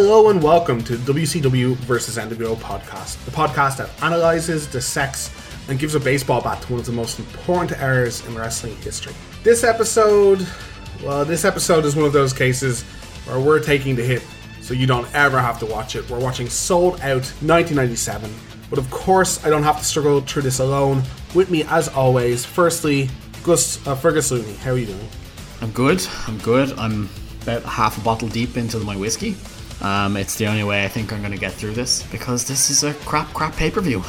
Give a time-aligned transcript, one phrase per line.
[0.00, 5.28] Hello and welcome to WCW versus NWO podcast, the podcast that analyzes, dissects,
[5.68, 9.12] and gives a baseball bat to one of the most important errors in wrestling history.
[9.42, 10.46] This episode,
[11.02, 12.84] well, this episode is one of those cases
[13.24, 14.22] where we're taking the hit
[14.60, 16.08] so you don't ever have to watch it.
[16.08, 18.32] We're watching Sold Out 1997.
[18.70, 21.02] But of course, I don't have to struggle through this alone.
[21.34, 23.10] With me, as always, firstly,
[23.42, 24.54] Gus uh, Fergus Looney.
[24.58, 25.08] How are you doing?
[25.60, 26.06] I'm good.
[26.28, 26.78] I'm good.
[26.78, 27.08] I'm
[27.42, 29.34] about half a bottle deep into my whiskey.
[29.80, 32.70] Um, it's the only way I think I'm going to get through this because this
[32.70, 34.02] is a crap, crap pay per view.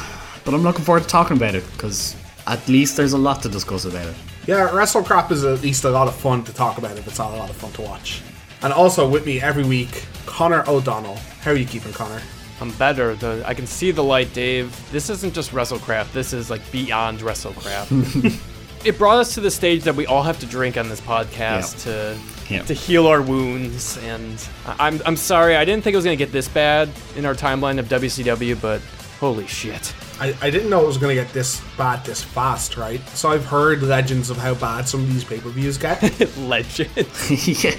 [0.44, 2.16] But I'm looking forward to talking about it because
[2.46, 4.16] at least there's a lot to discuss about it.
[4.46, 7.18] Yeah, Wrestle Crap is at least a lot of fun to talk about if it's
[7.18, 8.22] not a lot of fun to watch.
[8.62, 11.16] And also with me every week, Connor O'Donnell.
[11.42, 12.20] How are you keeping, Connor?
[12.60, 13.14] I'm better.
[13.14, 14.74] The, I can see the light, Dave.
[14.90, 16.12] This isn't just WrestleCrap.
[16.12, 18.40] This is like beyond WrestleCrap.
[18.84, 21.82] it brought us to the stage that we all have to drink on this podcast
[21.84, 22.16] to
[22.52, 22.62] Yeah.
[22.62, 23.96] to heal our wounds.
[23.98, 25.56] And I- I'm I'm sorry.
[25.56, 28.80] I didn't think it was gonna get this bad in our timeline of WCW, but
[29.20, 29.94] holy shit.
[30.20, 33.00] I, I didn't know it was going to get this bad this fast, right?
[33.14, 36.02] So I've heard legends of how bad some of these pay per views get.
[36.36, 36.90] Legend.
[37.64, 37.74] yeah.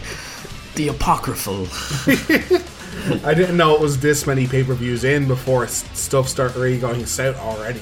[0.74, 1.68] The apocryphal.
[3.28, 6.80] I didn't know it was this many pay per views in before stuff started really
[6.80, 7.82] going south already.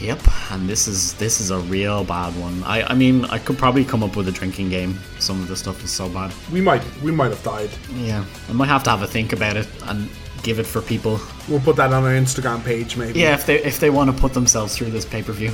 [0.00, 0.20] Yep,
[0.52, 2.62] and this is this is a real bad one.
[2.62, 4.98] I I mean I could probably come up with a drinking game.
[5.18, 6.32] Some of the stuff is so bad.
[6.52, 7.70] We might we might have died.
[7.94, 10.08] Yeah, I might have to have a think about it and
[10.42, 11.20] give it for people.
[11.48, 13.18] We'll put that on our Instagram page, maybe.
[13.20, 15.52] Yeah, if they if they want to put themselves through this pay per view.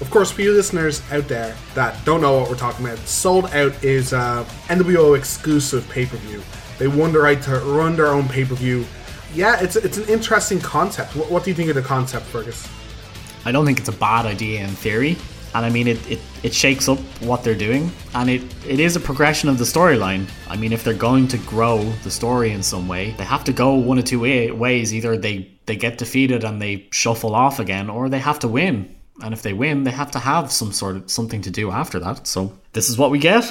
[0.00, 3.46] Of course, for you listeners out there that don't know what we're talking about, Sold
[3.46, 6.42] Out is a NWO exclusive pay per view.
[6.78, 8.86] They won the right to run their own pay per view.
[9.34, 11.16] Yeah, it's it's an interesting concept.
[11.16, 12.68] What, what do you think of the concept, Fergus?
[13.44, 15.16] I don't think it's a bad idea in theory.
[15.52, 18.94] And I mean, it, it, it shakes up what they're doing, and it, it is
[18.94, 20.28] a progression of the storyline.
[20.48, 23.52] I mean, if they're going to grow the story in some way, they have to
[23.52, 24.94] go one of two way, ways.
[24.94, 28.94] Either they, they get defeated and they shuffle off again, or they have to win.
[29.22, 31.98] And if they win, they have to have some sort of something to do after
[31.98, 32.28] that.
[32.28, 33.44] So this is what we get.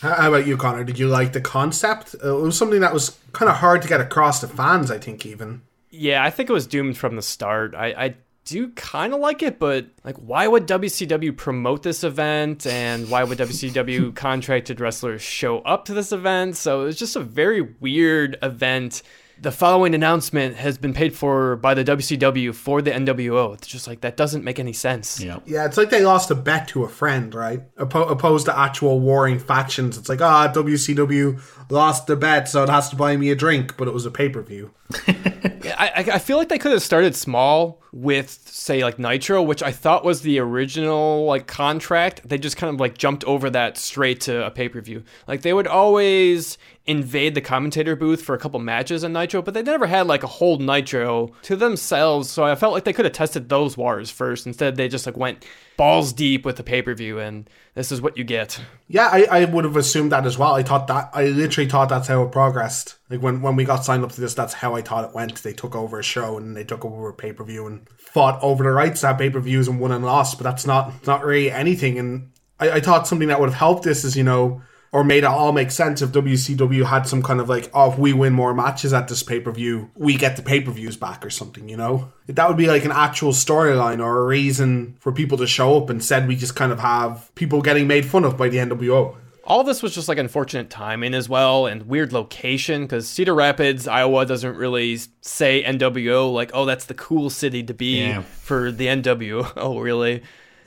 [0.00, 0.84] How how about you, Connor?
[0.84, 2.14] Did you like the concept?
[2.22, 4.98] Uh, it was something that was kind of hard to get across to fans, I
[4.98, 5.62] think, even.
[5.90, 7.74] Yeah, I think it was doomed from the start.
[7.74, 8.14] I, I
[8.50, 13.22] do kind of like it, but like, why would WCW promote this event, and why
[13.22, 16.56] would WCW contracted wrestlers show up to this event?
[16.56, 19.02] So it was just a very weird event.
[19.42, 23.54] The following announcement has been paid for by the WCW for the NWO.
[23.54, 25.18] It's just like that doesn't make any sense.
[25.18, 25.38] Yeah.
[25.46, 27.74] Yeah, it's like they lost a bet to a friend, right?
[27.76, 29.96] Oppo- opposed to actual warring factions.
[29.96, 31.40] It's like, ah, WCW
[31.70, 34.10] lost the bet, so it has to buy me a drink, but it was a
[34.10, 34.72] pay per view.
[35.08, 39.62] I, I I feel like they could have started small with say like Nitro, which
[39.62, 42.28] I thought was the original like contract.
[42.28, 45.04] They just kind of like jumped over that straight to a pay per view.
[45.26, 46.58] Like they would always
[46.90, 50.22] invade the commentator booth for a couple matches in Nitro, but they never had like
[50.22, 52.28] a whole Nitro to themselves.
[52.28, 54.46] So I felt like they could have tested those waters first.
[54.46, 55.46] Instead, they just like went
[55.76, 58.60] balls deep with the pay per view, and this is what you get.
[58.88, 60.54] Yeah, I, I would have assumed that as well.
[60.54, 62.96] I thought that, I literally thought that's how it progressed.
[63.08, 65.42] Like when, when we got signed up to this, that's how I thought it went.
[65.42, 68.42] They took over a show and they took over a pay per view and fought
[68.42, 71.24] over the rights have pay per views and won and lost, but that's not, not
[71.24, 71.98] really anything.
[71.98, 74.62] And I, I thought something that would have helped this is, you know,
[74.92, 77.98] or made it all make sense if WCW had some kind of like, oh, if
[77.98, 80.96] we win more matches at this pay per view, we get the pay per views
[80.96, 82.12] back or something, you know?
[82.26, 85.90] That would be like an actual storyline or a reason for people to show up.
[85.90, 89.14] Instead, we just kind of have people getting made fun of by the NWO.
[89.44, 93.88] all this was just like unfortunate timing as well and weird location because Cedar Rapids,
[93.88, 98.22] Iowa doesn't really say NWO like, oh, that's the cool city to be Yeah.
[98.22, 99.52] for the NWO.
[99.56, 100.22] Oh, really?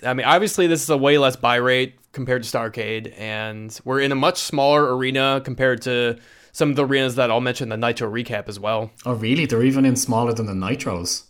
[0.05, 3.99] I mean, obviously, this is a way less buy rate compared to Starcade, and we're
[3.99, 6.17] in a much smaller arena compared to
[6.53, 8.91] some of the arenas that I'll mention in the Nitro recap as well.
[9.05, 9.45] Oh, really?
[9.45, 11.23] They're even in smaller than the Nitros.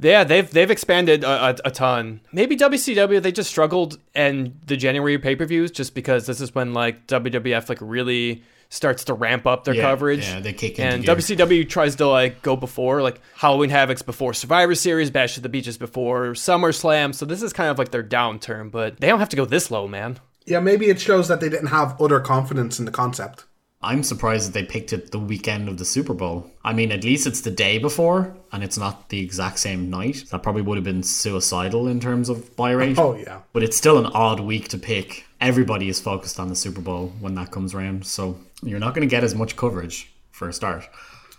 [0.00, 2.20] Yeah, they've they've expanded a, a, a ton.
[2.32, 6.54] Maybe WCW they just struggled in the January pay per views just because this is
[6.54, 8.42] when like WWF like really
[8.74, 10.26] starts to ramp up their Yeah, coverage.
[10.26, 11.14] yeah, they kick and gear.
[11.14, 15.48] WCW tries to like go before like Halloween Havoc's before Survivor Series, Bash at the
[15.48, 17.14] Beaches before SummerSlam.
[17.14, 19.70] So this is kind of like their downturn, but they don't have to go this
[19.70, 20.18] low, man.
[20.46, 23.44] Yeah, maybe it shows that they didn't have utter confidence in the concept.
[23.80, 26.50] I'm surprised that they picked it the weekend of the Super Bowl.
[26.64, 30.24] I mean, at least it's the day before, and it's not the exact same night.
[30.30, 32.98] That probably would have been suicidal in terms of buy rate.
[32.98, 33.40] Oh, yeah.
[33.52, 35.26] But it's still an odd week to pick.
[35.38, 39.06] Everybody is focused on the Super Bowl when that comes around, so you're not going
[39.06, 40.88] to get as much coverage for a start.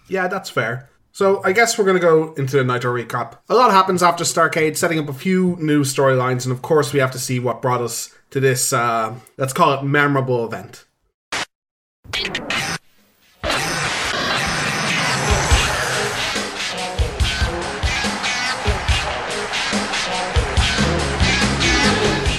[0.08, 0.90] Yeah, that's fair.
[1.12, 3.38] So I guess we're going to go into the Nitro recap.
[3.48, 7.00] A lot happens after Starcade, setting up a few new storylines, and of course we
[7.00, 10.86] have to see what brought us to this, uh, let's call it memorable event.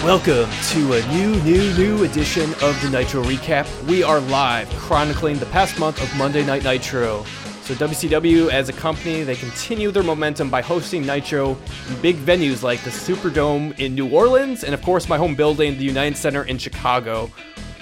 [0.07, 3.67] Welcome to a new, new, new edition of the Nitro Recap.
[3.89, 7.25] We are live chronicling the past month of Monday Night Nitro.
[7.63, 11.59] So WCW as a company, they continue their momentum by hosting Nitro
[11.89, 15.77] in big venues like the Superdome in New Orleans and of course my home building,
[15.77, 17.29] the United Center in Chicago.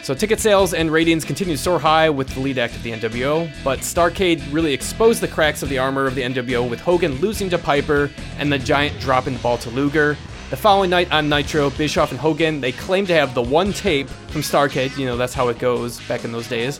[0.03, 2.93] So ticket sales and ratings continue to soar high with the lead act of the
[2.93, 7.17] NWO, but Starcade really exposed the cracks of the armor of the NWO with Hogan
[7.17, 10.17] losing to Piper and the Giant dropping the ball to Luger.
[10.55, 14.09] The following night on Nitro, Bischoff and Hogan, they claim to have the one tape
[14.09, 16.79] from Starcade, you know, that's how it goes back in those days.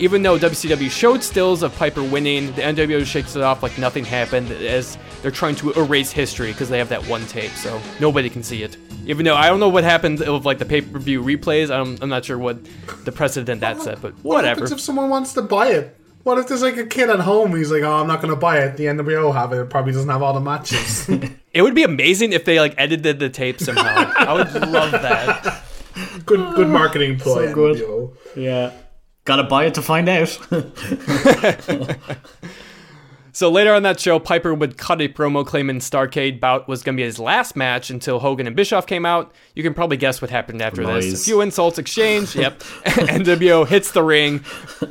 [0.00, 4.04] Even though WCW showed stills of Piper winning, the NWO shakes it off like nothing
[4.04, 8.28] happened as they're trying to erase history because they have that one tape, so nobody
[8.28, 8.76] can see it.
[9.06, 12.24] Even though I don't know what happened with like the pay-per-view replays, I'm, I'm not
[12.24, 12.58] sure what
[13.04, 14.24] the precedent that set, but whatever.
[14.24, 15.96] What happens if someone wants to buy it?
[16.24, 17.54] What if there's like a kid at home?
[17.54, 19.60] He's like, "Oh, I'm not going to buy it." The NWO have it.
[19.60, 21.08] It probably doesn't have all the matches.
[21.54, 24.12] It would be amazing if they like edited the tape somehow.
[24.16, 25.62] I would love that.
[26.26, 27.46] good, good marketing ploy.
[27.46, 27.76] So good.
[27.76, 28.16] NWO.
[28.34, 28.72] Yeah.
[29.24, 30.36] Gotta buy it to find out.
[33.34, 36.96] So later on that show, Piper would cut a promo claiming Starcade bout was going
[36.96, 39.34] to be his last match until Hogan and Bischoff came out.
[39.56, 41.20] You can probably guess what happened after this.
[41.20, 42.36] A few insults exchanged.
[42.36, 42.60] yep.
[42.84, 44.38] NWO hits the ring.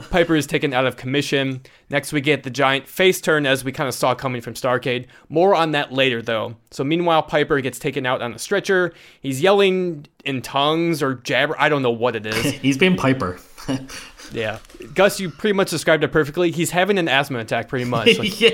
[0.09, 1.61] Piper is taken out of commission.
[1.89, 5.05] Next, we get the giant face turn as we kind of saw coming from Starcade.
[5.29, 6.57] More on that later, though.
[6.69, 8.93] So meanwhile, Piper gets taken out on a stretcher.
[9.21, 11.55] He's yelling in tongues or jabber.
[11.57, 12.43] I don't know what it is.
[12.61, 13.39] He's being Piper.
[14.33, 14.59] yeah.
[14.93, 16.51] Gus, you pretty much described it perfectly.
[16.51, 18.17] He's having an asthma attack, pretty much.
[18.19, 18.49] Like, yeah.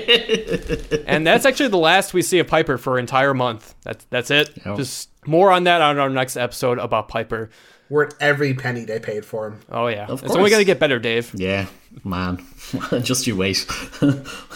[1.06, 3.74] and that's actually the last we see of Piper for an entire month.
[3.82, 4.50] That's that's it.
[4.64, 4.76] Yep.
[4.76, 7.50] Just more on that on our next episode about Piper.
[7.88, 9.60] Worth every penny they paid for him.
[9.70, 10.50] Oh yeah, Of it's only course.
[10.52, 11.32] gonna get better, Dave.
[11.34, 11.66] Yeah,
[12.04, 12.44] man.
[13.02, 13.66] Just you wait.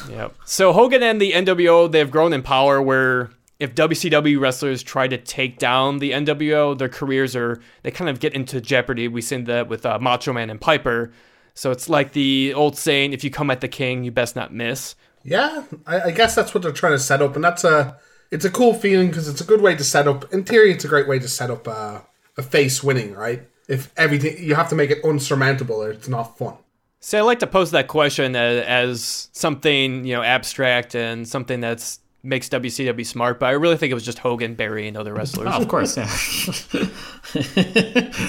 [0.08, 0.34] Yep.
[0.44, 2.80] So Hogan and the NWO they've grown in power.
[2.80, 3.30] Where
[3.60, 8.20] if WCW wrestlers try to take down the NWO, their careers are they kind of
[8.20, 9.08] get into jeopardy.
[9.08, 11.12] We seen that with uh, Macho Man and Piper.
[11.54, 14.52] So it's like the old saying: "If you come at the king, you best not
[14.52, 17.96] miss." Yeah, I, I guess that's what they're trying to set up, and that's a
[18.30, 20.32] it's a cool feeling because it's a good way to set up.
[20.32, 22.00] In theory, it's a great way to set up uh,
[22.36, 23.48] a face winning, right?
[23.68, 26.56] If everything you have to make it unsurmountable, or it's not fun.
[27.00, 31.60] So I like to pose that question as, as something you know abstract and something
[31.60, 35.14] that's makes WCW smart, but I really think it was just Hogan Barry, and other
[35.14, 35.48] wrestlers.
[35.50, 36.04] Oh, of course, yeah.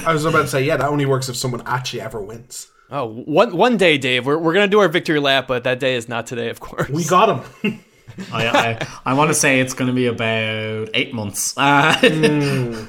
[0.08, 2.68] I was about to say, yeah, that only works if someone actually ever wins.
[2.92, 5.96] Oh, one one day, Dave, we're, we're gonna do our victory lap, but that day
[5.96, 6.90] is not today, of course.
[6.90, 7.84] We got him.
[8.32, 11.58] I, I, I want to say it's going to be about eight months.
[11.58, 11.96] Uh,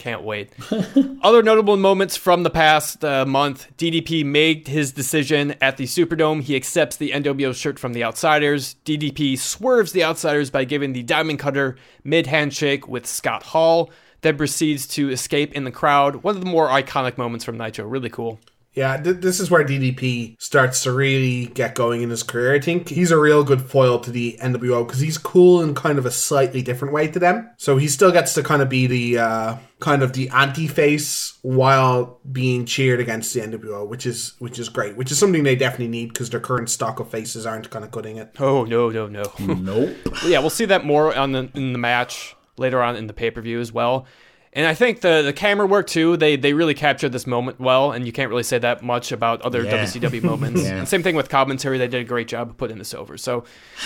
[0.00, 0.48] Can't wait.
[1.22, 6.40] Other notable moments from the past uh, month DDP made his decision at the Superdome.
[6.40, 8.76] He accepts the NWO shirt from the Outsiders.
[8.86, 13.90] DDP swerves the Outsiders by giving the Diamond Cutter mid handshake with Scott Hall,
[14.22, 16.22] then proceeds to escape in the crowd.
[16.22, 17.86] One of the more iconic moments from Nitro.
[17.86, 18.40] Really cool.
[18.72, 22.54] Yeah, th- this is where DDP starts to really get going in his career.
[22.54, 25.98] I think he's a real good foil to the NWO because he's cool in kind
[25.98, 27.50] of a slightly different way to them.
[27.56, 32.20] So he still gets to kind of be the uh, kind of the anti-face while
[32.30, 34.96] being cheered against the NWO, which is which is great.
[34.96, 37.90] Which is something they definitely need because their current stock of faces aren't kind of
[37.90, 38.36] cutting it.
[38.38, 39.24] Oh, no, no, no.
[39.40, 39.96] nope.
[40.24, 43.32] yeah, we'll see that more on the in the match later on in the pay
[43.32, 44.06] per view as well.
[44.52, 46.16] And I think the the camera work too.
[46.16, 49.40] They they really captured this moment well, and you can't really say that much about
[49.42, 49.84] other Yeah.
[49.84, 50.62] WCW moments.
[50.64, 50.76] Yeah.
[50.78, 51.78] And same thing with commentary.
[51.78, 53.16] They did a great job of putting this over.
[53.16, 53.44] So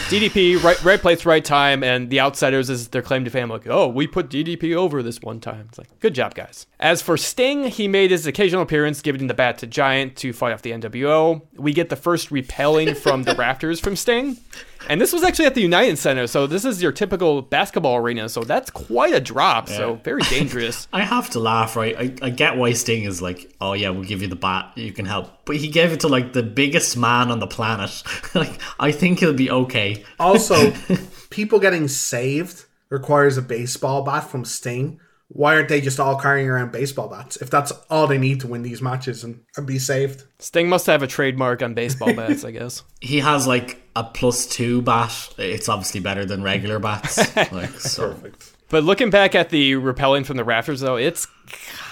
[0.08, 3.50] DDP right right place right time, and the outsiders is their claim to fame.
[3.50, 5.66] Like oh we put DDP over this one time.
[5.68, 6.66] It's like good job guys.
[6.80, 10.54] As for Sting, he made his occasional appearance, giving the bat to Giant to fight
[10.54, 11.42] off the NWO.
[11.56, 14.38] We get the first repelling from the rafters from Sting.
[14.88, 18.28] And this was actually at the United Center, so this is your typical basketball arena,
[18.28, 20.88] so that's quite a drop, so very dangerous.
[20.92, 21.96] I have to laugh, right?
[21.96, 24.92] I, I get why Sting is like, oh yeah, we'll give you the bat, you
[24.92, 25.44] can help.
[25.44, 28.02] But he gave it to like the biggest man on the planet.
[28.34, 30.04] like, I think he'll be okay.
[30.18, 30.72] Also,
[31.30, 35.00] people getting saved requires a baseball bat from Sting.
[35.34, 37.36] Why aren't they just all carrying around baseball bats?
[37.36, 40.22] If that's all they need to win these matches and, and be saved.
[40.38, 42.84] Sting must have a trademark on baseball bats, I guess.
[43.00, 45.34] He has like a plus two bat.
[45.36, 47.18] It's obviously better than regular bats.
[47.52, 48.12] like, so.
[48.12, 48.53] Perfect.
[48.74, 51.28] But looking back at the repelling from the rafters, though, it's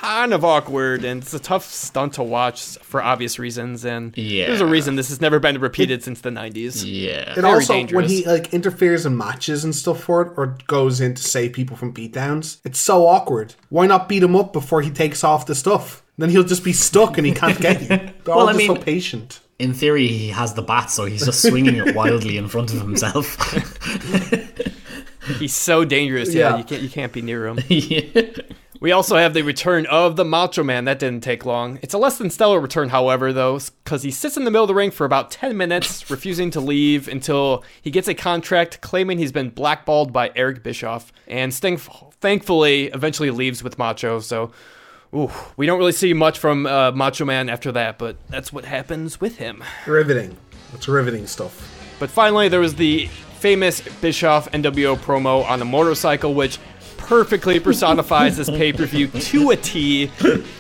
[0.01, 3.85] kind of awkward and it's a tough stunt to watch for obvious reasons.
[3.85, 4.47] And Yeah.
[4.49, 6.85] there's a reason this has never been repeated since the 90s.
[6.85, 7.35] Yeah.
[7.35, 11.01] And Very also, when he like interferes in matches and stuff for it, or goes
[11.01, 13.55] in to save people from beatdowns, it's so awkward.
[13.69, 16.03] Why not beat him up before he takes off the stuff?
[16.19, 17.87] Then he'll just be stuck and he can't get you.
[18.25, 19.39] They're all Well, I just so mean- patient.
[19.61, 22.81] In theory, he has the bat, so he's just swinging it wildly in front of
[22.81, 23.37] himself.
[25.39, 26.35] He's so dangerous.
[26.35, 26.57] Yeah, Yeah.
[26.59, 27.59] you can't you can't be near him.
[27.69, 28.23] yeah.
[28.81, 30.87] We also have the return of the Macho Man.
[30.87, 31.79] That didn't take long.
[31.83, 34.69] It's a less than stellar return, however, though, because he sits in the middle of
[34.69, 39.19] the ring for about 10 minutes, refusing to leave until he gets a contract claiming
[39.19, 41.13] he's been blackballed by Eric Bischoff.
[41.29, 41.77] And Sting,
[42.21, 44.19] thankfully, eventually leaves with Macho.
[44.19, 44.51] So,
[45.15, 48.65] ooh, we don't really see much from uh, Macho Man after that, but that's what
[48.65, 49.63] happens with him.
[49.87, 50.37] Riveting.
[50.75, 51.95] It's riveting stuff.
[52.01, 53.09] But finally, there was the
[53.43, 56.61] famous Bischoff NWO promo on a motorcycle, which
[56.97, 60.13] perfectly personifies this pay per view to a T.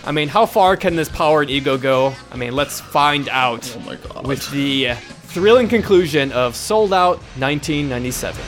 [0.04, 2.12] I mean, how far can this power and ego go?
[2.32, 4.26] I mean, let's find out Oh my god.
[4.26, 4.94] with the
[5.30, 8.42] thrilling conclusion of Sold Out 1997.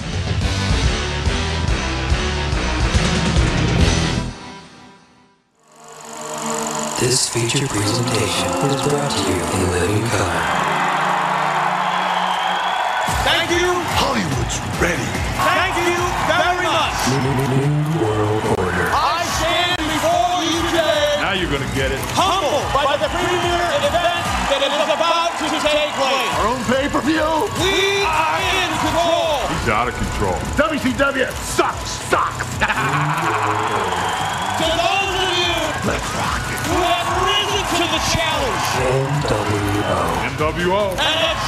[6.99, 10.74] This feature presentation is brought to you in living color.
[14.55, 15.09] Hollywood's ready.
[15.43, 15.99] Thank you
[16.31, 16.95] very much.
[17.11, 18.87] New World Order.
[18.95, 22.01] I stand before you today Now you're gonna get it.
[22.15, 26.31] humbled by the premier event that is about to take place.
[26.39, 27.31] Our own pay-per-view.
[27.63, 29.43] We are in control.
[29.51, 30.39] He's out of control.
[30.55, 31.27] WCW
[31.59, 32.47] sucks, sucks.
[34.55, 35.51] To those of you
[35.83, 36.47] let's rock.
[36.71, 38.67] who have risen to the challenge
[39.19, 39.99] NWO.
[40.39, 40.83] NWO.
[40.95, 41.41] and have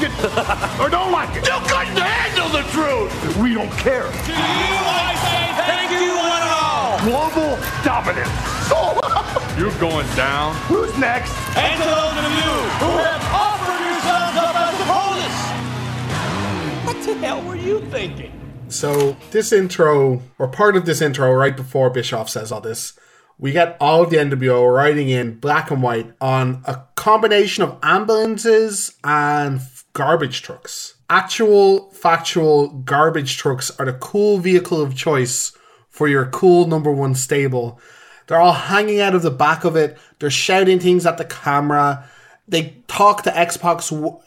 [0.00, 1.44] Like it or don't like it.
[1.46, 3.36] You couldn't handle the truth.
[3.36, 4.04] We don't care.
[4.04, 6.96] To you I say thank you one and all.
[7.04, 8.32] Global dominance.
[9.58, 10.54] You're going down.
[10.68, 11.32] Who's next?
[11.54, 15.40] And to those of you who have offered yourselves up as opponents.
[16.86, 18.32] What the hell were you thinking?
[18.68, 22.94] So this intro, or part of this intro, right before Bischoff says all this,
[23.38, 27.76] we get all of the NWO riding in black and white on a combination of
[27.82, 30.94] ambulances and f- garbage trucks.
[31.08, 35.52] Actual, factual garbage trucks are the cool vehicle of choice
[35.88, 37.80] for your cool number one stable.
[38.26, 39.98] They're all hanging out of the back of it.
[40.18, 42.08] They're shouting things at the camera.
[42.46, 43.80] They talk to X-Pac,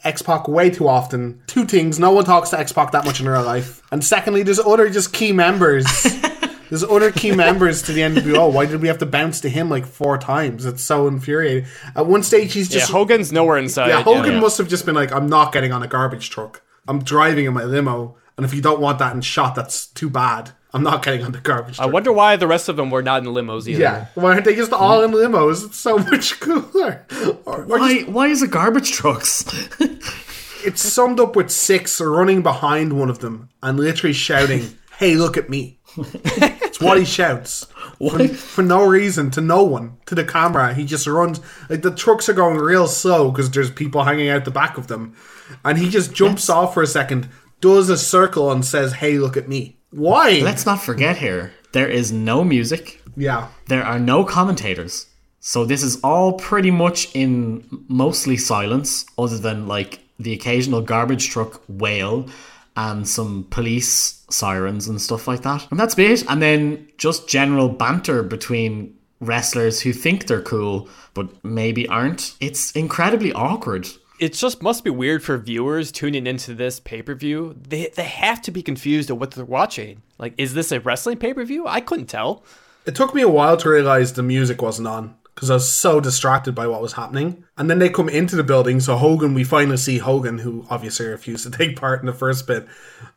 [0.04, 1.42] X-Pac way too often.
[1.46, 4.58] Two things: no one talks to X-Pac that much in real life, and secondly, there's
[4.58, 5.86] other just key members.
[6.68, 8.52] there's other key members to the NWO.
[8.52, 10.64] Why did we have to bounce to him like four times?
[10.66, 11.66] It's so infuriating.
[11.96, 13.88] At one stage, he's Yeah, just Hogan's nowhere inside.
[13.88, 16.62] yeah, Hogan must have just been like, I'm not getting on a garbage truck.
[16.88, 20.10] I'm driving in my limo, and if you don't want that in shot, that's too
[20.10, 20.50] bad.
[20.74, 23.24] I'm not getting on the garbage I wonder why the rest of them were not
[23.24, 23.80] in limos either.
[23.80, 25.64] yeah, why aren't they just all in limos?
[25.64, 27.06] It's so much cooler.
[27.46, 27.94] Or, or Why?
[27.98, 29.44] just- Why is it garbage trucks?
[30.64, 35.36] it's summed up with Syxx running behind one of them and literally shouting, "Hey, look
[35.36, 37.64] at me!" It's what he shouts
[37.98, 40.74] for, for no reason to no one to the camera.
[40.74, 44.44] He just runs like the trucks are going real slow because there's people hanging out
[44.44, 45.14] the back of them,
[45.64, 47.28] and he just jumps off for a second,
[47.60, 50.40] does a circle, and says, "Hey, look at me." Why?
[50.42, 51.52] Let's not forget here.
[51.72, 53.00] There is no music.
[53.16, 55.06] yeah, There are no commentators.
[55.38, 61.28] So this is all pretty much in mostly silence, other than like the occasional garbage
[61.28, 62.28] truck wail
[62.76, 65.66] and some police sirens and stuff like that.
[65.70, 66.28] And that's it.
[66.28, 72.34] And then just general banter between wrestlers who think they're cool but maybe aren't.
[72.40, 73.86] It's incredibly awkward.
[74.20, 77.54] it just must be weird for viewers tuning into this pay per view.
[77.68, 80.02] They they have to be confused at what they're watching.
[80.18, 81.66] Like, is this a wrestling pay per view?
[81.66, 82.44] I couldn't tell.
[82.86, 86.00] It took me a while to realize the music wasn't on because I was so
[86.00, 87.44] distracted by what was happening.
[87.56, 88.80] And then they come into the building.
[88.80, 92.46] So Hogan, we finally see Hogan, who obviously refused to take part in the first
[92.46, 92.66] bit,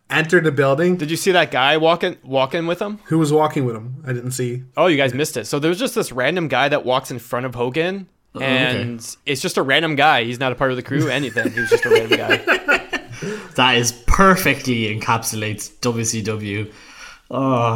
[0.09, 0.97] enter the building.
[0.97, 3.00] Did you see that guy walking walking with him?
[3.05, 4.03] Who was walking with him?
[4.05, 4.63] I didn't see.
[4.75, 5.45] Oh, you guys missed it.
[5.45, 8.07] So there's just this random guy that walks in front of Hogan.
[8.36, 10.24] Oh, and it's just a random guy.
[10.24, 11.51] He's not a part of the crew, anything.
[11.51, 12.83] He was just a random guy.
[13.55, 16.71] That is perfectly encapsulates WCW.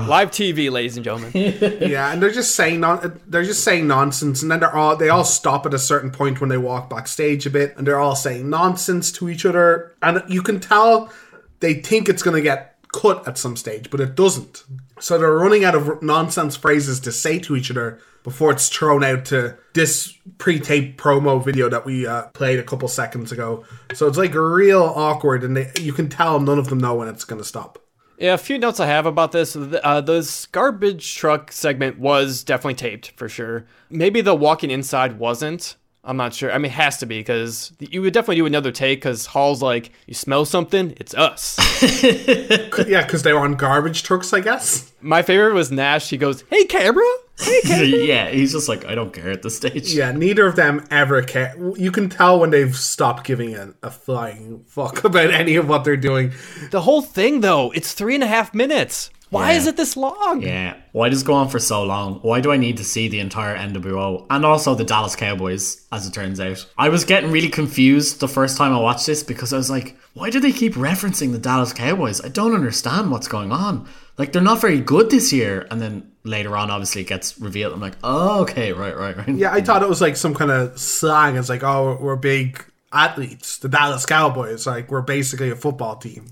[0.07, 1.31] Live TV, ladies and gentlemen.
[1.91, 5.09] Yeah, and they're just saying non- they're just saying nonsense, and then they're all they
[5.09, 8.15] all stop at a certain point when they walk backstage a bit, and they're all
[8.15, 11.11] saying nonsense to each other, and you can tell
[11.59, 14.63] they think it's going to get cut at some stage, but it doesn't.
[14.99, 19.03] So they're running out of nonsense phrases to say to each other before it's thrown
[19.03, 23.65] out to this pre-taped promo video that we uh, played a couple seconds ago.
[23.93, 27.07] So it's like real awkward, and they, you can tell none of them know when
[27.07, 27.80] it's going to stop.
[28.21, 29.55] Yeah, a few notes I have about this.
[29.55, 33.65] Uh, this garbage truck segment was definitely taped for sure.
[33.89, 35.75] Maybe the walking inside wasn't.
[36.03, 36.51] I'm not sure.
[36.51, 39.63] I mean, it has to be because you would definitely do another take because Hall's
[39.63, 40.93] like, you smell something?
[40.97, 41.57] It's us.
[42.87, 44.91] Yeah, because they were on garbage trucks, I guess.
[45.01, 46.09] My favorite was Nash.
[46.09, 47.03] He goes, hey, camera.
[47.65, 49.93] yeah, he's just like, I don't care at this stage.
[49.93, 51.55] Yeah, neither of them ever care.
[51.77, 55.83] You can tell when they've stopped giving a, a flying fuck about any of what
[55.83, 56.33] they're doing.
[56.71, 59.09] The whole thing, though, it's three and a half minutes.
[59.29, 59.57] Why Yeah.
[59.59, 60.41] is it this long?
[60.41, 60.75] Yeah.
[60.91, 62.15] Why does it go on for so long?
[62.15, 66.05] Why do I need to see the entire NWO and also the Dallas Cowboys, as
[66.05, 66.67] it turns out?
[66.77, 69.95] I was getting really confused the first time I watched this because I was like,
[70.15, 72.19] why do they keep referencing the Dallas Cowboys?
[72.19, 73.87] I don't understand what's going on.
[74.17, 75.67] Like, they're not very good this year.
[75.71, 77.73] And then later on, obviously, it gets revealed.
[77.73, 79.29] I'm like, oh, okay, right, right, right.
[79.29, 81.37] Yeah, I thought it was like some kind of slang.
[81.37, 82.63] It's like, oh, we're big
[82.93, 83.57] athletes.
[83.59, 86.27] The Dallas Cowboys, like, we're basically a football team,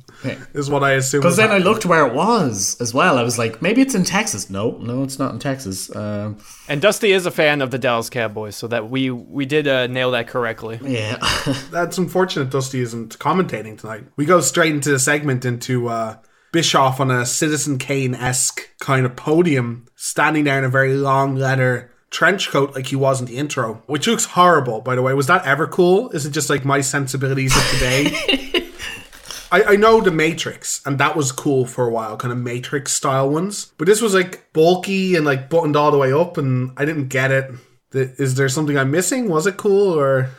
[0.54, 1.22] is what I assumed.
[1.22, 3.18] Because was then I looked where it was as well.
[3.18, 4.50] I was like, maybe it's in Texas.
[4.50, 5.94] No, no, it's not in Texas.
[5.96, 9.70] Um, And Dusty is a fan of the Dallas Cowboys, so that we we did
[9.70, 10.80] uh, nail that correctly.
[10.84, 11.16] yeah.
[11.72, 14.04] That's unfortunate Dusty isn't commentating tonight.
[14.18, 16.18] We go straight into the segment into uh,
[16.52, 21.36] Bischoff on a Citizen Kane esque kind of podium, standing there in a very long
[21.36, 25.14] leather trench coat like he was in the intro, which looks horrible, by the way.
[25.14, 26.10] Was that ever cool?
[26.10, 28.66] Is it just like my sensibilities of today?
[29.52, 32.94] I, I know the Matrix, and that was cool for a while, kind of Matrix
[32.94, 33.72] style ones.
[33.78, 37.08] But this was like bulky and like buttoned all the way up, and I didn't
[37.08, 37.52] get it.
[37.92, 39.30] Is there something I'm missing?
[39.30, 40.30] Was it cool or?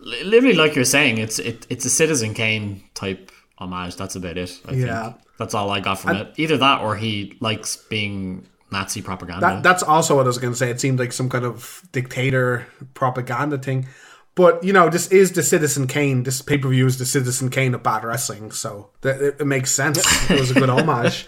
[0.00, 4.52] literally like you're saying it's it, it's a citizen kane type homage that's about it
[4.66, 5.02] I Yeah.
[5.10, 5.16] think.
[5.38, 9.62] that's all i got from it either that or he likes being nazi propaganda That,
[9.62, 10.70] that's also what I was going to say.
[10.70, 13.86] It seemed like some kind of dictator propaganda thing.
[14.34, 16.22] But, you know, this is the Citizen Kane.
[16.22, 18.52] This pay per view is the Citizen Kane of bad wrestling.
[18.52, 19.98] So that, it, it makes sense.
[20.30, 21.26] It was a good homage.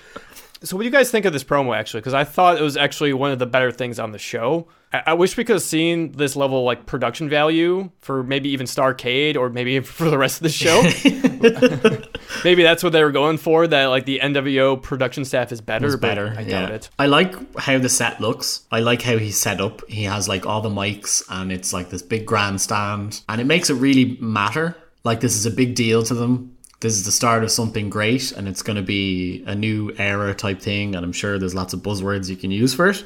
[0.62, 2.00] So, what do you guys think of this promo actually?
[2.00, 4.68] Because I thought it was actually one of the better things on the show.
[4.92, 8.50] I, I wish we could have seen this level of, like production value for maybe
[8.50, 10.82] even Starcade or maybe for the rest of the show.
[12.44, 13.66] maybe that's what they were going for.
[13.66, 15.96] That like the NWO production staff is better.
[15.96, 16.68] Better I yeah.
[16.68, 16.88] it.
[16.98, 20.46] i like how the set looks i like how he's set up he has like
[20.46, 24.76] all the mics and it's like this big grandstand and it makes it really matter
[25.04, 28.32] like this is a big deal to them this is the start of something great
[28.32, 31.72] and it's going to be a new era type thing and i'm sure there's lots
[31.74, 33.04] of buzzwords you can use for it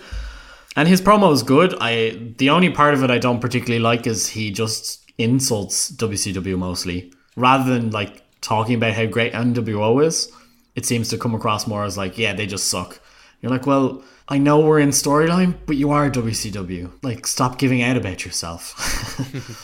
[0.76, 1.74] And his promo is good.
[1.80, 6.58] I the only part of it I don't particularly like is he just insults WCW
[6.58, 10.30] mostly rather than like talking about how great NWO is.
[10.74, 12.98] It seems to come across more as like, yeah, they just suck.
[13.40, 16.90] You're like, well, I know we're in storyline, but you are WCW.
[17.02, 18.74] Like, stop giving out about yourself.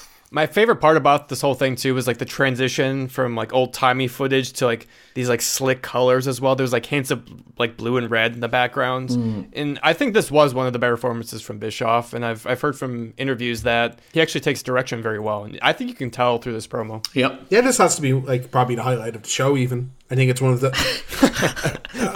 [0.33, 3.75] My favorite part about this whole thing too was like the transition from like old
[3.75, 6.55] timey footage to like these like slick colors as well.
[6.55, 9.49] There's like hints of like blue and red in the background, mm.
[9.55, 12.15] and I think this was one of the better performances from Bischoff.
[12.15, 15.73] And I've I've heard from interviews that he actually takes direction very well, and I
[15.73, 17.05] think you can tell through this promo.
[17.13, 17.47] yep.
[17.49, 19.57] Yeah, this has to be like probably the highlight of the show.
[19.57, 20.71] Even I think it's one of the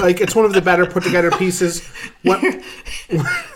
[0.01, 1.87] like it's one of the better put together pieces.
[2.23, 2.43] What,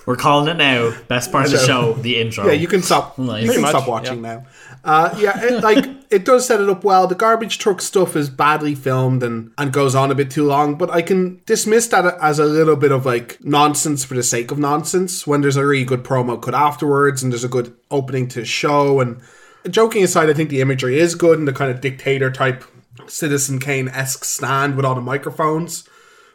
[0.06, 0.94] We're calling it now.
[1.08, 2.46] Best part of the show, the intro.
[2.46, 3.18] yeah, you can stop.
[3.18, 3.42] Nice.
[3.44, 4.46] You can Pretty stop much, watching now.
[4.84, 7.06] Uh, yeah, it, like it does set it up well.
[7.06, 10.76] The garbage truck stuff is badly filmed and and goes on a bit too long,
[10.76, 14.50] but I can dismiss that as a little bit of like nonsense for the sake
[14.50, 15.26] of nonsense.
[15.26, 18.46] When there's a really good promo cut afterwards, and there's a good opening to the
[18.46, 19.20] show, and
[19.68, 22.64] joking aside, I think the imagery is good and the kind of dictator type
[23.06, 25.88] Citizen Kane esque stand with all the microphones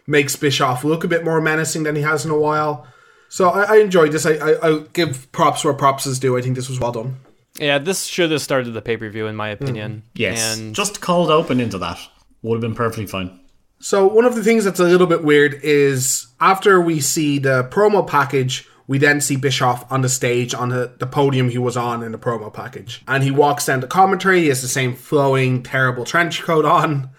[0.08, 2.88] makes Bischoff look a bit more menacing than he has in a while.
[3.30, 4.26] So I, I enjoyed this.
[4.26, 6.38] I, I I'll give props where props is due.
[6.38, 7.18] I think this was well done.
[7.60, 9.64] Yeah, this should have started the pay per view in my hmm.
[9.64, 10.04] opinion.
[10.14, 10.58] Yes.
[10.58, 12.00] and Just cold open into that
[12.42, 13.40] would have been perfectly fine.
[13.80, 17.66] So one of the things that's a little bit weird is after we see the
[17.66, 21.78] promo package, we then see Bischoff on the stage on the, the podium he was
[21.78, 23.04] on in the promo package.
[23.08, 27.10] And he walks down to commentary, he has the same flowing, terrible trench coat on.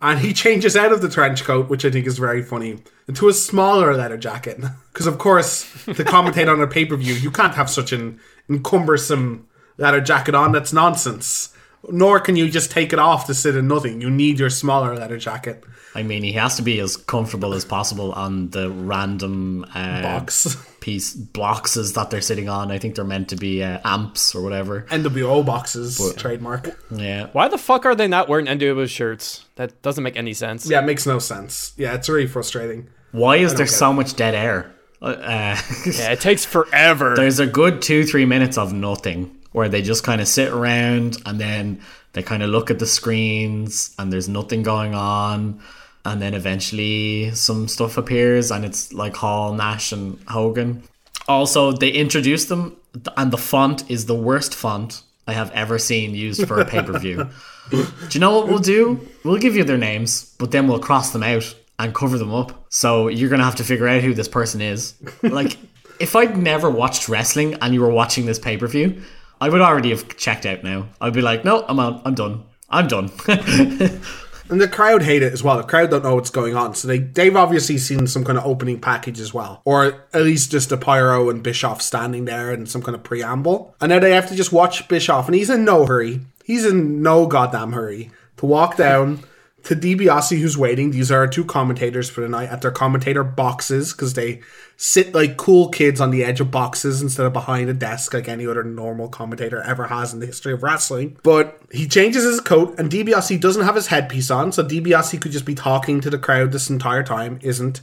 [0.00, 3.28] And he changes out of the trench coat, which I think is very funny, into
[3.28, 4.58] a smaller leather jacket.
[4.92, 8.20] Because, of course, to commentate on a pay per view, you can't have such an
[8.50, 9.48] encumbersome
[9.78, 10.52] leather jacket on.
[10.52, 11.51] That's nonsense.
[11.90, 14.00] Nor can you just take it off to sit in nothing.
[14.00, 15.64] You need your smaller leather jacket.
[15.94, 20.56] I mean, he has to be as comfortable as possible on the random uh, Box.
[20.80, 22.72] piece boxes that they're sitting on.
[22.72, 24.82] I think they're meant to be uh, amps or whatever.
[24.90, 26.76] NWO boxes trademark.
[26.90, 27.28] Yeah.
[27.32, 29.44] why the fuck are they not wearing NWO shirts?
[29.56, 30.68] That doesn't make any sense.
[30.68, 31.72] Yeah, it makes no sense.
[31.76, 32.88] Yeah, it's really frustrating.
[33.12, 34.74] Why is there get so much dead air?
[35.00, 37.14] Uh, uh, Yeah, it takes forever.
[37.16, 41.18] there's a good two three minutes of nothing where they just kind of sit around
[41.24, 41.80] and then
[42.12, 45.60] they kind of look at the screens and there's nothing going on.
[46.04, 50.82] And then eventually some stuff appears and it's like hall nash and hogan.
[51.28, 52.76] Also they introduce them
[53.16, 57.28] and the font is the worst font i have ever seen used for a pay-per-view.
[57.70, 59.08] Do you know what we'll do?
[59.24, 62.66] We'll give you their names but then we'll cross them out and cover them up.
[62.70, 64.94] So you're gonna have to figure out who this person is.
[65.22, 65.56] Like
[66.00, 69.00] if I'd never watched wrestling and you were watching this pay per view,
[69.42, 70.86] I would already have checked out now.
[71.00, 72.02] I'd be like, no, I'm out.
[72.04, 72.44] I'm done.
[72.70, 73.10] I'm done.
[74.48, 75.56] And the crowd hate it as well.
[75.56, 76.74] The crowd don't know what's going on.
[76.74, 79.62] So they, they've obviously seen some kind of opening package as well.
[79.64, 83.74] Or at least just a Pyro and Bischoff standing there and some kind of preamble.
[83.80, 85.26] And now they have to just watch Bischoff.
[85.26, 86.20] And he's in no hurry.
[86.44, 89.20] He's in no goddamn hurry to walk down
[89.64, 90.90] to DiBiase who's waiting.
[90.90, 94.40] These are our two commentators for the night at their commentator boxes because they
[94.76, 98.28] sit like cool kids on the edge of boxes instead of behind a desk like
[98.28, 101.16] any other normal commentator ever has in the history of wrestling.
[101.22, 105.32] But he changes his coat and DiBiase doesn't have his headpiece on, so DiBiase could
[105.32, 107.82] just be talking to the crowd this entire time, isn't.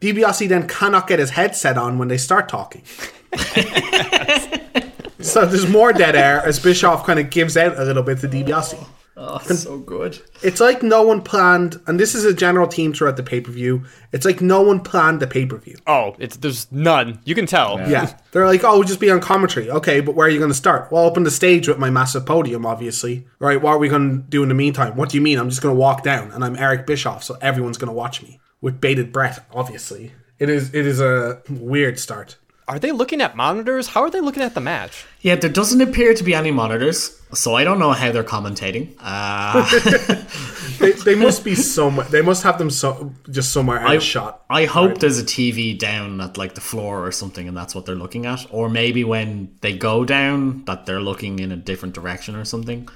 [0.00, 2.82] DiBiase then cannot get his headset on when they start talking.
[5.20, 8.28] so there's more dead air as Bischoff kind of gives out a little bit to
[8.28, 8.84] DiBiase.
[9.16, 10.20] Oh, so good.
[10.42, 13.50] It's like no one planned, and this is a general theme throughout the pay per
[13.50, 13.84] view.
[14.12, 15.76] It's like no one planned the pay per view.
[15.86, 17.20] Oh, it's there's none.
[17.24, 17.78] You can tell.
[17.88, 18.16] Yeah.
[18.32, 19.70] They're like, oh, we'll just be on commentary.
[19.70, 20.90] Okay, but where are you going to start?
[20.90, 23.26] Well, up on the stage with my massive podium, obviously.
[23.38, 24.96] Right, what are we going to do in the meantime?
[24.96, 25.38] What do you mean?
[25.38, 28.22] I'm just going to walk down and I'm Eric Bischoff, so everyone's going to watch
[28.22, 28.40] me.
[28.60, 30.12] With bated breath, obviously.
[30.38, 32.36] It is it is a weird start.
[32.72, 33.88] Are they looking at monitors?
[33.88, 35.04] How are they looking at the match?
[35.20, 38.96] Yeah, there doesn't appear to be any monitors, so I don't know how they're commentating.
[38.98, 39.62] Uh,
[40.78, 42.06] They, they must be somewhere.
[42.06, 44.42] They must have them so just somewhere out I, of shot.
[44.48, 47.84] I hope there's a TV down at like the floor or something, and that's what
[47.84, 48.46] they're looking at.
[48.50, 52.88] Or maybe when they go down, that they're looking in a different direction or something.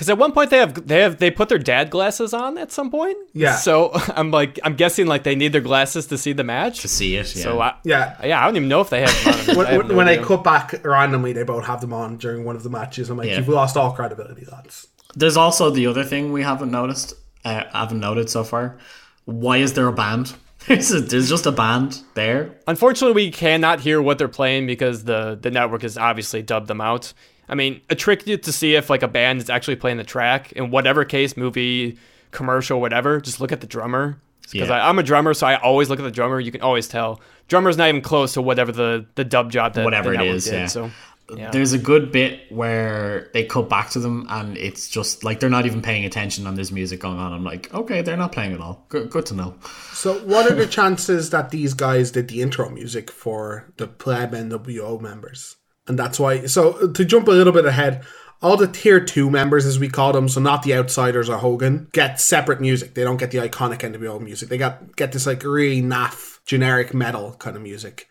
[0.00, 2.72] Because at one point they have they have they put their dad glasses on at
[2.72, 3.18] some point.
[3.34, 3.56] Yeah.
[3.56, 6.80] So I'm like I'm guessing like they need their glasses to see the match.
[6.80, 7.42] To see it, yeah.
[7.42, 8.16] So I, Yeah.
[8.24, 9.26] yeah, I don't even know if they have.
[9.26, 9.56] monitors.
[9.58, 12.16] When, I have when, no when I cut back randomly, they both have them on
[12.16, 13.10] during one of the matches.
[13.10, 13.36] I'm like, Yeah.
[13.40, 14.88] you've lost all credibility, lads.
[15.16, 17.12] There's also the other thing we haven't noticed,
[17.44, 18.78] uh, haven't noted so far.
[19.26, 20.32] Why is there a band?
[20.66, 22.58] There's, a, there's just a band there.
[22.66, 26.80] Unfortunately, we cannot hear what they're playing because the the network has obviously dubbed them
[26.82, 27.12] out.
[27.50, 30.52] I mean, a trick to see if like a band is actually playing the track
[30.52, 31.98] in whatever case, movie,
[32.30, 33.20] commercial, whatever.
[33.20, 34.18] Just look at the drummer.
[34.50, 34.88] Because Yeah.
[34.88, 36.40] I'm a drummer, so I always look at the drummer.
[36.40, 39.84] You can always tell drummer's not even close to whatever the the dub job that
[39.84, 40.66] Whatever the it network is, did, yeah.
[40.66, 40.90] So
[41.36, 41.50] yeah.
[41.50, 45.50] There's a good bit where they cut back to them and it's just like they're
[45.50, 47.32] not even paying attention and there's music going on.
[47.32, 48.84] I'm like, okay, they're not playing at all.
[48.88, 49.54] Good, good to know.
[49.92, 54.32] So, what are the chances that these guys did the intro music for the Pleb
[54.32, 55.56] NWO members?
[55.86, 56.46] And that's why.
[56.46, 58.04] So, uh, to jump a little bit ahead,
[58.42, 61.88] all the tier two members, as we call them, so not the outsiders or Hogan,
[61.92, 62.94] get separate music.
[62.94, 64.48] They don't get the iconic NWO music.
[64.48, 68.08] They got get this like really naff generic metal kind of music.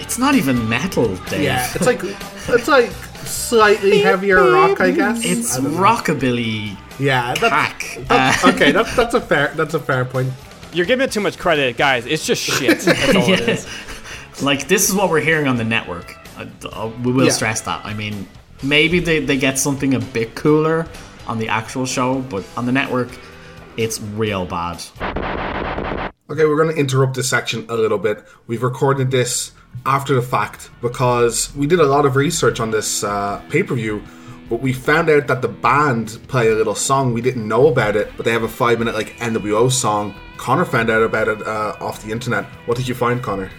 [0.00, 1.42] It's not even metal, Dave.
[1.42, 2.90] Yeah, it's like it's like
[3.26, 5.24] slightly heavier rock, I guess.
[5.24, 5.70] It's I know.
[5.70, 8.72] rockabilly Yeah, that's, that's- uh, okay.
[8.72, 10.32] That's that's a fair that's a fair point.
[10.76, 12.04] You're giving it too much credit, guys.
[12.04, 12.80] It's just shit.
[12.80, 13.50] That's all it Yeah.
[13.54, 13.66] is.
[14.42, 16.14] Like this is what we're hearing on the network.
[16.38, 17.30] Uh, uh, we will Yeah.
[17.30, 17.80] stress that.
[17.82, 18.28] I mean,
[18.62, 20.86] maybe they, they get something a bit cooler
[21.26, 23.08] on the actual show, but on the network,
[23.78, 24.82] it's real bad.
[26.28, 28.22] Okay, we're going to interrupt this section a little bit.
[28.46, 29.52] We've recorded this
[29.86, 33.74] after the fact because we did a lot of research on this uh, pay per
[33.74, 34.02] view,
[34.50, 37.14] but we found out that the band play a little song.
[37.14, 40.14] We didn't know about it, but they have a five minute like NWO song.
[40.36, 42.44] Connor found out about it uh, off the internet.
[42.66, 43.50] What did you find, Connor?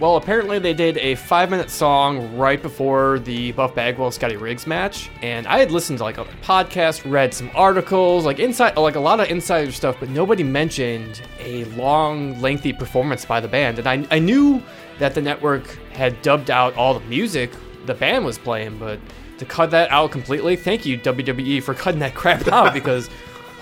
[0.00, 4.66] Well, apparently they did a five minute song right before the Buff Bagwell Scotty Riggs
[4.66, 8.94] match, and I had listened to like other podcasts, read some articles, like inside, like
[8.94, 13.78] a lot of insider stuff, but nobody mentioned a long, lengthy performance by the band.
[13.78, 14.62] And I, I knew
[14.98, 17.50] that the network had dubbed out all the music
[17.84, 18.98] the band was playing, but
[19.36, 23.10] to cut that out completely, thank you WWE for cutting that crap out because.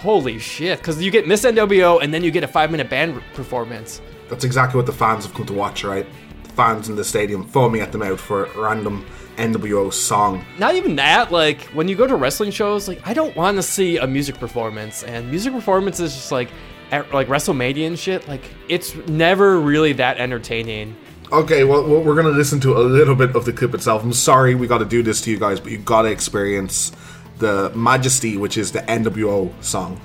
[0.00, 0.78] Holy shit!
[0.78, 4.00] Because you get Miss NWO and then you get a five-minute band performance.
[4.28, 6.06] That's exactly what the fans have come to watch, right?
[6.44, 9.04] The fans in the stadium foaming at the mouth for a random
[9.36, 10.44] NWO song.
[10.58, 13.62] not even that like when you go to wrestling shows like i don't want to
[13.62, 16.48] see a music performance and music performance is just like
[16.90, 20.96] at, like wrestlemania and shit like it's never really that entertaining
[21.30, 24.02] Okay, well, well, we're going to listen to a little bit of the clip itself.
[24.02, 26.90] I'm sorry we got to do this to you guys, but you got to experience
[27.38, 30.00] the Majesty, which is the NWO song.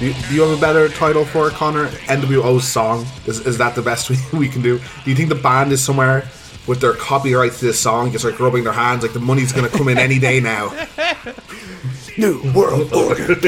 [0.00, 1.88] Do you, do you have a better title for it, Connor?
[1.88, 3.04] NWO's song.
[3.26, 4.78] Is, is that the best we, we can do?
[4.78, 6.26] Do you think the band is somewhere
[6.66, 9.70] with their copyright to this song, just like rubbing their hands, like the money's going
[9.70, 10.68] to come in any day now?
[12.16, 13.34] New World Order.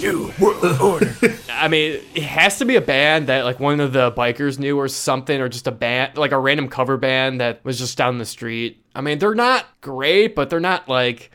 [0.00, 1.16] New World Order.
[1.50, 4.78] I mean, it has to be a band that like one of the bikers knew
[4.78, 8.18] or something, or just a band, like a random cover band that was just down
[8.18, 8.80] the street.
[8.94, 11.32] I mean, they're not great, but they're not like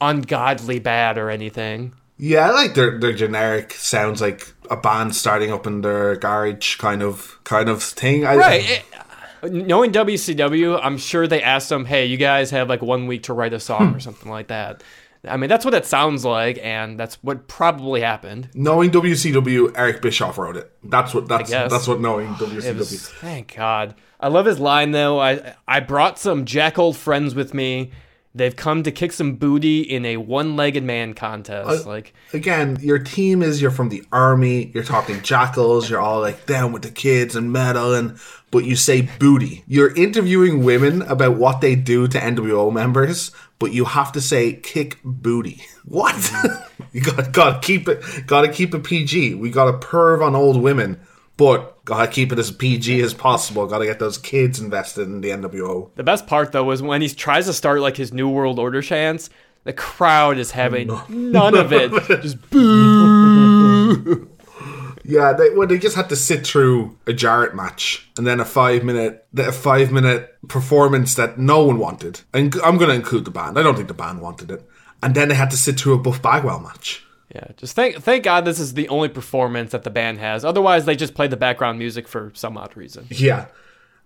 [0.00, 1.94] ungodly bad or anything.
[2.20, 6.76] Yeah, I like their their generic sounds like a band starting up in their garage
[6.76, 8.26] kind of kind of thing.
[8.26, 8.70] I, Right.
[8.70, 8.84] it-
[9.52, 13.32] knowing WCW, I'm sure they asked them, "Hey, you guys have like one week to
[13.32, 13.96] write a song hmm.
[13.96, 14.82] or something like that."
[15.26, 18.48] I mean, that's what it sounds like, and that's what probably happened.
[18.54, 20.70] Knowing WCW, Eric Bischoff wrote it.
[20.82, 22.78] That's what that's that's what knowing WCW.
[22.78, 23.94] was, thank God.
[24.18, 25.18] I love his line though.
[25.20, 27.92] I I brought some jack old friends with me.
[28.32, 31.84] They've come to kick some booty in a one-legged man uh, contest.
[31.84, 34.70] like Again, your team is you're from the army.
[34.72, 35.90] You're talking jackals.
[35.90, 38.18] You're all like down with the kids and metal, and
[38.52, 39.64] but you say booty.
[39.66, 44.54] You're interviewing women about what they do to NWO members, but you have to say
[44.54, 45.62] kick booty.
[45.84, 46.14] What?
[46.14, 46.84] Mm-hmm.
[46.92, 48.04] you got got to keep it.
[48.26, 49.34] Got to keep it PG.
[49.34, 51.00] We got to perv on old women,
[51.36, 53.66] but got to keep it as PG as possible.
[53.66, 55.90] Got to get those kids invested in the NWO.
[55.96, 58.80] the best part though was when he tries to start like his new world order
[58.80, 59.28] chants.
[59.64, 61.90] The crowd is having none of it.
[62.22, 64.26] Just boo.
[65.02, 68.44] Yeah, they well, they just had to sit through a Jarrett match and then a
[68.44, 72.20] five minute a five minute performance that no one wanted.
[72.32, 73.58] And I'm going to include the band.
[73.58, 74.62] I don't think the band wanted it.
[75.02, 77.04] And then they had to sit through a Buff Bagwell match.
[77.34, 80.44] Yeah, just thank thank God this is the only performance that the band has.
[80.44, 83.06] Otherwise, they just play the background music for some odd reason.
[83.08, 83.46] Yeah.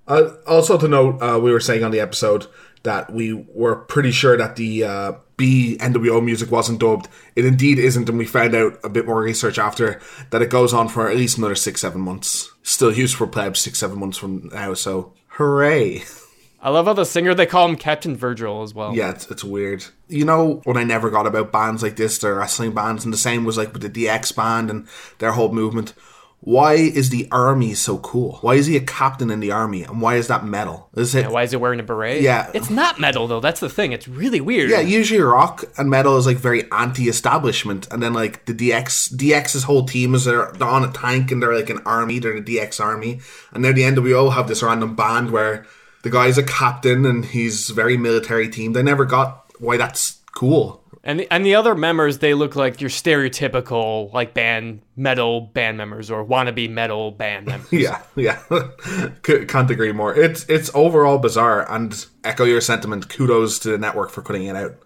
[0.06, 2.46] Uh, also to note, uh, we were saying on the episode
[2.82, 7.08] that we were pretty sure that the uh, B NWO music wasn't dubbed.
[7.34, 10.74] It indeed isn't, and we found out a bit more research after that it goes
[10.74, 12.52] on for at least another six, seven months.
[12.62, 16.02] Still used for plebs six, seven months from now, so hooray.
[16.64, 18.96] I love how the singer they call him Captain Virgil as well.
[18.96, 19.84] Yeah, it's, it's weird.
[20.08, 23.18] You know what I never got about bands like this, the wrestling bands, and the
[23.18, 25.92] same was like with the DX band and their whole movement.
[26.40, 28.38] Why is the army so cool?
[28.40, 29.82] Why is he a captain in the army?
[29.82, 30.88] And why is that metal?
[30.94, 32.22] Is it Yeah, why is he wearing a beret?
[32.22, 32.50] Yeah.
[32.54, 33.40] It's not metal though.
[33.40, 33.92] That's the thing.
[33.92, 34.70] It's really weird.
[34.70, 39.64] Yeah, usually rock and metal is like very anti-establishment, and then like the DX, DX's
[39.64, 42.56] whole team is they're, they're on a tank and they're like an army, they're the
[42.56, 43.20] DX army,
[43.52, 45.66] and now the NWO have this random band where
[46.04, 48.74] the guy's a captain and he's very military team.
[48.74, 50.82] They never got why that's cool.
[51.02, 55.76] And the, and the other members, they look like your stereotypical like band metal band
[55.78, 57.72] members or wannabe metal band members.
[57.72, 58.40] Yeah, yeah,
[59.22, 60.14] can't agree more.
[60.14, 63.08] It's it's overall bizarre, and echo your sentiment.
[63.08, 64.76] Kudos to the network for putting it out.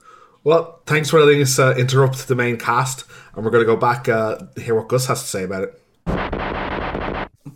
[0.44, 3.04] Well, thanks for letting us uh, interrupt the main cast,
[3.34, 5.82] and we're going to go back uh, hear what Gus has to say about it.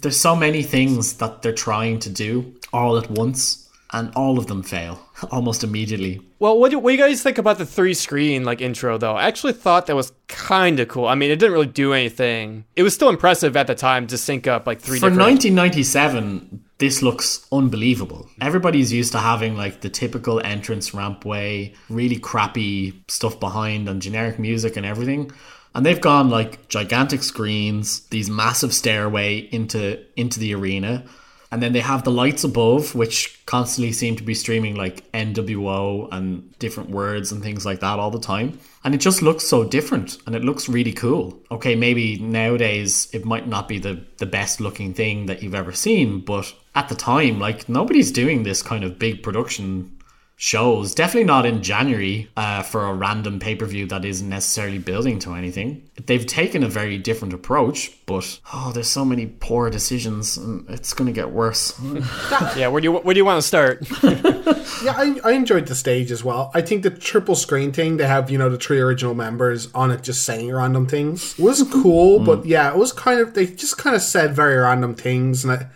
[0.00, 4.46] There's so many things that they're trying to do all at once, and all of
[4.46, 4.98] them fail
[5.30, 6.20] almost immediately.
[6.38, 9.16] Well, what do, what do you guys think about the three screen like intro though?
[9.16, 11.06] I actually thought that was kind of cool.
[11.06, 12.64] I mean, it didn't really do anything.
[12.74, 15.18] It was still impressive at the time to sync up like three For different.
[15.18, 18.28] 1997, this looks unbelievable.
[18.40, 24.02] Everybody's used to having like the typical entrance ramp way, really crappy stuff behind and
[24.02, 25.30] generic music and everything.
[25.74, 31.04] And they've gone like gigantic screens, these massive stairway into into the arena.
[31.52, 36.08] And then they have the lights above, which constantly seem to be streaming like NWO
[36.10, 38.58] and different words and things like that all the time.
[38.84, 41.38] And it just looks so different and it looks really cool.
[41.50, 45.72] Okay, maybe nowadays it might not be the, the best looking thing that you've ever
[45.72, 49.94] seen, but at the time, like nobody's doing this kind of big production
[50.42, 50.92] shows.
[50.92, 55.20] Definitely not in January uh, for a random pay per view that isn't necessarily building
[55.20, 55.88] to anything.
[56.04, 60.94] They've taken a very different approach, but oh, there's so many poor decisions, and it's
[60.94, 61.80] going to get worse.
[62.56, 63.86] yeah, where do you where do you want to start?
[64.82, 66.50] Yeah, I, I enjoyed the stage as well.
[66.54, 69.92] I think the triple screen thing, they have, you know, the three original members on
[69.92, 73.78] it just saying random things was cool, but yeah, it was kind of, they just
[73.78, 75.44] kind of said very random things.
[75.44, 75.66] And I,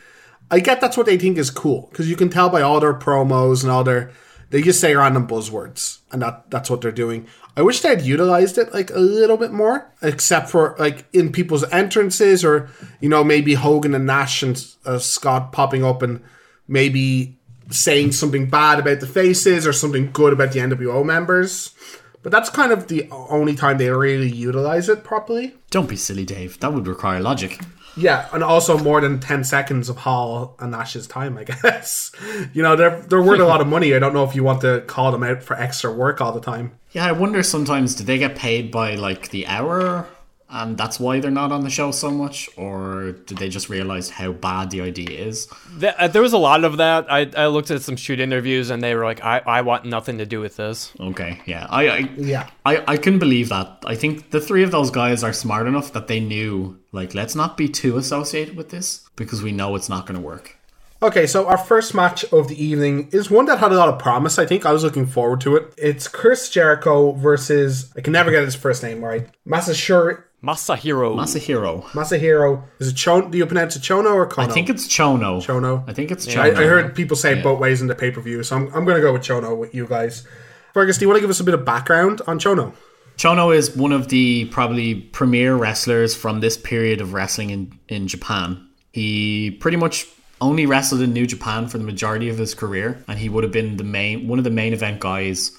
[0.50, 2.94] I get that's what they think is cool because you can tell by all their
[2.94, 4.10] promos and all their,
[4.50, 7.26] they just say random buzzwords and that that's what they're doing.
[7.56, 11.32] I wish they had utilized it like a little bit more, except for like in
[11.32, 12.68] people's entrances or,
[13.00, 16.22] you know, maybe Hogan and Nash and uh, Scott popping up and
[16.68, 17.38] maybe
[17.70, 21.74] saying something bad about the faces or something good about the NWO members.
[22.22, 25.54] But that's kind of the only time they really utilize it properly.
[25.70, 26.58] Don't be silly, Dave.
[26.60, 27.60] That would require logic.
[27.96, 32.12] Yeah, and also more than ten seconds of Hall and Nash's time, I guess.
[32.52, 33.94] You know, they're they're worth a lot of money.
[33.94, 36.40] I don't know if you want to call them out for extra work all the
[36.40, 36.72] time.
[36.92, 40.06] Yeah, I wonder sometimes do they get paid by like the hour
[40.48, 44.10] and that's why they're not on the show so much, or did they just realize
[44.10, 45.48] how bad the idea is?
[45.82, 47.10] Uh, there was a lot of that.
[47.10, 50.18] I, I looked at some shoot interviews and they were like, I, I want nothing
[50.18, 50.92] to do with this.
[51.00, 52.48] Okay, yeah, I, I Yeah.
[52.64, 53.82] I, I can believe that.
[53.86, 57.34] I think the three of those guys are smart enough that they knew, like, let's
[57.34, 60.56] not be too associated with this because we know it's not going to work.
[61.02, 63.98] Okay, so our first match of the evening is one that had a lot of
[63.98, 64.38] promise.
[64.38, 65.74] I think I was looking forward to it.
[65.76, 69.28] It's Chris Jericho versus I can never get his first name right.
[69.46, 71.16] Masashiro Masahiro.
[71.16, 71.82] Masahiro.
[71.84, 72.62] Masahiro.
[72.78, 73.30] Is it Chon?
[73.30, 74.48] Do you pronounce it Chono or Kono?
[74.48, 75.42] I think it's Chono.
[75.42, 75.88] Chono.
[75.88, 76.56] I think it's I, Chono.
[76.56, 78.84] I heard people say it both ways in the pay per view, so I'm, I'm
[78.84, 80.26] going to go with Chono with you guys.
[80.74, 82.74] Fergus, do you want to give us a bit of background on Chono?
[83.16, 88.08] Chono is one of the probably premier wrestlers from this period of wrestling in, in
[88.08, 88.68] Japan.
[88.92, 90.06] He pretty much
[90.40, 93.52] only wrestled in New Japan for the majority of his career, and he would have
[93.52, 95.56] been the main one of the main event guys.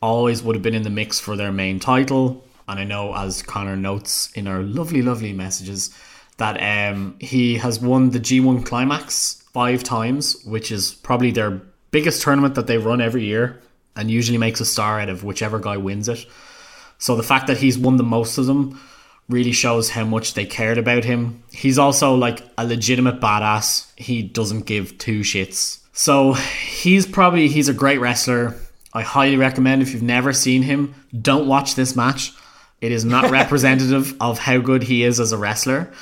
[0.00, 2.44] Always would have been in the mix for their main title.
[2.68, 5.90] And I know, as Connor notes in our lovely, lovely messages,
[6.36, 12.22] that um, he has won the G1 Climax five times, which is probably their biggest
[12.22, 13.60] tournament that they run every year,
[13.96, 16.26] and usually makes a star out of whichever guy wins it.
[16.98, 18.80] So the fact that he's won the most of them
[19.28, 21.42] really shows how much they cared about him.
[21.52, 23.90] He's also like a legitimate badass.
[23.96, 25.80] He doesn't give two shits.
[25.92, 28.54] So he's probably he's a great wrestler.
[28.94, 32.32] I highly recommend if you've never seen him, don't watch this match.
[32.80, 35.92] It is not representative of how good he is as a wrestler.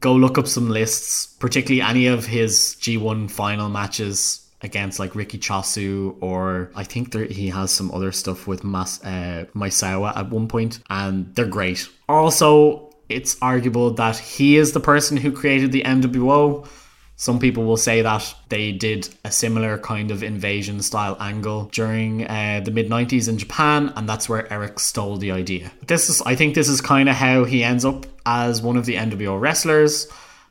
[0.00, 5.38] Go look up some lists, particularly any of his G1 final matches against like Riki
[5.38, 10.30] Choshu or I think there, he has some other stuff with Mas, uh, Misawa at
[10.30, 11.88] one point and they're great.
[12.08, 16.66] Also, it's arguable that he is the person who created the NWO.
[17.16, 22.26] Some people will say that they did a similar kind of invasion style angle during
[22.26, 25.70] uh, the mid 90s in Japan, and that's where Eric stole the idea.
[25.86, 28.84] This is, I think, this is kind of how he ends up as one of
[28.84, 30.08] the NWO wrestlers.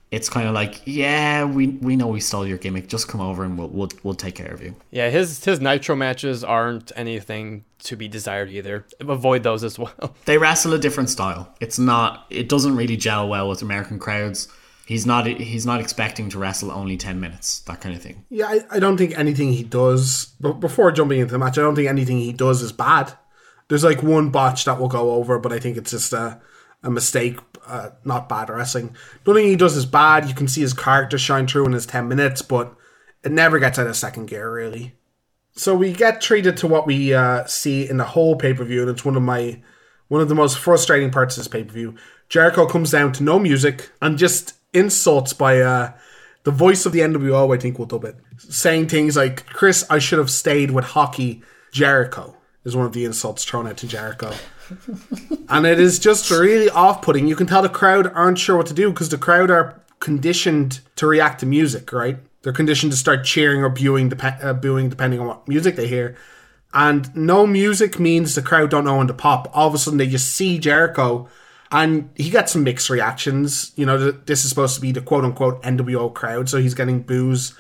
[0.10, 2.88] It's kind of like, yeah, we we know we stole your gimmick.
[2.88, 4.76] Just come over and we'll we'll, we'll take care of you.
[4.91, 8.86] Yeah, his his Nitro matches aren't anything to be desired either.
[8.99, 10.15] Avoid those as well.
[10.26, 11.54] They wrestle a different style.
[11.60, 12.28] It's not.
[12.30, 14.47] It doesn't really gel well with American crowds.
[14.86, 15.26] He's not.
[15.26, 17.60] He's not expecting to wrestle only ten minutes.
[17.62, 18.26] That kind of thing.
[18.30, 21.62] Yeah, I, I don't think anything he does, but before jumping into the match, I
[21.62, 23.13] don't think anything he does is bad.
[23.69, 26.41] There's like one botch that will go over, but I think it's just a,
[26.84, 28.96] a mistake, uh, not bad wrestling.
[29.26, 30.28] Nothing he does is bad.
[30.28, 32.76] You can see his character shine through in his 10 minutes, but
[33.24, 34.96] it never gets out of second gear, really.
[35.56, 38.82] So we get treated to what we uh, see in the whole pay per view,
[38.82, 39.62] and it's one of my
[40.08, 41.96] one of the most frustrating parts of this pay per view.
[42.28, 45.94] Jericho comes down to no music and just insults by uh,
[46.44, 47.56] the voice of the NWO.
[47.56, 51.42] I think we'll dub it, saying things like "Chris, I should have stayed with hockey."
[51.71, 54.34] Jericho is one of the insults thrown out to Jericho,
[55.50, 57.28] and it is just really off-putting.
[57.28, 60.82] You can tell the crowd aren't sure what to do because the crowd are conditioned
[60.98, 62.17] to react to music, right?
[62.44, 65.88] They're conditioned to start cheering or booing, dep- uh, booing depending on what music they
[65.88, 66.15] hear.
[66.74, 69.50] And no music means the crowd don't know when to pop.
[69.54, 71.30] All of a sudden, they just see Jericho,
[71.74, 73.74] and he got some mixed reactions.
[73.76, 77.02] You know, this is supposed to be the quote unquote NWO crowd, so he's getting
[77.02, 77.58] boos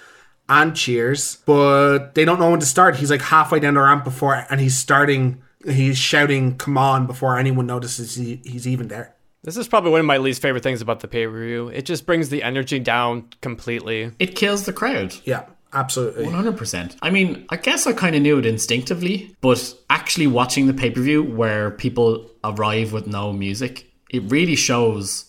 [0.47, 2.97] and cheers, but they don't know when to start.
[2.97, 5.41] He's like halfway down the ramp before, and he's starting.
[5.65, 9.15] He's shouting "Come on!" before anyone notices he, he's even there.
[9.43, 11.67] This is probably one of my least favorite things about the pay per view.
[11.69, 14.11] It just brings the energy down completely.
[14.19, 15.15] It kills the crowd.
[15.23, 16.25] Yeah, absolutely.
[16.25, 16.97] 100%.
[17.01, 20.91] I mean, I guess I kind of knew it instinctively, but actually watching the pay
[20.91, 25.25] per view where people arrive with no music, it really shows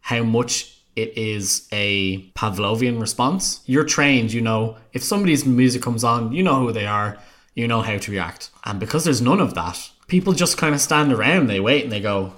[0.00, 3.60] how much it is a Pavlovian response.
[3.66, 7.16] You're trained, you know, if somebody's music comes on, you know who they are,
[7.54, 8.50] you know how to react.
[8.64, 11.92] And because there's none of that, people just kind of stand around, they wait and
[11.92, 12.32] they go,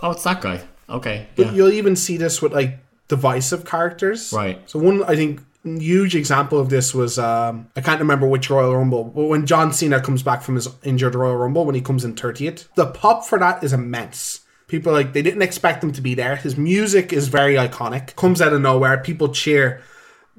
[0.00, 0.60] oh, it's that guy.
[0.88, 1.26] Okay.
[1.36, 1.52] But Yeah.
[1.52, 2.78] you'll even see this with like
[3.08, 4.32] divisive characters.
[4.32, 4.58] Right.
[4.68, 8.74] So one, I think, huge example of this was um, I can't remember which Royal
[8.76, 12.04] Rumble, but when John Cena comes back from his injured Royal Rumble when he comes
[12.04, 14.40] in 30th, the pop for that is immense.
[14.72, 16.34] People like they didn't expect him to be there.
[16.34, 18.16] His music is very iconic.
[18.16, 18.96] Comes out of nowhere.
[18.96, 19.82] People cheer.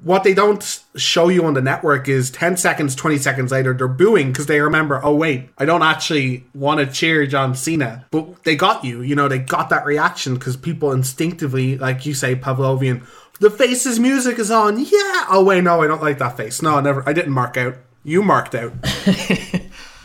[0.02, 3.86] What they don't show you on the network is 10 seconds, 20 seconds later, they're
[3.86, 8.06] booing because they remember, oh, wait, I don't actually want to cheer John Cena.
[8.10, 9.02] But they got you.
[9.02, 13.06] You know, they got that reaction because people instinctively, like you say, Pavlovian,
[13.38, 14.80] the face's music is on.
[14.80, 15.26] Yeah.
[15.30, 16.60] Oh, wait, no, I don't like that face.
[16.60, 17.76] No, I never, I didn't mark out.
[18.02, 18.72] You marked out.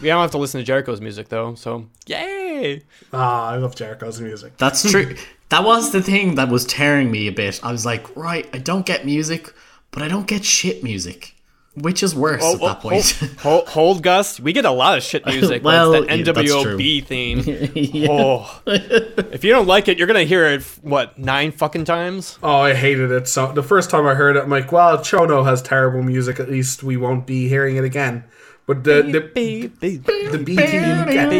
[0.01, 1.85] We don't have to listen to Jericho's music though, so
[2.61, 2.81] yay!
[3.13, 4.57] Ah, I love Jericho's music.
[4.57, 5.15] That's true.
[5.49, 7.59] that was the thing that was tearing me a bit.
[7.63, 9.53] I was like, right, I don't get music,
[9.91, 11.35] but I don't get shit music.
[11.75, 13.05] Which is worse at that point?
[13.39, 14.39] Hold, hold, Gus.
[14.39, 15.63] We get a lot of shit music.
[15.63, 18.09] Well, well, yeah, that that's NWOB theme.
[18.09, 22.37] Oh, if you don't like it, you're gonna hear it what nine fucking times.
[22.43, 23.27] Oh, I hated it.
[23.27, 26.39] So the first time I heard it, I'm like, well, Chono has terrible music.
[26.39, 28.25] At least we won't be hearing it again.
[28.69, 29.19] But the the,
[30.37, 31.31] the B team get,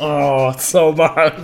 [0.00, 1.36] oh, it's so bad.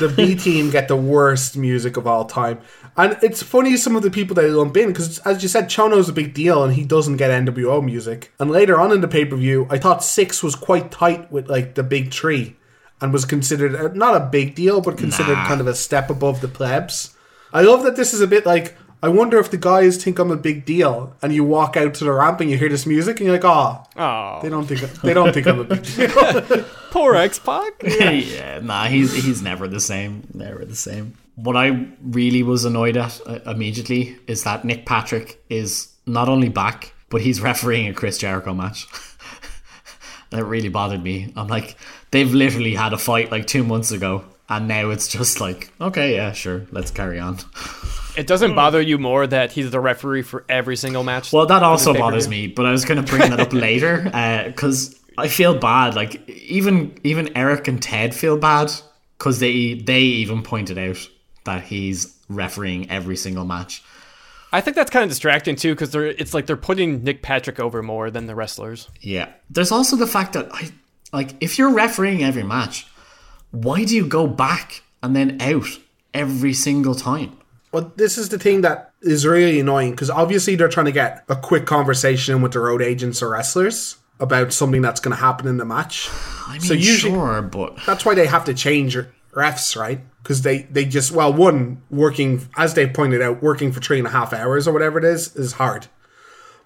[0.00, 2.58] the B team get the worst music of all time.
[2.96, 6.08] And it's funny some of the people they lump in because, as you said, Chono's
[6.08, 8.32] a big deal and he doesn't get NWO music.
[8.40, 11.48] And later on in the pay per view, I thought Syxx was quite tight with
[11.48, 12.56] like the big three
[13.00, 15.46] and was considered uh, not a big deal, but considered Nah.
[15.46, 17.14] kind of a step above the plebs.
[17.52, 18.76] I love that this is a bit like.
[19.02, 22.04] I wonder if the guys think I'm a big deal, and you walk out to
[22.04, 24.80] the ramp and you hear this music, and you're like, "Oh, Oh, they don't think
[25.02, 27.74] they don't think I'm a big deal." poor X Pac.
[27.82, 30.26] yeah, nah, he's he's never the same.
[30.32, 31.16] Never the same.
[31.34, 36.48] What I really was annoyed at uh, immediately is that Nick Patrick is not only
[36.48, 38.86] back, but he's refereeing a Chris Jericho match.
[40.30, 41.32] that really bothered me.
[41.36, 41.76] I'm like,
[42.10, 46.14] they've literally had a fight like two months ago, and now it's just like, okay,
[46.14, 47.38] yeah, sure, let's carry on.
[48.16, 48.56] It doesn't hmm.
[48.56, 51.32] bother you more that he's the referee for every single match.
[51.32, 54.44] Well, that also bothers me, but I was going to bring that up later uh,
[54.44, 55.94] because I feel bad.
[55.94, 58.72] Like even even Eric and Ted feel bad
[59.18, 61.08] because they they even pointed out
[61.44, 63.82] that he's refereeing every single match.
[64.52, 67.60] I think that's kind of distracting too because they're it's like they're putting Nick Patrick
[67.60, 68.88] over more than the wrestlers.
[69.00, 69.28] Yeah.
[69.50, 70.70] There's also the fact that I
[71.12, 72.86] like if you're refereeing every match,
[73.62, 75.66] why do you go back and then out
[76.14, 77.36] every single time?
[77.72, 81.24] Well, this is the thing that is really annoying because obviously they're trying to get
[81.28, 85.46] a quick conversation with the road agents or wrestlers about something that's going to happen
[85.46, 86.08] in the match.
[86.46, 88.96] I mean, So usually- sure, but That's why they have to change
[89.34, 90.00] refs, right?
[90.22, 94.06] Because they they just well, one working as they pointed out, working for three and
[94.06, 95.86] a half hours or whatever it is is hard.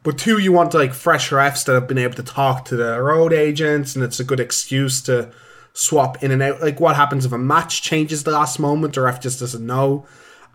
[0.02, 3.02] But two, you want like fresh refs that have been able to talk to the
[3.02, 5.30] road agents, and it's a good excuse to
[5.72, 6.60] swap in and out.
[6.60, 8.94] Like, what happens if a match changes the last moment?
[8.94, 10.06] The ref just doesn't know.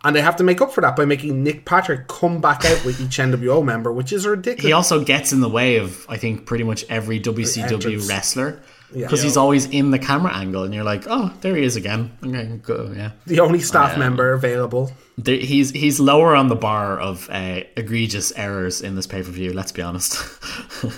[0.04, 2.86] And they have to make up for that by making Nick Patrick come back out
[2.86, 4.64] with each NWO member, which is ridiculous.
[4.66, 8.62] he also gets in the way of I think pretty much every WCW wrestler
[8.94, 9.08] Yeah.
[9.08, 12.16] because he's always in the camera angle, and you're like, oh, there he is again.
[12.24, 13.12] Okay, go, yeah.
[13.26, 14.92] the only staff member available.
[15.18, 19.32] There, he's he's lower on the bar of uh, egregious errors in this pay per
[19.32, 19.54] view.
[19.54, 20.22] Let's be honest.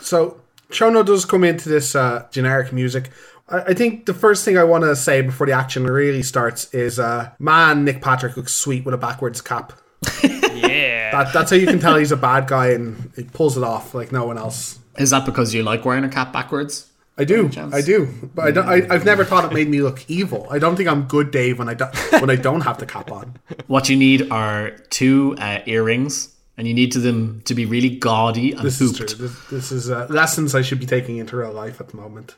[0.00, 0.40] So
[0.70, 3.10] Chono does come into this uh, generic music.
[3.52, 6.72] I, I think the first thing I want to say before the action really starts
[6.74, 9.72] is, uh, man, Nick Patrick looks sweet with a backwards cap.
[10.52, 11.10] Yeah.
[11.24, 13.94] That, that's how you can tell he's a bad guy, and he pulls it off
[13.94, 14.78] like no one else.
[14.96, 16.90] is that because you like wearing a cap backwards?
[17.18, 17.50] I do.
[17.72, 18.66] I do, but I don't.
[18.68, 20.46] I, I've never thought it made me look evil.
[20.50, 21.84] I don't think I'm good, Dave, when I do,
[22.20, 23.36] when I don't have the cap on.
[23.66, 27.90] What you need are two uh, earrings, and you need to them to be really
[27.90, 29.16] gaudy and This is hooped.
[29.18, 29.26] true.
[29.28, 32.36] This, this is uh, lessons I should be taking into real life at the moment.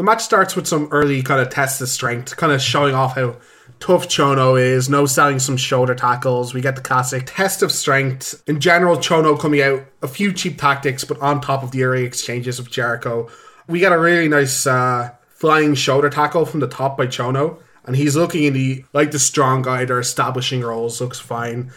[0.00, 3.16] The match starts with some early kind of test of strength, kind of showing off
[3.16, 3.36] how
[3.80, 4.88] tough Chono is.
[4.88, 6.54] No selling some shoulder tackles.
[6.54, 8.42] We get the classic test of strength.
[8.46, 12.04] In general, Chono coming out a few cheap tactics, but on top of the early
[12.04, 13.28] exchanges with Jericho,
[13.68, 17.94] we get a really nice uh, flying shoulder tackle from the top by Chono, and
[17.94, 19.84] he's looking in the like the strong guy.
[19.84, 20.98] They're establishing roles.
[21.02, 21.72] Looks fine.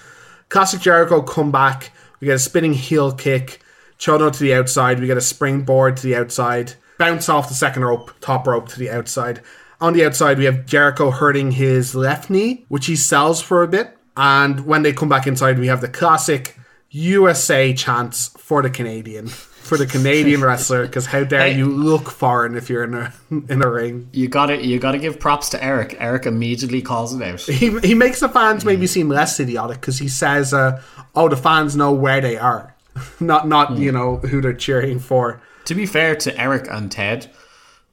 [0.47, 1.91] Classic Jericho come back.
[2.21, 3.59] We get a spinning heel kick.
[3.99, 5.01] Chono to the outside.
[5.01, 6.75] We get a springboard to the outside.
[7.03, 9.41] Bounce off the second rope, top rope to the outside.
[9.81, 13.67] On the outside, we have Jericho hurting his left knee, which he sells for a
[13.67, 13.97] bit.
[14.15, 16.57] And when they come back inside, we have the classic
[16.91, 20.83] USA chants for the Canadian, for the Canadian wrestler.
[20.85, 21.57] Because how dare Hey.
[21.57, 23.13] you look foreign if you're in a
[23.49, 24.07] in a ring?
[24.13, 25.97] You got to You got to give props to Eric.
[25.99, 27.41] Eric immediately calls it out.
[27.41, 30.81] he, he makes the fans maybe seem less idiotic because he says, uh,
[31.15, 32.73] "Oh, the fans know where they are,
[33.19, 37.29] not not you know who they're cheering for." To be fair to Eric and Ted,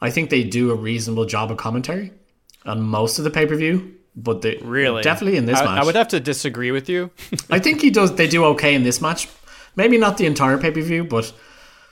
[0.01, 2.12] I think they do a reasonable job of commentary
[2.64, 3.95] on most of the pay per view.
[4.16, 5.03] But they Really?
[5.03, 7.11] definitely in this I, match, I would have to disagree with you.
[7.51, 8.14] I think he does.
[8.16, 9.29] They do okay in this match.
[9.77, 11.33] Maybe not the entire pay per view, but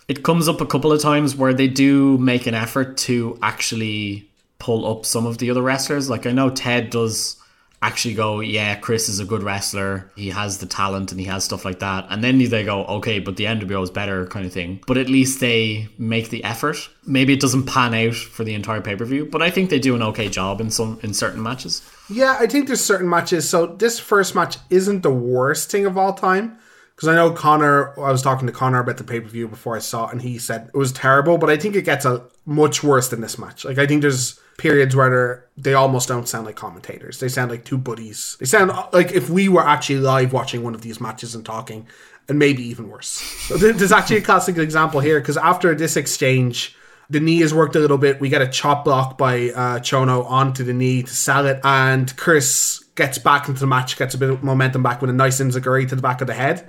[0.08, 4.28] it comes up a couple of times where they do make an effort to actually
[4.58, 6.10] pull up some of the other wrestlers.
[6.10, 7.36] Like I know Ted does
[7.80, 10.10] actually go, yeah, Chris is a good wrestler.
[10.16, 12.06] He has the talent and he has stuff like that.
[12.10, 14.80] And then they go, okay, but the NWO is better, kind of thing.
[14.86, 16.88] But at least they make the effort.
[17.06, 19.78] Maybe it doesn't pan out for the entire pay per view, but I think they
[19.78, 21.82] do an okay job in some in certain matches.
[22.10, 23.48] Yeah, I think there's certain matches.
[23.48, 26.58] So this first match isn't the worst thing of all time.
[26.98, 29.76] Because I know Connor, I was talking to Connor about the pay per view before
[29.76, 31.38] I saw it, and he said it was terrible.
[31.38, 33.64] But I think it gets a much worse than this match.
[33.64, 37.20] Like I think there's periods where they're, almost don't sound like commentators.
[37.20, 38.36] They sound like two buddies.
[38.40, 41.86] They sound like if we were actually live watching one of these matches and talking,
[42.28, 43.06] and maybe even worse.
[43.06, 46.76] So There's actually a classic example here because after this exchange,
[47.08, 48.18] the knee is worked a little bit.
[48.18, 52.14] We get a chop block by uh, Chono onto the knee to sell it, and
[52.16, 55.40] Chris gets back into the match, gets a bit of momentum back with a nice
[55.40, 56.68] enziguri to the back of the head.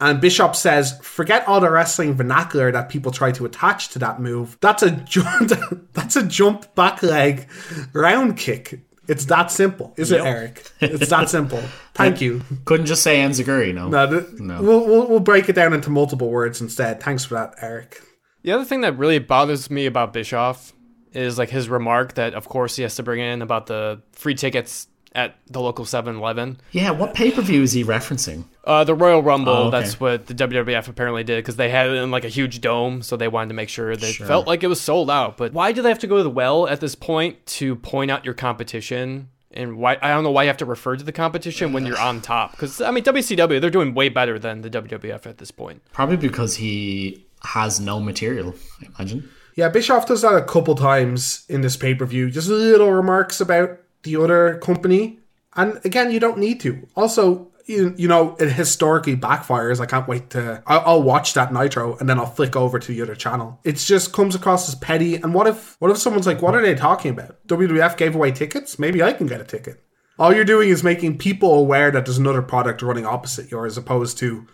[0.00, 4.20] And Bischoff says, "Forget all the wrestling vernacular that people try to attach to that
[4.20, 4.56] move.
[4.60, 5.50] That's a jump.
[5.92, 7.48] that's a jump back leg
[7.92, 8.80] round kick.
[9.08, 10.70] It's that simple, is it, Eric?
[10.80, 11.62] It's that simple.
[11.94, 12.42] Thank you.
[12.66, 13.88] Couldn't just say Enziguri, no.
[13.88, 17.02] No, th- We'll, we'll we'll break it down into multiple words instead.
[17.02, 18.02] Thanks for that, Eric.
[18.42, 20.72] The other thing that really bothers me about Bischoff
[21.12, 24.34] is like his remark that, of course, he has to bring in about the free
[24.34, 26.58] tickets at the local 7-Eleven.
[26.72, 28.44] Yeah, what pay per view is he referencing?
[28.64, 29.80] Uh, the Royal Rumble, Oh, okay.
[29.80, 33.00] that's what the WWF apparently did because they had it in like a huge dome,
[33.02, 35.36] so they wanted to make sure they felt like it was sold out.
[35.38, 38.10] But why do they have to go to the well at this point to point
[38.10, 39.30] out your competition?
[39.50, 41.98] And why I don't know why you have to refer to the competition when you're
[41.98, 42.50] on top.
[42.50, 45.82] Because I mean, WCW they're doing way better than the WWF at this point.
[45.92, 49.28] Probably because he has no material, I imagine.
[49.56, 52.30] Yeah, Bischoff does that a couple times in this pay per view.
[52.30, 55.20] Just little remarks about the other company,
[55.56, 56.86] and again, you don't need to.
[56.96, 59.80] Also, you, you know, it historically backfires.
[59.80, 60.62] I can't wait to.
[60.66, 63.60] I'll, I'll watch that Nitro and then I'll flick over to the other channel.
[63.62, 65.16] It just comes across as petty.
[65.16, 67.46] And what if, what if someone's like, "What are they talking about?
[67.46, 68.78] WWF gave away tickets.
[68.78, 69.84] Maybe I can get a ticket."
[70.18, 73.78] All you're doing is making people aware that there's another product running opposite yours, as
[73.78, 74.46] opposed to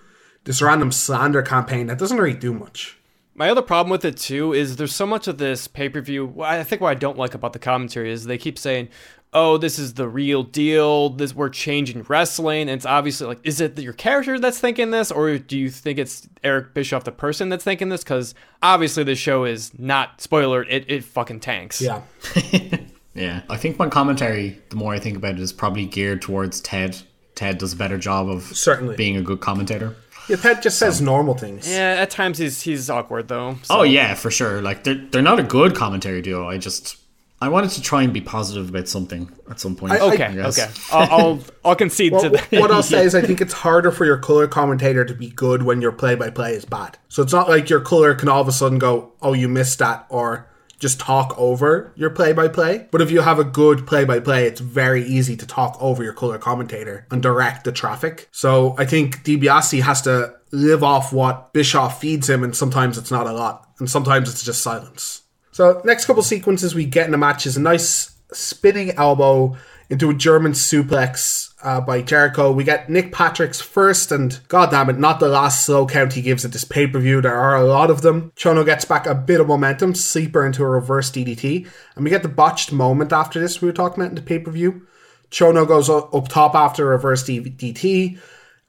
[0.45, 2.99] this random slander campaign that doesn't really do much.
[3.35, 6.43] My other problem with it too is there's so much of this pay per view.
[6.43, 8.89] I think what I don't like about the commentary is they keep saying,
[9.35, 11.11] "Oh, this is the real deal.
[11.11, 15.11] This we're changing wrestling." And it's obviously like, is it your character that's thinking this,
[15.11, 18.03] or do you think it's Eric Bischoff, the person that's thinking this?
[18.05, 20.63] Because obviously the show is not spoiler.
[20.63, 21.81] It it fucking tanks.
[21.83, 22.01] Yeah.
[23.17, 23.43] Yeah.
[23.49, 26.97] I think my commentary, the more I think about it, is probably geared towards Ted.
[27.37, 28.97] Ted does a better job of Certainly.
[28.97, 29.95] being a good commentator.
[30.29, 31.69] Yeah, Ted just says normal things.
[31.71, 33.51] Yeah, at times he's he's awkward though.
[33.51, 34.63] Oh, so- Oh yeah, for sure.
[34.63, 36.49] Like they're they're not a good commentary duo.
[36.49, 36.97] I just
[37.41, 39.93] I wanted to try and be positive about something at some point.
[39.93, 40.69] I- Okay, I okay.
[40.93, 42.53] I'll, I'll I'll concede to that.
[42.53, 45.63] what I'll say is, I think it's harder for your color commentator to be good
[45.63, 46.97] when your play by play is bad.
[47.09, 49.79] So it's not like your color can all of a sudden go, oh, you missed
[49.81, 52.87] that, or just talk over your play by play.
[52.91, 56.03] But if you have a good play by play, it's very easy to talk over
[56.03, 58.29] your color commentator and direct the traffic.
[58.33, 63.11] So I think DiBiase has to live off what Bischoff feeds him, and sometimes it's
[63.11, 65.23] not a lot, and sometimes it's just silence.
[65.55, 69.57] So next couple sequences we get in the match is a nice spinning elbow
[69.89, 72.51] into a German suplex uh, by Jericho.
[72.51, 76.23] We get Nick Patrick's first and god damn it, not the last slow count he
[76.23, 77.21] gives at this pay per view.
[77.21, 78.33] There are a lot of them.
[78.35, 82.25] Chono gets back a bit of momentum, sleeper into a reverse DDT, and we get
[82.25, 84.89] the botched moment after this we were talking about in the pay per view.
[85.31, 88.19] Chono goes up top after a reverse DDT.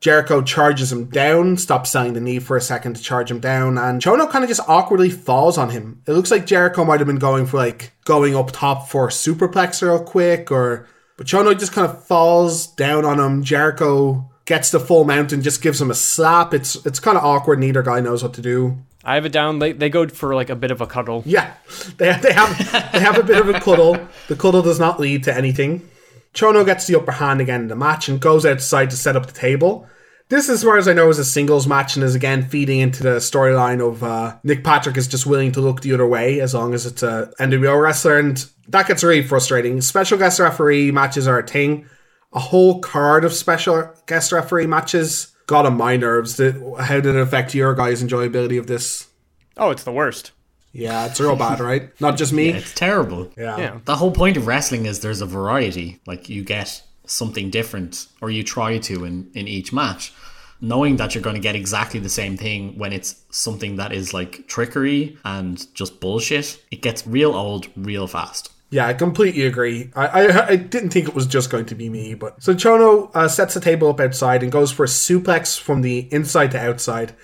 [0.01, 3.77] Jericho charges him down, stops selling the knee for a second to charge him down,
[3.77, 6.01] and Chono kind of just awkwardly falls on him.
[6.05, 9.11] It looks like Jericho might have been going for like going up top for a
[9.11, 10.87] superplex real quick, or
[11.17, 13.43] but Chono just kind of falls down on him.
[13.43, 16.53] Jericho gets the full mount and just gives him a slap.
[16.53, 17.59] It's it's kind of awkward.
[17.59, 18.77] Neither guy knows what to do.
[19.03, 19.59] I have it down.
[19.59, 21.21] They, they go for like a bit of a cuddle.
[21.25, 21.53] Yeah,
[21.97, 23.97] they, they have they have a bit of a cuddle.
[24.27, 25.87] The cuddle does not lead to anything.
[26.35, 29.25] Chono gets the upper hand again in the match and goes outside to set up
[29.25, 29.87] the table.
[30.27, 33.03] This, as far as I know, is a singles match and is again feeding into
[33.03, 36.53] the storyline of uh, Nick Patrick is just willing to look the other way as
[36.53, 39.79] long as it's a NWO wrestler, and that gets really frustrating.
[39.81, 41.87] Special guest referee matches are a thing.
[42.33, 46.37] A whole card of special guest referee matches got on my nerves.
[46.39, 49.07] How did it affect your guys' enjoyability of this?
[49.57, 50.31] Oh, it's the worst.
[50.75, 51.89] Yeah, it's real bad, right?
[52.01, 52.49] Not just me.
[52.49, 53.31] It's terrible.
[53.37, 53.57] Yeah.
[53.57, 53.79] Yeah.
[53.85, 56.01] The whole point of wrestling is there's a variety.
[56.05, 60.13] Like you get something different, or you try to in, in each match.
[60.61, 64.13] Knowing that you're going to get exactly the same thing when it's something that is
[64.13, 68.51] like trickery and just bullshit, it gets real old real fast.
[68.69, 69.91] Yeah, I completely agree.
[69.95, 73.11] I, I I didn't think it was just going to be me, but so Chono
[73.13, 76.59] uh, sets the table up outside and goes for a suplex from the inside to
[76.59, 77.15] outside.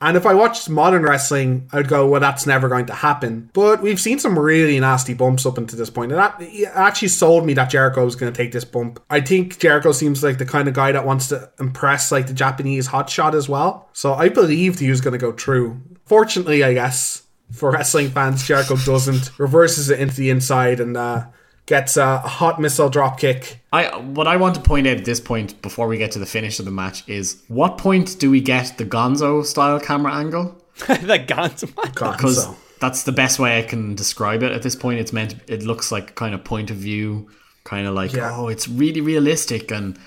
[0.00, 3.50] And if I watched modern wrestling, I'd go, well, that's never going to happen.
[3.52, 6.12] But we've seen some really nasty bumps up until this point.
[6.12, 6.40] And that
[6.74, 9.00] actually sold me that Jericho was going to take this bump.
[9.10, 12.32] I think Jericho seems like the kind of guy that wants to impress like the
[12.32, 13.88] Japanese hotshot as well.
[13.92, 15.80] So I believed he was going to go through.
[16.04, 19.36] Fortunately, I guess, for wrestling fans, Jericho doesn't.
[19.38, 21.26] Reverses it into the inside and uh,
[21.68, 23.60] gets a hot missile drop kick.
[23.72, 26.26] I what I want to point out at this point before we get to the
[26.26, 30.56] finish of the match is what point do we get the Gonzo style camera angle?
[30.88, 31.72] that Gonzo.
[31.94, 32.48] God, Because
[32.80, 34.98] that's the best way I can describe it at this point.
[34.98, 37.28] It's meant it looks like kind of point of view,
[37.64, 38.34] kind of like Yeah.
[38.34, 39.98] oh, it's really realistic, and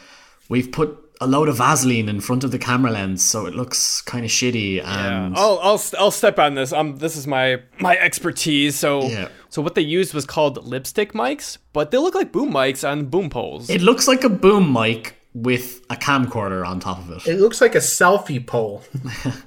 [0.50, 4.02] we've put a load of Vaseline in front of the camera lens, so it looks
[4.02, 4.84] kind of shitty.
[4.84, 6.74] And I'll, I'll I'll step on this.
[6.74, 8.76] Um, this is my my expertise.
[8.80, 9.28] So Yeah.
[9.52, 13.06] So what they used was called lipstick mics, but they look like boom mics on
[13.06, 13.70] boom poles.
[13.70, 17.28] it looks like a boom mic with a camcorder on top of it.
[17.28, 18.82] It looks like a selfie pole.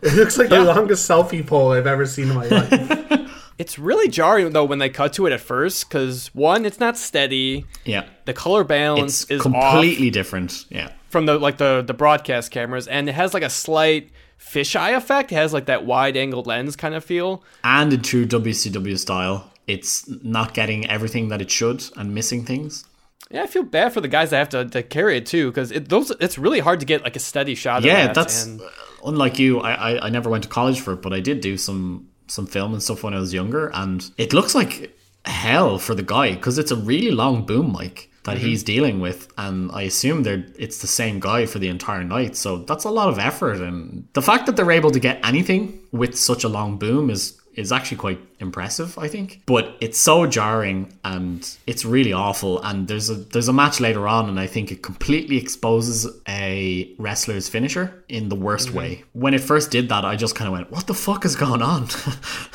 [0.02, 3.10] it looks like the longest selfie pole I've ever seen in my life.
[3.56, 6.96] It's really jarring though when they cut to it at first, because one, it's not
[6.98, 7.64] steady.
[7.84, 8.04] yeah.
[8.24, 10.66] The color balance It's is completely off different.
[10.70, 10.90] Yeah.
[11.08, 15.30] from the like the the broadcast cameras, and it has like a slight fisheye effect.
[15.30, 17.44] It has like that wide angled lens kind of feel.
[17.62, 22.84] And in true WCW style, it's not getting everything that it should and missing things.
[23.30, 25.72] Yeah, I feel bad for the guys that have to, to carry it too, because
[25.72, 27.82] it those it's really hard to get like a steady shot.
[27.82, 28.60] Yeah, that, that's and-
[29.04, 29.60] unlike you.
[29.60, 32.46] I, I I never went to college for it, but I did do some some
[32.46, 34.94] film and stuff when I was younger, and it looks like
[35.24, 38.46] hell for the guy because it's a really long boom mic that Mm-hmm.
[38.46, 42.36] he's dealing with, and I assume they're it's the same guy for the entire night.
[42.36, 45.80] So that's a lot of effort, and the fact that they're able to get anything
[45.92, 49.42] with such a long boom is is actually quite impressive, I think.
[49.46, 52.62] But it's so jarring and it's really awful.
[52.62, 56.92] And there's a there's a match later on, and I think it completely exposes a
[56.98, 58.78] wrestler's finisher in the worst mm-hmm.
[58.78, 59.04] way.
[59.12, 61.62] When it first did that, I just kind of went, "What the fuck is going
[61.62, 61.88] on?"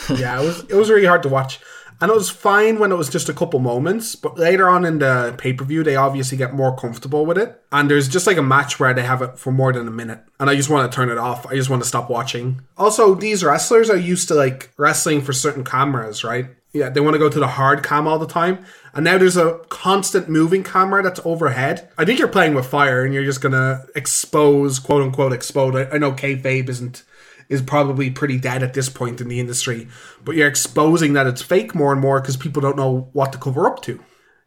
[0.09, 1.59] Yeah, it was it was really hard to watch.
[2.01, 4.99] And it was fine when it was just a couple moments, but later on in
[4.99, 7.61] the pay per view, they obviously get more comfortable with it.
[7.71, 10.21] And there's just like a match where they have it for more than a minute,
[10.39, 11.45] and I just want to turn it off.
[11.45, 12.61] I just want to stop watching.
[12.77, 16.47] Also, these wrestlers are used to like wrestling for certain cameras, right?
[16.71, 18.63] Yeah, they want to go to the hard cam all the time.
[18.93, 21.89] And now there's a constant moving camera that's overhead.
[21.97, 25.75] I think you're playing with fire and you're just gonna expose, quote unquote, explode.
[25.75, 27.03] I, I know kayfabe isn't
[27.49, 29.87] is probably pretty dead at this point in the industry,
[30.23, 33.37] but you're exposing that it's fake more and more because people don't know what to
[33.39, 33.99] cover up to.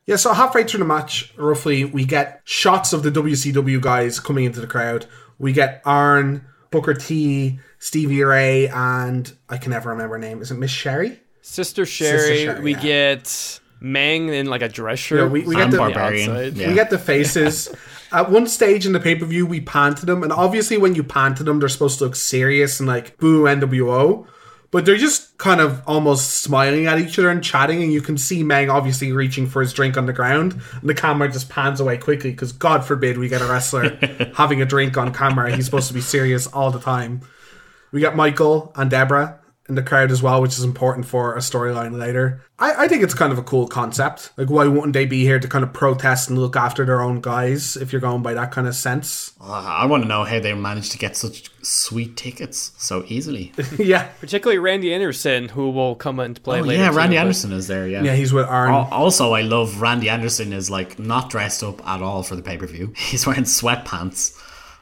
[0.06, 4.44] Yeah, so halfway through the match, roughly, we get shots of the WCW guys coming
[4.44, 5.06] into the crowd.
[5.38, 10.40] We get Arn, Booker T, Stevie Ray, and I can never remember her name.
[10.40, 11.20] Is it Miss Sherry?
[11.40, 12.44] Sister Sherry.
[12.44, 12.80] Sherry, we yeah.
[12.82, 15.18] get Meng in like a dress shirt.
[15.20, 16.56] Yeah, we- we get the- Barbarian.
[16.56, 16.68] Yeah.
[16.68, 17.68] We get the faces.
[18.12, 21.02] At one stage in the pay per view, we panted them, and obviously, when you
[21.02, 24.26] panted them, they're supposed to look serious and like boo NWO,
[24.70, 28.18] but they're just kind of almost smiling at each other and chatting, and you can
[28.18, 31.80] see Meng obviously reaching for his drink on the ground, and the camera just pans
[31.80, 33.98] away quickly because God forbid we get a wrestler
[34.34, 35.54] having a drink on camera.
[35.54, 37.22] He's supposed to be serious all the time.
[37.92, 39.41] We got Michael and Deborah
[39.72, 42.44] in the crowd as well, which is important for a storyline later.
[42.58, 44.30] I, I think it's kind of a cool concept.
[44.36, 47.20] Like, why wouldn't they be here to kind of protest and look after their own
[47.22, 49.32] guys if you're going by that kind of sense?
[49.40, 53.52] Uh, I want to know how they managed to get such sweet tickets so easily.
[53.78, 54.08] yeah.
[54.20, 56.82] Particularly Randy Anderson, who will come into play Oh, later.
[56.82, 57.88] yeah, too, Randy but- Anderson is there.
[57.88, 58.02] Yeah.
[58.02, 58.70] Yeah, he's with Arn.
[58.72, 62.58] Also, I love Randy Anderson is like not dressed up at all for the pay
[62.58, 62.92] per view.
[62.96, 64.38] He's wearing sweatpants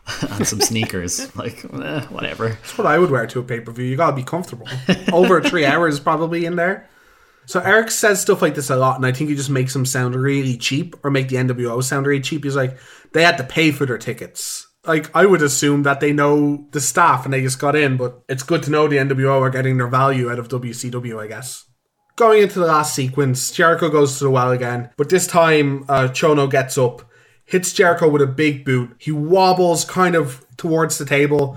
[0.30, 1.34] and some sneakers.
[1.36, 2.48] Like, eh, whatever.
[2.48, 3.84] That's what I would wear to a pay per view.
[3.84, 4.66] You gotta be comfortable.
[5.12, 6.88] Over three hours probably in there.
[7.46, 9.84] So Eric says stuff like this a lot, and I think he just makes them
[9.84, 12.44] sound really cheap or make the NWO sound really cheap.
[12.44, 12.78] He's like,
[13.12, 14.68] they had to pay for their tickets.
[14.86, 18.22] Like, I would assume that they know the staff and they just got in, but
[18.28, 21.66] it's good to know the NWO are getting their value out of WCW, I guess.
[22.14, 26.08] Going into the last sequence, Jericho goes to the well again, but this time uh,
[26.08, 27.02] Chono gets up,
[27.50, 28.94] hits Jericho with a big boot.
[28.98, 31.56] He wobbles kind of towards the table,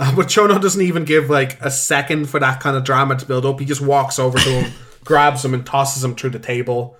[0.00, 3.26] uh, but Chono doesn't even give like a second for that kind of drama to
[3.26, 3.60] build up.
[3.60, 4.72] He just walks over to him,
[5.04, 6.96] grabs him, and tosses him through the table.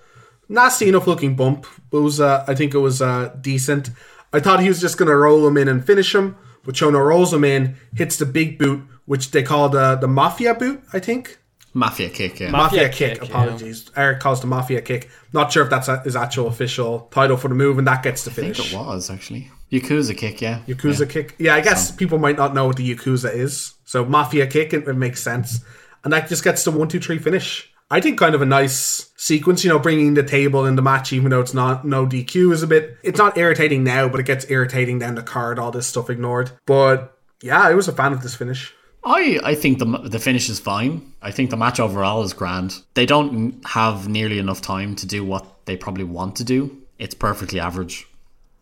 [0.47, 1.65] Nasty enough looking bump.
[1.91, 3.89] It was, uh, I think it was uh, decent.
[4.31, 7.03] I thought he was just going to roll him in and finish him, but Chono
[7.03, 10.99] rolls him in, hits the big boot, which they call the, the Mafia boot, I
[10.99, 11.39] think.
[11.75, 12.51] Mafia kick, yeah.
[12.51, 13.91] Mafia Mafia, kick, kick, apologies.
[13.97, 15.09] Eric calls the Mafia kick.
[15.33, 18.23] Not sure if that's a, his actual official title for the move, and that gets
[18.23, 18.73] the I think finish.
[18.73, 19.51] it was actually.
[19.71, 20.61] Yakuza kick, yeah.
[20.67, 21.35] Yakuza kick.
[21.37, 23.73] Yeah, I guess people might not know what the Yakuza is.
[23.83, 25.59] So Mafia kick, it, it makes sense.
[26.05, 27.69] And that just gets the one, two, three finish.
[27.91, 31.11] I think kind of a nice sequence, you know, bringing the table in the match,
[31.11, 32.97] even though it's not no DQ, is a bit.
[33.03, 35.59] It's not irritating now, but it gets irritating down the card.
[35.59, 36.51] All this stuff ignored.
[36.65, 38.73] But yeah, I was a fan of this finish.
[39.05, 41.13] I, I think the the finish is fine.
[41.21, 42.81] I think the match overall is grand.
[42.95, 46.75] They don't have nearly enough time to do what they probably want to do.
[46.97, 48.07] It's perfectly average.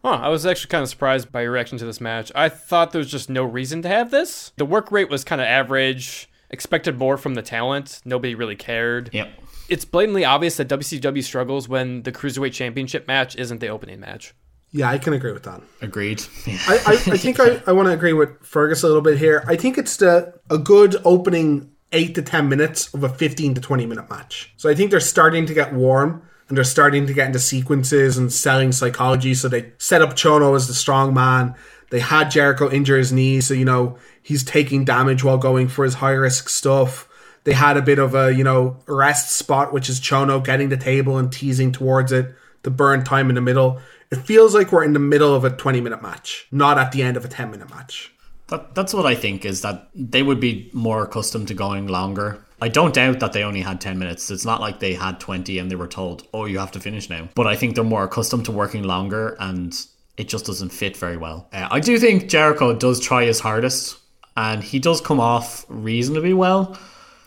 [0.04, 2.30] Huh, I was actually kind of surprised by your reaction to this match.
[2.36, 4.52] I thought there was just no reason to have this.
[4.58, 6.30] The work rate was kind of average.
[6.50, 8.02] Expected more from the talent.
[8.04, 9.10] Nobody really cared.
[9.14, 9.30] Yep.
[9.70, 14.34] It's blatantly obvious that WCW struggles when the Cruiserweight Championship match isn't the opening match.
[14.74, 15.61] Yeah, I can agree with that.
[15.82, 16.24] Agreed.
[16.47, 16.57] Yeah.
[16.67, 19.43] I, I, I think I, I want to agree with Fergus a little bit here.
[19.47, 23.61] I think it's the a good opening eight to ten minutes of a fifteen to
[23.61, 24.51] twenty minute match.
[24.57, 28.17] So I think they're starting to get warm and they're starting to get into sequences
[28.17, 29.36] and selling psychology.
[29.36, 31.53] So they set up Chono as the strong man.
[31.91, 35.86] They had Jericho injure his knee, so you know he's taking damage while going for
[35.86, 37.07] his high risk stuff.
[37.43, 40.78] They had a bit of a you know rest spot, which is Chono getting the
[40.78, 42.34] table and teasing towards it
[42.64, 43.80] to burn time in the middle.
[44.11, 47.03] It feels like we're in the middle of a 20 minute match, not at the
[47.03, 48.11] end of a 10 minute match.
[48.47, 52.45] That, that's what I think is that they would be more accustomed to going longer.
[52.61, 54.30] I don't doubt that they only had 10 minutes.
[54.32, 57.09] It's not like they had 20 and they were told, oh, you have to finish
[57.09, 57.30] now.
[57.36, 59.76] But I think they're more accustomed to working longer and
[60.18, 61.49] it just doesn't fit very well.
[61.51, 63.97] Uh, I do think Jericho does try his hardest
[64.38, 66.78] and he does come off reasonably well.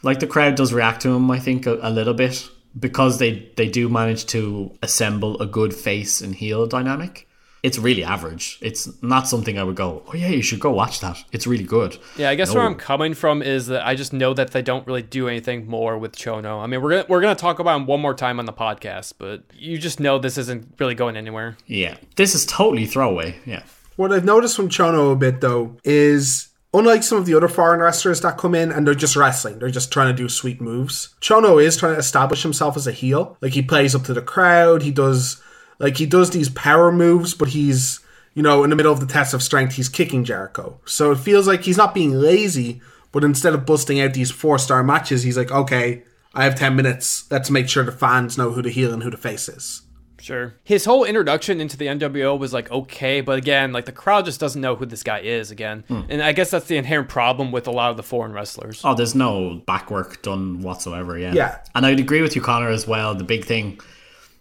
[0.02, 2.48] Like the crowd does react to him, I think, a, a little bit
[2.78, 7.28] because they, they do manage to assemble a good face and heel dynamic.
[7.62, 8.58] It's really average.
[8.62, 11.18] It's not something I would go, oh yeah, you should go watch that.
[11.32, 11.98] It's really good.
[12.16, 12.56] Yeah, I guess No.
[12.60, 15.66] where I'm coming from is that I just know that they don't really do anything
[15.66, 16.62] more with Chono.
[16.62, 19.14] I mean, we're gonna we're gonna talk about him one more time on the podcast,
[19.18, 21.56] but you just know this isn't really going anywhere.
[21.66, 21.96] Yeah.
[22.14, 23.34] This is totally throwaway.
[23.44, 23.62] Yeah.
[23.96, 27.80] What I've noticed from Chono a bit though is unlike some of the other foreign
[27.80, 31.14] wrestlers that come in and they're just wrestling, they're just trying to do sweet moves.
[31.20, 33.36] Chono is trying to establish himself as a heel.
[33.40, 35.42] Like he plays up to the crowd, he does
[35.78, 38.00] like he does these power moves, but he's
[38.36, 40.78] you know, in the middle of the test of strength, he's kicking Jericho.
[40.84, 44.58] So it feels like he's not being lazy, but instead of busting out these four
[44.58, 46.04] star matches, he's like, okay,
[46.34, 47.24] I have 10 minutes.
[47.30, 49.80] Let's make sure the fans know who the heel and who the face is.
[50.26, 50.54] Sure.
[50.64, 54.40] His whole introduction into the NWO was like okay, but again, like the crowd just
[54.40, 55.84] doesn't know who this guy is again.
[55.86, 56.00] Hmm.
[56.08, 58.80] And I guess that's the inherent problem with a lot of the foreign wrestlers.
[58.82, 61.16] Oh, there's no backwork done whatsoever.
[61.16, 61.32] Yeah.
[61.32, 61.58] Yeah.
[61.76, 63.14] And I'd agree with you, Connor, as well.
[63.14, 63.80] The big thing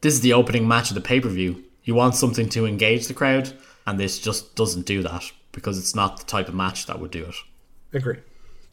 [0.02, 1.64] this is the opening match of the pay per view.
[1.84, 3.54] You want something to engage the crowd,
[3.86, 7.12] and this just doesn't do that because it's not the type of match that would
[7.12, 7.36] do it.
[7.94, 8.18] Agree.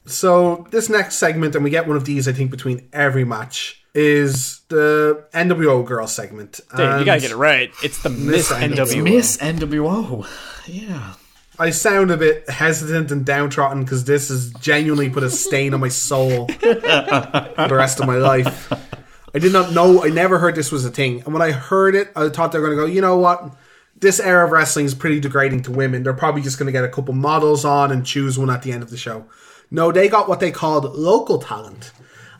[0.06, 3.81] So this next segment, and we get one of these, I think, between every match,
[3.94, 6.60] is the NWO girl segment.
[6.76, 7.70] Dude, you gotta get it right.
[7.82, 8.74] It's the Miss NWO.
[8.74, 9.02] NWO.
[9.04, 10.26] Miss NWO.
[10.66, 11.14] Yeah.
[11.58, 15.80] I sound a bit hesitant and downtrodden because this has genuinely put a stain on
[15.80, 18.72] my soul for the rest of my life.
[19.34, 20.02] I did not know.
[20.02, 22.58] I never heard this was a thing, and when I heard it, I thought they
[22.58, 22.86] were going to go.
[22.86, 23.54] You know what?
[23.96, 26.02] This era of wrestling is pretty degrading to women.
[26.02, 28.72] They're probably just going to get a couple models on and choose one at the
[28.72, 29.26] end of the show.
[29.70, 31.92] No, they got what they called local talent,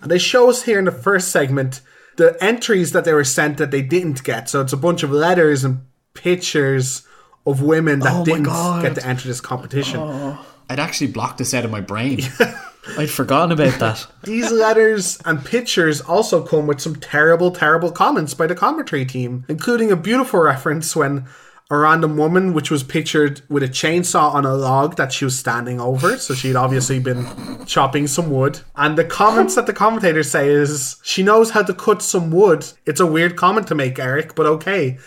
[0.03, 1.81] and they show us here in the first segment
[2.17, 4.49] the entries that they were sent that they didn't get.
[4.51, 5.81] So it's a bunch of letters and
[6.13, 7.07] pictures
[7.47, 8.83] of women that Oh didn't God.
[8.83, 9.99] get to enter this competition.
[10.01, 10.45] Oh.
[10.69, 12.21] I'd actually blocked this out of my brain.
[12.99, 14.07] I'd forgotten about that.
[14.25, 19.45] These letters and pictures also come with some terrible, terrible comments by the commentary team,
[19.49, 21.27] including a beautiful reference when
[21.73, 25.39] a random woman, which was pictured with a chainsaw on a log that she was
[25.39, 27.27] standing over, so she'd obviously been
[27.67, 28.61] chopping some wood.
[28.77, 32.67] And the comments that the commentators say is, she knows how to cut some wood.
[32.85, 34.99] It's a weird comment to make, Eric, but okay.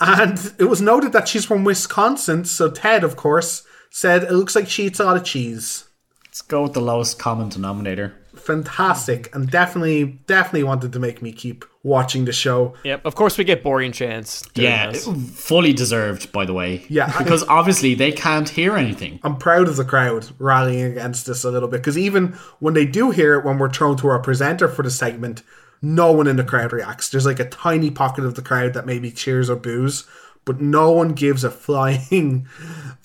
[0.00, 4.56] And it was noted that she's from Wisconsin, so Ted, of course, said it looks
[4.56, 5.84] like she eats a lot of cheese
[6.30, 8.14] Let's go with the lowest common denominator.
[8.50, 13.06] Fantastic and definitely definitely wanted to make me keep watching the show Yep.
[13.06, 14.42] Of course, we get boring chants.
[14.54, 15.06] Yeah, this.
[15.34, 16.84] fully deserved, by the way.
[16.88, 17.16] Yeah.
[17.18, 19.18] Because obviously they can't hear anything.
[19.22, 22.28] i'm proud of the crowd rallying against this a little bit because even
[22.58, 25.42] when they do hear it when we're thrown to our presenter for the segment
[25.82, 28.84] no one in the crowd reacts there's like a tiny pocket of the crowd that
[28.86, 30.06] maybe cheers or boos
[30.44, 32.46] but no one gives a flying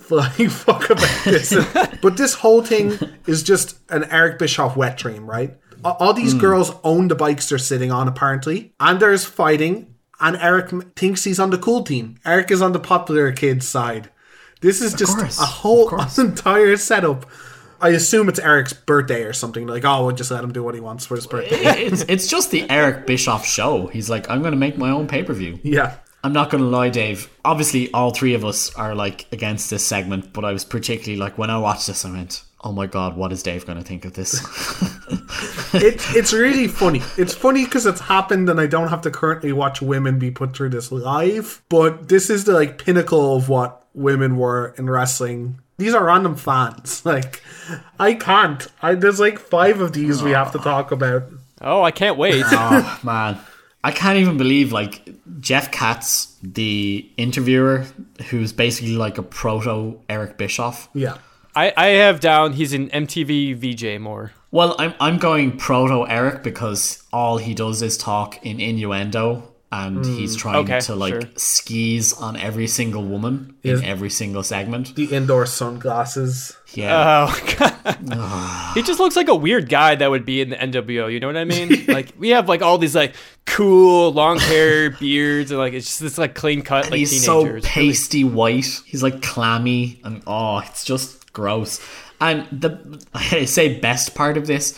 [0.05, 1.53] flying fuck about this
[2.01, 2.97] but this whole thing
[3.27, 6.39] is just an eric bischoff wet dream right all these hmm.
[6.39, 11.39] girls own the bikes they're sitting on apparently and there's fighting and eric thinks he's
[11.39, 14.09] on the cool team eric is on the popular kids side
[14.61, 17.25] this is just course, a whole entire setup
[17.81, 19.67] I assume it's Eric's birthday or something.
[19.67, 21.57] Like, oh, we'll just let him do what he wants for his birthday.
[21.57, 23.87] It's it's just the Eric Bischoff show.
[23.87, 25.59] He's like, I'm gonna make my own pay per view.
[25.61, 25.97] Yeah.
[26.25, 27.29] I'm not gonna lie, Dave.
[27.45, 31.37] Obviously, all three of us are like against this segment, but I was particularly like
[31.37, 34.13] when I watched this, I went, "Oh my god, what is Dave gonna think of
[34.13, 34.41] this?"
[35.73, 37.01] It, it's really funny.
[37.17, 40.55] It's funny because it's happened and I don't have to currently watch women be put
[40.55, 41.61] through this live.
[41.67, 45.59] But this is the like pinnacle of what women were in wrestling.
[45.77, 47.03] These are random fans.
[47.05, 47.43] Like,
[47.99, 48.65] I can't.
[48.81, 51.23] I, there's like five of these we have to talk about.
[51.59, 52.45] Oh, I can't wait.
[52.47, 53.37] oh man,
[53.85, 55.07] I can't even believe like
[55.39, 57.85] Jeff Katz, the interviewer,
[58.29, 60.89] who's basically like a proto Eric Bischoff.
[60.95, 61.19] Yeah.
[61.55, 64.31] I, I have down he's an MTV VJ more.
[64.49, 70.05] Well, I'm I'm going proto Eric because all he does is talk in innuendo and
[70.05, 71.21] he's hmm, trying Okay, to like sure.
[71.35, 73.79] skis on every single woman Yes.
[73.79, 74.95] in every single segment.
[74.95, 76.55] The indoor sunglasses.
[76.73, 77.27] Yeah.
[77.29, 77.97] Oh god.
[78.11, 78.71] Ah.
[78.75, 81.27] he just looks like a weird guy that would be in the NWO, you know
[81.27, 81.85] what I mean?
[81.87, 83.15] like we have like all these like
[83.45, 87.41] cool long hair, beards, and like it's just this like clean cut like he's so
[87.43, 87.65] teenagers.
[87.65, 88.81] pasty white.
[88.85, 91.79] He's like clammy, and oh, it's just gross.
[92.21, 94.73] And the I say best part of this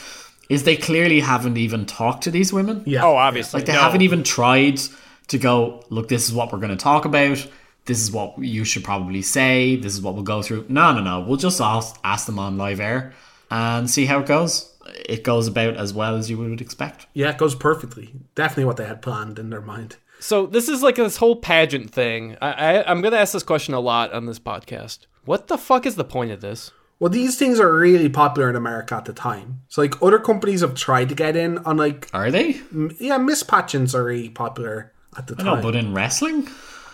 [0.49, 2.83] is they clearly haven't even talked to these women.
[2.85, 3.03] Yeah.
[3.03, 3.59] oh, obviously.
[3.59, 3.79] Like they no.
[3.79, 4.79] haven't even tried
[5.27, 7.45] to go, look, this is what we're going to talk about.
[7.85, 9.75] This is what you should probably say.
[9.75, 10.65] This is what we'll go through.
[10.69, 11.21] No, no, no.
[11.21, 13.13] We'll just ask, ask them on live air
[13.49, 14.73] and see how it goes.
[15.05, 17.07] It goes about as well as you would expect.
[17.13, 18.13] Yeah, it goes perfectly.
[18.35, 19.97] Definitely what they had planned in their mind.
[20.19, 22.37] So this is like this whole pageant thing.
[22.41, 24.99] I, I I'm gonna ask this question a lot on this podcast.
[25.25, 26.71] What the fuck is the point of this?
[26.99, 29.61] Well, these things are really popular in America at the time.
[29.67, 32.55] So, like, other companies have tried to get in on, like, Are they?
[32.73, 35.61] m- yeah, Miss Pageants are really popular at the No, time.
[35.61, 36.47] but in wrestling?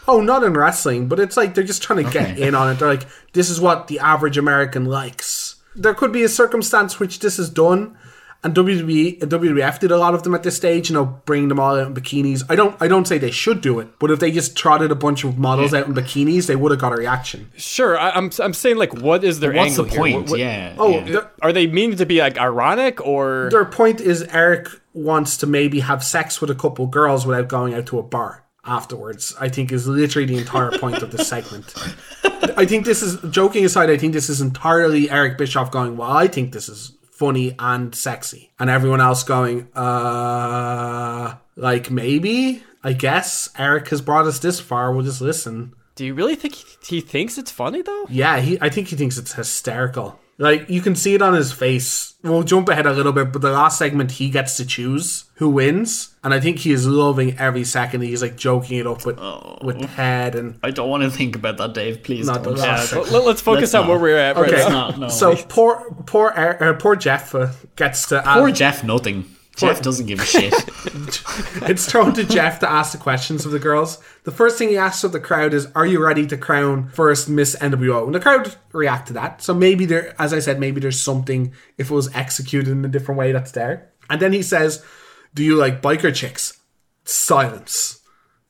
[0.05, 2.79] oh, not in wrestling, but it's like they're just trying to get in on it.
[2.79, 5.55] They're like, this is what the average American likes.
[5.75, 7.95] There could be a circumstance which this is done,
[8.43, 10.89] and WWE, WWF did a lot of them at this stage.
[10.89, 12.43] You know, bringing them all out in bikinis.
[12.49, 14.95] I don't, I don't say they should do it, but if they just trotted a
[14.95, 17.49] bunch of models out in bikinis, they would have got a reaction.
[17.55, 19.99] Sure, I, I'm I'm saying like what is their What's the angle here?
[19.99, 20.15] point?
[20.23, 20.75] What- what- yeah.
[20.77, 21.27] Oh, yeah.
[21.41, 25.79] Are they meaning to be like ironic or their point is Eric wants to maybe
[25.79, 29.35] have sex with a couple girls without going out to a bar afterwards.
[29.39, 31.73] I think is literally the entire point of this segment.
[32.57, 33.89] I think this is joking aside.
[33.89, 35.97] I think this is entirely Eric Bischoff going.
[35.97, 42.63] Well, I think this is funny and sexy, and everyone else going, uh, like maybe.
[42.83, 44.91] I guess Eric has brought us this far.
[44.91, 45.73] We'll just listen.
[45.95, 48.05] do you really think he, he thinks it's funny though?
[48.09, 48.57] Yeah, he.
[48.59, 50.19] I think he thinks it's hysterical.
[50.37, 52.15] Like you can see it on his face.
[52.23, 55.49] We'll jump ahead a little bit, but the last segment he gets to choose who
[55.49, 58.01] wins, and I think he is loving every second.
[58.01, 59.19] He's like joking it up with
[59.61, 62.01] with Ted and I don't want to think about that, Dave.
[62.03, 62.57] Please Not don't.
[62.57, 64.63] last Yeah, let, us focus Let's on where we're at right okay.
[64.63, 64.69] now.
[64.69, 65.07] not, no.
[65.09, 69.25] So poor poor uh, poor Jeff uh, gets to Poor ask, Jeff, nothing.
[69.55, 70.53] Jeff doesn't give a shit.
[71.69, 73.99] it's thrown to Jeff to ask the questions of the girls.
[74.23, 77.29] The first thing he asks of the crowd is, "Are you ready to crown first
[77.29, 79.41] Miss NWO?" And the crowd react to that.
[79.41, 82.89] So maybe there, as I said, maybe there's something if it was executed in a
[82.89, 83.91] different way that's there.
[84.09, 84.83] And then he says,
[85.35, 86.59] "Do you like biker chicks?"
[87.05, 88.01] Silence.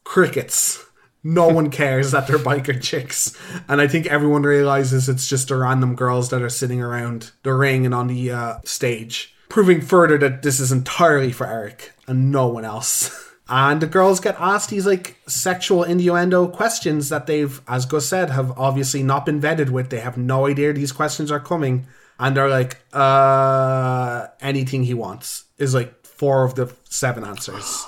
[0.05, 0.85] Crickets.
[1.23, 3.37] No one cares that they're biker chicks.
[3.67, 7.53] And I think everyone realizes it's just the random girls that are sitting around the
[7.53, 9.32] ring and on the uh, stage.
[9.53, 13.29] Proving further that this is entirely for Eric and no one else.
[13.47, 18.29] And the girls get asked these like sexual innuendo questions that they've, as Gus said,
[18.31, 19.89] have obviously not been vetted with.
[19.89, 21.85] They have no idea these questions are coming.
[22.17, 27.85] And they're like, uh, anything he wants is like four of the seven answers.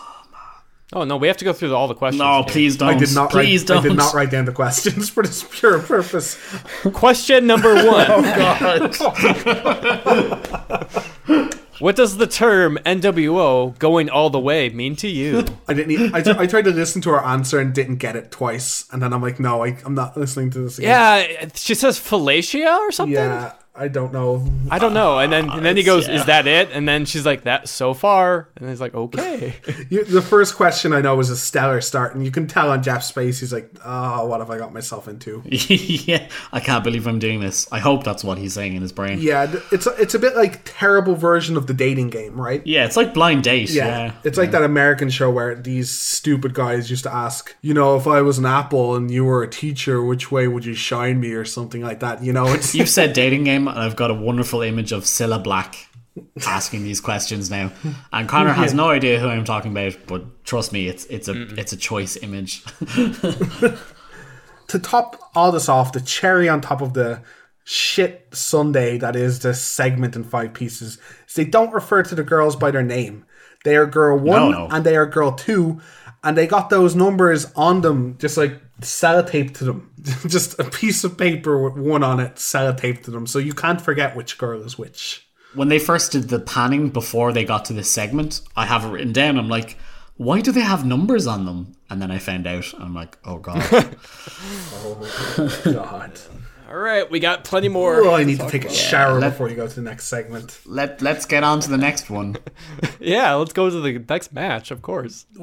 [0.96, 2.20] Oh no, we have to go through all the questions.
[2.20, 2.44] No, here.
[2.46, 2.90] please don't.
[2.90, 3.86] I did not please write, don't.
[3.86, 6.40] I did not write down the questions for this pure purpose.
[6.94, 8.08] Question number one.
[8.10, 8.22] Oh
[11.28, 11.52] God.
[11.80, 15.44] What does the term NWO going all the way mean to you?
[15.68, 16.16] I didn't.
[16.16, 19.12] I, I tried to listen to her answer and didn't get it twice, and then
[19.12, 20.90] I'm like, no, I, I'm not listening to this again.
[20.90, 23.16] yeah, she says fellatio or something.
[23.16, 23.56] yeah.
[23.78, 24.48] I don't know.
[24.72, 25.20] I don't know.
[25.20, 26.16] And then and then he goes, yeah.
[26.16, 29.56] "Is that it?" And then she's like, "That so far." And he's like, "Okay."
[29.90, 32.82] You, the first question I know was a stellar start, and you can tell on
[32.82, 37.06] Jeff's face he's like, "Oh, what have I got myself into?" yeah, I can't believe
[37.08, 37.68] I'm doing this.
[37.72, 39.20] I hope that's what he's saying in his brain.
[39.22, 42.66] Yeah, it's a, it's a bit like terrible version of the dating game, right?
[42.66, 43.70] Yeah, it's like blind date.
[43.70, 47.74] Yeah, Yeah, it's like that American show where these stupid guys used to ask, you
[47.74, 50.74] know, if I was an apple and you were a teacher, which way would you
[50.74, 52.24] shine me, or something like that.
[52.24, 55.44] You know, it's You've said dating game, and I've got a wonderful image of Cilla
[55.44, 55.88] Black
[56.46, 57.72] asking these questions now.
[58.14, 61.44] And Connor has no idea who I'm talking about, but trust me, it's it's a
[61.60, 62.64] it's a choice image.
[64.68, 67.22] to top all this off, the cherry on top of the
[67.64, 72.24] shit sundae that is this segment in five pieces is they don't refer to the
[72.24, 73.26] girls by their name.
[73.64, 74.68] They are girl one No, no.
[74.70, 75.82] and they are girl two,
[76.26, 79.94] and they got those numbers on them just like sellotaped to them.
[80.28, 83.80] just a piece of paper with one on it sellotaped to them, so you can't
[83.80, 85.26] forget which girl is which.
[85.54, 88.90] when they first did the panning before they got to this segment, I have it
[88.90, 89.38] written down.
[89.38, 89.78] I'm like,
[90.18, 91.78] why do they have numbers on them?
[91.90, 92.74] And then I found out.
[92.80, 93.96] I'm like, oh god.
[94.74, 96.20] Oh, god.
[96.68, 98.02] All right, we got plenty more.
[98.02, 100.60] Oh, I need to take a shower let- before you go to the next segment.
[100.66, 102.38] Let Let's get on to the next one.
[103.00, 105.28] Yeah, let's go to the next match, of course.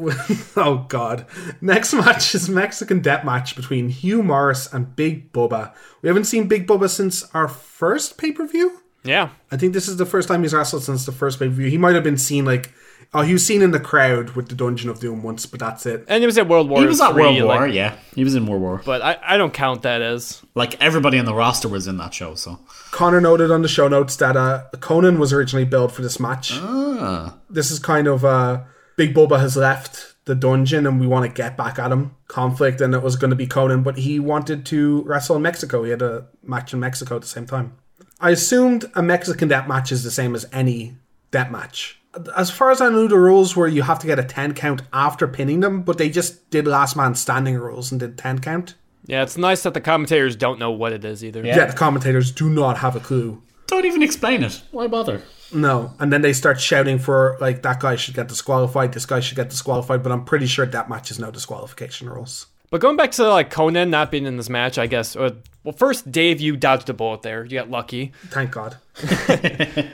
[0.56, 1.26] oh god.
[1.60, 5.72] Next match is Mexican death match between Hugh Morrus and Big Bubba.
[6.00, 8.80] We haven't seen Big Bubba since our first pay-per-view.
[9.04, 9.30] Yeah.
[9.52, 11.68] I think this is the first time he's wrestled since the first pay-per-view.
[11.68, 12.72] He might have been seen like
[13.14, 15.84] Oh, he was seen in the crowd with the Dungeon of Doom once, but that's
[15.84, 16.04] it.
[16.08, 17.96] And it was at World War He was at III, World like- War, yeah.
[18.14, 18.80] He was in World War.
[18.86, 20.40] But I, I don't count that as.
[20.54, 22.58] Like everybody on the roster was in that show, so
[22.90, 26.52] Connor noted on the show notes that uh, Konnan was originally built for this match.
[26.54, 27.36] Ah.
[27.50, 28.62] This is kind of uh,
[28.96, 32.14] Big Bubba has left the dungeon and we want to get back at him.
[32.28, 35.82] Conflict, and it was going to be Konnan, but he wanted to wrestle in Mexico.
[35.84, 37.76] He had a match in Mexico at the same time.
[38.20, 40.96] I assumed a Mexican death match is the same as any
[41.30, 41.98] death match.
[42.36, 44.82] As far as I knew, the rules were you have to get a 10 count
[44.92, 48.74] after pinning them, but they just did last man standing rules and did 10 count.
[49.06, 51.44] Yeah, it's nice that the commentators don't know what it is either.
[51.44, 51.56] Yeah.
[51.56, 53.42] Yeah, the commentators do not have a clue.
[53.66, 54.62] don't even explain it.
[54.70, 55.22] Why bother?
[55.52, 59.20] No, and then they start shouting for like that guy should get disqualified, this guy
[59.20, 62.46] should get disqualified, but I'm pretty sure that match is no disqualification rules.
[62.70, 65.14] But going back to like Konnan not being in this match, I guess.
[65.14, 67.44] Uh, well, first, Dave, you dodged a bullet there.
[67.44, 68.12] You got lucky.
[68.28, 68.78] Thank God.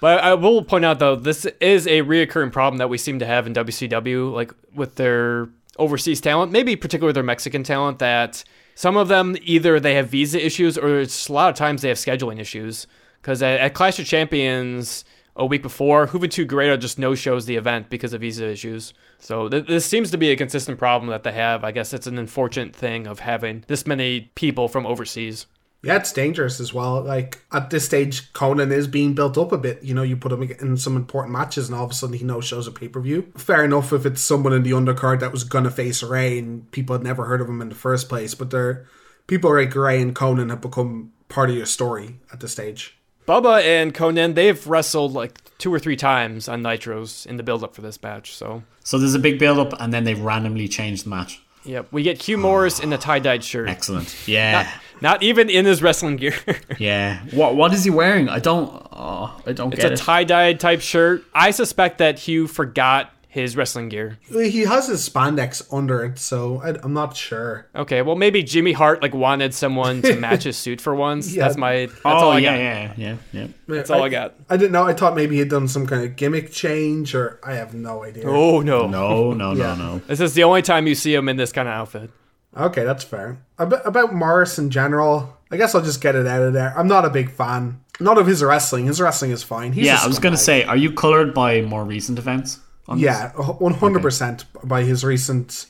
[0.00, 3.26] But I will point out though, this is a reoccurring problem that we seem to
[3.26, 5.48] have in WCW, like with their
[5.78, 7.98] overseas talent, maybe particularly their Mexican talent.
[7.98, 8.42] That
[8.74, 11.88] some of them either they have visa issues or it's a lot of times they
[11.88, 12.86] have scheduling issues.
[13.20, 15.04] Because at, at Clash of Champions
[15.36, 18.94] a week before, Juventud Guerrero just no shows the event because of visa issues.
[19.18, 21.62] So th- this seems to be a consistent problem that they have.
[21.62, 25.46] I guess it's an unfortunate thing of having this many people from overseas.
[25.82, 27.00] Yeah, it's dangerous as well.
[27.02, 29.82] Like at this stage, Konnan is being built up a bit.
[29.82, 32.24] You know, you put him in some important matches, and all of a sudden he
[32.24, 33.32] no shows a pay per view.
[33.36, 36.94] Fair enough if it's someone in the undercard that was gonna face Rey and people
[36.94, 38.34] had never heard of him in the first place.
[38.34, 38.86] But they're
[39.26, 42.96] people like Rey and Konnan have become part of your story at this stage.
[43.26, 47.62] Bubba and Konnan, they've wrestled like two or three times on Nitros in the build
[47.62, 48.34] up for this match.
[48.34, 51.40] So, So there's a big build up and then they randomly change the match.
[51.64, 53.68] Yep, we get Hugh Morrus in a tie dyed shirt.
[53.68, 54.14] Excellent.
[54.26, 54.70] Yeah.
[55.02, 56.34] Not even in his wrestling gear.
[56.78, 57.20] Yeah.
[57.32, 58.28] What what is he wearing?
[58.28, 61.24] I don't oh, I don't it's a tie dyed type shirt.
[61.34, 64.18] I suspect that Hugh forgot his wrestling gear.
[64.28, 67.68] He has his spandex under it, so I, I'm not sure.
[67.76, 71.32] Okay, well maybe Jimmy Hart like wanted someone to match his suit for once.
[71.32, 71.44] Yeah.
[71.44, 71.86] That's my.
[71.86, 72.98] That's oh all I yeah, got.
[72.98, 73.46] yeah, yeah, yeah.
[73.68, 74.34] That's all I got.
[74.50, 74.82] I didn't know.
[74.84, 78.24] I thought maybe he'd done some kind of gimmick change, or I have no idea.
[78.26, 78.88] Oh no.
[78.88, 79.74] No, no, Yeah.
[79.76, 79.98] no, no.
[80.08, 82.10] This is the only time you see him in this kind of outfit.
[82.56, 83.38] Okay, that's fair.
[83.58, 86.76] About, about Morrus in general, I guess I'll just get it out of there.
[86.76, 87.80] I'm not a big fan.
[88.00, 88.86] Not of his wrestling.
[88.86, 89.72] His wrestling is fine.
[89.72, 92.58] He's Yeah, I was going to say, are you colored by more recent events?
[92.90, 92.98] On?
[92.98, 95.66] Yeah, 100% by his recent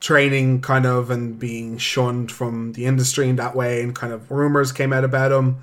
[0.00, 4.30] training, kind of, and being shunned from the industry in that way, and kind of
[4.30, 5.56] rumors came out about him.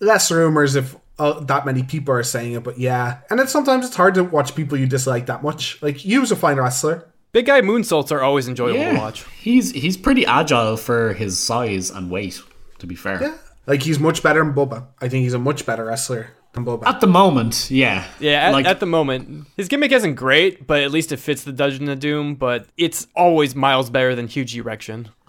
[0.00, 3.18] Less rumors if uh, that many people are saying it, but yeah.
[3.30, 5.80] And then sometimes it's hard to watch people Hugh dislike that much.
[5.80, 7.08] Like, you was a fine wrestler.
[7.32, 9.24] Big guy moonsaults are always enjoyable to watch.
[9.40, 12.40] He's he's pretty agile for his size and weight,
[12.80, 13.22] to be fair.
[13.22, 13.36] Yeah.
[13.66, 14.86] Like, he's much better than Bubba.
[15.00, 16.41] I think he's a much better wrestler than Bubba.
[16.54, 18.04] At the moment, yeah.
[18.20, 21.44] Yeah, at, like at the moment, his gimmick isn't great, but at least it fits
[21.44, 22.34] the Dungeon of Doom.
[22.34, 25.08] But it's always miles better than Huge Erection.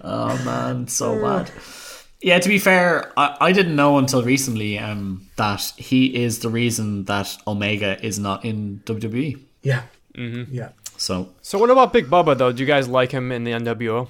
[0.00, 1.50] oh man, so bad.
[2.20, 6.48] Yeah, to be fair, I, I didn't know until recently um, that he is the
[6.48, 9.40] reason that Omega is not in WWE.
[9.62, 9.82] yeah.
[10.14, 10.54] Mm-hmm.
[10.54, 10.68] Yeah.
[10.98, 12.52] So So what about Big Bubba though?
[12.52, 14.08] Do you guys like him in the NWO?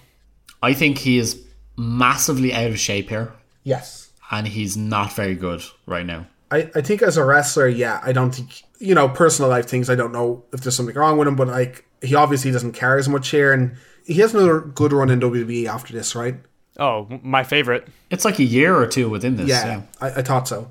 [0.60, 1.40] I think he is
[1.76, 3.32] massively out of shape here,
[3.62, 4.01] Yes.
[4.32, 6.26] And he's not very good right now.
[6.50, 9.88] I, I think as a wrestler, yeah, I don't think you know personal life things.
[9.88, 12.98] I don't know if there's something wrong with him, but like he obviously doesn't care
[12.98, 16.34] as much here, and he has another good run in WWE after this, right?
[16.78, 17.86] Oh, my favorite.
[18.10, 19.48] It's like a year or two within this.
[19.48, 19.82] Yeah, Yeah.
[20.00, 20.70] I, I thought so.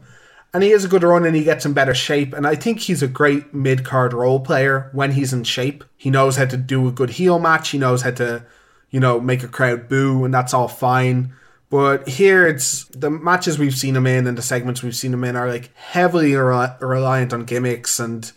[0.53, 2.34] And he has a good run, and he gets in better shape.
[2.34, 5.84] And I think he's a great mid card role player when he's in shape.
[5.95, 7.70] He knows how to do a good heel match.
[7.70, 8.43] He knows how to,
[8.89, 11.34] you know, make a crowd boo, and that's all fine.
[11.72, 15.24] But here, it's the matches we've seen him in and the segments we've seen him
[15.24, 18.30] in are like heavily re- reliant on gimmicks and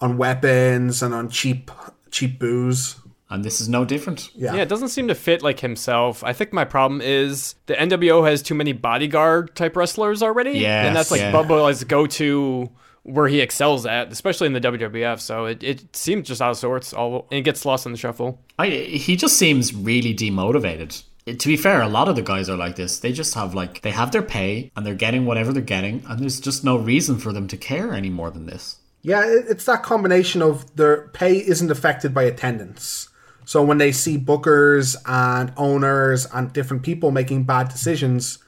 [0.00, 1.70] on weapons and on cheap,
[2.10, 2.96] cheap booze.
[3.28, 4.30] And this is no different.
[4.34, 4.54] Yeah.
[4.54, 6.24] Yeah, it doesn't seem to fit like himself.
[6.24, 10.52] I think my problem is the NWO has too many bodyguard type wrestlers already.
[10.52, 11.30] Yes, and that's like yeah.
[11.30, 12.70] Bubba's go to
[13.02, 15.20] where he excels at, especially in the WWF.
[15.20, 16.94] So it, it seems just out of sorts.
[16.94, 18.42] All and it gets lost in the shuffle.
[18.58, 21.02] I he just seems really demotivated.
[21.36, 23.00] To be fair, a lot of the guys are like this.
[23.00, 26.20] They just have like they have their pay and they're getting whatever they're getting, and
[26.20, 28.76] there's just no reason for them to care any more than this.
[29.02, 33.08] Yeah, it's that combination of their pay isn't affected by attendance.
[33.44, 38.38] So when they see bookers and owners and different people making bad decisions,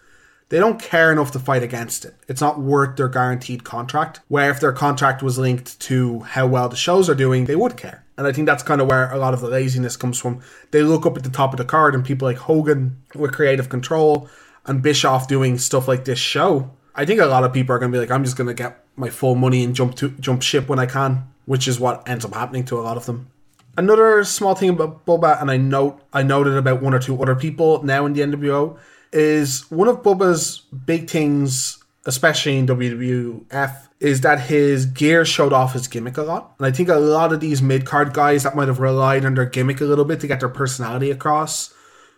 [0.50, 2.14] they don't care enough to fight against it.
[2.28, 4.20] It's not worth their guaranteed contract.
[4.28, 7.76] Where if their contract was linked to how well the shows are doing, they would
[7.76, 8.04] care.
[8.18, 10.42] And I think that's kind of where a lot of the laziness comes from.
[10.72, 13.68] They look up at the top of the card and people like Hogan with creative
[13.68, 14.28] control
[14.66, 16.70] and Bischoff doing stuff like this show.
[16.96, 18.54] I think a lot of people are going to be like, I'm just going to
[18.54, 22.06] get my full money and jump to jump ship when I can, which is what
[22.08, 23.30] ends up happening to a lot of them.
[23.76, 27.36] Another small thing about Bubba, and I note I noted about one or two other
[27.36, 28.76] people now in the NWO,
[29.12, 35.74] is one of Bubba's big things, especially in WWF, is that his gear showed off
[35.74, 36.54] his gimmick a lot.
[36.58, 39.34] And I think a lot of these mid card guys that might have relied on
[39.34, 41.74] their gimmick a little bit to get their personality across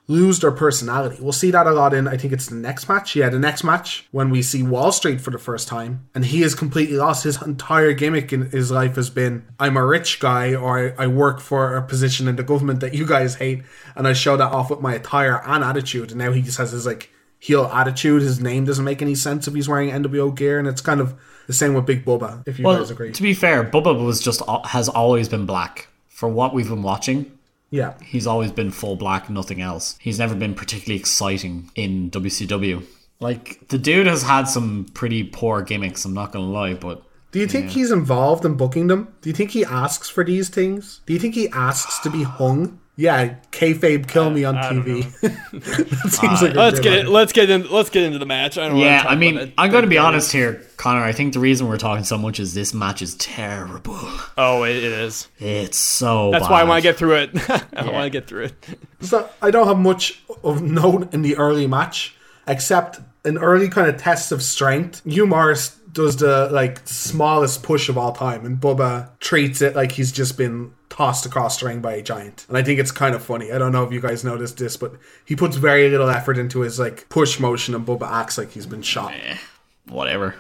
[0.09, 1.16] lose their personality.
[1.20, 3.14] We'll see that a lot in, I think it's the next match.
[3.14, 6.09] Yeah, the next match when we see Wall Street for the first time.
[6.14, 9.86] And he has completely lost his entire gimmick in his life has been I'm a
[9.86, 13.36] rich guy or I, I work for a position in the government that you guys
[13.36, 13.62] hate.
[13.94, 16.11] And I show that off with my attire and attitude.
[16.11, 18.22] And now he just has his like heel attitude.
[18.22, 20.59] His name doesn't make any sense if he's wearing NWO gear.
[20.59, 21.14] And it's kind of
[21.46, 23.12] the same with Big Bubba, if you Well, guys agree.
[23.12, 25.88] to be fair, Bubba was just has always been black.
[26.09, 27.36] For what we've been watching,
[27.73, 27.95] Yeah.
[28.05, 29.97] he's always been full black, nothing else.
[29.99, 32.85] He's never been particularly exciting in WCW.
[33.18, 36.05] Like the dude has had some pretty poor gimmicks.
[36.05, 39.14] I'm not gonna lie, but Do you think he's involved in booking them?
[39.23, 41.01] Do you think he asks for these things?
[41.07, 42.79] Do you think he asks to be hung?
[42.95, 45.20] Yeah, kayfabe kill me on TV.
[45.20, 47.09] that seems like a Let's good get it.
[47.09, 47.70] Let's get in.
[47.70, 48.59] Let's get into the match.
[48.59, 48.76] I don't.
[48.76, 49.53] yeah, I mean.
[49.57, 51.03] I'm going to be honest here, Connor.
[51.03, 53.99] I think the reason we're talking so much is this match is terrible.
[54.36, 55.28] Oh, it, it is.
[55.38, 56.30] It's so.
[56.32, 57.51] That's why I want to get through it.
[57.72, 58.78] I want to get through it.
[59.03, 62.14] So I don't have much of note in the early match,
[62.47, 65.03] except an early kind of test of strength.
[65.05, 69.90] Hugh Morrus does the like smallest push of all time, and Bubba treats it like
[69.90, 72.45] he's just been tossed across the ring by a giant.
[72.49, 73.51] And I think it's kind of funny.
[73.51, 74.93] I don't know if you guys noticed this, but
[75.24, 78.66] he puts very little effort into his like push motion, and Bubba acts like he's
[78.66, 79.12] been shot.
[79.14, 79.36] Eh,
[79.88, 80.34] whatever.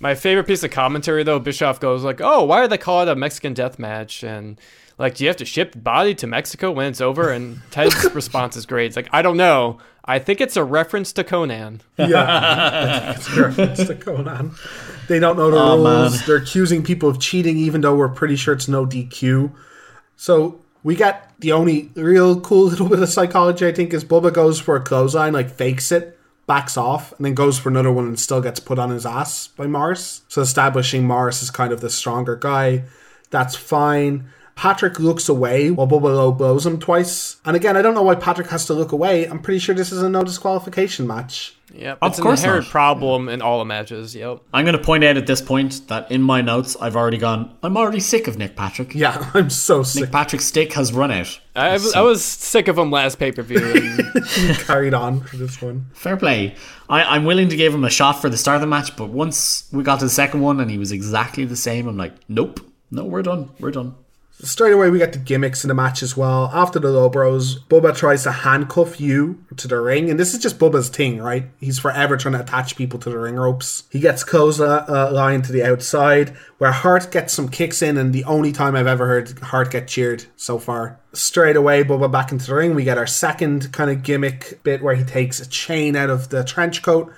[0.00, 3.08] My favorite piece of commentary though, Bischoff goes like, "Oh, why do they call it
[3.08, 4.58] a Mexican death match?" And
[4.96, 7.30] like, do you have to ship body to Mexico when it's over?
[7.30, 8.86] And Ted's response is great.
[8.86, 9.78] It's like, I don't know.
[10.04, 11.80] I think it's a reference to Konnan.
[11.98, 14.54] Yeah, it's a reference to Konnan.
[15.06, 16.14] They don't know the Oh, rules.
[16.16, 16.22] man.
[16.26, 19.52] They're accusing people of cheating, even though we're pretty sure it's no DQ.
[20.18, 24.34] So we get the only real cool little bit of psychology, I think, is Bubba
[24.34, 28.06] goes for a clothesline, like fakes it, backs off, and then goes for another one
[28.06, 30.22] and still gets put on his ass by Morrus.
[30.28, 32.82] So establishing Morrus as kind of the stronger guy.
[33.30, 34.28] That's fine.
[34.56, 37.36] Patrick looks away while Bubba Low blows him twice.
[37.44, 39.24] And again, I don't know why Patrick has to look away.
[39.26, 41.54] I'm pretty sure this is a no disqualification match.
[41.74, 42.70] Yep, Of it's course an inherent not.
[42.70, 44.14] problem in all the matches.
[44.14, 44.40] Yep.
[44.54, 47.54] I'm going to point out at this point that in my notes, I've already gone.
[47.62, 48.94] I'm already sick of Nick Patrick.
[48.94, 50.02] Yeah, I'm so sick.
[50.04, 51.38] Nick Patrick's stick has run out.
[51.54, 53.60] I, was- I was sick of him last pay per view.
[54.64, 55.86] carried on for this one.
[55.92, 56.54] Fair play.
[56.88, 59.10] I, I'm willing to give him a shot for the start of the match, but
[59.10, 62.14] once we got to the second one and he was exactly the same, I'm like,
[62.28, 63.94] nope, no, we're done, we're done.
[64.40, 66.48] Straight away, we get the gimmicks in the match as well.
[66.54, 70.40] After the low bros, Bubba tries to handcuff you to the ring, and this is
[70.40, 71.46] just Bubba's thing, right?
[71.58, 73.82] He's forever trying to attach people to the ring ropes.
[73.90, 78.12] He gets close uh, line to the outside, where Hart gets some kicks in, and
[78.12, 81.00] the only time I've ever heard Hart get cheered so far.
[81.12, 82.76] Straight away, Bubba back into the ring.
[82.76, 86.28] We get our second kind of gimmick bit where he takes a chain out of
[86.28, 87.12] the trench coat.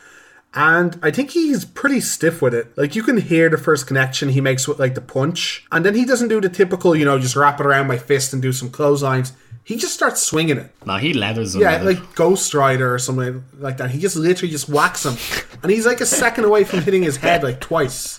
[0.53, 2.77] And I think he's pretty stiff with it.
[2.77, 5.65] Like you can hear the first connection he makes with like the punch.
[5.71, 8.33] And then he doesn't do the typical, you know, just wrap it around my fist
[8.33, 9.33] and do some clotheslines.
[9.63, 10.73] He just starts swinging it.
[10.85, 11.61] Now he leathers him.
[11.63, 11.85] Yeah, it.
[11.85, 13.91] like Ghost Rider or something like that.
[13.91, 15.17] He just literally just whacks him.
[15.63, 18.19] And he's like a second away from hitting his head like twice.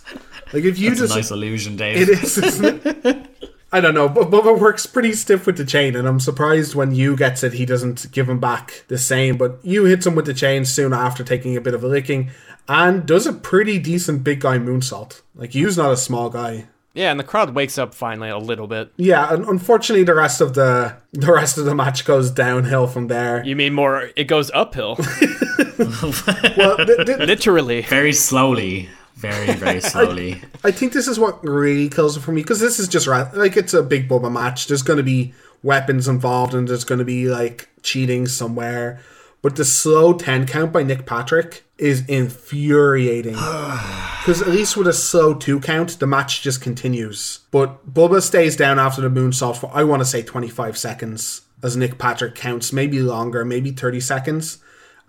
[0.53, 1.97] Like if you a just nice illusion, Dave.
[1.97, 3.27] it is, isn't it?
[3.73, 6.91] I don't know, but Bubba works pretty stiff with the chain, and I'm surprised when
[6.91, 9.37] Hugh gets it, he doesn't give him back the same.
[9.37, 12.31] But Hugh hits him with the chain soon after taking a bit of a licking,
[12.67, 15.21] and does a pretty decent big guy moonsault.
[15.35, 16.67] Like Hugh's not a small guy.
[16.93, 18.91] yeah, and the crowd wakes up finally a little bit.
[18.97, 23.07] Yeah, and unfortunately, the rest of the the rest of the match goes downhill from
[23.07, 23.41] there.
[23.45, 24.09] You mean more?
[24.17, 24.97] It goes uphill,
[25.79, 27.81] Well, th- th- literally.
[27.83, 30.41] very slowly, very very slowly.
[30.63, 33.57] I think this is what really kills it for me because this is just like
[33.57, 34.67] it's a big Bubba match.
[34.67, 35.33] There's going to be
[35.63, 38.99] weapons involved and there's going to be like cheating somewhere.
[39.41, 43.35] But the slow 10 count by Nick Patrick is infuriating.
[44.21, 47.39] Because at least with a slow 2 count, the match just continues.
[47.49, 51.75] But Bubba stays down after the moonsault for, I want to say, 25 seconds as
[51.75, 54.59] Nick Patrick counts, maybe longer, maybe 30 seconds.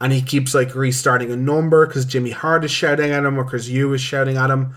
[0.03, 3.45] And he keeps like restarting a number because Jimmy Hart is shouting at him or
[3.45, 4.75] because Hugh is shouting at him.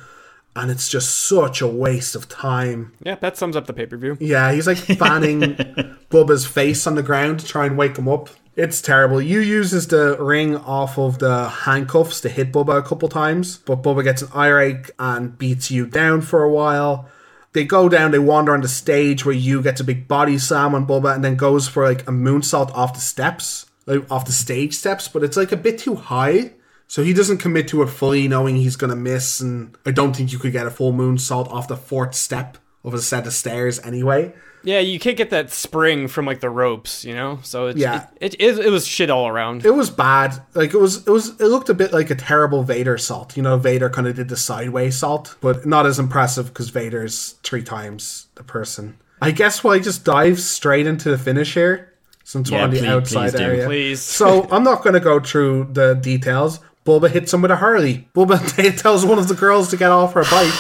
[0.56, 2.94] And it's just such a waste of time.
[3.04, 4.18] Yeah, that sums up the pay per view.
[4.20, 5.42] Yeah, he's like fanning
[6.12, 8.30] Bubba's face on the ground to try and wake him up.
[8.56, 9.18] It's terrible.
[9.18, 13.82] Hugh uses the ring off of the handcuffs to hit Bubba a couple times, but
[13.82, 17.10] Bubba gets an earache and beats you down for a while.
[17.54, 20.76] They go down, they wander on the stage where Hugh gets a big body slam
[20.76, 24.32] on Bubba and then goes for like a moonsault off the steps, like off the
[24.32, 26.54] stage steps, but it's like a bit too high.
[26.88, 29.40] So he doesn't commit to it fully, knowing he's to miss.
[29.40, 32.94] And I don't think you could get a full moonsault off the fourth step of
[32.94, 34.34] a set of stairs anyway.
[34.64, 37.40] Yeah, you can't get that spring from like the ropes, you know.
[37.44, 38.08] So it's, Yeah.
[38.20, 39.66] it, it, it, was shit all around.
[39.66, 40.40] It was bad.
[40.56, 43.38] Like it was, it was, it looked a bit like a terrible Vader salt.
[43.38, 47.36] You know, Vader kind of did the sideways salt, but not as impressive because Vader's
[47.44, 48.98] three times the person.
[49.22, 51.94] I guess we'll just dive straight into the finish here,
[52.26, 53.66] since we're Yeah, on the please- outside please area.
[53.68, 54.02] Please.
[54.02, 56.60] So I'm not going to go through the details.
[56.86, 58.08] Bubba hits him with a Harley.
[58.14, 58.38] Bubba
[58.82, 60.54] tells one of the girls to get off her bike.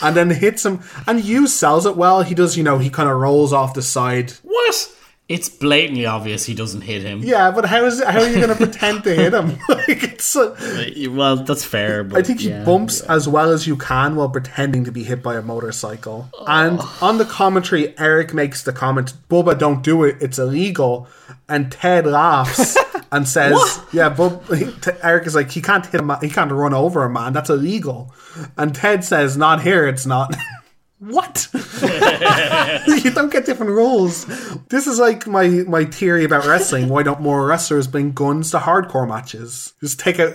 [0.00, 2.22] And then hits him, and Hugh sells it well.
[2.22, 4.96] He does, you know, he kind of rolls off the side What?
[5.28, 7.22] It's blatantly obvious he doesn't hit him.
[7.22, 9.56] Yeah, but how is how are you going to pretend to hit him?
[9.68, 10.36] like it's.
[10.36, 10.54] uh,
[11.10, 12.04] Well, that's fair.
[12.04, 12.64] But I think he yeah.
[12.64, 16.28] bumps as well as you can while pretending to be hit by a motorcycle.
[16.46, 20.16] And on the commentary, Eric makes the comment, "Bubba, don't do it.
[20.20, 21.06] It's illegal."
[21.48, 22.76] And Ted laughs
[23.12, 24.44] and says, "Yeah, Bub."
[25.02, 26.10] Eric is like, "He can't hit him.
[26.20, 27.32] He can't run over a man.
[27.32, 28.12] That's illegal."
[28.58, 29.86] And Ted says, "Not here.
[29.86, 30.34] It's not."
[31.02, 31.48] What?
[31.52, 34.24] you don't get different rules.
[34.68, 36.88] This is like my my theory about wrestling.
[36.88, 39.72] Why don't more wrestlers bring guns to hardcore matches?
[39.80, 40.32] Just take out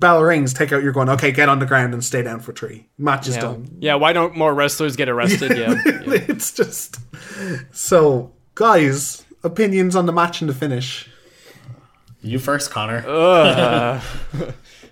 [0.00, 1.10] bell rings, take out your gun.
[1.10, 2.88] Okay, get on the ground and stay down for three.
[2.96, 3.42] Match is yeah.
[3.42, 3.76] done.
[3.80, 5.48] yeah, why don't more wrestlers get arrested?
[5.58, 5.74] Yeah.
[5.84, 6.24] yeah.
[6.28, 6.98] it's just
[7.70, 9.24] so guys.
[9.44, 11.08] Opinions on the match and the finish.
[12.22, 13.02] You first, Connor.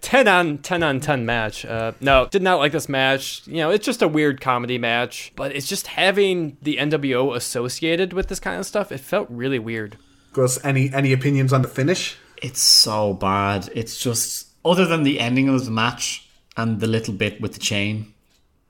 [0.06, 1.64] 10 on 10 on 10 match.
[1.64, 3.42] Uh, no, did not like this match.
[3.44, 8.12] You know, it's just a weird comedy match, but it's just having the NWO associated
[8.12, 8.92] with this kind of stuff.
[8.92, 9.98] It felt really weird.
[10.32, 12.16] Gus, any any opinions on the finish?
[12.40, 13.68] It's so bad.
[13.74, 17.60] It's just other than the ending of the match and the little bit with the
[17.60, 18.14] chain.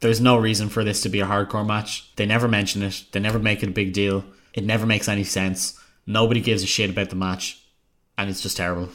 [0.00, 2.16] There's no reason for this to be a hardcore match.
[2.16, 3.04] They never mention it.
[3.12, 4.24] They never make it a big deal.
[4.54, 5.78] It never makes any sense.
[6.06, 7.62] Nobody gives a shit about the match,
[8.16, 8.88] and it's just terrible.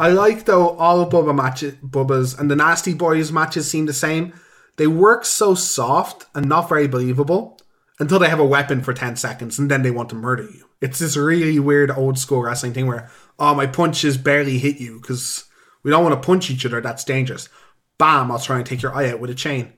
[0.00, 3.92] I like though all of Bubba matches, Bubba's and the Nasty Boys matches seem the
[3.92, 4.32] same.
[4.76, 7.60] They work so soft and not very believable
[7.98, 10.64] until they have a weapon for ten seconds, and then they want to murder you.
[10.80, 15.00] It's this really weird old school wrestling thing where oh my punches barely hit you
[15.00, 15.44] because
[15.82, 16.80] we don't want to punch each other.
[16.80, 17.50] That's dangerous.
[17.98, 18.30] Bam!
[18.30, 19.74] I'll try and take your eye out with a chain.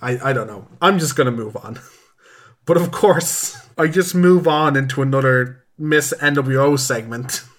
[0.00, 0.68] I I don't know.
[0.80, 1.80] I'm just gonna move on.
[2.66, 7.42] But of course, I just move on into another Miss NWO segment.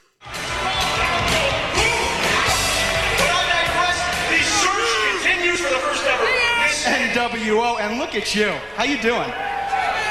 [8.06, 8.54] look at you.
[8.78, 9.34] How you doing?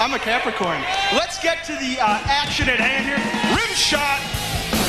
[0.02, 0.82] I'm a Capricorn.
[1.14, 3.22] Let's get to the uh, action at hand here.
[3.54, 4.18] Rim shot.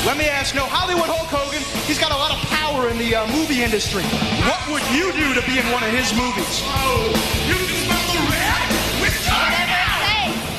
[0.09, 3.13] Let me ask, no, Hollywood Hulk Hogan, he's got a lot of power in the
[3.13, 4.01] uh, movie industry.
[4.49, 6.65] What would you do to be in one of his movies?
[6.65, 7.13] Oh,
[7.45, 8.65] you can smell the red?
[8.97, 9.69] We're talking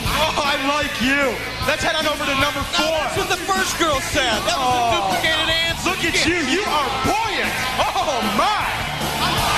[0.07, 1.35] Oh, I like you.
[1.67, 2.95] Let's head on over to number four.
[3.11, 4.39] That's what the first girl said.
[4.47, 5.91] That was a duplicated answer.
[5.91, 6.39] Look at you.
[6.47, 7.51] You are buoyant.
[7.83, 9.56] Oh, my.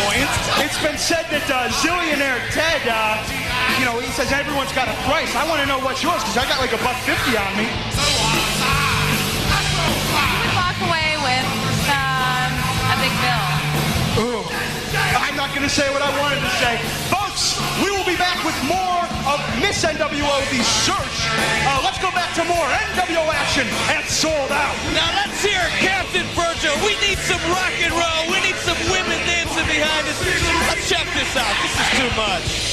[0.00, 0.64] You know.
[0.64, 3.20] It's been said that uh, Zillionaire Ted, uh,
[3.78, 5.32] you know, he says everyone's got a price.
[5.36, 7.66] I want to know what's yours because I got like a buck fifty on me.
[10.20, 11.46] You would walk away with
[11.88, 12.50] um,
[12.92, 13.44] a big bill.
[14.24, 14.44] Ooh.
[15.16, 16.76] I'm not going to say what I wanted to say.
[17.08, 19.00] Folks, we will be back with more
[19.30, 21.16] of Miss NWO, The Search.
[21.64, 22.66] Uh, let's go back to more
[22.98, 24.74] NWO action and sold out.
[24.92, 26.74] Now let's hear Captain Virgil.
[26.84, 28.22] We need some rock and roll.
[28.28, 28.69] We need some women
[29.60, 30.20] dancing behind us.
[30.68, 31.54] Let's check this out.
[31.62, 32.70] This is too much.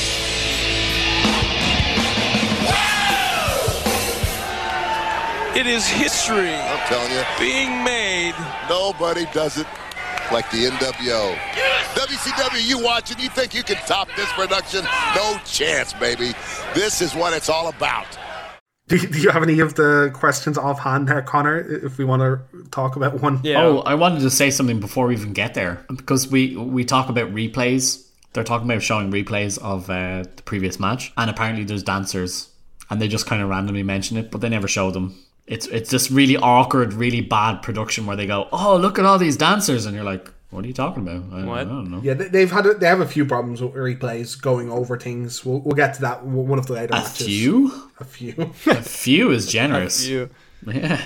[5.58, 8.36] It is history I'm telling you, being made.
[8.70, 9.66] nobody does it
[10.32, 11.36] like the NWO.
[11.96, 13.18] WCW, you watching?
[13.18, 14.86] You think you can top this production?
[15.16, 16.34] No chance, baby.
[16.76, 18.06] This is what it's all about.
[18.88, 21.60] Do you, do you have any of the questions offhand there, Connor?
[21.60, 23.42] If we want to talk about one.
[23.44, 23.62] Yeah.
[23.64, 27.10] Oh, I wanted to say something before we even get there because we we talk
[27.10, 28.08] about replays.
[28.32, 32.50] They're talking about showing replays of uh, the previous match, and apparently there's dancers,
[32.90, 35.22] and they just kind of randomly mention it, but they never show them.
[35.48, 39.18] It's it's this really awkward, really bad production where they go, "Oh, look at all
[39.18, 41.60] these dancers," and you're like, "What are you talking about?" I, What?
[41.60, 42.00] I don't know.
[42.04, 45.46] Yeah, they- they've had a, they have a few problems with replays going over things.
[45.46, 47.26] We'll, we'll get to that one of the later A matches.
[47.28, 48.34] few, A few.
[48.68, 50.06] a few is generous.
[50.08, 50.30] You.
[50.66, 51.02] Yeah.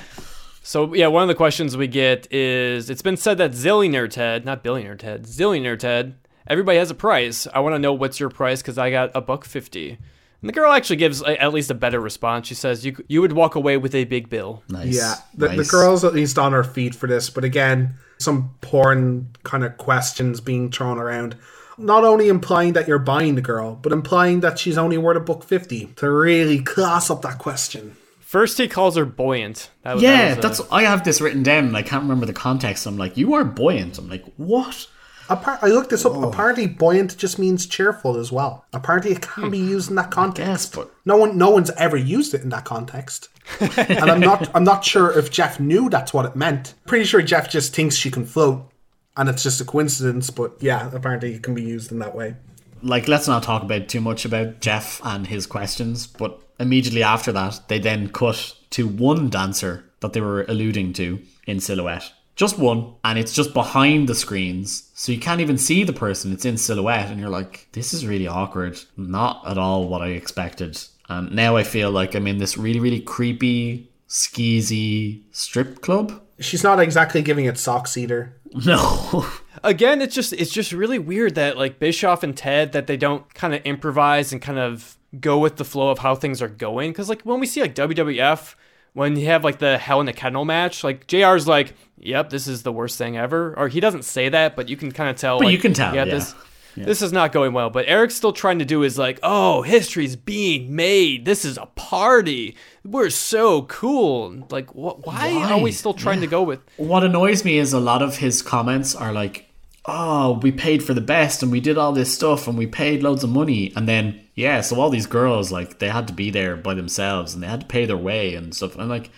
[0.63, 4.45] So yeah, one of the questions we get is it's been said that Zillionaire Ted,
[4.45, 6.15] not billionaire Ted, Zillionaire Ted,
[6.47, 7.47] everybody has a price.
[7.53, 9.97] I want to know what's your price because I got a buck fifty.
[10.41, 12.47] And the girl actually gives a, at least a better response.
[12.47, 14.63] She says you you would walk away with a big bill.
[14.69, 14.95] Nice.
[14.95, 19.29] yeah, the, the girl's at least on her feet for this, but again, some porn
[19.43, 21.35] kind of questions being thrown around.
[21.77, 25.19] Not only implying that you're buying the girl, but implying that she's only worth a
[25.19, 27.95] buck fifty to really class up that question.
[28.19, 29.69] First, he calls her buoyant.
[29.83, 32.03] That was, that Yeah, was a- that's I have this written down and I can't
[32.03, 32.85] remember the context.
[32.85, 33.97] I'm like, you are buoyant.
[33.97, 34.87] I'm like, what?
[35.27, 36.13] Appar- I looked this up.
[36.15, 36.29] Oh.
[36.29, 38.65] Apparently, buoyant just means cheerful as well.
[38.71, 39.69] Apparently, it can be hmm.
[39.69, 40.75] used in that context.
[40.75, 43.27] but- no one, no one's ever used it in that context,
[43.59, 44.49] and I'm not.
[44.55, 46.73] I'm not sure if Jeff knew that's what it meant.
[46.85, 48.69] Pretty sure Jeff just thinks she can float,
[49.17, 50.29] and it's just a coincidence.
[50.29, 52.35] But yeah, apparently, it can be used in that way.
[52.83, 57.31] Like, let's not talk about too much about Jeff and his questions, but immediately after
[57.31, 62.11] that, they then cut to one dancer that they were alluding to in silhouette.
[62.35, 66.33] Just one, and it's just behind the screens, so you can't even see the person.
[66.33, 68.79] It's in silhouette, and you're like, this is really awkward.
[68.97, 70.81] Not at all what I expected.
[71.17, 76.21] And now I feel like I'm in this really, really creepy, skeezy strip club.
[76.39, 78.35] She's not exactly giving it socks either.
[78.53, 79.25] No.
[79.63, 83.33] again it's just it's just really weird that like bischoff and ted that they don't
[83.33, 86.91] kind of improvise and kind of go with the flow of how things are going
[86.91, 88.55] because like when we see like wwf
[88.91, 92.45] when you have like the hell in a kennel match like jr's like yep this
[92.45, 95.15] is the worst thing ever or he doesn't say that but you can kind of
[95.15, 96.03] tell But like, you can tell, yeah.
[96.03, 96.35] this
[96.75, 100.15] this is not going well but eric's still trying to do is like oh history's
[100.15, 105.93] being made this is a party we're so cool like wh- why, are we still
[105.93, 109.49] trying to go with What annoys me is a lot of his comments are like,
[109.85, 113.03] "Oh, we paid for the best and we did all this stuff and we paid
[113.03, 116.31] loads of money." And then, yeah, so all these girls like they had to be
[116.31, 118.77] there by themselves and they had to pay their way and stuff.
[118.77, 119.11] I'm like,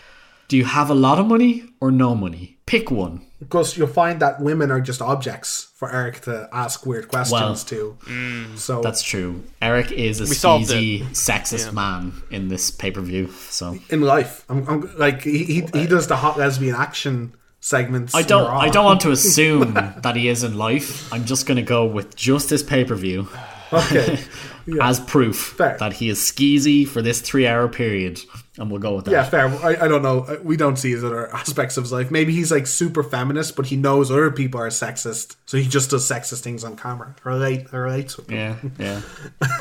[0.50, 2.58] "Do you have a lot of money or no money?
[2.66, 7.08] Pick one." Because you'll find that women are just objects for Eric to ask weird
[7.08, 7.98] questions to.
[8.06, 8.58] Mm.
[8.58, 9.44] So That's true.
[9.62, 13.28] Eric is a We solved sleazy, sexist man in this pay per view.
[13.50, 18.14] So in life, I'm, I'm like he, he he does the hot lesbian action segments.
[18.14, 18.50] I don't.
[18.50, 21.12] I don't want to assume that he is in life.
[21.12, 23.28] I'm just going to go with just this pay per view.
[23.72, 24.20] Okay.
[24.82, 25.78] as proof Fair.
[25.80, 28.22] that he is skeezy for this three hour period,
[28.58, 29.12] and we'll go with that.
[29.12, 29.48] Yeah, fair.
[29.48, 30.22] I, I don't know.
[30.22, 32.12] Uh, we don't see his other aspects of his life.
[32.12, 35.90] Maybe he's like super feminist, but he knows other people are sexist, so he just
[35.92, 37.16] does sexist things on camera.
[37.24, 38.72] Relate, relates with them.
[38.80, 39.02] yeah,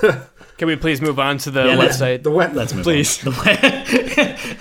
[0.03, 0.25] yeah.
[0.59, 3.27] can we please move on to the Yeah, website The web, Let's move Please.
[3.27, 3.33] on.
[3.33, 3.41] The,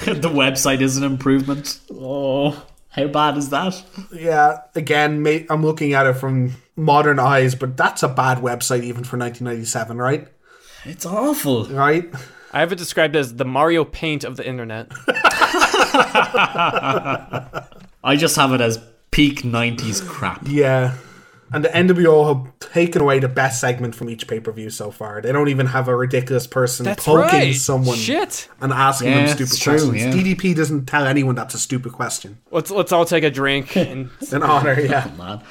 [0.07, 1.79] we- the website is an improvement.
[1.91, 3.83] Oh, how bad is that?
[4.13, 4.59] yeah.
[4.75, 9.03] Again, may, I'm looking at it from modern eyes, but that's a bad website even
[9.03, 10.27] for 1997, right?
[10.85, 11.65] It's awful.
[11.65, 12.13] Right?
[12.51, 14.87] I have it described as the Mario Paint of the internet.
[18.03, 18.79] I just have it as
[19.11, 20.41] peak '90s crap.
[20.47, 20.95] Yeah.
[21.53, 24.89] And the NWO have taken away the best segment from each pay per view so
[24.91, 25.21] far.
[25.21, 27.55] They don't even have a ridiculous person That's poking right.
[27.55, 28.47] someone Shit.
[28.61, 30.15] and asking Yeah, them it's stupid true, questions.
[30.15, 30.33] yeah.
[30.33, 32.37] DDP doesn't tell anyone that's a stupid question.
[32.51, 35.09] Let's let's all take a drink and An honor, yeah.
[35.13, 35.41] Oh, man,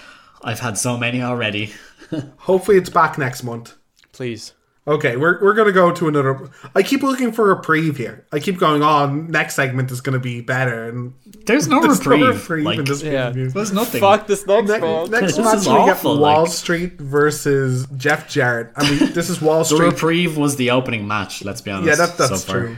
[0.42, 1.72] I've had so many already.
[2.38, 3.74] Hopefully it's back next month.
[4.12, 4.52] please.
[4.88, 6.48] Okay, we're, we're gonna go to another.
[6.74, 8.26] I keep looking for a reprieve here.
[8.32, 9.30] I keep going on.
[9.30, 11.12] next segment is gonna be better, and
[11.46, 12.34] There's no there's no reprieve.
[12.40, 13.26] reprieve like, in this Yeah.
[13.26, 13.50] pay-per-view.
[13.50, 14.00] there's nothing.
[14.00, 15.10] Fuck this next Ne- one.
[15.10, 18.72] next This match is we get Wall like- Street versus Jeff Jarrett.
[18.76, 19.78] I mean, this is Wall Street.
[19.78, 21.44] The reprieve was the opening match.
[21.44, 21.86] Let's be honest.
[21.86, 22.76] yeah, that, that's so true.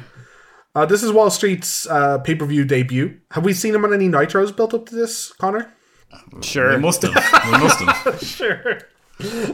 [0.74, 3.16] Uh, this is Wall Street's uh, pay per view debut.
[3.30, 5.72] Have we seen him on any nitros built up to this, Connor?
[6.42, 6.70] Sure.
[6.74, 7.14] We must have.
[7.44, 8.20] We must have.
[8.22, 8.78] Sure.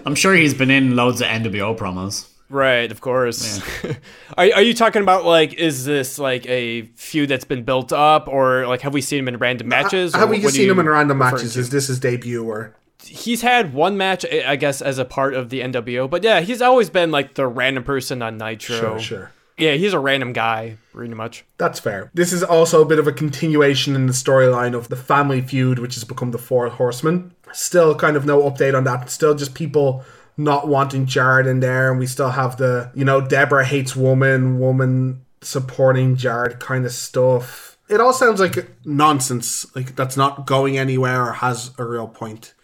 [0.07, 2.29] I'm sure he's been in loads of NWO promos.
[2.51, 3.61] Right, of course.
[4.37, 8.29] are, are you talking about like is this like a feud that's been built up
[8.29, 10.15] or like have we seen him in random matches?
[10.15, 11.55] or Have we what just are seen him in random matches?
[11.55, 11.61] to?
[11.61, 12.75] Is this his debut or?
[13.05, 16.41] He's had one match, I I guess, as a part of the NWO, but yeah,
[16.41, 18.77] he's always been like the random person on Nitro.
[18.77, 19.33] Sure, sure.
[19.59, 21.45] Yeah, he's a random guy, pretty much.
[21.59, 22.13] That's fair.
[22.15, 25.81] This is also a bit of a continuation in the storyline of the family feud,
[25.81, 27.33] which has become the Four Horsemen.
[27.53, 29.11] Still, kind of no update on that.
[29.11, 30.05] Still, just people
[30.39, 34.59] not wanting Jarrett in there, and we still have the you know Debra hates woman,
[34.59, 37.77] woman supporting Jarrett kind of stuff.
[37.91, 42.55] It all sounds like nonsense, like that's not going anywhere or has a real point.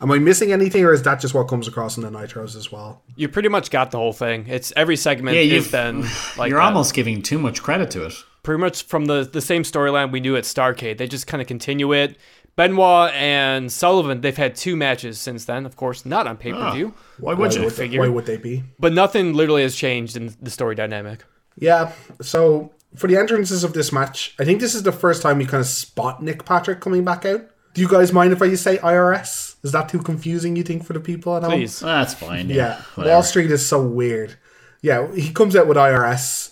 [0.00, 2.72] Am I missing anything, or is that just what comes across in the Nitros as
[2.72, 3.02] well?
[3.14, 4.46] You pretty much got the whole thing.
[4.48, 6.00] It's every segment Yeah, you've- been
[6.36, 6.66] like You're that.
[6.66, 8.14] almost giving too much credit to it.
[8.42, 10.98] pretty much from the the same storyline we knew at Starcade.
[10.98, 12.16] They just kind of continue it.
[12.56, 15.64] Benoit and Sullivan, they've had two matches since then.
[15.64, 17.62] Of course, not on ah, pay per view, Why Why would you?
[17.64, 18.00] would, figure.
[18.00, 18.62] why would they be?
[18.78, 21.24] but nothing literally has changed in the story dynamic.
[21.58, 21.92] Yeah.
[22.20, 25.46] So for the entrances of this match, I think this is the first time we
[25.46, 27.42] kind of spot Nick Patrick coming back out.
[27.74, 29.56] Do you guys mind if I just say IRS?
[29.62, 30.56] Is that too confusing?
[30.56, 31.52] You think for the people at home?
[31.52, 31.80] Please.
[31.80, 32.48] That's fine.
[32.50, 32.56] Yeah.
[32.56, 32.82] Yeah.
[32.96, 33.14] whatever.
[33.14, 34.36] Wall Street is so weird.
[34.82, 36.50] Yeah, he comes out with IRS,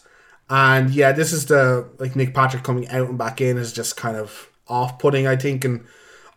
[0.49, 3.97] and yeah, this is the like Nick Patrick coming out and back in is just
[3.97, 5.85] kind of off-putting, I think, and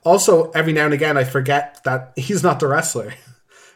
[0.03, 3.13] also every now and again I forget that he's not the wrestler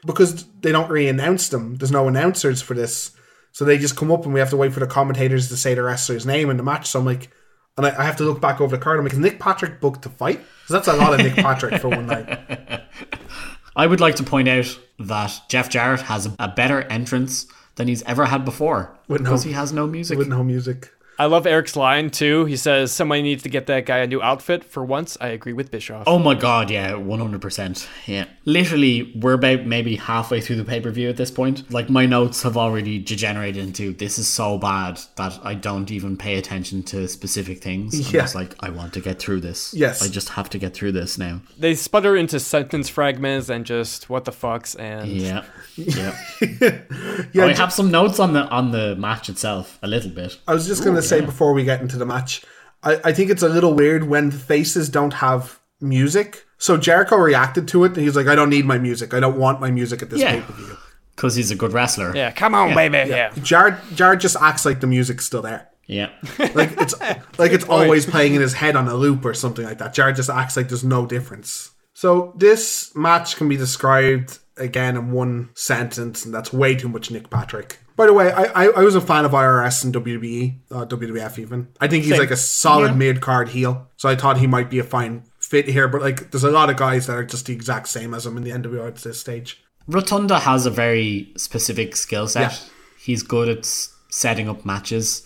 [0.05, 1.75] because they don't really announce them.
[1.77, 3.11] There's no announcers for this.
[3.53, 5.73] So they just come up and we have to wait for the commentators to say
[5.73, 6.87] the wrestler's name in the match.
[6.87, 7.31] So I'm like,
[7.77, 8.99] and I, I have to look back over the card.
[8.99, 10.37] I'm like, is Nick Patrick booked to fight?
[10.39, 12.27] 'Cause that's a lot of Nick Patrick for one night.
[13.75, 18.01] I would like to point out that Jeff Jarrett has a, better entrance than he's
[18.03, 20.17] ever had before With no- because he has no music.
[20.17, 20.91] With no music.
[21.19, 22.45] I love Eric's line too.
[22.45, 24.63] He says somebody needs to get that guy a new outfit.
[24.63, 26.03] For once, I agree with Bischoff.
[26.07, 27.87] Oh my god, yeah, 100%.
[28.05, 28.25] Yeah.
[28.45, 31.69] Literally, we're about maybe halfway through the pay per view at this point.
[31.71, 36.17] Like, my notes have already degenerated into this is so bad that I don't even
[36.17, 37.93] pay attention to specific things.
[38.07, 38.21] I'm Yeah.
[38.21, 39.73] just like, I want to get through this.
[39.73, 40.01] Yes.
[40.03, 41.41] I just have to get through this now.
[41.57, 45.43] They sputter into sentence fragments and just what the fucks and Yeah.
[45.77, 46.15] Yeah.
[46.41, 50.09] Yeah, oh, I ju- have some notes on the on the match itself, a little
[50.09, 50.37] bit.
[50.47, 52.43] I was just going to say before we get into the match,
[52.83, 56.45] I, I think it's a little weird when the faces don't have music.
[56.57, 59.13] So Jericho reacted to it and he's like, I don't need my music.
[59.13, 60.31] I don't want my music at this Yeah.
[60.33, 60.77] pay per view.
[61.15, 62.15] Because he's a good wrestler.
[62.15, 63.31] yeah, come on, baby, yeah.
[63.41, 65.67] Jarrett, Jarrett just acts like the music's still there.
[65.87, 66.09] Yeah.
[66.53, 66.93] Like it's
[67.39, 69.93] like it's always playing in his head on a loop or something like that.
[69.93, 71.71] Jarrett just acts like there's no difference.
[71.93, 77.11] So this match can be described again in one sentence, and that's way too much
[77.11, 77.79] Nick Patrick.
[77.95, 81.39] By the way, I I, I was a fan of IRS and WWE, uh, WWF
[81.39, 81.67] even.
[81.81, 82.19] I think he's Same.
[82.19, 82.97] like a solid Yeah.
[82.97, 85.87] mid card heel, so I thought he might be a fine fit here.
[85.87, 88.37] But like, there's a lot of guys that are just the exact same as him
[88.37, 89.63] in the NWO at this stage.
[89.87, 92.51] Rotunda has a very specific skill set.
[92.51, 92.57] Yeah.
[92.99, 93.65] He's good at
[94.09, 95.25] setting up matches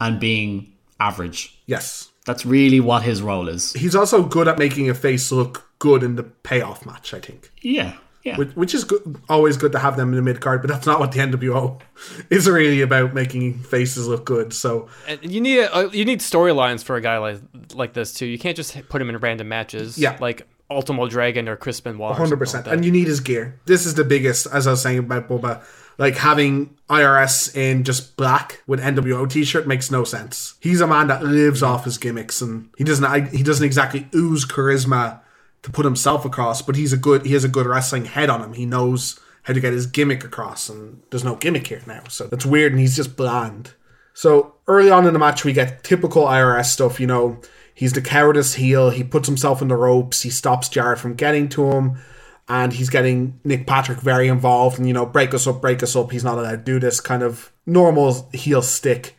[0.00, 1.58] and being average.
[1.66, 3.72] Yes, That's really what his role is.
[3.72, 7.12] he's also good at making a face look good in the payoff match.
[7.14, 7.50] I think.
[7.62, 7.94] Yeah.
[8.24, 8.38] Yeah.
[8.38, 10.86] which, which is good, always good to have them in the mid card, but that's
[10.86, 11.78] not what the NWO
[12.30, 14.54] is really about making faces look good.
[14.54, 17.40] So And you need a, you need storylines for a guy like
[17.74, 18.26] like this too.
[18.26, 19.98] You can't just put him in random matches.
[19.98, 20.16] Yeah.
[20.20, 22.16] like Ultimo Dragon or Chris Benoit.
[22.16, 22.66] Hundred percent.
[22.66, 23.60] like and you need his gear.
[23.66, 25.62] This is the biggest, as I was saying about Bubba,
[25.98, 30.54] like having IRS in just black with NWO t-shirt makes no sense.
[30.60, 34.46] He's a man that lives off his gimmicks, and he doesn't he doesn't exactly ooze
[34.46, 35.20] charisma
[35.64, 38.42] to put himself across, but he's a good he has a good wrestling head on
[38.42, 38.52] him.
[38.52, 42.26] He knows how to get his gimmick across, and there's no gimmick here now, so
[42.26, 43.72] that's weird, and he's just bland.
[44.12, 47.00] So early on in the match, we get typical IRS stuff.
[47.00, 47.40] You know,
[47.74, 48.90] he's the cowardice heel.
[48.90, 50.20] He puts himself in the ropes.
[50.20, 51.98] He stops Jarrett from getting to him,
[52.46, 54.78] and he's getting Nick Patrick very involved.
[54.78, 56.12] And you know, break us up, break us up.
[56.12, 59.16] He's not allowed to do this kind of normal heel stick.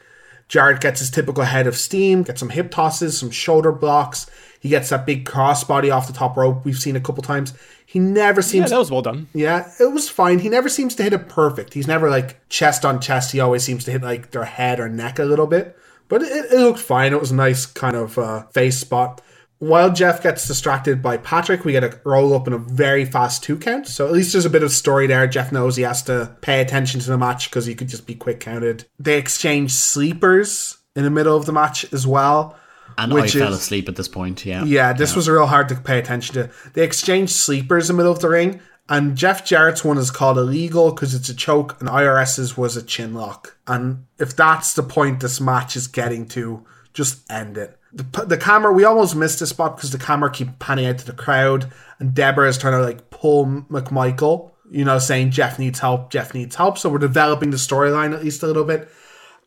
[0.47, 4.27] Jarrett gets his typical head of steam, gets some hip tosses, some shoulder blocks.
[4.66, 7.54] He gets that big crossbody off the top rope we've seen a couple times.
[7.86, 9.28] He never yeah, seems that was well done.
[9.32, 10.40] yeah, it was fine.
[10.40, 11.76] He never seems to hit it perfect.
[11.76, 13.32] He's never like chest on chest.
[13.32, 15.78] He always seems to hit like their head or neck a little bit.
[16.08, 17.14] But it, it looked fine.
[17.14, 19.22] It was a nice kind of uh, face spot.
[19.60, 23.44] While Jeff gets distracted by Patrick, we get a roll up in a very fast
[23.44, 23.88] two count.
[23.88, 25.28] So at least there's a bit of story there.
[25.28, 28.16] Jeff knows he has to pay attention to the match because he could just be
[28.16, 28.86] quick counted.
[28.98, 32.58] They exchange sleepers in the middle of the match as well.
[32.98, 34.45] And I fell is- asleep at this point.
[34.45, 34.64] Yeah.
[34.64, 36.49] Yeah, this was real hard to pay attention to.
[36.74, 40.38] They exchanged sleepers in the middle of the ring, and Jeff Jarrett's one is called
[40.38, 43.57] illegal because it's a choke, and IRS's was a chin lock.
[43.68, 47.78] And if that's the point this match is getting to, just end it.
[47.91, 51.06] The, the camera, we almost missed this spot because the camera keep panning out to
[51.06, 55.80] the crowd, and Debra is trying to like pull McMichael, you know, saying Jeff needs
[55.80, 56.78] help, Jeff needs help.
[56.78, 58.90] So we're developing the storyline at least a little bit.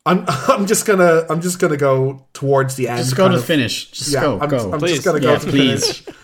[0.09, 2.99] I'm, I'm just gonna I'm just gonna go towards the end.
[2.99, 3.91] Just go to of- finish.
[3.91, 4.39] Just yeah, go.
[4.39, 4.71] I'm, go.
[4.73, 4.91] I'm Please.
[4.95, 5.97] just gonna go Yeah, to please.
[5.99, 6.15] finish.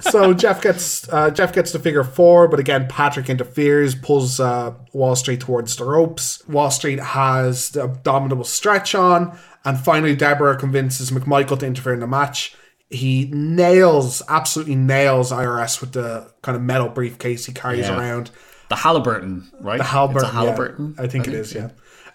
[0.00, 4.74] so Jeff gets uh, Jeff gets to figure four, but again Patrick interferes, pulls uh,
[4.92, 6.46] Wall Street towards the ropes.
[6.46, 12.00] Wall Street has the abdominal stretch on, and finally Debra convinces McMichael to interfere in
[12.00, 12.54] the match.
[12.90, 17.96] He nails, absolutely nails IRS with the kind of metal briefcase he carries Yeah.
[17.98, 18.30] around.
[18.68, 19.78] The Halliburton, right?
[19.78, 20.26] The Halliburton.
[20.26, 20.94] It's a Halliburton.
[20.98, 21.02] yeah.
[21.04, 21.70] I think it is, yeah.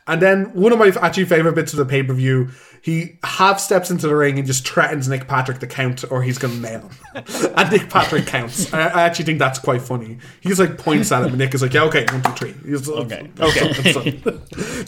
[0.08, 2.50] And then one of my actually favorite bits of the pay per view,
[2.82, 6.38] he half steps into the ring and just threatens Nick Patrick to count, or he's
[6.38, 6.92] going to nail him.
[7.56, 8.74] and Nick Patrick counts.
[8.74, 10.20] I, I actually think that's quite funny.
[10.40, 12.56] He's like points at him, and Nick is like, "Yeah, okay, one, two, three.
[12.66, 13.32] He's like, Okay.
[13.40, 14.12] okay.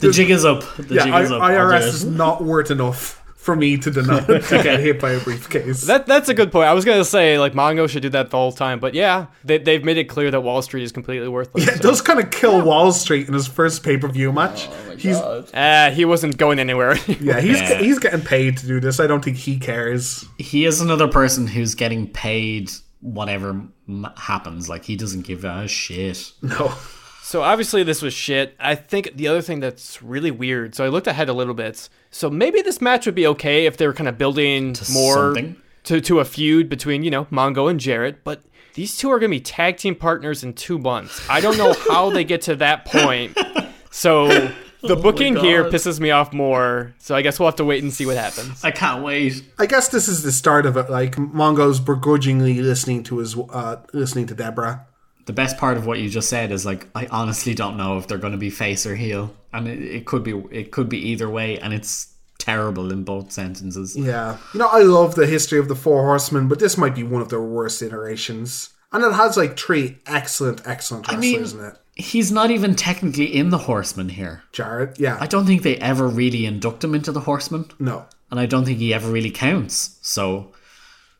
[0.00, 0.64] The jig is up.
[0.76, 1.42] The yeah, jig is up.
[1.42, 5.86] IRS is not worth enough for me to deny to get hit by a briefcase.
[5.86, 6.68] That that's a good point.
[6.68, 9.56] I was gonna say like Mongo should do that the whole time, but yeah, they
[9.58, 11.66] they've made it clear that Wall Street is completely worthless.
[11.66, 14.68] yeah, it does kind of kill Wall Street in his first pay per view match.
[14.68, 16.96] Oh he's Uh, he wasn't going anywhere.
[17.20, 17.78] yeah, he's Yeah.
[17.78, 19.00] he's getting paid to do this.
[19.00, 20.26] I don't think he cares.
[20.38, 24.68] He is another person who's getting paid whatever m- happens.
[24.68, 26.32] Like he doesn't give a shit.
[26.42, 26.72] No.
[27.30, 28.56] So obviously this was shit.
[28.58, 30.74] I think the other thing that's really weird.
[30.74, 31.88] So I looked ahead a little bit.
[32.10, 35.54] So maybe this match would be okay if they were kind of building more something?
[35.84, 38.42] to to a feud between you know Mongo and Jarrett, but
[38.74, 41.24] these two are going to be tag team partners in two months.
[41.30, 43.38] I don't know how they get to that point.
[43.92, 44.52] So
[44.82, 47.92] The booking here pisses me off more, so I guess we'll have to wait and
[47.92, 48.64] see what happens.
[48.64, 49.42] I can't wait.
[49.58, 50.88] I guess this is the start of it.
[50.88, 54.86] Like Mongo's begrudgingly listening to his, uh, listening to Debra.
[55.30, 58.08] The best part of what you just said is like I honestly don't know if
[58.08, 60.98] they're going to be face or heel, and it, it could be it could be
[61.10, 63.96] either way, and it's terrible in both sentences.
[63.96, 67.04] Yeah, you know, I love the history of the Four Horsemen, but this might be
[67.04, 68.70] one of their worst iterations.
[68.90, 71.78] And it has like three excellent, excellent I wrestlers mean, in it.
[71.94, 74.42] he's not even technically in the Horseman here.
[74.50, 78.40] Jarrett, yeah, I don't think they ever really induct him into the Horseman, no, and
[78.40, 79.96] I don't think he ever really counts.
[80.02, 80.54] So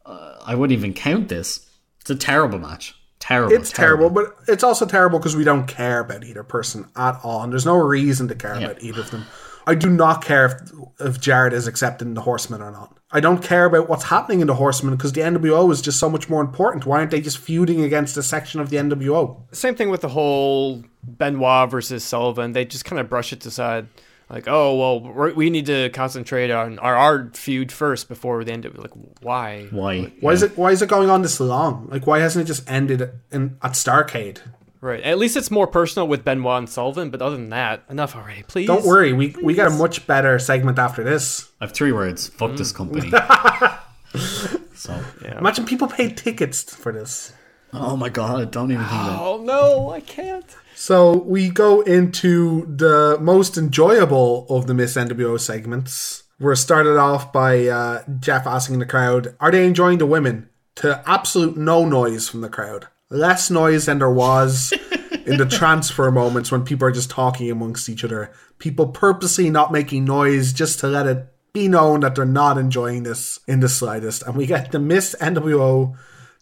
[0.05, 1.65] uh, I wouldn't even count this.
[2.01, 2.97] It's a terrible match.
[3.31, 3.55] Terrible.
[3.55, 7.43] it's terrible, but it's also terrible because we don't care about either person at all,
[7.43, 9.25] and there's no reason to care about either of them.
[9.67, 12.97] I do not care if, if Jarrett is accepting the Horseman or not.
[13.13, 16.09] I don't care about what's happening in the Horseman because the NWO is just so
[16.11, 16.87] much more important.
[16.87, 19.37] Why aren't they just feuding against a section of the NWO?
[19.55, 22.53] Same thing with the whole Benoit versus Sullivan.
[22.53, 23.87] They just kind of brush it aside.
[24.31, 28.53] Like, oh, well, we're, we need to concentrate on our, our feud first before the
[28.53, 28.81] end of it.
[28.81, 29.67] Like, why?
[29.73, 30.13] Why?
[30.21, 31.89] Why is it why is it going on this long?
[31.91, 34.39] Like why hasn't it just ended in at Starcade?
[34.81, 35.03] Right.
[35.03, 38.45] At least it's more personal with Benoit and Sullivan, but other than that, enough already,
[38.45, 38.67] please.
[38.67, 41.51] Don't worry, we we got a much better segment after this.
[41.61, 42.29] I have three words.
[42.29, 42.57] Fuck Mm.
[42.59, 43.11] this company.
[44.75, 45.39] so yeah.
[45.39, 47.33] Imagine people paid tickets for this.
[47.73, 48.51] Oh my god!
[48.51, 49.13] Don't even think about.
[49.15, 49.21] it.
[49.21, 50.45] Oh, no, I can't.
[50.81, 56.23] So we go into the most enjoyable of the Miss NWO segments.
[56.39, 61.03] We're started off by uh, Jeff asking the crowd, "Are they enjoying the women?" To
[61.05, 64.73] absolute no noise from the crowd, less noise than there was
[65.27, 68.33] in the transfer moments when people are just talking amongst each other.
[68.59, 73.03] People purposely not making noise just to let it be known that they're not enjoying
[73.03, 74.23] this in the slightest.
[74.23, 75.95] And we get the Miss NWO.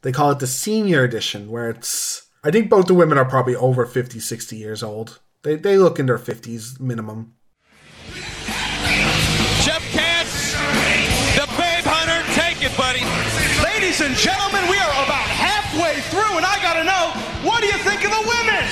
[0.02, 3.56] They call it the senior edition, where it's I think both the women are probably
[3.56, 5.18] over 50, 60 years old.
[5.42, 7.34] They, they look in their 50s minimum.
[9.66, 10.52] Jeff Katz,
[11.34, 13.02] the Babe Hunter, take it, buddy.
[13.64, 17.10] Ladies and gentlemen, we are about halfway through, and I gotta know,
[17.42, 18.64] what do you think of the women?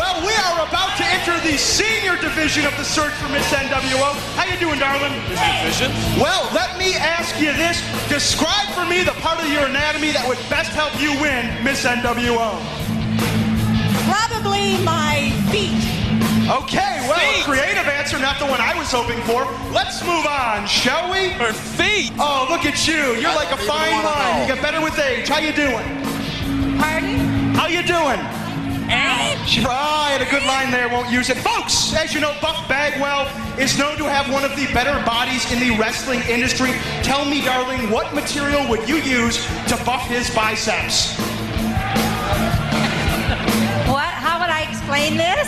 [0.00, 4.16] Well, we are about to enter the senior division of the search for Miss NWO.
[4.32, 5.12] How you doing, darling?
[5.28, 5.92] Division.
[6.16, 7.84] Well, let me ask you this.
[8.08, 11.84] Describe for me the part of your anatomy that would best help you win Miss
[11.84, 12.56] NWO.
[14.08, 15.84] Probably my feet.
[16.48, 19.44] Okay, well, a creative answer, not the one I was hoping for.
[19.70, 21.28] Let's move on, shall we?
[21.36, 22.10] Her feet.
[22.16, 23.20] Oh, look at you.
[23.20, 24.48] You're like a fine wine.
[24.48, 25.28] You get better with age.
[25.28, 25.84] How you doing?
[26.80, 27.52] Pardon?
[27.52, 28.39] How you doing?
[28.90, 29.38] Eh?
[29.68, 31.36] I had a good line there, won't use it.
[31.38, 35.50] Folks, as you know, Buff Bagwell is known to have one of the better bodies
[35.52, 36.72] in the wrestling industry.
[37.02, 41.16] Tell me, darling, what material would you use to buff his biceps?
[43.86, 44.10] What?
[44.10, 45.46] How would I explain this?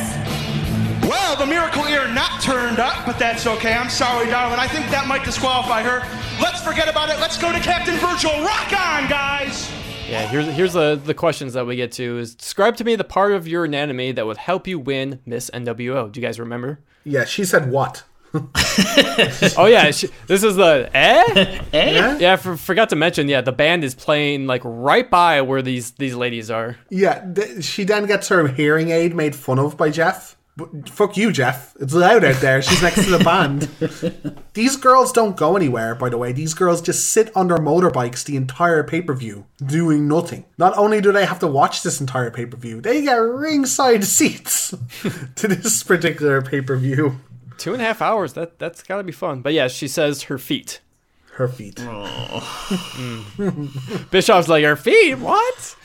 [1.09, 3.73] Well, the miracle ear not turned up, but that's okay.
[3.75, 4.61] I'm sorry, darling.
[4.61, 6.07] I think that might disqualify her.
[6.41, 7.19] Let's forget about it.
[7.19, 8.31] Let's go to Captain Virgil.
[8.43, 9.82] Rock on, guys!
[10.09, 13.05] Yeah, here's here's the the questions that we get to is describe to me the
[13.05, 16.13] part of your anatomy that would help you win Miss NWO.
[16.13, 16.81] Do you guys remember?
[17.05, 18.05] Yeah, she said what?
[18.35, 21.63] oh yeah, she, this is the eh?
[21.73, 22.19] Yeah?
[22.19, 23.29] Yeah, for, forgot to mention.
[23.29, 26.77] Yeah, the band is playing like right by where these these ladies are.
[26.91, 30.37] Yeah, th- she then gets her hearing aid made fun of by Jeff.
[30.55, 31.75] But fuck you, Jeff.
[31.81, 32.61] It's loud out there.
[32.61, 33.63] She's next to the band.
[34.55, 36.33] These girls don't go anywhere, by the way.
[36.33, 40.45] These girls just sit on their motorbikes the entire pay per view, doing nothing.
[40.59, 44.05] Not only do they have to watch this entire pay per view, they get ringside
[44.05, 44.71] seats
[45.37, 47.19] to this particular pay per view.
[47.57, 48.35] Two and a half hours.
[48.35, 49.41] That that's gotta be fun.
[49.41, 50.81] But yeah, she says her feet.
[51.35, 51.77] Her feet.
[53.37, 54.11] Mm.
[54.11, 55.15] Bischoff's like her feet.
[55.19, 55.77] What?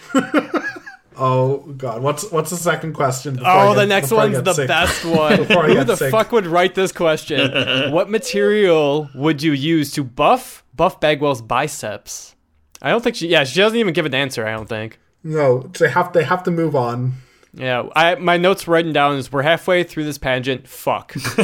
[1.20, 3.40] Oh god, what's what's the second question?
[3.44, 4.68] Oh, get- the next one's the sick?
[4.68, 5.44] best one.
[5.44, 6.12] Who the sick.
[6.12, 7.92] fuck would write this question?
[7.92, 12.36] what material would you use to buff Buff Bagwell's biceps?
[12.82, 13.28] I don't think she.
[13.28, 14.46] Yeah, she doesn't even give an answer.
[14.48, 15.00] I don't think.
[15.24, 17.14] No, they have they have to move on.
[17.54, 20.68] Yeah, I my notes written down is we're halfway through this pageant.
[20.68, 21.14] Fuck.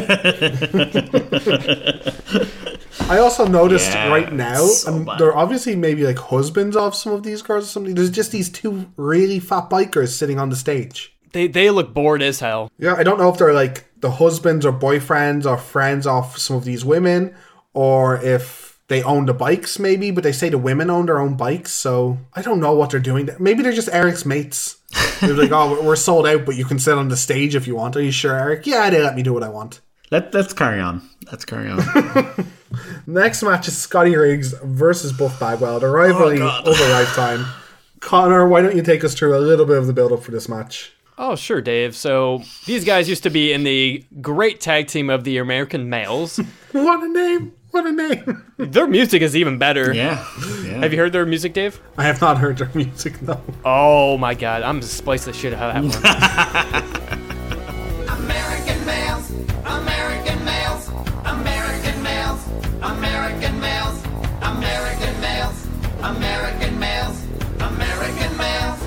[3.09, 5.19] I also noticed Yeah, right now, so and bad.
[5.19, 7.95] they're obviously maybe like husbands of some of these girls or something.
[7.95, 11.15] There's just these two really fat bikers sitting on the stage.
[11.33, 12.71] they they look bored as hell.
[12.77, 16.55] Yeah, I don't know if they're like the husbands or boyfriends or friends of some
[16.55, 17.35] of these women,
[17.73, 20.11] or if they own the bikes, maybe.
[20.11, 22.99] But they say the women own their own bikes, so I don't know what they're
[22.99, 23.29] doing.
[23.39, 24.77] Maybe they're just Eric's mates.
[25.21, 27.75] They're like, "Oh, we're sold out, but you can sit on the stage if you
[27.75, 28.65] want." Are you sure, Eric?
[28.65, 29.81] Yeah, they let me do what I want.
[30.11, 31.01] Let Let's carry on.
[31.31, 31.81] Let's carry on.
[33.07, 36.67] Next match is Scotty Riggs versus Buff Bagwell, the rivalry oh, God.
[36.67, 37.45] of a lifetime.
[37.99, 40.31] Connor, why don't you take us through a little bit of the build up for
[40.31, 40.93] this match?
[41.17, 41.95] Oh, sure, Dave.
[41.95, 46.39] So these guys used to be in the great tag team of the American Males.
[46.73, 47.53] What a name!
[47.73, 48.43] What a name!
[48.57, 49.91] their music is even better.
[49.95, 50.23] Yeah.
[50.63, 50.77] yeah.
[50.77, 51.81] Have you heard their music, Dave?
[51.97, 53.41] I have not heard their music though.
[53.65, 56.13] Oh my god, I'm just splice the shit out of that one.
[58.21, 59.31] American males,
[59.65, 60.87] American males,
[61.25, 62.47] American males,
[62.83, 64.03] American males,
[64.43, 65.67] American males,
[66.03, 67.25] American males,
[67.59, 68.79] American males.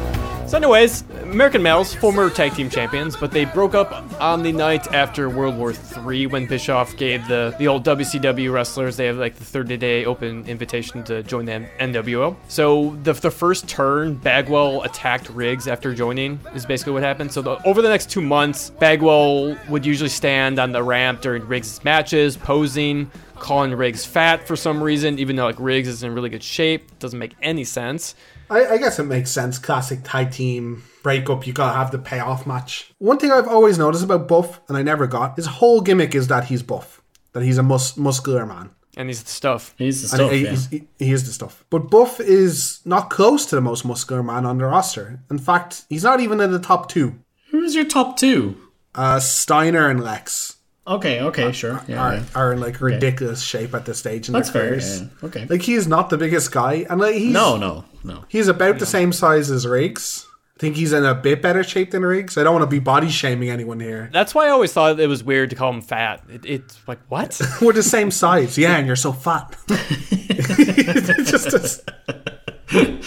[0.48, 1.02] So, anyways,
[1.36, 3.92] American Males, former tag team champions, but they broke up
[4.22, 8.96] on the night after World War III when Bischoff gave the, the old WCW wrestlers,
[8.96, 12.34] they have like the 30 day open invitation to join the NWO.
[12.48, 17.30] So, the, the first turn, Bagwell attacked Riggs after joining, is basically what happened.
[17.30, 21.46] So, the, over the next two months, Bagwell would usually stand on the ramp during
[21.46, 26.14] Riggs' matches, posing, calling Riggs fat for some reason, even though like Riggs is in
[26.14, 26.98] really good shape.
[26.98, 28.14] Doesn't make any sense.
[28.50, 29.58] I, I guess it makes sense.
[29.58, 31.46] Classic tag team breakup.
[31.46, 32.92] You gotta have the payoff match.
[32.98, 36.28] One thing I've always noticed about Buff, and I never got, his whole gimmick is
[36.28, 37.02] that he's buff,
[37.32, 38.70] that he's a mus- muscular man.
[38.98, 39.74] And he's the stuff.
[39.76, 40.30] He's the stuff.
[40.32, 40.50] he, yeah.
[40.50, 41.64] he's- he, he is the stuff.
[41.70, 45.20] But Buff is not close to the most muscular man on the roster.
[45.30, 47.16] In fact, he's not even in the top two.
[47.50, 48.56] Who's your top two?
[48.94, 50.55] Uh, Steiner and Lex
[50.86, 51.82] Okay, okay, sure.
[51.88, 52.24] Yeah, are, yeah.
[52.34, 54.70] are in like ridiculous shape at this stage in That's their fair.
[54.70, 55.00] careers.
[55.00, 55.26] Yeah, yeah.
[55.28, 55.46] Okay.
[55.48, 58.24] Like he's not the biggest guy, and like he's no, no, no.
[58.28, 60.26] he's about the same size as Riggs.
[60.56, 62.38] I think he's in a bit better shape than Riggs.
[62.38, 64.08] I don't want to be body shaming anyone here.
[64.12, 66.22] That's why I always thought it was weird to call him fat.
[66.30, 67.38] It, it's like, what?
[67.60, 69.54] We're the same size, yeah, and you're so fat.
[70.38, 73.00] It's just a-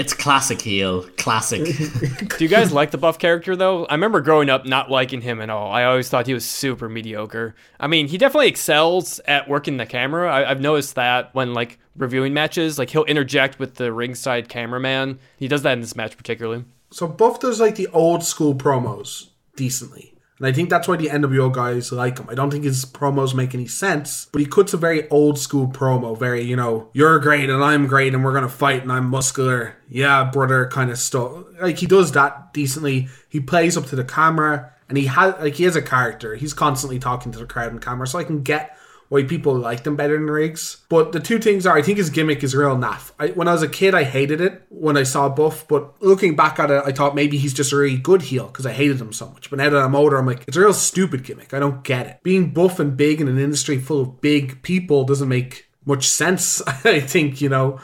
[0.00, 1.02] It's classic heel.
[1.18, 1.62] Classic.
[2.38, 3.84] Do you guys like the buff character though?
[3.84, 5.70] I remember growing up not liking him at all.
[5.70, 7.54] I always thought he was super mediocre.
[7.78, 10.32] I mean, he definitely excels at working the camera.
[10.32, 15.18] I, I've noticed that when like reviewing matches, like he'll interject with the ringside cameraman.
[15.36, 16.64] He does that in this match particularly.
[16.90, 20.09] so Buff does like the old school promos decently.
[20.40, 22.26] And I think that's why the NWO guys like him.
[22.30, 25.68] I don't think his promos make any sense, but he cuts a very old school
[25.68, 28.90] promo, very, you know, you're great and I'm great and we're going to fight and
[28.90, 29.76] I'm muscular.
[29.90, 31.44] Yeah, brother kind of stuff.
[31.60, 33.08] Like he does that decently.
[33.28, 36.34] He plays up to the camera and he has, like, he has a character.
[36.34, 38.76] He's constantly talking to the crowd and camera, so I can get
[39.10, 40.78] why people liked him better than Riggs.
[40.88, 43.10] But the two things are, I think his gimmick is real naff.
[43.18, 46.36] I, when I was a kid, I hated it when I saw Buff, but looking
[46.36, 49.00] back at it, I thought maybe he's just a really good heel because I hated
[49.00, 49.50] him so much.
[49.50, 51.52] But now that I'm older, I'm like, it's a real stupid gimmick.
[51.52, 52.20] I don't get it.
[52.22, 56.62] Being buff and big in an industry full of big people doesn't make much sense,
[56.84, 57.80] I think, you know.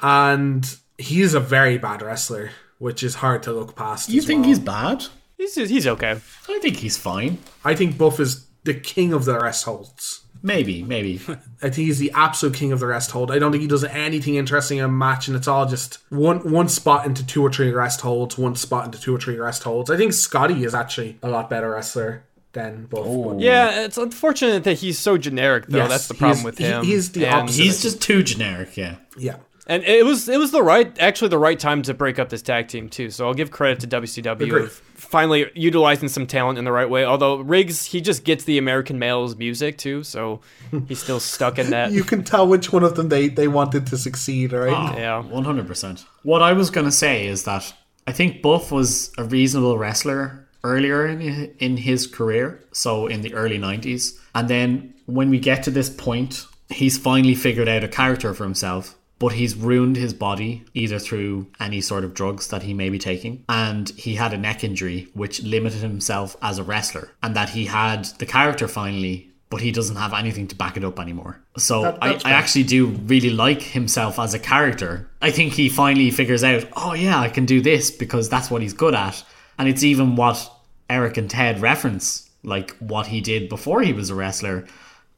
[0.00, 0.66] And
[0.96, 4.08] he's a very bad wrestler, which is hard to look past.
[4.08, 4.48] you as think well.
[4.48, 5.04] he's bad?
[5.36, 6.12] He's he's okay.
[6.48, 7.38] I think he's fine.
[7.64, 10.21] I think Buff is the king of the rest holds.
[10.42, 11.20] Maybe, maybe.
[11.62, 13.30] I think he's the absolute king of the rest hold.
[13.30, 16.50] I don't think he does anything interesting in a match, and it's all just one
[16.50, 19.62] one spot into two or three rest holds, one spot into two or three rest
[19.62, 19.90] holds.
[19.90, 22.24] I think Scotty is actually a lot better wrestler
[22.54, 23.06] than Buff.
[23.06, 25.78] but- Yeah, it's unfortunate that he's so generic though.
[25.78, 26.84] Yes, That's the problem he's- with he- him.
[26.84, 27.62] he's the And- opposite.
[27.62, 28.76] he's just too generic.
[28.76, 28.96] Yeah.
[29.16, 29.36] yeah.
[29.68, 32.42] And it was it was the right actually the right time to break up this
[32.42, 33.10] tag team too.
[33.10, 34.64] So I'll give credit to WCW Agreed.
[34.64, 34.80] of
[35.12, 37.04] finally utilizing some talent in the right way.
[37.04, 40.40] Although Riggs he just gets the American males music too, so
[40.88, 41.92] he's still stuck in that.
[41.92, 44.72] You can tell which one of them they, they wanted to succeed, right?
[44.72, 45.22] Ah, yeah.
[45.22, 46.04] One hundred percent.
[46.22, 47.72] What I was gonna say is that
[48.08, 53.34] I think Buff was a reasonable wrestler earlier in in his career, so in the
[53.34, 57.88] early nineties, and then when we get to this point, he's finally figured out a
[57.88, 58.96] character for himself.
[59.22, 62.98] But he's ruined his body either through any sort of drugs that he may be
[62.98, 67.50] taking, and he had a neck injury which limited himself as a wrestler, and that
[67.50, 71.40] he had the character finally, but he doesn't have anything to back it up anymore.
[71.56, 75.08] So That- I, I actually do really like himself as a character.
[75.20, 78.60] I think he finally figures out, oh yeah, I can do this because that's what
[78.60, 79.22] he's good at.
[79.56, 80.50] And it's even what
[80.90, 84.66] Eric and Ted reference, like what he did before he was a wrestler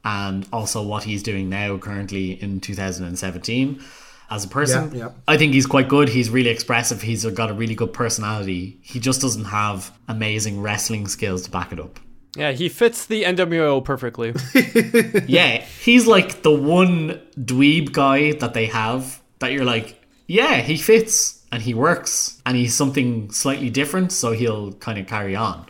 [0.05, 3.83] and also what he's doing now currently in 2017
[4.31, 4.93] as a person.
[4.93, 5.11] Yeah, yeah.
[5.27, 6.09] I think he's quite good.
[6.09, 7.03] He's really expressive.
[7.03, 8.79] He's got a really good personality.
[8.83, 11.99] He just doesn't have amazing wrestling skills to back it up.
[12.37, 14.35] Yeah, he fits the NWO perfectly.
[15.29, 20.77] yeah, he's like the one dweeb guy that they have that you're like, yeah, he
[20.77, 25.67] fits and he works and he's something slightly different, so he'll kind of carry on.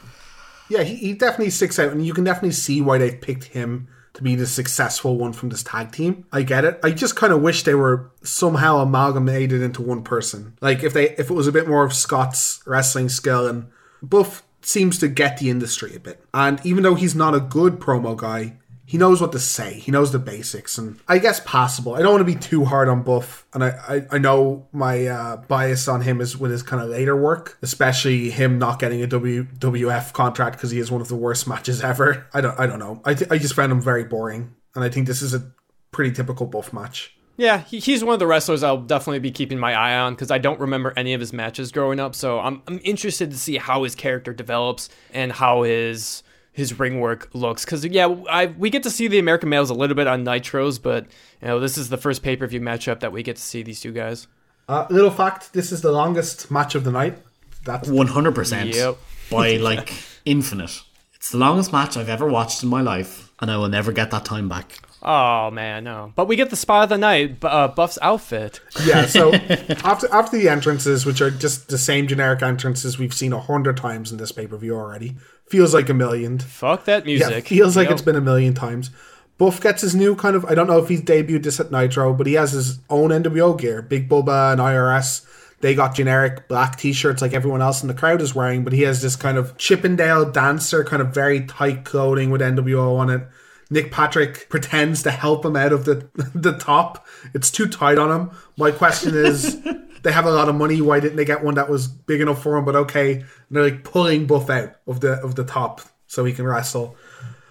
[0.71, 3.89] Yeah, he, he definitely sticks out, and you can definitely see why they've picked him
[4.15, 6.25] to be the successful one from this tag team.
[6.33, 6.81] I get it.
[6.83, 10.57] I just kind of wish they were somehow amalgamated into one person.
[10.61, 13.67] Like if they if it was a bit more of Scott's wrestling skill and
[14.03, 16.25] Buff seems to get the industry a bit.
[16.33, 18.57] And even though he's not a good promo guy,
[18.87, 19.75] he knows what to say.
[19.75, 21.95] He knows the basics, and I guess possible.
[21.95, 25.07] I don't want to be too hard on Buff, and I I, I know my
[25.07, 29.03] uh, bias on him is with his kind of later work, especially him not getting
[29.03, 32.27] a WWF contract because he has one of the worst matches ever.
[32.35, 33.01] I don't I don't know.
[33.05, 35.51] I th- I just found him very boring, and I think this is a
[35.91, 37.17] pretty typical Buff match.
[37.37, 40.31] Yeah, he, he's one of the wrestlers I'll definitely be keeping my eye on because
[40.31, 42.15] I don't remember any of his matches growing up.
[42.15, 46.23] So I'm, I'm interested to see how his character develops and how his
[46.55, 47.65] his ring work looks.
[47.67, 50.81] Because yeah, I we get to see the American males a little bit on Nitros,
[50.81, 51.05] but
[51.43, 53.63] you know this is the first pay per view matchup that we get to see
[53.63, 54.27] these two guys.
[54.69, 57.19] Uh, little fact: this is the longest match of the night.
[57.67, 58.97] That's One hundred percent Yep.
[59.31, 59.93] by like
[60.25, 60.81] infinite.
[61.15, 64.11] It's the longest match I've ever watched in my life, and I will never get
[64.13, 64.79] that time back.
[65.03, 66.13] Oh man, no.
[66.17, 68.61] But we get the spot of the night, Bu- uh, Buff's outfit.
[68.87, 69.33] Yeah, so
[69.85, 73.77] after after the entrances, which are just the same generic entrances we've seen a hundred
[73.77, 76.39] times in this pay per view already, feels like a million.
[76.39, 77.51] Fuck that music.
[77.51, 78.91] Yeah, feels like it's been a million times.
[79.37, 82.15] Buff gets his new kind of I don't know if he's debuted this at Nitro,
[82.15, 83.83] but he has his own NWO gear.
[83.83, 85.27] Big Bubba and IRS.
[85.61, 88.83] They got generic black t-shirts like everyone else in the crowd is wearing, but he
[88.83, 93.27] has this kind of Chippendale dancer, kind of very tight clothing with NWO on it.
[93.71, 97.07] Nick Patrick pretends to help him out of the the top.
[97.35, 98.31] It's too tight on him.
[98.57, 99.61] My question is,
[100.03, 100.81] they have a lot of money.
[100.81, 102.65] Why didn't they get one that was big enough for him?
[102.65, 106.33] But okay, and they're like pulling Buff out of the of the top so he
[106.33, 106.97] can wrestle.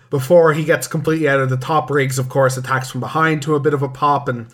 [0.10, 3.56] Before he gets completely out of the top, Riggs of course attacks from behind to
[3.56, 4.48] a bit of a pop, and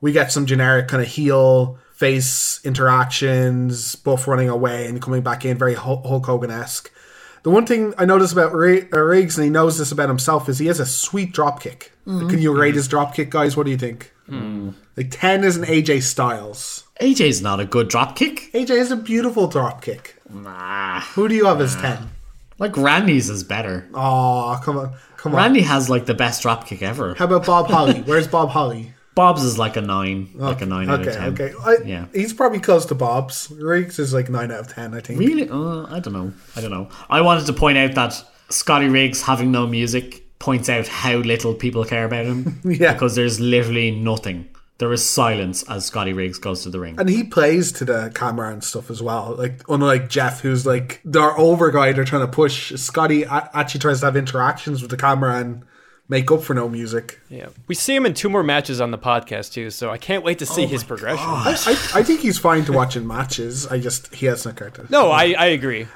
[0.00, 3.94] we get some generic kind of heel face interactions.
[3.94, 6.90] Buff running away and coming back in, very Hul- Hulk Hogan esque.
[7.44, 10.48] The one thing I noticed about Ri- uh, Riggs, and he knows this about himself,
[10.48, 11.92] is he has a sweet drop kick.
[12.08, 12.28] Mhm.
[12.30, 13.56] Can you rate his drop kick, guys?
[13.56, 14.12] What do you think?
[14.96, 16.84] Like ten is an AJ Styles.
[17.00, 18.50] AJ's not a good drop kick.
[18.54, 20.16] AJ is a beautiful drop kick.
[20.32, 21.00] Nah.
[21.14, 22.10] Who do you have as ten?
[22.58, 23.86] Like Randy's is better.
[23.92, 25.38] Oh, come on, come on.
[25.38, 27.14] Randy has like the best drop kick ever.
[27.14, 28.00] How about Bob Holly?
[28.06, 28.94] Where's Bob Holly?
[29.14, 31.32] Bob's is like a nine, like a nine out okay, of ten.
[31.32, 31.54] okay.
[31.64, 32.06] I, yeah.
[32.12, 33.50] He's probably close to Bob's.
[33.50, 35.20] Riggs is like nine out of ten, I think.
[35.20, 35.48] Really?
[35.48, 36.32] Uh, I don't know.
[36.56, 36.88] I don't know.
[37.08, 41.54] I wanted to point out that Scotty Riggs having no music points out how little
[41.54, 42.60] people care about him.
[42.64, 42.92] Yeah.
[42.92, 44.48] Because there's literally nothing.
[44.78, 46.96] There is silence as Scotty Riggs goes to the ring.
[46.98, 49.36] And he plays to the camera and stuff as well.
[49.38, 52.72] Like unlike Jeff, who's like their over guy they're trying to push.
[52.74, 55.64] Scotty actually tries to have interactions with the camera and
[56.08, 57.20] make up for no music.
[57.28, 60.24] Yeah, we see him in two more matches on the podcast too, so I can't
[60.24, 61.24] wait to see his progression.
[61.26, 63.66] I, I, I think he's fine to watch in matches.
[63.66, 64.86] I just he has no character.
[64.90, 65.86] No, I, I agree.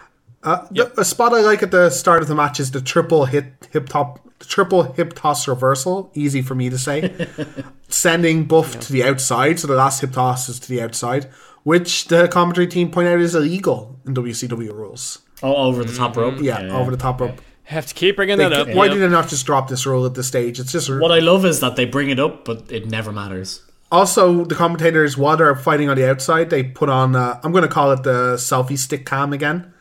[0.42, 3.24] Uh, the, a spot I like at the start of the match is the triple
[3.24, 6.10] hit hip top, the triple hip toss reversal.
[6.14, 7.26] Easy for me to say.
[7.88, 11.24] Sending Buff to the outside, so the last hip toss is to the outside,
[11.64, 15.20] which the commentary team point out is illegal in WCW rules.
[15.42, 16.36] Oh, over the top rope?
[16.40, 16.76] Yeah, Yeah.
[16.76, 17.40] over the top rope.
[17.68, 18.68] Have to keep bringing They- that up.
[18.68, 18.94] Why Yep.
[18.94, 20.58] did they not just drop this rule at this stage?
[20.58, 23.60] It's just What I love is that they bring it up, but it never matters.
[23.92, 27.62] Also, the commentators, while they're fighting on the outside, they put on, uh, I'm going
[27.62, 29.72] to call it the selfie stick cam again.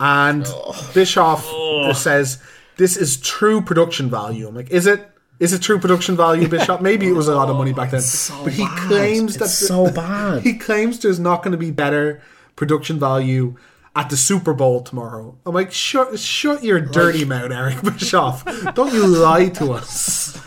[0.00, 0.46] And
[0.94, 1.44] Bischoff
[1.96, 2.38] says,
[2.76, 4.46] This is true production value.
[4.48, 5.08] I'm like, Is it?
[5.38, 6.80] Is it true production value, Bischoff?
[6.80, 8.02] Maybe it was a lot of money back then.
[8.44, 8.78] but he bad.
[8.88, 10.42] claims that It's the- so bad.
[10.48, 12.22] He claims there's not going to be better
[12.56, 13.54] production value
[13.96, 15.36] at the Super Bowl tomorrow.
[15.46, 18.44] I'm like, shut, shut your dirty mouth, Eric Bischoff.
[18.74, 20.40] Don't you lie to us.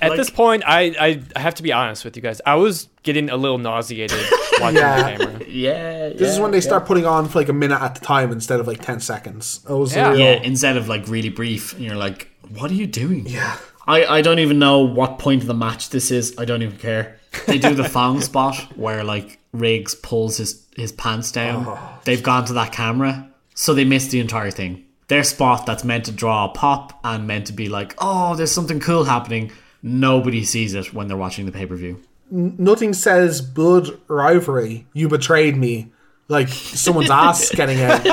[0.00, 2.40] At this point, I, I I have to be honest with you guys.
[2.44, 4.20] I was getting a little nauseated
[4.60, 5.16] watching Yeah.
[5.16, 5.44] the camera.
[5.48, 6.08] Yeah.
[6.10, 8.60] This is when they start putting on for like a minute at the time instead
[8.60, 9.60] of like 10 seconds.
[9.68, 10.10] It was Yeah.
[10.10, 12.28] real- Yeah, instead of like really brief, and you're like,
[12.58, 13.26] what are you doing?
[13.26, 13.56] Yeah.
[13.86, 16.34] I, I don't even know what point of the match this is.
[16.38, 17.18] I don't even care.
[17.46, 21.64] They do the thong spot where like Riggs pulls his, his pants down.
[21.66, 22.00] Oh.
[22.04, 24.84] They've gone to that camera, so they missed the entire thing.
[25.08, 28.50] Their spot that's meant to draw a pop and meant to be like, oh, there's
[28.52, 29.52] something cool happening.
[29.82, 32.00] Nobody sees it when they're watching the pay per view.
[32.30, 34.86] Nothing says blood rivalry.
[34.94, 35.92] You betrayed me.
[36.28, 38.04] Like someone's ass getting out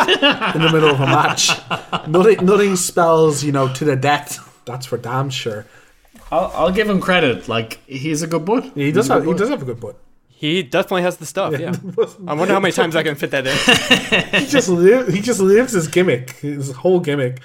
[0.56, 1.50] in the middle of a match.
[2.08, 4.62] Nothing, nothing spells, you know, to the death.
[4.66, 5.66] That's for damn sure.
[6.30, 7.48] I'll, I'll give him credit.
[7.48, 8.66] Like he's a good butt.
[8.76, 9.98] He does have, he does have a good butt.
[10.42, 11.54] He definitely has the stuff.
[11.60, 11.76] Yeah.
[12.28, 14.40] I wonder how many times I can fit that in.
[14.42, 17.42] he just li- he just lives his gimmick, his whole gimmick.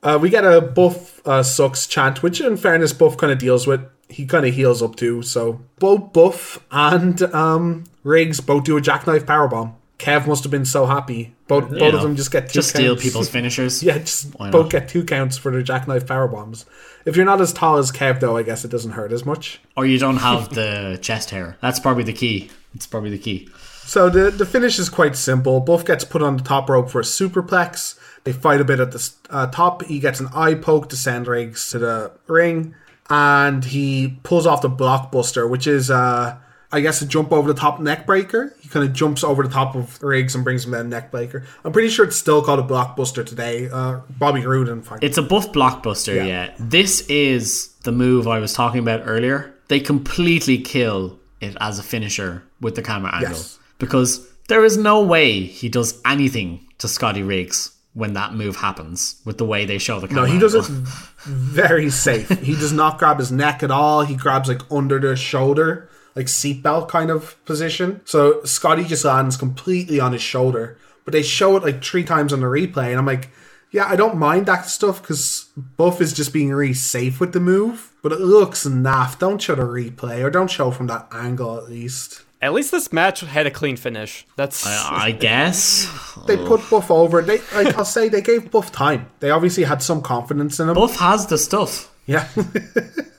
[0.00, 3.66] Uh, we got a Buff uh, sucks chant, which in fairness Buff kind of deals
[3.66, 3.80] with.
[4.08, 5.22] He kind of heals up too.
[5.22, 9.74] So both Buff and um, Riggs both do a jackknife powerbomb.
[9.98, 11.34] Kev must have been so happy.
[11.48, 13.82] Both You both know, of them just get two just steal people's finishers.
[13.82, 16.66] yeah, just both get two counts for their jackknife power bombs.
[17.06, 19.60] If you're not as tall as Kev, though, I guess it doesn't hurt as much.
[19.76, 21.56] Or you don't have the chest hair.
[21.60, 22.50] That's probably the key.
[22.74, 23.48] It's probably the key.
[23.84, 25.60] So the the finish is quite simple.
[25.60, 27.98] Buff gets put on the top rope for a superplex.
[28.24, 29.84] They fight a bit at the uh, top.
[29.84, 32.74] He gets an eye poke to send Riggs to the ring.
[33.08, 36.36] and he pulls off the blockbuster, which is, uh,
[36.72, 38.54] I guess, a jump over the top neck breaker.
[38.60, 41.44] He kind of jumps over the top of Riggs and brings him down neck breaker.
[41.64, 43.68] I'm pretty sure it's still called a blockbuster today.
[43.72, 45.04] Uh, Bobby Roode, in fact.
[45.04, 46.24] It's a buff blockbuster, Yeah.
[46.24, 46.54] yeah.
[46.58, 49.54] This is the move I was talking about earlier.
[49.68, 53.30] They completely kill it as a finisher with the camera angle.
[53.32, 53.58] Yes.
[53.78, 59.20] Because there is no way he does anything to Scotty Riggs when that move happens
[59.24, 60.26] with the way they show the camera.
[60.26, 60.64] No, he does it
[61.24, 62.28] very safe.
[62.28, 64.02] He does not grab his neck at all.
[64.04, 68.00] He grabs like under the shoulder, like seatbelt kind of position.
[68.04, 70.78] So Scotty just lands completely on his shoulder.
[71.04, 73.30] But they show it like three times on the replay, and I'm like,
[73.70, 77.38] yeah, I don't mind that stuff because Buff is just being really safe with the
[77.38, 77.92] move.
[78.02, 79.18] But it looks naff.
[79.18, 82.22] Don't show the replay, or don't show from that angle at least.
[82.42, 84.26] At least this match had a clean finish.
[84.36, 85.86] That's I guess.
[86.26, 87.22] They put Buff over.
[87.22, 89.08] They, like, I'll say, they gave Buff time.
[89.20, 90.74] They obviously had some confidence in him.
[90.74, 91.94] Buff has the stuff.
[92.04, 92.26] Yeah.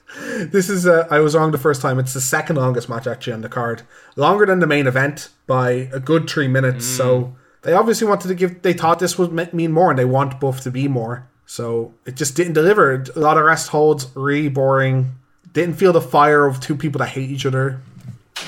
[0.51, 1.99] this is, uh, I was wrong the first time.
[1.99, 3.83] It's the second longest match actually on the card.
[4.15, 6.85] Longer than the main event by a good three minutes.
[6.85, 10.39] So they obviously wanted to give, they thought this would mean more and they want
[10.39, 11.27] Buff to be more.
[11.45, 13.03] So it just didn't deliver.
[13.15, 15.11] A lot of rest holds, really boring.
[15.53, 17.79] Didn't feel the fire of two people that hate each other.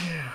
[0.06, 0.32] Yeah,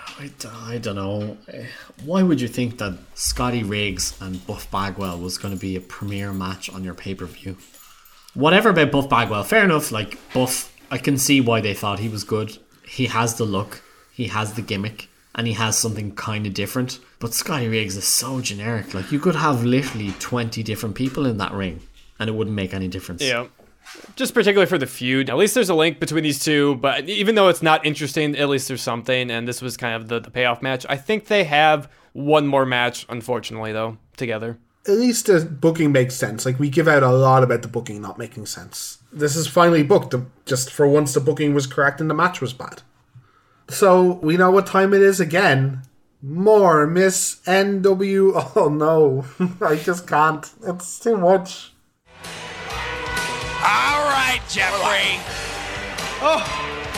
[0.66, 1.36] I don't know.
[1.48, 1.66] Eh,
[2.05, 5.81] Why would you think that Scotty Riggs and Buff Bagwell was going to be a
[5.81, 7.56] premier match on your pay per view?
[8.32, 9.93] Whatever about Buff Bagwell, fair enough.
[9.93, 12.57] Like, Buff, I can see why they thought he was good.
[12.87, 17.01] He has the look, he has the gimmick, and he has something kind of different.
[17.19, 18.95] But Scotty Riggs is so generic.
[18.95, 21.81] Like, you could have literally 20 different people in that ring,
[22.21, 23.23] and it wouldn't make any difference.
[23.23, 23.49] Yeah.
[24.15, 25.31] Just particularly for the feud.
[25.31, 28.49] At least there's a link between these two, but even though it's not interesting, at
[28.49, 30.87] least there's something, and this was kind of the, the payoff match.
[30.89, 34.59] I think they have one more match, unfortunately, though, together.
[34.87, 36.47] At least the booking makes sense.
[36.47, 38.99] Like we give out a lot about the booking not making sense.
[39.15, 40.11] This is finally booked.
[40.11, 42.82] The- Just for once, the booking was correct and the match was bad.
[43.69, 45.82] So we know what time it is again.
[46.23, 48.53] More Miss NW.
[48.57, 49.24] Oh no,
[49.66, 50.51] I just can't.
[50.66, 51.73] It's too much.
[53.62, 55.19] All right, Jeffrey.
[56.27, 56.43] Oh,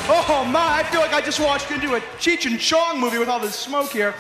[0.09, 3.28] oh my, I feel like I just watched into a Cheech and Chong movie with
[3.28, 4.12] all this smoke here.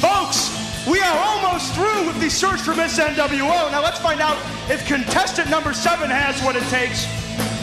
[0.00, 0.50] Folks,
[0.88, 3.70] we are almost through with the search for Miss NWO.
[3.70, 4.36] Now let's find out
[4.70, 7.06] if contestant number seven has what it takes.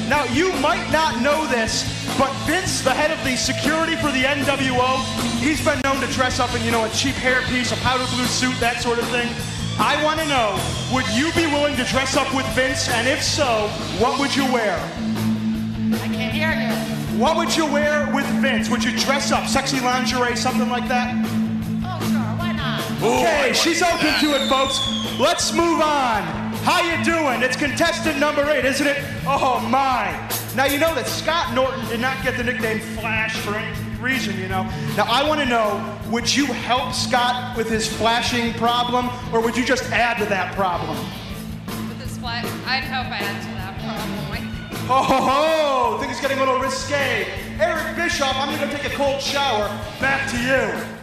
[0.10, 1.86] Now, you might not know this,
[2.18, 4.98] but Vince, the head of the security for the NWO,
[5.38, 8.26] he's been known to dress up in, you know, a cheap hairpiece, a powder blue
[8.26, 9.30] suit, that sort of thing.
[9.78, 10.58] I want to know,
[10.92, 12.90] would you be willing to dress up with Vince?
[12.90, 13.70] And if so,
[14.02, 14.74] what would you wear?
[15.94, 16.74] I can't hear you.
[17.22, 18.68] What would you wear with Vince?
[18.68, 21.14] Would you dress up, sexy lingerie, something like that?
[21.86, 22.82] Oh, sure, why not?
[22.98, 24.80] Okay, she's open to it, folks.
[25.20, 26.49] Let's move on.
[26.64, 27.42] How you doing?
[27.42, 28.98] It's contestant number eight, isn't it?
[29.26, 30.12] Oh my!
[30.56, 34.38] Now you know that Scott Norton did not get the nickname Flash for any reason,
[34.38, 34.64] you know.
[34.98, 39.56] Now I want to know: Would you help Scott with his flashing problem, or would
[39.56, 40.98] you just add to that problem?
[41.88, 44.20] With this flight, I'd help I answer that problem.
[44.92, 47.28] Oh, ho, ho, things are getting a little risque.
[47.60, 49.68] Eric Bischoff, I'm gonna take a cold shower.
[50.00, 51.00] Back to you.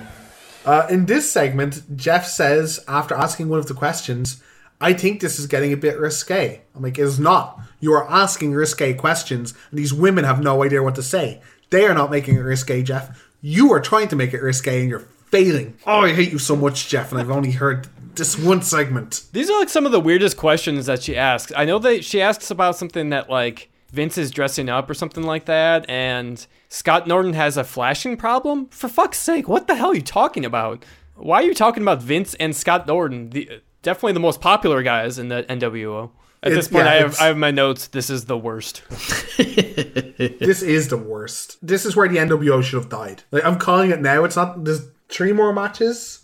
[0.64, 4.42] Uh, in this segment, Jeff says after asking one of the questions,
[4.80, 7.60] "I think this is getting a bit risque." I'm like, "It's not.
[7.80, 11.40] You are asking risque questions, and these women have no idea what to say.
[11.70, 13.22] They are not making it risque, Jeff.
[13.40, 15.74] You are trying to make it risque, and you're failing.
[15.86, 17.10] Oh, I hate you so much, Jeff.
[17.12, 19.24] And I've only heard this one segment.
[19.32, 21.52] These are like some of the weirdest questions that she asks.
[21.54, 25.24] I know that she asks about something that like Vince is dressing up or something
[25.24, 28.68] like that, and Scott Norton has a flashing problem.
[28.68, 30.84] For fuck's sake, what the hell are you talking about?
[31.14, 33.30] Why are you talking about Vince and Scott Norton?
[33.30, 36.10] The definitely the most popular guys in the NWO.
[36.42, 37.86] At It's- this point, yeah, I have I have my notes.
[37.86, 38.82] This is the worst.
[39.38, 41.56] this is the worst.
[41.62, 43.22] This is where the NWO should have died.
[43.30, 44.24] Like I'm calling it now.
[44.24, 44.64] It's not.
[44.64, 46.20] There's three more matches.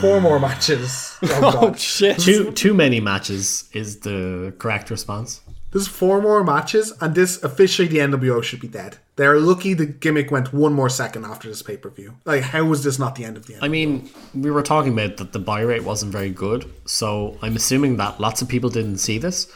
[0.00, 0.46] Four more ah.
[0.48, 1.18] matches.
[1.22, 1.64] Oh, God.
[1.64, 2.18] Oh, shit!
[2.18, 5.40] Too too many matches is the correct response.
[5.72, 8.98] There's four more matches, and this officially the NWO should be dead.
[9.16, 12.18] They're lucky the gimmick went one more second after this pay per view.
[12.26, 13.64] Like, how was this not the end of the end?
[13.64, 17.56] I mean, we were talking about that the buy rate wasn't very good, so I'm
[17.56, 19.50] assuming that lots of people didn't see this.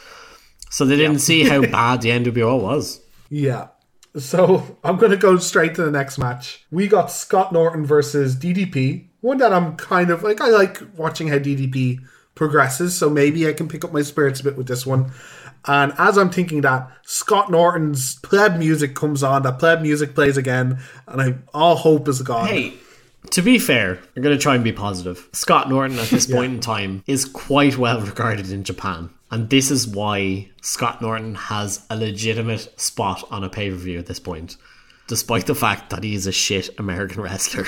[0.69, 2.99] So they didn't see how bad the NWO was.
[3.29, 3.67] Yeah.
[4.17, 6.65] So I'm going to go straight to the next match.
[6.71, 9.09] We got Scott Norton versus DDP.
[9.21, 11.99] One that I'm kind of like, I like watching how DDP
[12.35, 15.11] progresses, so maybe I can pick up my spirits a bit with this one.
[15.65, 20.37] And as I'm thinking that, Scott Norton's pleb music comes on, that pleb music plays
[20.37, 22.47] again, and I all hope is gone.
[22.47, 22.73] Hey,
[23.31, 25.27] to be fair, I'm going to try and be positive.
[25.33, 29.09] Scott Norton at this point in time is quite well regarded in Japan.
[29.29, 33.99] And this is why Scott Norton has a legitimate spot on a pay per view
[33.99, 34.55] at this point,
[35.07, 37.65] despite the fact that he is a shit American wrestler.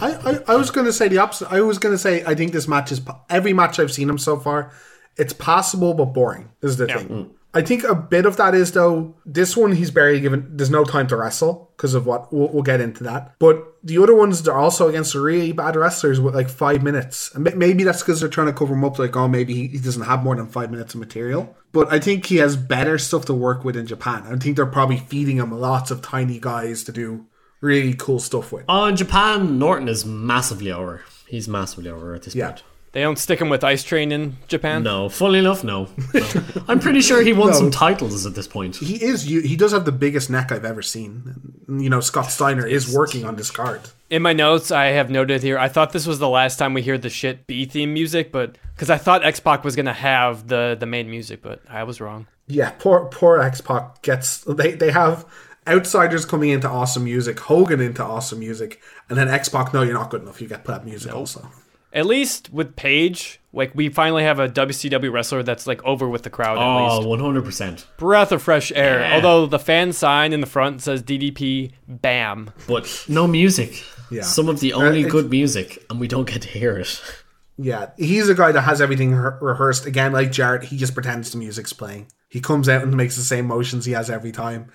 [0.00, 1.50] I, I, I was going to say the opposite.
[1.50, 4.18] I was going to say I think this match is every match I've seen him
[4.18, 4.72] so far.
[5.16, 6.50] It's possible but boring.
[6.62, 7.30] Is the thing.
[7.56, 10.56] I think a bit of that is though this one he's barely given.
[10.56, 13.36] There's no time to wrestle because of what we'll, we'll get into that.
[13.38, 17.44] But the other ones they're also against really bad wrestlers with like five minutes, and
[17.56, 18.98] maybe that's because they're trying to cover him up.
[18.98, 21.56] Like oh maybe he, he doesn't have more than five minutes of material.
[21.70, 24.24] But I think he has better stuff to work with in Japan.
[24.26, 27.26] I think they're probably feeding him lots of tiny guys to do
[27.60, 28.64] really cool stuff with.
[28.68, 31.02] oh, in Japan, Norton is massively over.
[31.28, 32.48] He's massively over at this Yeah.
[32.50, 32.64] point.
[32.94, 34.82] They don't stick him with Ice Train in Japan.
[34.84, 35.88] No, funnily enough, no.
[36.14, 36.26] no.
[36.68, 37.54] I'm pretty sure he won No.
[37.56, 38.76] some titles at this point.
[38.76, 39.26] He is.
[39.30, 41.34] you- He does have the biggest neck I've ever seen.
[41.68, 43.80] You know, Scott Steiner is working on this card.
[44.10, 45.58] In my notes, I have noted here.
[45.58, 48.56] I thought this was the last time we hear the shit B theme music, but
[48.76, 52.00] because I thought X Pac was gonna have the the main music, but I was
[52.00, 52.26] wrong.
[52.46, 54.38] Yeah, poor poor X Pac gets.
[54.44, 55.24] They they have
[55.66, 59.72] outsiders coming into awesome music, Hogan into awesome music, and then X Pac.
[59.74, 60.40] No, you're not good enough.
[60.40, 61.48] You get that music also.
[61.94, 66.24] At least with Page, like we finally have a WCW wrestler that's like over with
[66.24, 66.58] the crowd.
[66.58, 67.84] At Oh, least 100%.
[67.96, 68.98] breath of fresh air.
[69.00, 69.14] Yeah.
[69.14, 72.50] Although the fan sign in the front says DDP, bam.
[72.66, 73.84] But no music.
[74.10, 74.22] Yeah.
[74.22, 77.00] Some of the Uh, only it's- good music, and we don't get to hear it.
[77.56, 79.86] Yeah, he's a guy that has everything re- rehearsed.
[79.86, 82.08] Again, like Jarrett, he just pretends the music's playing.
[82.28, 84.72] He comes out and makes the same motions he has every time.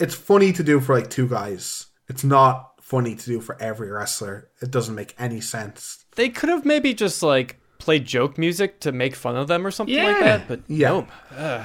[0.00, 1.86] It's funny to do for like two guys.
[2.08, 4.48] It's not funny to do for every wrestler.
[4.60, 5.97] It doesn't make any sense.
[6.18, 9.70] They could have maybe just like played joke music to make fun of them or
[9.70, 10.88] something like that, but Yeah.
[10.88, 11.08] nope.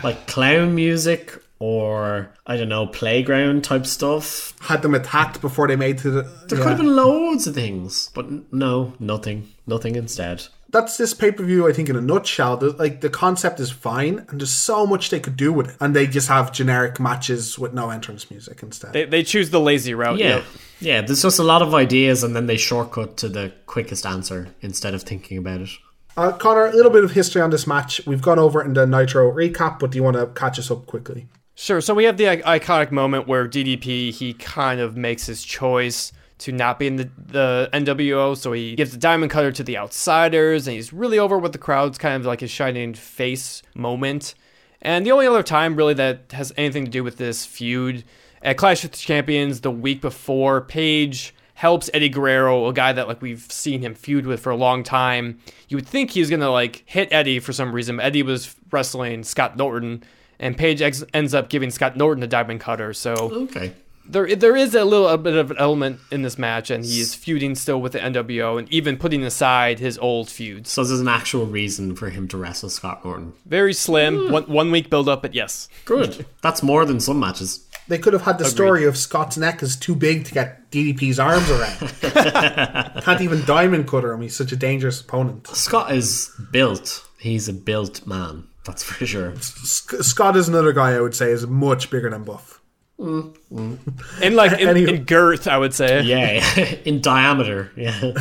[0.03, 4.53] Like clown music or, I don't know, playground type stuff.
[4.61, 6.21] Had them attacked before they made to the.
[6.21, 6.65] There yeah.
[6.65, 9.49] could have been loads of things, but no, nothing.
[9.65, 10.43] Nothing instead.
[10.73, 11.67] That's this pay per view.
[11.69, 12.57] I think in a nutshell.
[12.57, 15.77] The, like the concept is fine, and there's so much they could do with it,
[15.79, 18.91] and they just have generic matches with no entrance music instead.
[18.91, 20.17] They, they choose the lazy route.
[20.19, 20.27] Yeah.
[20.37, 20.43] yep.
[20.81, 24.49] Yeah, there's just a lot of ideas, and then they shortcut to the quickest answer
[24.59, 25.69] instead of thinking about it.
[26.17, 28.01] uh, Connor, a little bit of history on this match.
[28.05, 30.69] We've gone over it in the Nitro recap, but do you want to catch us
[30.69, 31.27] up quickly?
[31.55, 31.79] Sure.
[31.81, 36.11] So we have the i- iconic moment where DDP he kind of makes his choice
[36.43, 38.37] to not be in the, the NWO.
[38.37, 41.57] So he gives the diamond cutter to the outsiders, and he's really over with the
[41.57, 44.35] crowds, kind of like his shining face moment.
[44.81, 48.03] And the only other time really that has anything to do with this feud
[48.41, 53.07] at Clash of the Champions the week before, Page helps Eddie Guerrero, a guy that
[53.07, 55.39] like we've seen him feud with for a long time.
[55.69, 57.99] You would think he was gonna like hit Eddie for some reason.
[58.01, 60.03] Eddie was wrestling Scott Norton,
[60.39, 62.91] and Page ex- ends up giving Scott Norton a diamond cutter.
[62.91, 63.71] So Okay.
[64.05, 66.99] There there is a little a bit of an element in this match, and he
[66.99, 70.69] is feuding still with the NWO, and even putting aside his old feuds.
[70.71, 73.33] So there's an actual reason for him to wrestle Scott Norton.
[73.45, 74.31] Very slim, hmm.
[74.31, 75.69] one one week build up, but yes.
[75.85, 76.25] Good.
[76.41, 77.67] That's more than some matches.
[77.87, 81.19] They could have had the story of Scott's neck is too big to get DDP's
[81.19, 81.79] arms around.
[83.03, 84.21] Can't even diamond cutter him.
[84.21, 85.47] He's such a dangerous opponent.
[85.47, 87.05] Scott is built.
[87.19, 88.47] He's a built man.
[88.65, 89.35] That's for sure.
[89.41, 92.61] Sc- Scott is another guy I would say is much bigger than Buff.
[92.99, 93.79] Mm.
[94.21, 94.95] In like in, Anyway.
[94.97, 96.01] in girth, I would say.
[96.03, 97.71] Yeah, in diameter.
[97.75, 97.99] Yeah.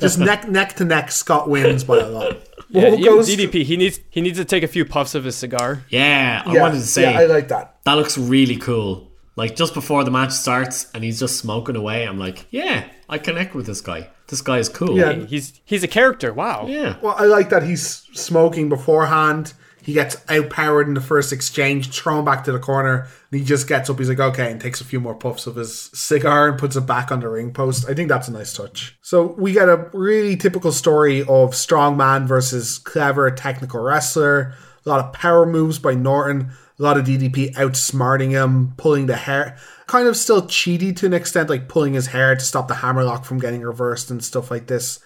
[0.00, 2.36] Just neck neck to neck, Scott wins by a lot.
[2.68, 5.24] Yeah, Well, even goes- DDP, he needs he needs to take a few puffs of
[5.24, 5.84] his cigar.
[5.88, 7.76] Yeah, I Yeah, wanted to say yeah, I like that.
[7.84, 9.08] that looks really cool.
[9.36, 13.18] Like just before the match starts and he's just smoking away, I'm like, yeah, I
[13.18, 14.08] connect with this guy.
[14.28, 14.96] This guy is cool.
[14.96, 15.12] Yeah.
[15.14, 16.32] He's he's a character.
[16.32, 16.66] Wow.
[16.68, 16.96] Yeah.
[17.02, 19.54] Well, I like that he's smoking beforehand.
[19.90, 23.66] He gets outpowered in the first exchange, thrown back to the corner, and he just
[23.66, 23.98] gets up.
[23.98, 26.86] He's like, okay, and takes a few more puffs of his cigar and puts it
[26.86, 27.90] back on the ring post.
[27.90, 28.96] I think that's a nice touch.
[29.02, 34.54] So we get a really typical story of strong man versus clever technical wrestler.
[34.86, 36.52] A lot of power moves by Norton.
[36.78, 39.58] A lot of DDP outsmarting him, pulling the hair.
[39.88, 43.24] Kind of still cheaty to an extent, like pulling his hair to stop the hammerlock
[43.24, 45.00] from getting reversed and stuff like this.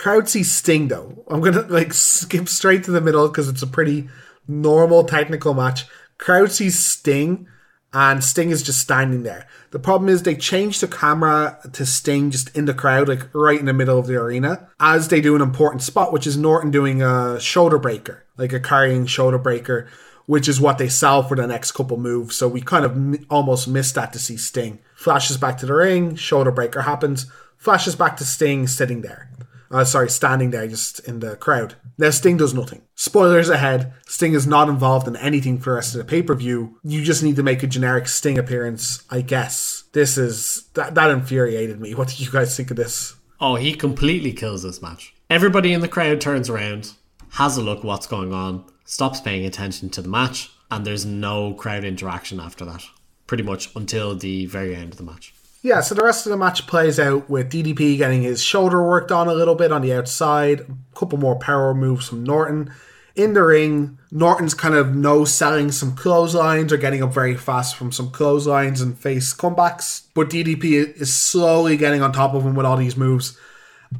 [0.00, 1.24] Crowd Sting though.
[1.28, 4.08] I'm gonna like skip straight to the middle because it's a pretty
[4.48, 5.84] normal technical match.
[6.16, 7.46] Crowd sees Sting,
[7.92, 9.46] and Sting is just standing there.
[9.72, 13.60] The problem is they change the camera to Sting just in the crowd, like right
[13.60, 16.70] in the middle of the arena, as they do an important spot, which is Norton
[16.70, 19.86] doing a shoulder breaker, like a carrying shoulder breaker,
[20.24, 22.36] which is what they sell for the next couple moves.
[22.36, 24.78] So we kind of m- almost missed that to see Sting.
[24.94, 27.26] Flashes back to the ring, shoulder breaker happens,
[27.58, 29.30] flashes back to Sting sitting there.
[29.70, 31.76] Uh, sorry, standing there just in the crowd.
[31.96, 32.82] Now, Sting does nothing.
[32.96, 36.34] Spoilers ahead Sting is not involved in anything for the rest of the pay per
[36.34, 36.78] view.
[36.82, 39.84] You just need to make a generic Sting appearance, I guess.
[39.92, 40.64] This is.
[40.74, 41.94] That, that infuriated me.
[41.94, 43.14] What do you guys think of this?
[43.40, 45.14] Oh, he completely kills this match.
[45.30, 46.92] Everybody in the crowd turns around.
[47.30, 51.54] has a look what's going on, stops paying attention to the match, and there's no
[51.54, 52.82] crowd interaction after that.
[53.26, 55.32] Pretty much until the very end of the match.
[55.62, 59.12] Yeah, so the rest of the match plays out with DDP getting his shoulder worked
[59.12, 62.72] on a little bit on the outside, a couple more power moves from Norton.
[63.14, 67.76] In the ring, Norton's kind of no selling some clotheslines or getting up very fast
[67.76, 72.54] from some clotheslines and face comebacks, but DDP is slowly getting on top of him
[72.54, 73.36] with all these moves.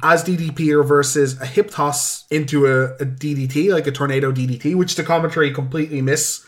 [0.01, 4.95] As DDP reverses a hip toss into a, a DDT, like a tornado DDT, which
[4.95, 6.43] the commentary completely miss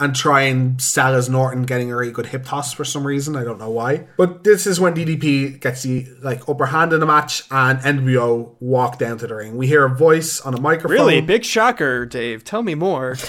[0.00, 3.34] and try and sell as Norton getting a really good hip toss for some reason.
[3.34, 4.06] I don't know why.
[4.16, 8.54] But this is when DDP gets the like upper hand in the match and NWO
[8.60, 9.56] walk down to the ring.
[9.56, 10.92] We hear a voice on a microphone.
[10.92, 11.20] Really?
[11.20, 12.44] Big shocker, Dave.
[12.44, 13.16] Tell me more.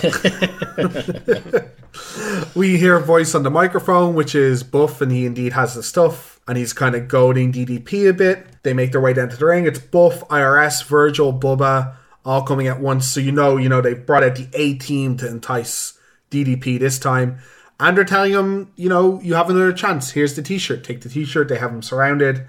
[2.55, 5.81] we hear a voice on the microphone, which is Buff, and he indeed has the
[5.81, 6.39] stuff.
[6.47, 8.45] And he's kind of goading DDP a bit.
[8.63, 9.65] They make their way down to the ring.
[9.65, 13.07] It's Buff, IRS, Virgil, Bubba, all coming at once.
[13.07, 15.98] So you know, you know, they've brought out the A team to entice
[16.29, 17.39] DDP this time.
[17.79, 20.11] And they're telling him, you know, you have another chance.
[20.11, 20.83] Here's the t shirt.
[20.83, 21.47] Take the t shirt.
[21.47, 22.45] They have him surrounded.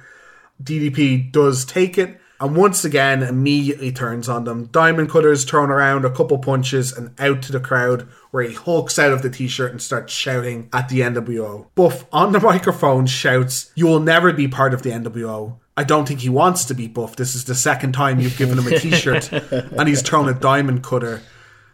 [0.62, 2.20] DDP does take it.
[2.40, 4.66] And once again, immediately turns on them.
[4.72, 8.98] Diamond Cutter's thrown around a couple punches and out to the crowd, where he hulks
[8.98, 11.66] out of the t shirt and starts shouting at the NWO.
[11.74, 15.58] Buff on the microphone shouts, You will never be part of the NWO.
[15.76, 17.16] I don't think he wants to be Buff.
[17.16, 20.34] This is the second time you've given him a t shirt, and he's thrown a
[20.34, 21.20] Diamond Cutter.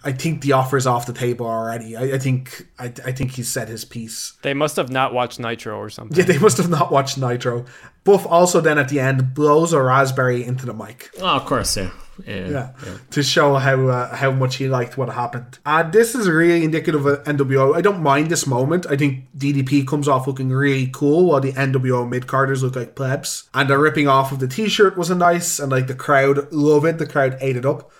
[0.06, 1.96] I think the offer's off the table already.
[1.96, 4.34] I, I think I, I think he's said his piece.
[4.42, 6.16] They must have not watched Nitro or something.
[6.16, 7.64] Yeah, they must have not watched Nitro.
[8.04, 11.10] Buff also then at the end blows a raspberry into the mic.
[11.20, 11.90] Oh, of course, yeah.
[12.24, 15.58] Yeah, yeah, to show how uh, how much he liked what happened.
[15.66, 17.76] And this is really indicative of NWO.
[17.76, 18.86] I don't mind this moment.
[18.88, 22.94] I think DDP comes off looking really cool while the NWO mid carders look like
[22.94, 23.50] plebs.
[23.52, 26.50] And the ripping off of the t shirt was a nice, and like the crowd
[26.52, 26.98] loved it.
[26.98, 27.90] The crowd ate it up.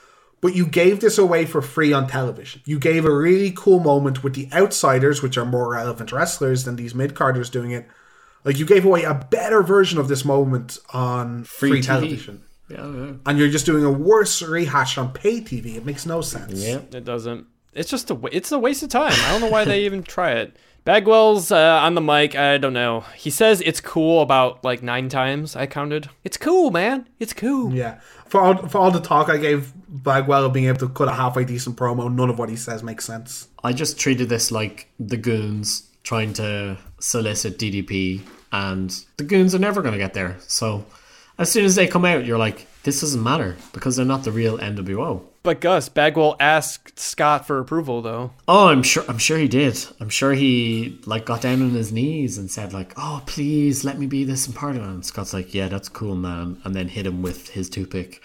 [0.47, 2.63] But you gave this away for free on television.
[2.67, 6.77] You gave a really cool moment with the outsiders, which are more relevant wrestlers than
[6.77, 7.85] these mid carders doing it.
[8.45, 12.45] Like you gave away a better version of this moment on free, Free television.
[12.69, 13.13] Yeah, yeah.
[13.27, 15.75] And you're just doing a worse rehash on pay TV.
[15.75, 16.65] It makes no sense.
[16.65, 17.49] Yeah, it doesn't.
[17.73, 18.21] It's just a.
[18.31, 19.15] It's a waste of time.
[19.15, 20.57] I don't know why they even try it.
[20.87, 22.37] Bagwell's uh, on the mic.
[22.37, 23.01] I don't know.
[23.17, 25.57] He says it's cool about like nine times.
[25.57, 26.09] I counted.
[26.23, 27.09] It's cool, man.
[27.19, 27.75] It's cool.
[27.75, 27.99] Yeah.
[28.27, 31.13] For all, for all the talk I gave Bagwell of being able to cut a
[31.13, 33.49] halfway decent promo, none of what he says makes sense.
[33.65, 38.21] I just treated this like the goons trying to solicit DDP,
[38.53, 40.37] and the goons are never going to get there.
[40.47, 40.87] So
[41.37, 44.31] as soon as they come out, you're like, this doesn't matter because they're not the
[44.31, 45.25] real NWO.
[45.47, 48.33] But Gus Bagwell asked Scott for approval, though.
[48.49, 49.05] Oh, I'm sure.
[49.07, 49.79] I'm sure he did.
[50.01, 53.97] I'm sure he like got down on his knees and said like, "Oh, please let
[53.97, 56.89] me be this part of it." And Scott's like, "Yeah, that's cool, man," and then
[56.89, 58.21] hit him with his toothpick.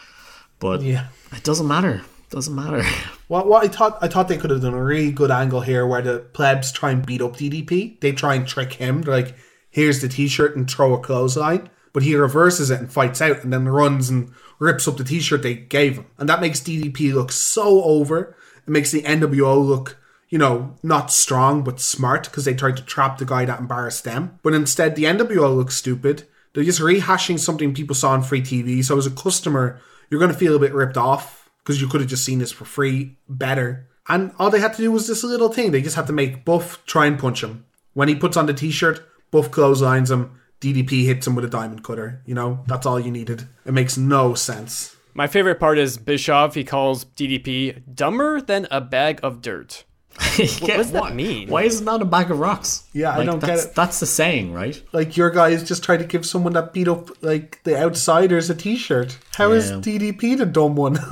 [0.58, 1.10] But Yeah.
[1.32, 2.02] it doesn't matter.
[2.24, 2.82] It Doesn't matter.
[3.28, 5.86] What, what I thought I thought they could have done a really good angle here
[5.86, 8.00] where the plebs try and beat up DDP.
[8.02, 9.04] They try and trick him.
[9.04, 9.36] They're like,
[9.70, 11.70] here's the t-shirt and throw a clothesline.
[11.94, 15.44] But he reverses it and fights out and then runs and rips up the t-shirt
[15.44, 16.06] they gave him.
[16.18, 18.36] And that makes DDP look so over.
[18.66, 19.98] It makes the NWO look,
[20.30, 24.04] you know, not strong but smart because they tried to trap the guy that embarrassed
[24.04, 24.40] them.
[24.44, 26.24] But instead the NWO looks stupid.
[26.54, 28.84] They're just rehashing something people saw on free TV.
[28.84, 32.02] So as a customer, you're going to feel a bit ripped off because you could
[32.02, 33.88] have just seen this for free better.
[34.08, 35.72] And all they had to do was this little thing.
[35.72, 37.66] They just had to make Buff try and punch him.
[37.94, 40.41] When he puts on the t-shirt, Buff clotheslines him.
[40.62, 42.22] DDP hits him with a diamond cutter.
[42.26, 43.48] You know, that's all you needed.
[43.66, 44.96] It makes no sense.
[45.14, 46.54] My favorite part is Bischoff.
[46.56, 49.84] He calls DDP dumber than a bag of dirt.
[50.38, 51.50] what does that mean?
[51.50, 52.84] Why is it not a bag of rocks?
[52.94, 53.76] Yeah, I don't get it.
[53.76, 54.82] That's the saying, right?
[54.92, 58.56] Like your guys just try to give someone that beat up like the outsiders a
[58.56, 59.18] t-shirt.
[59.36, 59.78] How is Yeah.
[59.78, 60.98] DDP the dumb one?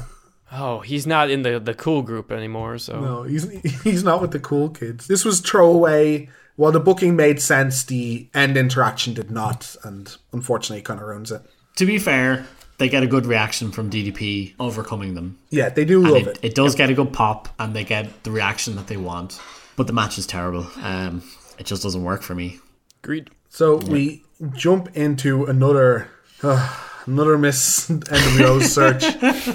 [0.51, 2.99] Oh, he's not in the, the cool group anymore, so.
[2.99, 3.47] No, he's
[3.83, 5.05] he's not with the cool kids.
[5.05, 6.27] This was throwaway.
[6.59, 11.31] While the booking made sense, the end interaction did not, and unfortunately, kind of ruins
[11.31, 11.41] it.
[11.77, 12.45] To be fair,
[12.79, 15.37] they get a good reaction from DDP overcoming them.
[15.51, 16.39] Yeah, they do And love it, it.
[16.49, 19.39] it does get a good pop, and they get the reaction that they want.
[19.77, 20.67] But the match is terrible.
[20.81, 21.23] Um,
[21.57, 22.59] it just doesn't work for me.
[23.05, 23.29] Agreed.
[23.47, 26.09] So we jump into another
[26.43, 26.75] uh,
[27.05, 29.03] another Miss NWO search.
[29.05, 29.45] Let's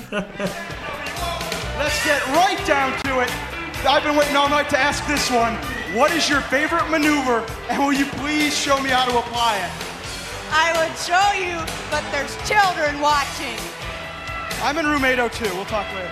[2.07, 3.31] get right down to it.
[3.87, 5.59] I've been waiting all night to ask this one.
[5.95, 9.71] What is your favorite maneuver, and will you please show me how to apply it?
[10.51, 11.55] I would show you,
[11.89, 13.55] but there's children watching.
[14.59, 15.55] I'm in room 802.
[15.55, 16.11] We'll talk later.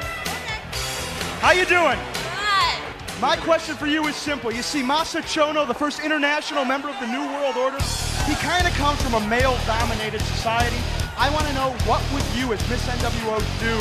[1.43, 1.99] How you doing?
[1.99, 3.21] Good.
[3.21, 4.53] My question for you is simple.
[4.53, 7.83] You see, Masa Chono, the first international member of the New World Order,
[8.31, 10.79] he kind of comes from a male-dominated society.
[11.19, 13.75] I want to know what would you, as Miss NWO, do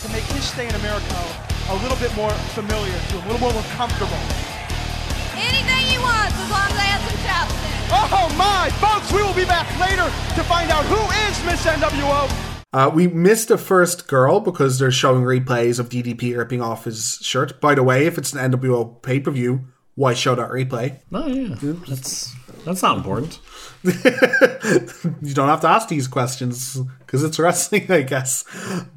[0.00, 1.20] to make his stay in America
[1.68, 4.51] a little bit more familiar to him, a little more comfortable.
[5.42, 7.90] Anything he wants as long as I have some chopsticks.
[8.14, 12.52] Oh my, folks, we will be back later to find out who is Miss NWO.
[12.72, 17.18] Uh, we missed the first girl because they're showing replays of DDP ripping off his
[17.20, 17.60] shirt.
[17.60, 21.00] By the way, if it's an NWO pay per view, why show that replay?
[21.12, 21.54] Oh yeah,
[21.86, 23.40] that's that's not important.
[23.82, 28.44] you don't have to ask these questions because it's wrestling, I guess.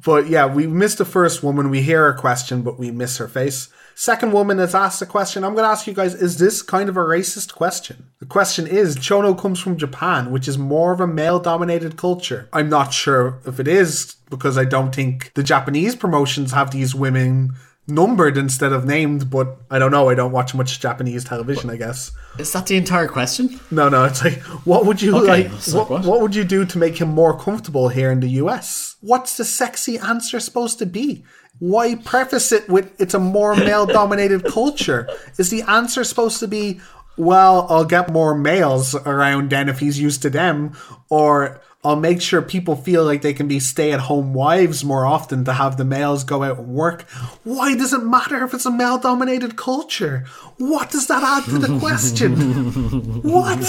[0.04, 1.68] But yeah, we missed the first woman.
[1.68, 3.68] We hear her question, but we miss her face.
[3.98, 5.42] Second woman that's asked the question.
[5.42, 8.10] I'm going to ask you guys: Is this kind of a racist question?
[8.18, 12.46] The question is: Chono comes from Japan, which is more of a male-dominated culture.
[12.52, 16.94] I'm not sure if it is because I don't think the Japanese promotions have these
[16.94, 17.54] women
[17.88, 19.30] numbered instead of named.
[19.30, 20.10] But I don't know.
[20.10, 21.70] I don't watch much Japanese television.
[21.70, 22.12] I guess.
[22.38, 23.58] Is that the entire question?
[23.70, 24.04] No, no.
[24.04, 25.50] It's like, what would you Okay, like?
[25.72, 26.04] What, what?
[26.04, 26.20] what?
[26.20, 28.96] would you do to make him more comfortable here in the US?
[29.00, 31.24] What's the sexy answer supposed to be?
[31.58, 35.08] Why preface it with it's a more male dominated culture?
[35.38, 36.80] Is the answer supposed to be,
[37.16, 40.76] well, I'll get more males around then if he's used to them,
[41.08, 45.06] or I'll make sure people feel like they can be stay at home wives more
[45.06, 47.02] often to have the males go out and work.
[47.44, 50.24] Why does it matter if it's a male dominated culture?
[50.58, 53.22] What does that add to the question?
[53.22, 53.62] what?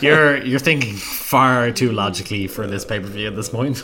[0.00, 3.82] You're you're thinking far too logically for this pay per view at this point.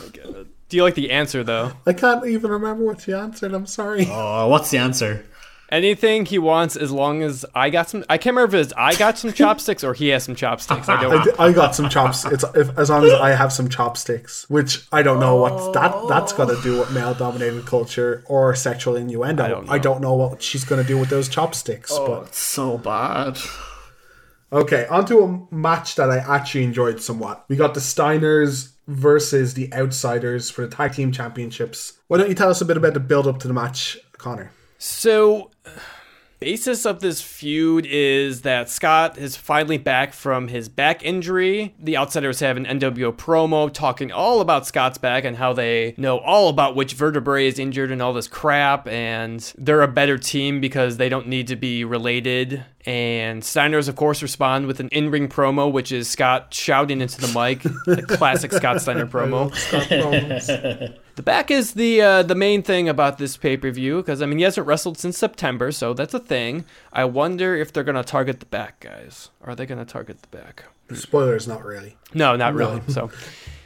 [0.71, 1.73] Do you like the answer though?
[1.85, 3.53] I can't even remember what you answered.
[3.53, 4.07] I'm sorry.
[4.09, 5.25] Oh, what's the answer?
[5.69, 8.05] Anything he wants, as long as I got some.
[8.09, 10.87] I can't remember if it's I got some chopsticks or he has some chopsticks.
[10.87, 11.23] I I, don't.
[11.25, 12.23] d- I got some chops.
[12.23, 16.07] It's if, as long as I have some chopsticks, which I don't know what that
[16.07, 19.65] that's got to do with male-dominated culture or sexual innuendo.
[19.67, 21.91] I don't know, what she's going to do with those chopsticks.
[21.93, 23.37] Oh, but so bad.
[24.53, 27.43] okay, onto a match that I actually enjoyed somewhat.
[27.49, 31.93] We got the Steiners versus the Outsiders for the tag team championships.
[32.07, 34.51] Why don't you tell us a bit about the build-up to the match, Connor?
[34.77, 35.51] So,
[36.41, 41.75] basis of this feud is that Scott is finally back from his back injury.
[41.79, 46.17] The Outsiders have an NWO promo talking all about Scott's back and how they know
[46.17, 50.59] all about which vertebrae is injured and all this crap, and they're a better team
[50.59, 52.65] because they don't need to be related.
[52.87, 57.27] And Steiners, of course, respond with an in-ring promo, which is Scott shouting into the
[57.39, 59.51] mic, the classic Scott Steiner promo.
[61.15, 64.25] The back is the uh, the main thing about this pay per view because I
[64.25, 66.65] mean he hasn't wrestled since September, so that's a thing.
[66.93, 69.29] I wonder if they're gonna target the back, guys.
[69.43, 70.65] Are they gonna target the back?
[70.93, 71.97] Spoilers, not really.
[72.13, 72.59] No, not No.
[72.59, 72.81] really.
[72.89, 73.09] So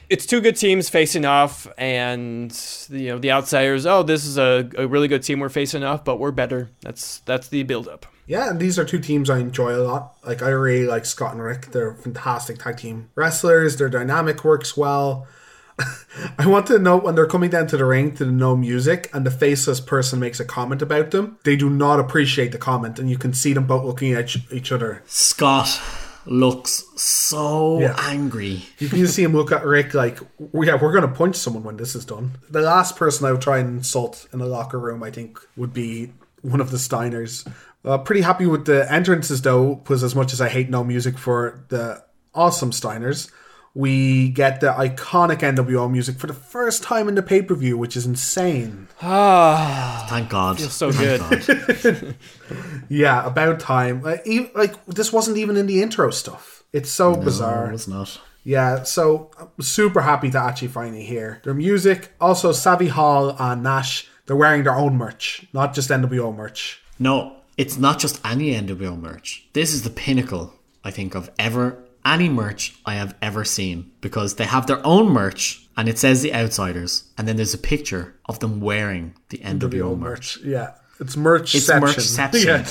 [0.09, 2.51] it's two good teams facing off, and
[2.89, 3.85] you know the outsiders.
[3.85, 6.69] Oh, this is a, a really good team we're facing off, but we're better.
[6.81, 8.05] That's that's the build up.
[8.27, 10.15] Yeah, and these are two teams I enjoy a lot.
[10.25, 11.67] Like I really like Scott and Rick.
[11.67, 13.77] They're fantastic tag team wrestlers.
[13.77, 15.27] Their dynamic works well.
[16.37, 19.09] I want to note when they're coming down to the ring to the no music
[19.13, 22.99] and the faceless person makes a comment about them, they do not appreciate the comment,
[22.99, 25.03] and you can see them both looking at each, other.
[25.05, 25.79] Scott
[26.25, 27.95] looks so Yeah.
[27.99, 28.65] angry.
[28.79, 30.19] You can see him look at Rick like,
[30.53, 32.31] yeah, we're going to punch someone when this is done.
[32.49, 35.73] The last person I would try and insult in the locker room, I think, would
[35.73, 37.45] be one of the Steiners.
[37.83, 41.17] Uh, pretty happy with the entrances, though, because as much as I hate no music
[41.17, 42.03] for the
[42.33, 43.29] awesome Steiners,
[43.75, 47.77] we get the iconic NWO music for the first time in the pay per view,
[47.77, 48.87] which is insane.
[49.01, 50.57] Ah, Thank God.
[50.57, 51.99] feels so Thank good.
[51.99, 52.15] God.
[52.89, 54.01] Yeah, about time.
[54.01, 56.63] Like, e- like this wasn't even in the intro stuff.
[56.71, 57.67] It's so bizarre.
[57.67, 58.21] No, it's not.
[58.43, 62.13] Yeah, so I'm super happy to actually finally hear their music.
[62.21, 66.81] Also, Savvy Hall and Nash, they're wearing their own merch, not just NWO merch.
[66.99, 69.47] No, it's not just any NWO merch.
[69.53, 70.53] This is the pinnacle,
[70.83, 75.09] I think, of ever any merch I have ever seen because they have their own
[75.09, 79.39] merch and it says the outsiders, and then there's a picture of them wearing the
[79.39, 80.37] NWO, merch.
[80.37, 81.53] Yeah, it's merch.
[81.53, 82.63] It's merchception.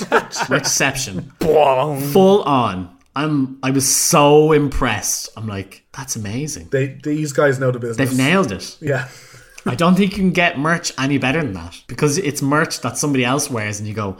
[0.47, 1.31] merchception.
[1.39, 2.01] Bong.
[2.01, 2.97] Full on.
[3.15, 3.59] I'm.
[3.61, 5.29] I was so impressed.
[5.37, 6.69] I'm like, that's amazing.
[6.69, 8.09] They these guys know the business.
[8.09, 8.77] They've nailed it.
[8.81, 9.07] Yeah,
[9.65, 12.97] I don't think you can get merch any better than that because it's merch that
[12.97, 14.17] somebody else wears, and you go,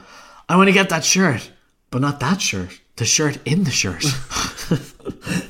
[0.48, 1.52] I want to get that shirt,
[1.90, 2.80] but not that shirt.
[2.98, 4.06] The shirt in the shirt.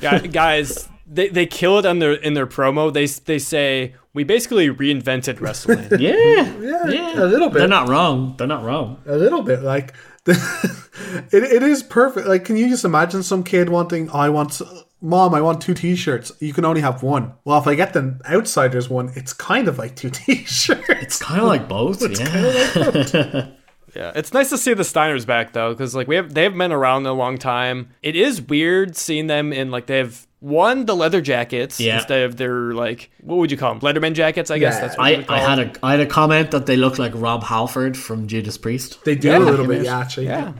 [0.00, 2.92] Gu- guys, they, they kill it on their in their promo.
[2.92, 5.86] They they say we basically reinvented wrestling.
[6.00, 7.22] yeah, yeah, yeah.
[7.22, 7.60] a little bit.
[7.60, 8.34] They're not wrong.
[8.36, 9.00] They're not wrong.
[9.06, 9.62] a little bit.
[9.62, 9.94] Like
[10.26, 12.26] it, it is perfect.
[12.26, 14.10] Like, can you just imagine some kid wanting?
[14.10, 14.60] I want.
[15.02, 16.32] Mom, I want two T-shirts.
[16.40, 17.34] You can only have one.
[17.44, 20.88] Well, if I get the Outsiders one, it's kind of like two T-shirts.
[20.88, 22.00] It's kind of like both.
[22.18, 23.50] yeah.
[23.96, 26.56] Yeah, it's nice to see the Steiners back though, because like we have they have
[26.56, 27.88] been around a long time.
[28.02, 31.96] It is weird seeing them in like they have One, the leather jackets Yeah.
[31.96, 33.80] instead of their like what would you call them?
[33.80, 34.80] Leatherman jackets, I guess Yeah.
[34.82, 35.70] that's what you I, would call I had them.
[35.82, 39.02] a I had a comment that they look like Rob Halford from Judas Priest.
[39.04, 39.38] They do Yeah.
[39.38, 40.26] a little bit, yeah, actually.
[40.26, 40.52] Yeah.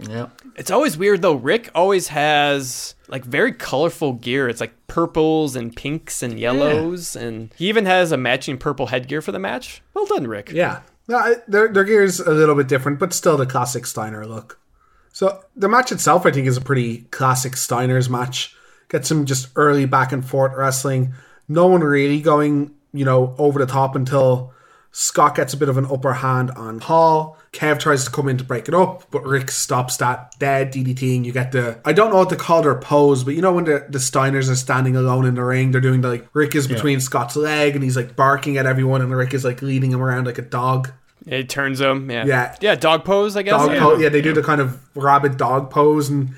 [0.00, 0.28] Yeah.
[0.56, 1.34] It's always weird though.
[1.34, 4.48] Rick always has like very colorful gear.
[4.48, 9.20] It's like purples and pinks and yellows, and he even has a matching purple headgear
[9.20, 9.82] for the match.
[9.94, 10.52] Well done, Rick.
[10.52, 10.80] Yeah.
[11.08, 14.60] No, their, their gear is a little bit different, but still the classic Steiner look.
[15.12, 18.54] So the match itself, I think, is a pretty classic Steiner's match.
[18.88, 21.14] Gets some just early back and forth wrestling.
[21.48, 24.52] No one really going, you know, over the top until
[24.92, 27.36] Scott gets a bit of an upper hand on Hall.
[27.52, 31.16] Kev tries to come in to break it up, but Rick stops that dead DDT,
[31.16, 33.52] and you get the I don't know what to call their pose, but you know
[33.52, 36.54] when the, the Steiners are standing alone in the ring, they're doing the like Rick
[36.54, 39.92] is between Scott's leg and he's like barking at everyone, and Rick is like leading
[39.92, 40.92] him around like a dog.
[41.30, 42.10] It turns them.
[42.10, 42.24] Yeah.
[42.24, 42.56] Yeah.
[42.60, 42.74] Yeah.
[42.74, 43.66] Dog pose, I guess.
[43.68, 43.78] Yeah.
[43.78, 46.30] pose, yeah, they do the kind of rabid dog pose, and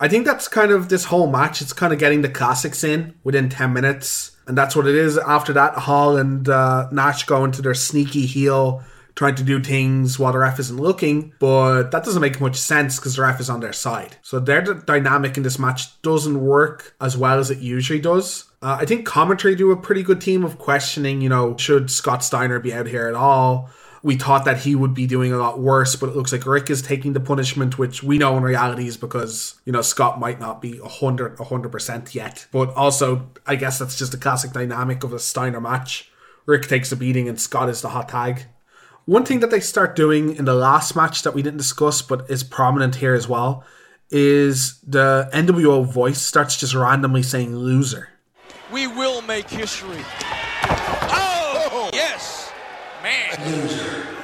[0.00, 1.62] I think that's kind of this whole match.
[1.62, 5.16] It's kind of getting the classics in within ten minutes, and that's what it is.
[5.18, 8.82] After that, Hall and uh, Nash go into their sneaky heel,
[9.14, 12.96] trying to do things while the ref isn't looking, but that doesn't make much sense
[12.96, 14.16] because the ref is on their side.
[14.20, 18.44] So their dynamic in this match doesn't work as well as it usually does.
[18.60, 22.22] Uh, I think commentary do a pretty good team of questioning, you know, should Scott
[22.22, 23.70] Steiner be out here at all?
[24.06, 26.70] We thought that he would be doing a lot worse, but it looks like Rick
[26.70, 30.38] is taking the punishment, which we know in reality is because, you know, Scott might
[30.38, 32.46] not be 100, 100% yet.
[32.52, 36.08] But also, I guess that's just a classic dynamic of a Steiner match.
[36.46, 38.44] Rick takes a beating and Scott is the hot tag.
[39.06, 42.30] One thing that they start doing in the last match that we didn't discuss, but
[42.30, 43.64] is prominent here as well,
[44.10, 48.10] is the NWO voice starts just randomly saying loser.
[48.70, 49.98] We will make history.
[53.06, 53.38] Oh, yes.
[53.38, 54.16] Man.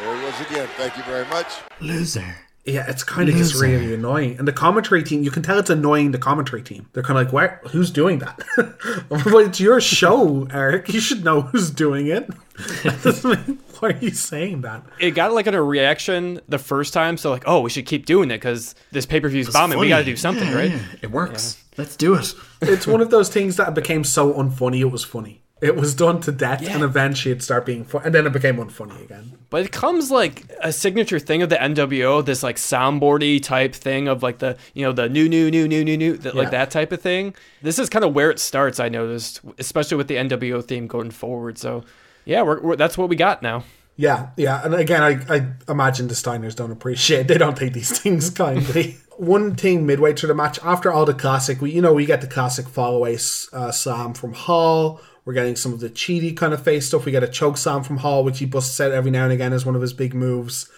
[0.00, 0.68] There he was again.
[0.76, 1.46] Thank you very much.
[1.80, 2.36] Loser.
[2.66, 4.38] Yeah, it's kind of just really annoying.
[4.38, 6.88] And the commentary team, you can tell it's annoying the commentary team.
[6.92, 7.60] They're kind of like, "Where?
[7.70, 8.38] Who's doing that?"
[9.08, 10.92] but it's your show, Eric.
[10.92, 12.28] You should know who's doing it.
[12.82, 14.82] That Why are you saying that?
[14.98, 18.30] It got like a reaction the first time, so like, oh, we should keep doing
[18.30, 19.78] it because this pay per view's bombing.
[19.78, 20.70] We got to do something, Yeah, right?
[20.70, 20.80] yeah.
[21.00, 21.64] It works.
[21.78, 22.34] Let's do it.
[22.62, 24.80] It's one of those things that became so unfunny.
[24.80, 25.40] It was funny.
[25.60, 28.56] It was done to death, and eventually it started being fun, and then it became
[28.56, 29.32] unfunny again.
[29.50, 34.08] But it comes like a signature thing of the NWO, this like soundboardy type thing
[34.08, 36.40] of like the you know the new new new new new new that, Yeah.
[36.40, 37.34] like that type of thing.
[37.60, 38.80] This is kind of where it starts.
[38.80, 41.58] I noticed, especially with the NWO theme going forward.
[41.58, 41.84] So
[42.24, 43.64] yeah, we're, we're that's what we got now.
[43.96, 47.28] Yeah, yeah, and again, I, I imagine the Steiners don't appreciate.
[47.28, 48.96] They don't take these things kindly.
[49.18, 52.22] One thing midway through the match, after all the classic, we you know we get
[52.22, 53.18] the classic fall away
[53.52, 55.02] uh, slam from Hall.
[55.30, 57.04] We're getting some of the cheaty kind of face stuff.
[57.04, 59.52] We get a choke slam from Hall, which he busts out every now and again
[59.52, 60.68] as one of his big moves.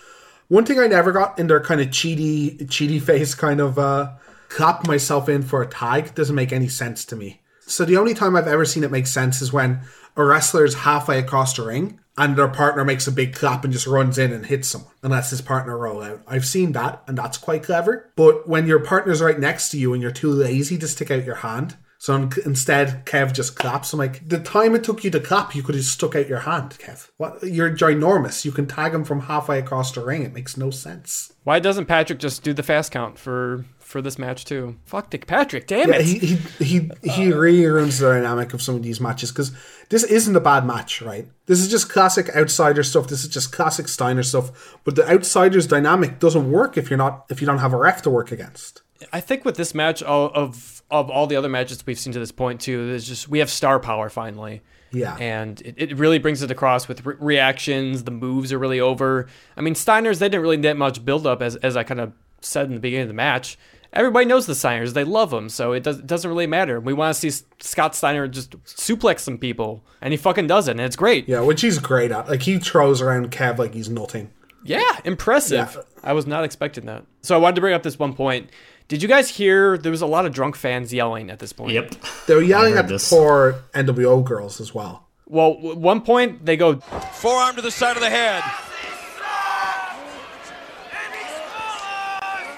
[0.49, 4.11] One thing I never got in their kind of cheaty, cheaty face kind of uh,
[4.51, 7.41] clap myself in for a tag doesn't make any sense to me.
[7.61, 9.81] So the only time I've ever seen it make sense is when
[10.19, 13.73] a wrestler is halfway across the ring and their partner makes a big clap and
[13.73, 16.21] just runs in and hits someone and lets his partner roll out.
[16.27, 18.13] I've seen that and that's quite clever.
[18.17, 21.25] But when your partner's right next to you and you're too lazy to stick out
[21.25, 23.93] your hand, so instead Kev just claps.
[23.93, 26.41] I'm like, the time it took you to clap, you could have stuck out your
[26.41, 27.09] hand, Kev.
[27.17, 27.45] What?
[27.45, 28.45] You're ginormous.
[28.45, 30.25] You can tag him from halfway across the ring.
[30.25, 31.33] It makes no sense.
[31.45, 34.79] Why doesn't Patrick just do the fast count for for this match too?
[34.85, 36.05] Fuck Dick Patrick, damn Yeah, it!
[36.07, 39.53] he he he, he really ruins the dynamic of some of these matches because
[39.89, 41.29] this isn't a bad match, right?
[41.47, 43.07] This is just classic outsider stuff.
[43.07, 44.77] This is just classic Steiner stuff.
[44.83, 48.03] But the outsiders dynamic doesn't work if you're not if you don't have a ref
[48.03, 48.83] to work against.
[49.13, 52.31] I think with this match of of all the other matches we've seen to this
[52.31, 54.63] point too, there's just we have star power finally.
[54.93, 55.17] Yeah.
[55.17, 58.05] And it, it really brings it across with re- reactions.
[58.05, 59.27] The moves are really over.
[59.57, 62.13] I mean, Steiners, they didn't really get much build up, as, as I kind of
[62.43, 63.59] said in the beginning of the match.
[63.95, 64.93] Everybody knows the Steiners.
[64.93, 66.81] They love them, so it, does, it doesn't really matter.
[66.81, 70.73] We want to see Scott Steiner just suplex some people, and he fucking does it,
[70.73, 71.29] and it's great.
[71.29, 72.29] Yeah, which he's great at.
[72.29, 74.31] Like he throws around Kev like he's nothing.
[74.65, 75.77] Yeah, impressive.
[75.77, 75.83] Yeah.
[76.03, 77.05] I was not expecting that.
[77.23, 78.51] So I wanted to bring up this one point.
[78.89, 81.73] Did you guys hear there was a lot of drunk fans yelling at this point?
[81.73, 81.95] Yep.
[82.27, 85.09] They were yelling I heard at the poor NWO girls as well.
[85.27, 86.77] Well, w- one point they go,
[87.15, 88.43] Forearm to the side of the head.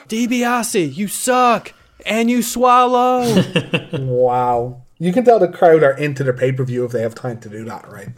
[0.09, 1.73] DiBiase, you suck,
[2.05, 3.23] and you swallow.
[3.99, 4.83] Wow.
[4.99, 7.39] You can tell the crowd are into their pay per view if they have time
[7.41, 8.09] to do that, right?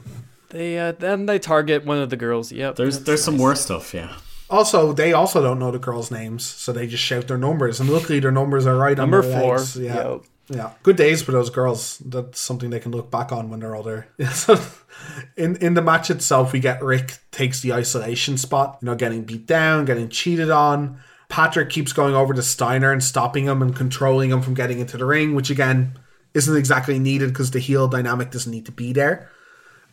[0.50, 2.52] they uh, then they target one of the girls.
[2.52, 2.76] Yep.
[2.76, 4.14] There's there's some worse stuff, yeah.
[4.48, 7.80] Also, they also don't know the girls' names, so they just shout their numbers.
[7.80, 9.56] And luckily, their numbers are right Number on their four.
[9.56, 9.76] legs.
[9.76, 10.22] Yeah, Yep.
[10.50, 10.70] yeah.
[10.84, 11.98] Good days for those girls.
[11.98, 14.06] That's something they can look back on when they're older.
[15.36, 18.78] In in the match itself, we get Rick takes the isolation spot.
[18.80, 23.02] You know, getting beat down, getting cheated on, Patrick keeps going over to Steiner and
[23.04, 25.98] stopping him and controlling him from getting into the ring, which again
[26.34, 29.28] isn't exactly needed because the heel dynamic doesn't need to be there.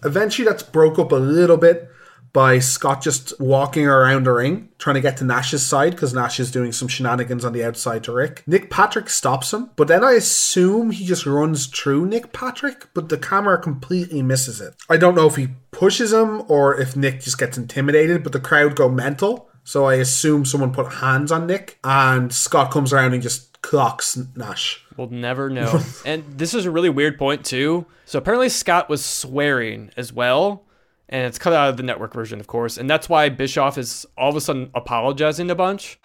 [0.05, 1.89] Eventually, that's broke up a little bit
[2.33, 6.39] by Scott just walking around the ring, trying to get to Nash's side because Nash
[6.39, 8.43] is doing some shenanigans on the outside to Rick.
[8.47, 13.09] Nick Patrick stops him, but then I assume he just runs through Nick Patrick, but
[13.09, 14.75] the camera completely misses it.
[14.89, 18.39] I don't know if he pushes him or if Nick just gets intimidated, but the
[18.39, 19.49] crowd go mental.
[19.63, 24.17] So I assume someone put hands on Nick, and Scott comes around and just clocks
[24.35, 24.83] Nash.
[24.97, 25.81] We'll never know.
[26.05, 27.85] and this is a really weird point too.
[28.05, 30.65] So apparently Scott was swearing as well,
[31.09, 34.05] and it's cut out of the network version, of course, and that's why Bischoff is
[34.17, 35.99] all of a sudden apologizing a bunch.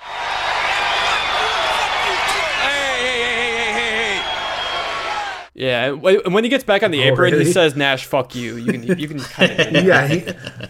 [5.54, 7.44] Yeah, and when he gets back on the Oh, apron, really?
[7.46, 10.22] he says Nash, "Fuck you." You can you can kind of yeah, he,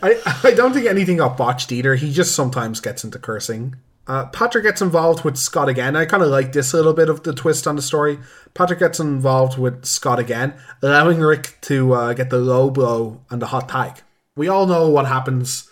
[0.02, 1.94] I, I don't think anything got botched either.
[1.94, 3.74] He just sometimes gets into cursing.
[4.06, 5.94] Uh, Patrick gets involved with Scott again.
[5.94, 8.18] I kind of like this little bit of the twist on the story.
[8.54, 13.42] Patrick gets involved with Scott again, allowing Rick to uh, get the low blow and
[13.42, 14.00] the hot tag.
[14.38, 15.68] We all know what happens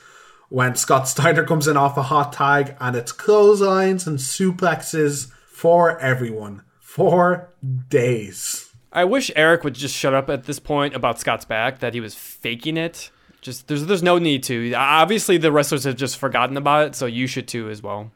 [0.48, 5.96] when Scott Steiner comes in off a hot tag, and it's clotheslines and suplexes for
[6.00, 7.54] everyone for
[7.88, 8.72] days.
[8.92, 12.00] I wish Eric would just shut up at this point about Scott's back that he
[12.00, 13.12] was faking it.
[13.40, 14.72] Just there's there's no need to.
[14.74, 18.10] Obviously the wrestlers have just forgotten about it, so you should too as well.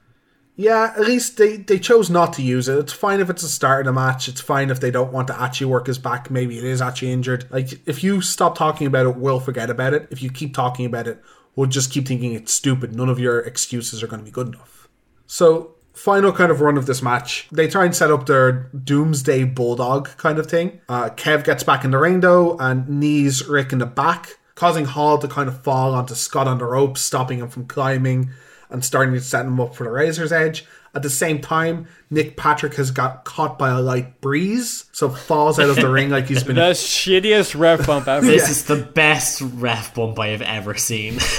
[0.60, 2.76] Yeah, at least they, they chose not to use it.
[2.76, 4.28] It's fine if it's the start of the match.
[4.28, 6.30] It's fine if they don't want to actually work his back.
[6.30, 7.46] Maybe it is actually injured.
[7.50, 10.06] Like, if you stop talking about it, we'll forget about it.
[10.10, 11.18] If you keep talking about it,
[11.56, 12.94] we'll just keep thinking it's stupid.
[12.94, 14.86] None of your excuses are going to be good enough.
[15.26, 17.48] So, final kind of run of this match.
[17.50, 20.82] They try and set up their Doomsday Bulldog kind of thing.
[20.90, 24.84] Uh, Kev gets back in the ring, though, and knees Rick in the back, causing
[24.84, 28.32] Hall to kind of fall onto Scott on the ropes, stopping him from climbing
[28.70, 30.64] and starting to set him up for the Razor's Edge.
[30.92, 35.60] At the same time, Nick Patrick has got caught by a light breeze, so falls
[35.60, 36.56] out of the ring like he's been.
[36.56, 38.26] The shittiest ref bump ever.
[38.26, 41.18] This is the best ref bump I have ever seen.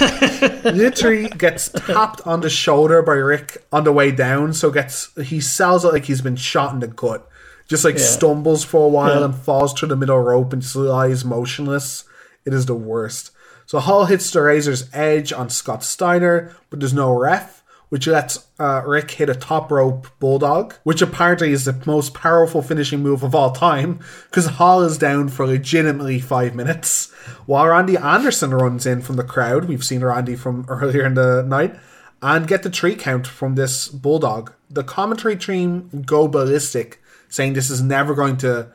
[0.64, 5.40] literally gets tapped on the shoulder by Rick on the way down, so gets he
[5.40, 7.28] sells it like he's been shot in the gut.
[7.68, 8.04] Just like Yeah.
[8.04, 9.24] stumbles for a while Yeah.
[9.26, 12.04] and falls to the middle rope and just lies motionless.
[12.44, 13.31] It is the worst.
[13.72, 18.46] So Hall hits the razor's edge on Scott Steiner, but there's no ref, which lets
[18.60, 23.22] uh, Rick hit a top rope bulldog, which apparently is the most powerful finishing move
[23.22, 27.10] of all time, because Hall is down for legitimately five minutes,
[27.46, 29.64] while Randy Anderson runs in from the crowd.
[29.64, 31.74] We've seen Randy from earlier in the night.
[32.20, 34.52] And get the tree count from this bulldog.
[34.68, 38.68] The commentary team go ballistic, saying this is never going to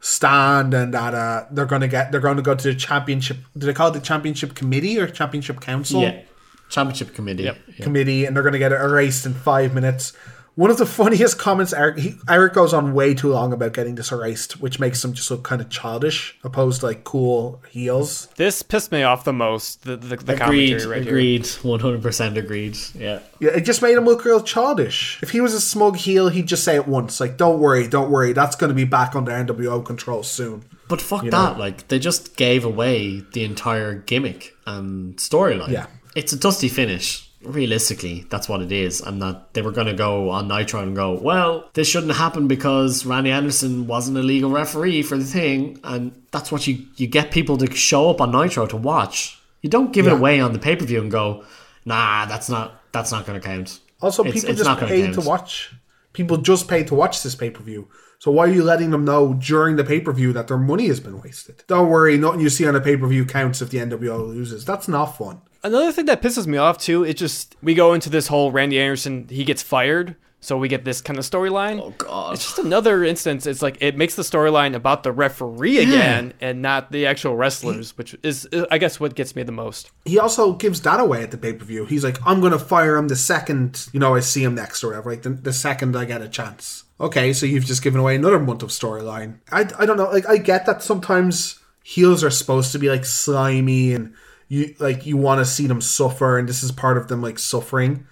[0.00, 3.36] stand and that uh, they're going to get they're going to go to the championship.
[3.56, 6.02] Do they call it the championship committee or championship council?
[6.02, 6.22] yeah.
[6.68, 7.42] Championship committee.
[7.42, 7.54] Yeah.
[7.80, 10.12] committee and they're going to get it erased in five minutes.
[10.60, 13.94] One of the funniest comments, Eric, he, Eric goes on way too long about getting
[13.94, 18.26] this erased, which makes him just look kind of childish, opposed to like cool heels.
[18.36, 19.84] This pissed me off the most.
[19.84, 20.38] The the, the Agreed.
[20.38, 21.46] commentary right agreed.
[21.62, 22.76] One hundred percent agreed.
[22.94, 23.20] Yeah.
[23.38, 25.18] Yeah, it just made him look real childish.
[25.22, 28.10] If he was a smug heel, he'd just say it once, like, "Don't worry, don't
[28.10, 31.54] worry, that's going to be back under NWO control soon." But fuck You that!
[31.54, 31.58] know?
[31.58, 35.70] Like they just gave away the entire gimmick and storyline.
[35.70, 35.86] Yeah.
[36.14, 37.29] it's a dusty finish.
[37.42, 40.94] Realistically, that's what it is, and that they were going to go on Nitro and
[40.94, 45.80] go, well, this shouldn't happen because Randy Anderson wasn't a legal referee for the thing,
[45.82, 49.40] and that's what you you get people to show up on Nitro to watch.
[49.62, 50.12] You don't give Yeah.
[50.12, 51.44] it away on the pay per view and go,
[51.86, 53.80] nah, that's not that's not going to count.
[54.02, 55.72] Also, It's- people it's just paid to watch.
[56.12, 57.88] People just pay to watch this pay per view.
[58.18, 60.88] So why are you letting them know during the pay per view that their money
[60.88, 61.64] has been wasted?
[61.68, 64.66] Don't worry, nothing you see on a pay per view counts if the NWO loses.
[64.66, 65.40] That's not fun.
[65.62, 68.80] Another thing that pisses me off too, it just we go into this whole Randy
[68.80, 71.80] Anderson he gets fired, so we get this kind of storyline.
[71.80, 72.34] Oh god.
[72.34, 73.46] It's just another instance.
[73.46, 77.96] It's like it makes the storyline about the referee again and not the actual wrestlers,
[77.98, 79.90] which is uh, I guess what gets me the most.
[80.06, 81.84] He also gives that away at the pay per view.
[81.84, 84.82] He's like, I'm going to fire him the second, you know, I see him next
[84.82, 85.10] or whatever.
[85.10, 86.84] Like, the, the second I get a chance.
[86.98, 89.40] Okay, so you've just given away another month of storyline.
[89.52, 90.10] I, I don't know.
[90.10, 94.14] Like, I get that sometimes heels are supposed to be like slimy and
[94.50, 97.38] you like you want to see them suffer and this is part of them like
[97.38, 98.06] suffering.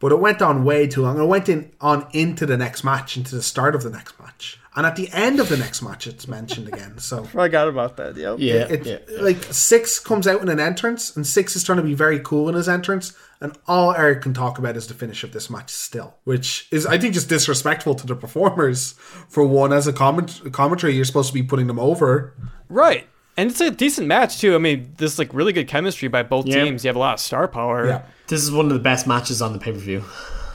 [0.00, 1.18] But it went on way too long.
[1.18, 4.58] It went in on into the next match, into the start of the next match.
[4.76, 6.98] And at the end of the next match, it's mentioned again.
[6.98, 8.16] So I Forgot about that.
[8.16, 8.36] Yep.
[8.40, 8.98] Yeah, it, yeah.
[9.20, 12.48] like Syxx comes out in an entrance, and Syxx is trying to be very cool
[12.48, 15.70] in his entrance, and all Eric can talk about is the finish of this match
[15.70, 18.94] still, which is I think just disrespectful to the performers.
[19.28, 22.34] For one, as a comment commentary, you're supposed to be putting them over.
[22.68, 23.06] Right.
[23.36, 24.54] And it's a decent match too.
[24.54, 26.64] I mean, there's like really good chemistry by both Yeah.
[26.64, 26.84] teams.
[26.84, 27.86] You have a lot of star power.
[27.88, 28.02] Yeah.
[28.28, 30.04] This is one of the best matches on the pay per view.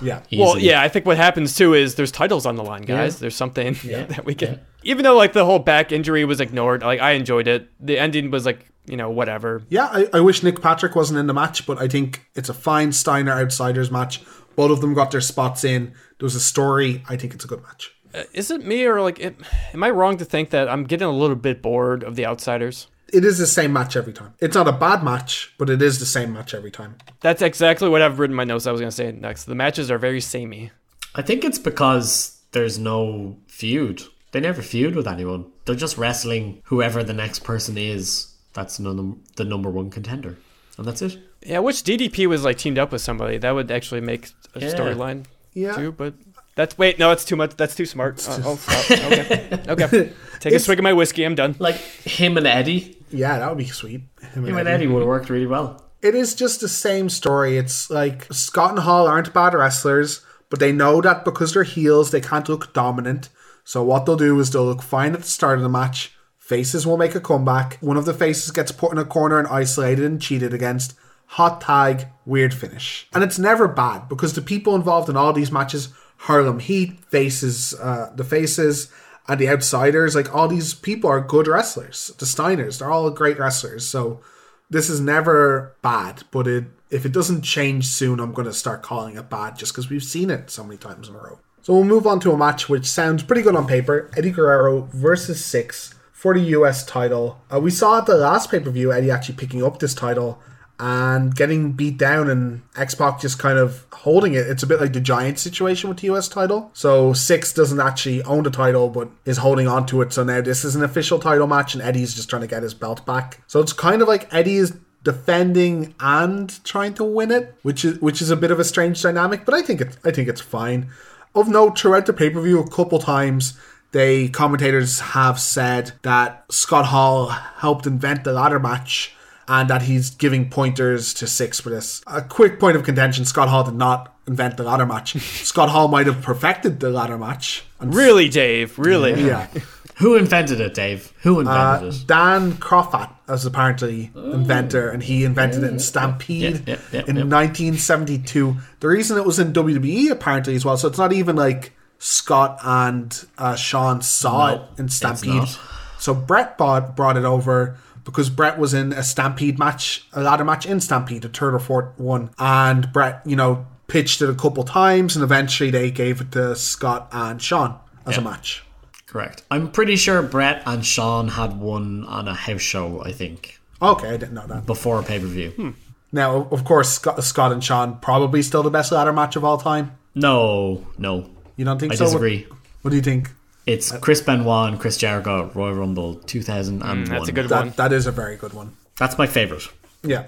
[0.01, 0.21] Yeah.
[0.31, 3.15] Well, yeah, I think what happens too is there's titles on the line, guys.
[3.15, 3.19] Yeah.
[3.21, 4.61] There's something that we can.
[4.83, 7.69] Even though like the whole back injury was ignored, like I enjoyed it.
[7.81, 9.61] The ending was like you know whatever.
[9.69, 12.53] Yeah, I, I wish Nick Patrick wasn't in the match, but I think it's a
[12.53, 14.21] fine Steiner Outsiders match.
[14.55, 15.87] Both of them got their spots in.
[16.17, 17.03] There was a story.
[17.07, 17.91] I think it's a good match.
[18.13, 19.35] Uh, Is it me or like it,
[19.73, 22.87] am I wrong to think that I'm getting a little bit bored of the outsiders?
[23.11, 24.33] It is the same match every time.
[24.39, 26.95] It's not a bad match, but it is the same match every time.
[27.21, 28.67] That's exactly what I've written in my notes.
[28.67, 29.45] I was gonna say next.
[29.45, 30.71] The matches are very samey.
[31.15, 34.03] I think it's because there's no feud.
[34.31, 35.45] They never feud with anyone.
[35.65, 38.27] They're just wrestling whoever the next person is.
[38.53, 40.37] That's the, the number one contender,
[40.77, 41.17] and that's it.
[41.43, 44.73] Yeah, which DDP was like teamed up with somebody that would actually make a Yeah.
[44.73, 45.25] storyline.
[45.53, 45.75] Yeah.
[45.75, 46.13] too, but
[46.59, 47.55] that's wait, no, it's too much.
[47.55, 48.27] That's too smart.
[48.27, 48.91] Uh, I'll stop.
[48.91, 50.13] Okay, okay.
[50.41, 51.23] Take a swig of my whiskey.
[51.23, 51.55] I'm done.
[51.57, 52.97] Like him and Eddie.
[53.11, 54.01] Yeah, that would be sweet.
[54.33, 55.85] Him Him and Eddie would have worked really well.
[56.01, 57.57] It is just the same story.
[57.57, 62.11] It's like Scott and Hall aren't bad wrestlers, but they know that because they're heels,
[62.11, 63.29] they can't look dominant.
[63.63, 66.13] So what they'll do is they'll look fine at the start of the match.
[66.37, 67.77] Faces will make a comeback.
[67.79, 70.93] One of the faces gets put in a corner and isolated and cheated against.
[71.27, 73.07] Hot tag, weird finish.
[73.13, 77.73] And it's never bad because the people involved in all these matches, Harlem Heat, faces,
[77.75, 78.91] uh, the faces,
[79.27, 82.11] and the outsiders, like all these people are good wrestlers.
[82.17, 83.87] The Steiners, they're all great wrestlers.
[83.87, 84.21] So
[84.69, 88.81] this is never bad, but it if it doesn't change soon, I'm going to start
[88.81, 91.39] calling it bad just because we've seen it so many times in a row.
[91.61, 94.89] So we'll move on to a match which sounds pretty good on paper: Eddie Guerrero
[94.91, 96.85] versus Syxx for the U.S.
[96.85, 97.39] title.
[97.53, 100.41] Uh, we saw at the last pay per view Eddie actually picking up this title
[100.79, 104.47] and getting beat down, and X Pac just kind of holding it.
[104.47, 106.29] It's a bit like the Giant situation with the U.S.
[106.29, 106.71] title.
[106.73, 110.13] So Syxx doesn't actually own the title, but is holding on to it.
[110.13, 112.73] So now this is an official title match, and Eddie's just trying to get his
[112.73, 113.41] belt back.
[113.47, 117.99] So it's kind of like Eddie is defending and trying to win it, which is
[117.99, 119.45] which is a bit of a strange dynamic.
[119.45, 120.89] But I think it's I think it's fine.
[121.35, 123.59] Of note, throughout the pay per view, a couple times
[123.91, 129.15] they commentators have said that Scott Hall helped invent the ladder match
[129.49, 132.01] and that he's giving pointers to Syxx for this.
[132.07, 135.13] A quick point of contention: Scott Hall did not invent the ladder match.
[135.43, 137.63] Scott Hall might have perfected the ladder match.
[137.79, 138.77] And Really, Dave?
[138.79, 139.25] Really?
[139.25, 139.47] yeah.
[139.97, 141.11] Who invented it, Dave?
[141.23, 142.07] Who invented Uh, it?
[142.07, 147.15] Dan Kroffat was apparently inventor, and he invented it in Stampede Yeah, yeah, yeah, in
[147.17, 147.23] yeah.
[147.23, 148.55] 1972.
[148.79, 152.59] The reason it was in WWE apparently as well, so it's not even like Scott
[152.63, 155.49] and uh, Shawn saw No, it in Stampede.
[155.97, 157.77] So Bret bought, brought it over
[158.09, 161.59] because Bret was in a Stampede match, a ladder match in Stampede, a third or
[161.59, 166.21] fourth one, and Bret, you know, pitched it a couple times, and eventually they gave
[166.21, 168.63] it to Scott and Shawn as a match.
[169.07, 169.43] Correct.
[169.49, 173.01] I'm pretty sure Bret and Shawn had one on a house show.
[173.03, 174.65] I think Okay, I didn't know that.
[174.65, 175.49] before a pay per view.
[175.51, 175.69] Hmm.
[176.11, 179.57] Now, of course, Scott, Scott and Shawn probably still the best ladder match of all
[179.57, 179.97] time.
[180.15, 181.29] No, no.
[181.55, 182.03] You don't think I so?
[182.05, 182.47] What- disagree.
[182.81, 183.29] What, do you think?
[183.69, 187.03] It's uh, Chris Benoit and Chris Jericho at Royal Rumble mm, 2001.
[187.03, 187.73] that's a good That one.
[187.77, 188.75] that is a very good one.
[188.97, 189.67] That's my favorite.
[190.01, 190.25] Yeah,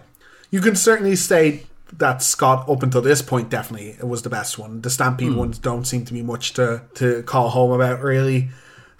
[0.52, 1.64] you can certainly say
[1.94, 4.82] that Scott up until this point definitely it was the best one.
[4.82, 5.38] The Stampede hmm.
[5.38, 8.50] ones don't seem to be much to to call home about really.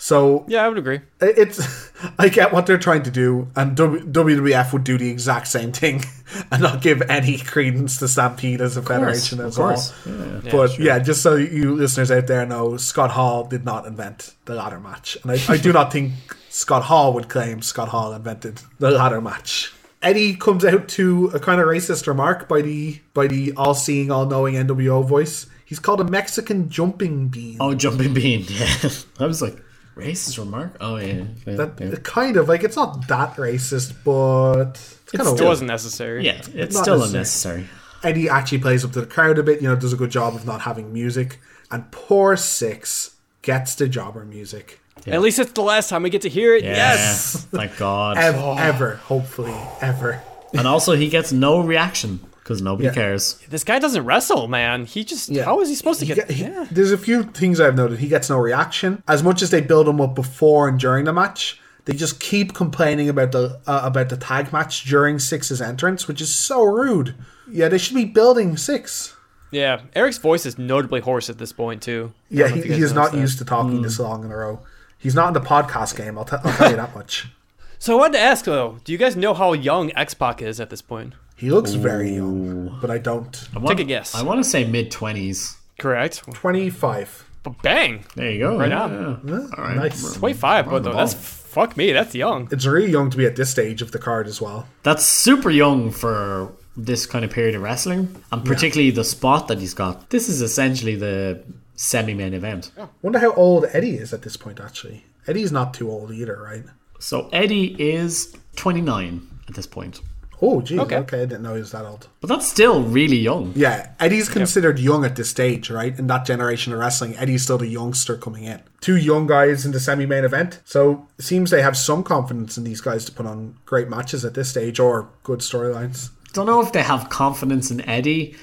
[0.04, 1.00] So Yeah, I would agree.
[1.22, 1.62] it's
[2.18, 6.04] I get what they're trying to do, and WWF would do the exact same thing
[6.52, 9.94] and not give any credence to Stampede as a federation of as course.
[10.06, 10.42] well.
[10.44, 10.52] Yeah.
[10.52, 14.56] but yeah, just so you listeners out there know, Scott Hall did not invent the
[14.56, 16.14] ladder match, and I, I do not think
[16.50, 19.72] Scott Hall would claim Scott Hall invented the ladder match.
[20.02, 24.56] Eddie comes out to a kind of racist remark by the by the all-seeing, all-knowing
[24.56, 25.46] NWO voice.
[25.64, 27.58] He's called a Mexican jumping bean.
[27.60, 28.46] Oh, Jumping Bean.
[28.50, 28.90] Yeah.
[29.20, 29.58] I was like,
[29.96, 30.78] racist remark?
[30.80, 31.24] Oh, yeah.
[31.46, 31.96] yeah, That yeah.
[32.04, 34.72] kind of like it's not that racist, but
[35.04, 36.26] it's kind It of wasn't necessary.
[36.26, 37.62] Yeah, it's Not still necessary.
[37.62, 37.70] unnecessary.
[38.04, 40.34] Eddie actually plays up to the crowd a bit, you know, does a good job
[40.36, 41.40] of not having music.
[41.70, 43.12] And poor Syxx
[43.44, 44.80] gets the jobber music.
[45.08, 46.64] At least it's the last time we get to hear it.
[46.64, 47.46] Yeah, Yes.
[47.52, 48.18] Thank God.
[48.18, 50.22] Ever, ever, hopefully, ever.
[50.54, 52.20] and also, he gets no reaction
[52.52, 52.94] because nobody Yeah.
[52.94, 53.38] cares.
[53.50, 54.86] This guy doesn't wrestle, man.
[54.86, 55.44] He just Yeah.
[55.46, 56.16] how is he supposed to get?
[56.16, 56.66] get- he- yeah.
[56.70, 58.00] There's a few things I've noted.
[58.00, 59.02] He gets no reaction.
[59.08, 62.54] As much as they build him up before and during the match, they just keep
[62.54, 67.16] complaining about the uh, about the tag match during Syxx's entrance, which is so rude.
[67.50, 69.14] Yeah, they should be building Syxx.
[69.50, 72.14] Yeah, Eric's voice is notably hoarse at this point too.
[72.14, 73.18] I Yeah, don't he, if you guys he is not that.
[73.20, 74.60] used to talking this long in a row.
[74.98, 76.18] He's not in the podcast game.
[76.18, 77.28] I'll, t- I'll tell you that much.
[77.80, 80.60] So I wanted to ask though, do you guys know how young X Pac is
[80.60, 81.14] at this point?
[81.42, 83.50] He looks very young, but I don't.
[83.56, 84.14] I want, Take a guess.
[84.14, 85.58] I want to say mid 20s.
[85.80, 86.24] Correct.
[86.36, 87.26] Twenty-five.
[87.42, 88.60] But bang, There you go.
[88.60, 88.84] Right yeah.
[88.84, 89.22] on.
[89.26, 89.36] yeah.
[89.58, 89.76] All right.
[89.76, 90.14] Nice.
[90.14, 90.70] twenty five.
[90.70, 91.92] But though, that's fuck me.
[91.92, 92.48] That's young.
[92.52, 94.68] It's really young to be at this stage of the card as well.
[94.84, 99.58] That's super young for this kind of period of wrestling, and particularly the spot that
[99.58, 100.12] he's got.
[100.12, 101.44] This is essentially the
[101.76, 102.72] semi-main event.
[102.78, 102.86] Yeah.
[103.02, 104.60] Wonder how old Eddie is at this point.
[104.60, 106.64] Actually, Eddie's not too old either, right?
[107.00, 110.02] So Eddie is 29 at this point,
[110.42, 110.80] Oh, geez.
[110.80, 110.98] Okay.
[110.98, 111.22] Okay.
[111.22, 112.08] I didn't know he was that old.
[112.20, 113.54] but that's still really young.
[113.56, 115.98] Yeah, Eddie's considered young at this stage, right?
[115.98, 118.62] In that generation of wrestling, Eddie's still the youngster coming in.
[118.82, 122.64] Two young guys in the semi-main event, so it seems they have some confidence in
[122.64, 126.10] these guys to put on great matches at this stage or good storylines.
[126.34, 128.36] Don't know if they have confidence in Eddie,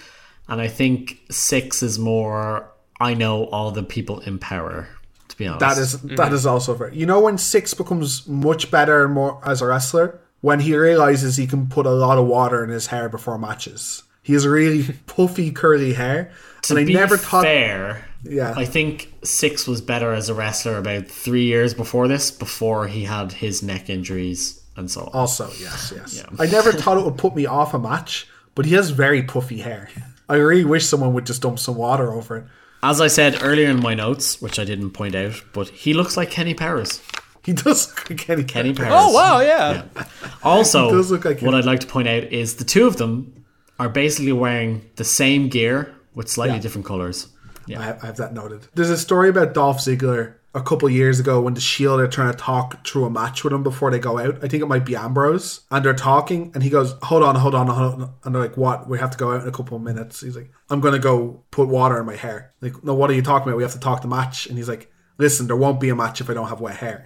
[0.46, 2.70] and I think Syxx is more.
[3.00, 4.88] I know all the people in power.
[5.28, 6.34] To be honest, That is that mm-hmm.
[6.34, 6.92] is also fair.
[6.92, 11.36] You know when Syxx becomes much better and more as a wrestler when he realizes
[11.36, 14.02] he can put a lot of water in his hair before matches.
[14.22, 16.30] He has really puffy curly hair,
[16.62, 17.44] to and I be never thought.
[17.44, 18.04] fair.
[18.22, 18.52] Yeah.
[18.56, 23.04] I think Syxx was better as a wrestler about three years before this, before he
[23.04, 25.10] had his neck injuries and so on.
[25.12, 26.22] Also, yes, yes.
[26.38, 29.58] I never thought it would put me off a match, but he has very puffy
[29.58, 29.88] hair.
[30.28, 32.44] I really wish someone would just dump some water over it.
[32.82, 36.16] As I said earlier in my notes, which I didn't point out, but he looks
[36.16, 37.00] like Kenny Powers.
[37.48, 38.44] He does look like Kenny.
[38.44, 38.90] Kenny Powers.
[38.92, 39.84] Oh wow, yeah.
[40.42, 41.54] Also, He does look like what.
[41.54, 43.44] I'd like to point out is the two of them
[43.78, 46.60] are basically wearing the same gear with slightly Yeah.
[46.62, 47.28] different colors.
[47.68, 48.66] I have, I have that noted.
[48.74, 52.32] There's a story about Dolph Ziggler a couple years ago when the Shield are trying
[52.32, 54.36] to talk through a match with him before they go out.
[54.44, 57.54] I think it might be Ambrose, and they're talking, and he goes, "Hold on, hold
[57.54, 58.88] on, hold on," and they're like, "What?
[58.88, 61.42] We have to go out in a couple of minutes." He's like, "I'm gonna go
[61.50, 63.56] put water in my hair." Like, no, what are you talking about?
[63.58, 66.20] We have to talk the match, and he's like, "Listen, there won't be a match
[66.20, 67.04] if I don't have wet hair."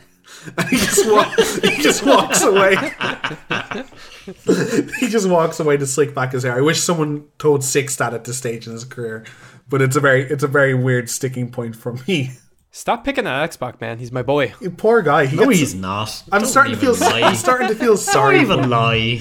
[0.56, 2.74] And he just wa- he just walks away.
[5.00, 6.56] he just walks away to slick back his hair.
[6.56, 9.24] I wish someone told Syxx that at this stage in his career,
[9.68, 12.32] but it's a very it's a very weird sticking point for me.
[12.74, 13.98] Stop picking on X Pac, man.
[13.98, 14.54] He's my boy.
[14.78, 15.26] Poor guy.
[15.26, 16.22] He No, gets- he's not.
[16.32, 16.94] I'm Don't starting to feel.
[16.96, 17.20] even lie.
[17.22, 18.36] I'm starting to feel Don't sorry.
[18.38, 18.70] for even him.
[18.70, 19.18] lie.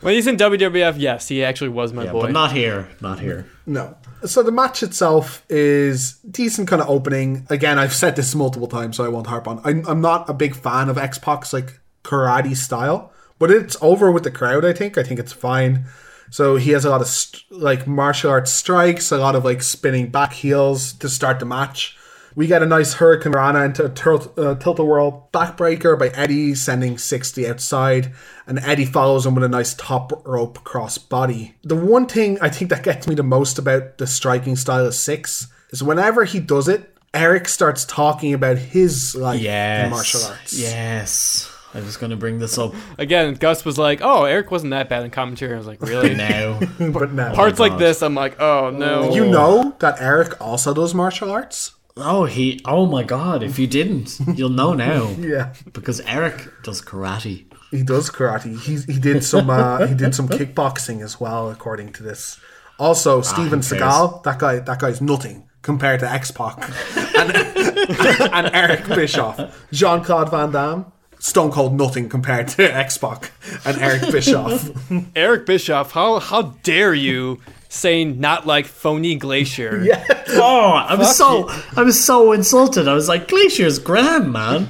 [0.00, 2.22] When he's in WWF, yes, he actually was my Yeah, boy.
[2.22, 2.88] but not here.
[3.00, 3.46] Not here.
[3.66, 3.96] No.
[4.24, 7.46] So the match itself is decent kind of opening.
[7.50, 9.60] Again, I've said this multiple times, so I won't harp on.
[9.64, 14.10] I'm, I'm not a big fan of X Pac's like karate style, but it's over
[14.10, 14.64] with the crowd.
[14.64, 14.96] I think.
[14.98, 15.86] I think it's fine.
[16.30, 19.62] So he has a lot of st- like martial arts strikes, a lot of like
[19.62, 21.97] spinning back heels to start the match.
[22.38, 27.36] We get a nice hurricanrana into a tilt, uh, tilt-a-whirl backbreaker by Eddie, sending Syxx
[27.44, 28.12] outside,
[28.46, 31.56] and Eddie follows him with a nice top rope cross body.
[31.64, 34.94] The one thing I think that gets me the most about the striking style of
[34.94, 39.86] Syxx is whenever he does it, Eric starts talking about his life Yes.
[39.86, 40.56] in martial arts.
[40.56, 41.52] Yes.
[41.74, 44.88] I was going to bring this up Again, Gus was like, "Oh, Eric wasn't that
[44.88, 46.60] bad in commentary." I was like, "Really?" now.
[46.92, 50.94] but now, Parts like this, I'm like, "Oh no." you know that Eric also does
[50.94, 51.72] martial arts.
[52.00, 52.60] Oh, he.
[52.64, 53.42] Oh my God!
[53.42, 55.08] If you didn't, you'll know now.
[55.18, 55.52] Yeah.
[55.72, 57.46] Because Eric does karate.
[57.70, 58.58] He does karate.
[58.58, 62.38] He he did some uh, he did some kickboxing as well, according to this.
[62.78, 63.76] Also, Steven who?
[63.76, 66.56] Seagal, that guy that guy's nothing compared to X Pac
[67.18, 67.36] and,
[68.32, 70.86] and Eric Bischoff, Jean Claude Van Damme,
[71.18, 73.32] Stone Cold nothing compared to X Pac
[73.64, 74.70] and Eric Bischoff.
[75.16, 79.82] Eric Bischoff, how how dare you say not like phony Glacier?
[79.84, 82.88] yeah, Oh, I was so I was so insulted.
[82.88, 84.68] I was like, Glacier's grand, man.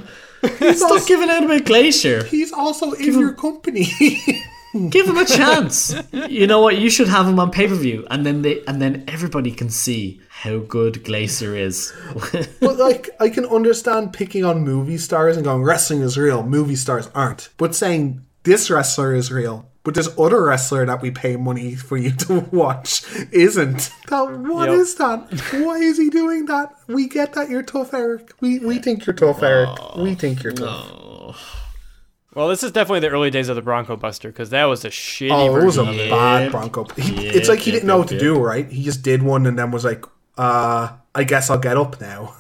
[0.74, 2.22] Stop giving out about Glacier.
[2.24, 3.88] he's also in your company.
[4.90, 5.94] Give him a chance.
[6.12, 6.76] you know what?
[6.78, 9.70] You should have him on pay per view, and then they and then everybody can
[9.70, 11.92] see how good Glacier is.
[12.60, 16.76] But like, I can understand picking on movie stars and going, wrestling is real, movie
[16.76, 17.48] stars aren't.
[17.56, 21.96] But saying this wrestler is real, but this other wrestler that we pay money for
[21.96, 23.02] you to watch
[23.32, 23.90] isn't.
[24.08, 24.78] That what Yep.
[24.78, 25.40] is that?
[25.64, 26.74] Why is he doing that?
[26.88, 28.32] We get that you're tough, Eric.
[28.42, 29.70] We we think you're tough, Eric.
[29.96, 31.54] We think you're tough.
[32.34, 34.90] Well, this is definitely the early days of the Bronco Buster because that was a
[34.90, 36.10] shitty Oh, it was a it.
[36.10, 36.84] bad Bronco.
[36.96, 38.70] He, it's like he didn't know what to do, right?
[38.70, 40.04] He just did one and then was like,
[40.36, 42.34] uh, I guess I'll get up now.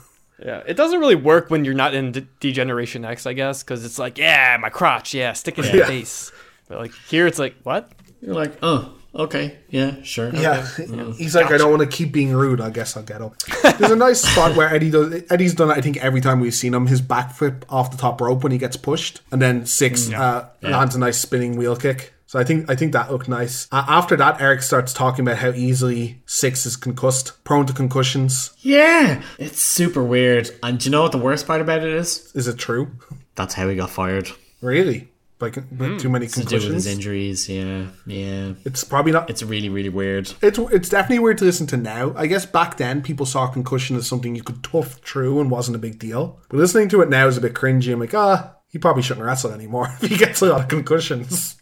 [0.44, 3.84] Yeah, it doesn't really work when you're not in D- Degeneration X, I guess, because
[3.84, 5.80] it's like, yeah, my crotch, yeah, stick it in Yeah.
[5.80, 6.30] the face.
[6.68, 7.90] But like here, it's like, what?
[8.20, 10.30] You're like, oh, okay, yeah, sure.
[10.34, 10.66] Yeah,
[11.16, 12.60] he's like, I don't want to keep being rude.
[12.60, 13.38] I guess I'll get up.
[13.78, 15.22] There's a nice spot where Eddie does.
[15.30, 15.70] Eddie's done.
[15.70, 18.58] I think every time we've seen him, his backflip off the top rope when he
[18.58, 22.14] gets pushed, and then Syxx uh, lands a nice spinning wheel kick.
[22.26, 23.68] So I think I think that looked nice.
[23.72, 28.52] Uh, after that, Eric starts talking about how easily Syxx is concussed, prone to concussions.
[28.58, 30.50] Yeah, it's super weird.
[30.62, 32.30] And do you know what the worst part about it is?
[32.34, 32.90] Is it true?
[33.34, 34.28] That's how he got fired.
[34.60, 35.08] Really?
[35.40, 36.86] Like with too many To do with his concussions?
[36.86, 37.48] injuries.
[37.48, 38.54] Yeah, yeah.
[38.64, 39.30] It's probably not.
[39.30, 40.32] It's really, really weird.
[40.42, 42.12] It's it's definitely weird to listen to now.
[42.16, 45.76] I guess back then people saw concussion as something you could tough through and wasn't
[45.76, 46.40] a big deal.
[46.48, 47.92] But listening to it now is a bit cringy.
[47.92, 51.54] I'm like, ah, he probably shouldn't wrestle anymore if he gets a lot of concussions.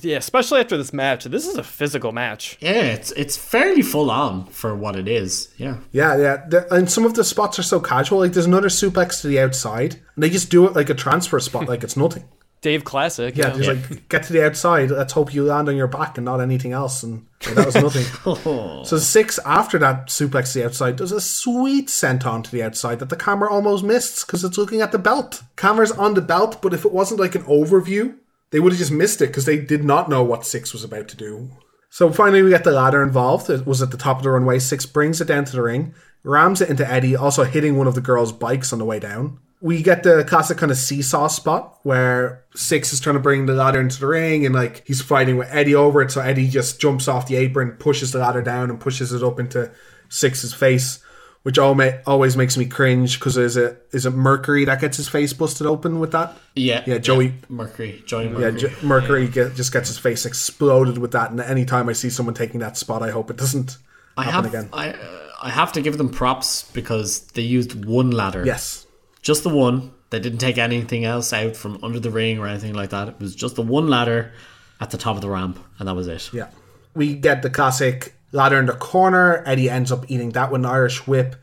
[0.00, 1.24] Yeah, especially after this match.
[1.24, 2.56] This is a physical match.
[2.58, 5.52] Yeah, it's it's fairly full on for what it is.
[5.58, 5.76] Yeah.
[5.92, 6.46] Yeah, yeah.
[6.48, 8.20] The, and some of the spots are so casual.
[8.20, 11.38] Like there's another suplex to the outside, and they just do it like a transfer
[11.40, 12.24] spot, like it's nothing.
[12.60, 13.36] Dave Classic.
[13.36, 14.90] Yeah, just like get to the outside.
[14.90, 17.02] Let's hope you land on your back and not anything else.
[17.02, 18.04] And yeah, that was nothing.
[18.26, 18.82] Oh.
[18.84, 22.98] so Syxx after that suplex to the outside does a sweet senton to the outside
[22.98, 25.42] that the camera almost missed because it's looking at the belt.
[25.56, 28.16] Camera's on the belt, but if it wasn't like an overview,
[28.50, 31.08] they would have just missed it because they did not know what Syxx was about
[31.08, 31.50] to do.
[31.90, 33.48] So finally, we get the ladder involved.
[33.48, 34.58] It was at the top of the runway.
[34.58, 37.94] Syxx brings it down to the ring, rams it into Eddie, also hitting one of
[37.94, 39.38] the girls' bikes on the way down.
[39.60, 43.54] We get the classic kind of seesaw spot where Syxx is trying to bring the
[43.54, 46.12] ladder into the ring and like he's fighting with Eddie over it.
[46.12, 49.40] So Eddie just jumps off the apron, pushes the ladder down, and pushes it up
[49.40, 49.70] into
[50.08, 51.02] Syxx's face,
[51.42, 55.32] which always makes me cringe because is it is it Mercury that gets his face
[55.32, 56.36] busted open with that?
[56.54, 56.84] Yeah.
[56.86, 57.34] Yeah, Joey.
[57.48, 58.02] Mercury.
[58.06, 58.60] Joey Yeah, Mercury.
[58.60, 62.34] J- Mercury Get, just gets his face exploded with that, and anytime I see someone
[62.34, 63.76] taking that spot, I hope it doesn't
[64.16, 64.68] I happen have again.
[64.72, 68.44] I uh, I have to give them props because they used one ladder.
[68.44, 68.84] Yes.
[69.28, 69.92] Just the one.
[70.08, 73.08] They didn't take anything else out from under the ring or anything like that.
[73.08, 74.32] It was just the one ladder
[74.80, 76.32] at the top of the ramp, and that was it.
[76.32, 76.48] Yeah.
[76.94, 79.42] We get the classic ladder in the corner.
[79.44, 81.36] Eddie ends up eating that with an Irish whip.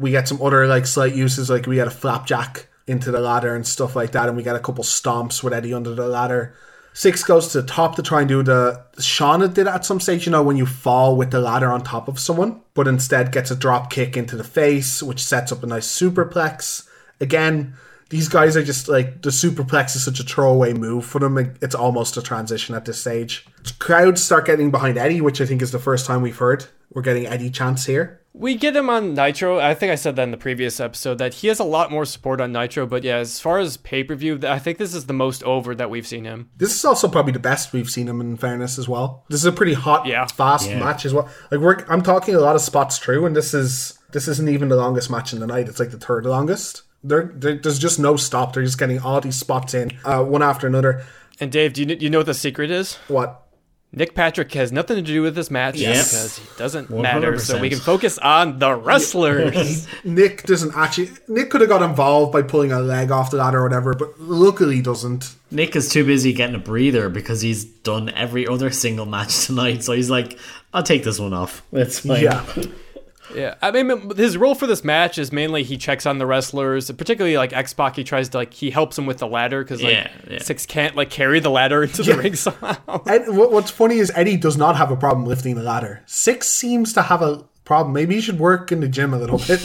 [0.00, 3.54] We get some other like slight uses, like we get a flapjack into the ladder
[3.54, 6.56] and stuff like that, and we get a couple stomps with Eddie under the ladder.
[6.92, 10.26] Syxx goes to the top to try and do the Shauna did at some stage,
[10.26, 13.52] you know, when you fall with the ladder on top of someone, but instead gets
[13.52, 16.87] a drop kick into the face, which sets up a nice superplex.
[17.20, 17.74] Again,
[18.10, 21.36] these guys are just like the superplex is such a throwaway move for them.
[21.60, 23.46] It's almost a transition at this stage.
[23.78, 26.66] Crowds start getting behind Eddie, which I think is the first time we've heard.
[26.92, 28.22] We're getting Eddie chance here.
[28.32, 29.58] We get him on Nitro.
[29.58, 32.04] I think I said that in the previous episode that he has a lot more
[32.04, 32.86] support on Nitro.
[32.86, 35.74] But yeah, as far as pay per view, I think this is the most over
[35.74, 36.48] that we've seen him.
[36.56, 39.24] This is also probably the best we've seen him in fairness as well.
[39.28, 40.24] This is a pretty hot, Yeah.
[40.26, 40.78] fast Yeah.
[40.78, 41.28] match as well.
[41.50, 44.68] Like we're I'm talking a lot of spots through, and this is this isn't even
[44.68, 45.68] the longest match in the night.
[45.68, 46.82] It's like the third longest.
[47.04, 48.52] There, there there's just no stop.
[48.54, 51.04] They're just getting all these spots in, uh, one after another.
[51.40, 52.96] And Dave, do you, you know what the secret is?
[53.08, 53.44] What?
[53.90, 56.10] Nick Patrick has nothing to do with this match Yes.
[56.10, 57.38] because he doesn't matter.
[57.38, 59.88] So we can focus on the wrestlers.
[60.04, 61.10] Nick doesn't actually.
[61.26, 64.20] Nick could have got involved by pulling a leg off the ladder or whatever, but
[64.20, 65.34] luckily he doesn't.
[65.50, 69.82] Nick is too busy getting a breather because he's done every other single match tonight.
[69.82, 70.38] So he's like,
[70.74, 71.62] I'll take this one off.
[71.72, 72.24] It's fine.
[72.24, 72.44] Yeah.
[73.34, 76.90] Yeah, I mean, his role for this match is mainly he checks on the wrestlers,
[76.90, 77.96] particularly like X Pac.
[77.96, 80.38] He tries to like he helps him with the ladder because like Yeah, yeah.
[80.38, 82.16] Syxx can't like carry the ladder into Yeah.
[82.16, 83.02] the ring somehow.
[83.06, 86.02] Ed, what's funny is Eddie does not have a problem lifting the ladder.
[86.06, 87.92] Syxx seems to have a problem.
[87.92, 89.60] Maybe he should work in the gym a little bit.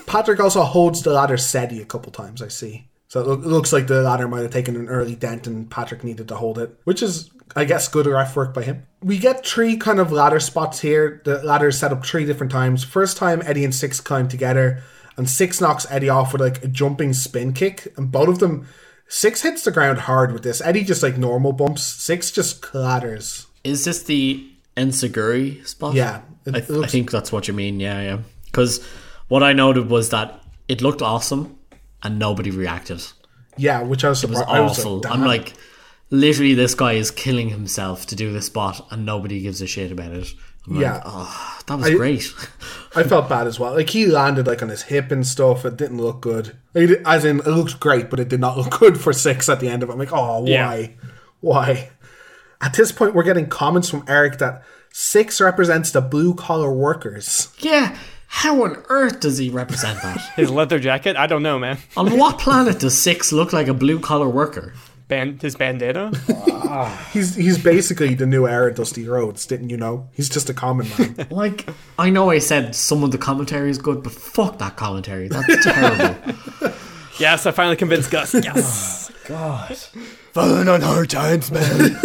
[0.06, 2.86] Patrick also holds the ladder steady a couple times, I see.
[3.14, 5.70] So it, loo- it looks like the ladder might have taken an early dent and
[5.70, 8.88] Patrick needed to hold it, which is, I guess, good ref work by him.
[9.04, 11.22] We get three kind of ladder spots here.
[11.24, 12.82] The ladder is set up three different times.
[12.82, 14.82] First time, Eddie and Syxx climb together,
[15.16, 18.66] and Syxx knocks Eddie off with like a jumping spin kick, and both of them.
[19.06, 20.60] Syxx hits the ground hard with this.
[20.60, 21.84] Eddie just like normal bumps.
[21.84, 23.46] Syxx just clatters.
[23.62, 24.44] Is this the
[24.76, 25.94] enziguri spot?
[25.94, 27.78] Yeah, I, th- I think that's what you mean.
[27.78, 28.18] Yeah, yeah.
[28.46, 28.84] Because
[29.28, 31.53] what I noted was that it looked awesome
[32.04, 33.02] and nobody reacted.
[33.56, 34.56] Yeah, which I was It was surprised.
[34.56, 34.96] I was awful.
[35.00, 35.54] like, I'm like,
[36.10, 39.90] literally, this guy is killing himself to do this spot and nobody gives a shit
[39.92, 40.28] about it.
[40.66, 40.94] I'm Yeah.
[40.94, 42.34] Like, oh, that was I- great.
[42.96, 43.74] I felt bad as well.
[43.74, 45.64] Like he landed like on his hip and stuff.
[45.64, 46.56] It didn't look good.
[46.74, 49.48] Like, it- as in, it looked great, but it did not look good for Syxx
[49.48, 49.92] at the end of it.
[49.92, 50.86] I'm like, oh, why, Yeah.
[51.40, 51.90] why?
[52.60, 57.48] At this point, we're getting comments from Eric that Syxx represents the blue collar workers.
[57.58, 57.96] yeah.
[58.36, 60.18] How on earth does he represent that?
[60.36, 61.78] His leather jacket, I don't know, man.
[61.96, 64.74] on what planet does Syxx look like a blue collar worker?
[65.06, 66.10] Band his bandana.
[67.12, 69.46] He's he's basically the new era Dusty Rhodes.
[69.46, 70.08] Didn't you know?
[70.12, 71.26] He's just a common man.
[71.30, 75.28] Like, I know I said some of the commentary is good, but fuck that commentary.
[75.28, 76.16] That's terrible.
[77.18, 78.34] yes, I finally convinced Gus.
[78.34, 79.10] Yes.
[79.12, 79.76] Oh, God.
[80.32, 81.96] Falling on hard times, man.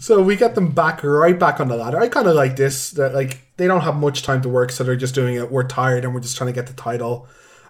[0.00, 1.98] So we get them back right back on the ladder.
[1.98, 2.90] I kind of like this.
[2.92, 5.50] That like they don't have much time to work, so they're just doing it.
[5.50, 7.26] We're tired and we're just trying to get the title.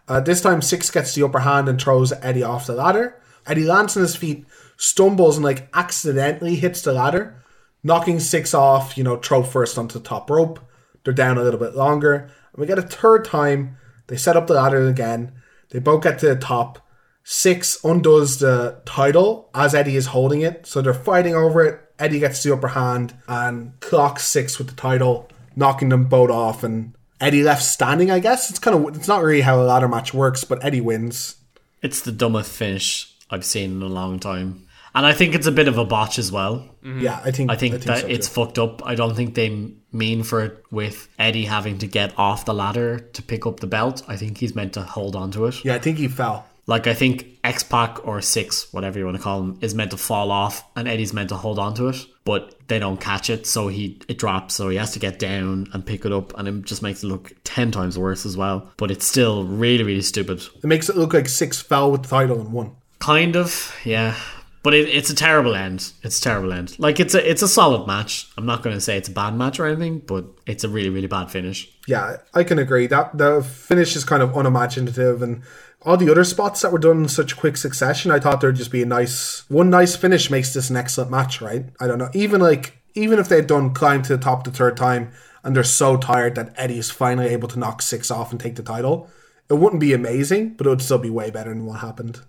[0.06, 3.20] Uh, this time, Syxx gets the upper hand and throws Eddie off the ladder.
[3.46, 4.46] Eddie lands on his feet,
[4.76, 7.42] stumbles, and like accidentally hits the ladder,
[7.82, 8.96] knocking Syxx off.
[8.96, 10.60] You know, throw first onto the top rope.
[11.04, 13.76] They're down a little bit longer, and we get a third time.
[14.06, 15.32] They set up the ladder again.
[15.70, 16.86] They both get to the top.
[17.30, 20.66] Syxx undoes the title as Eddie is holding it.
[20.66, 21.78] So they're fighting over it.
[21.98, 26.64] Eddie gets the upper hand and clocks Syxx with the title, knocking them both off.
[26.64, 28.48] And Eddie left standing, I guess.
[28.48, 31.36] It's kind of, it's not really how a ladder match works, but Eddie wins.
[31.82, 34.66] It's the dumbest finish I've seen in a long time.
[34.94, 36.60] And I think it's a bit of a botch as well.
[36.82, 37.00] Mm-hmm.
[37.00, 38.86] Yeah, I think I think, I think that so, it's fucked up.
[38.86, 42.98] I don't think they mean for it with Eddie having to get off the ladder
[42.98, 44.02] to pick up the belt.
[44.08, 45.62] I think he's meant to hold on to it.
[45.62, 46.46] Yeah, I think he fell.
[46.68, 49.90] Like I think X Pac or Syxx, whatever you want to call him, is meant
[49.92, 53.30] to fall off, and Eddie's meant to hold on to it, but they don't catch
[53.30, 54.54] it, so he it drops.
[54.54, 57.06] So he has to get down and pick it up, and it just makes it
[57.06, 58.70] look ten times worse as well.
[58.76, 60.42] But it's still really, really stupid.
[60.62, 62.76] It makes it look like Syxx fell with the title and won.
[62.98, 64.14] Kind of, yeah.
[64.62, 65.92] But it, it's a terrible end.
[66.02, 66.78] It's a terrible end.
[66.78, 68.28] Like it's a it's a solid match.
[68.36, 70.90] I'm not going to say it's a bad match or anything, but it's a really
[70.90, 71.72] really bad finish.
[71.86, 72.86] Yeah, I can agree.
[72.88, 75.42] That the finish is kind of unimaginative and
[75.82, 78.72] all the other spots that were done in such quick succession, I thought there'd just
[78.72, 81.66] be a nice one nice finish makes this an excellent match, right?
[81.80, 82.10] I don't know.
[82.14, 85.12] Even like even if they'd done climb to the top the third time
[85.44, 88.56] and they're so tired that Eddie is finally able to knock Syxx off and take
[88.56, 89.08] the title,
[89.48, 92.20] it wouldn't be amazing, but it would still be way better than what happened.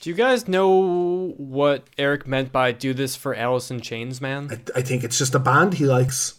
[0.00, 4.62] Do you guys know what Eric meant by "do this for Alice in Chains, man"?
[4.74, 6.34] I think it's just a band he likes.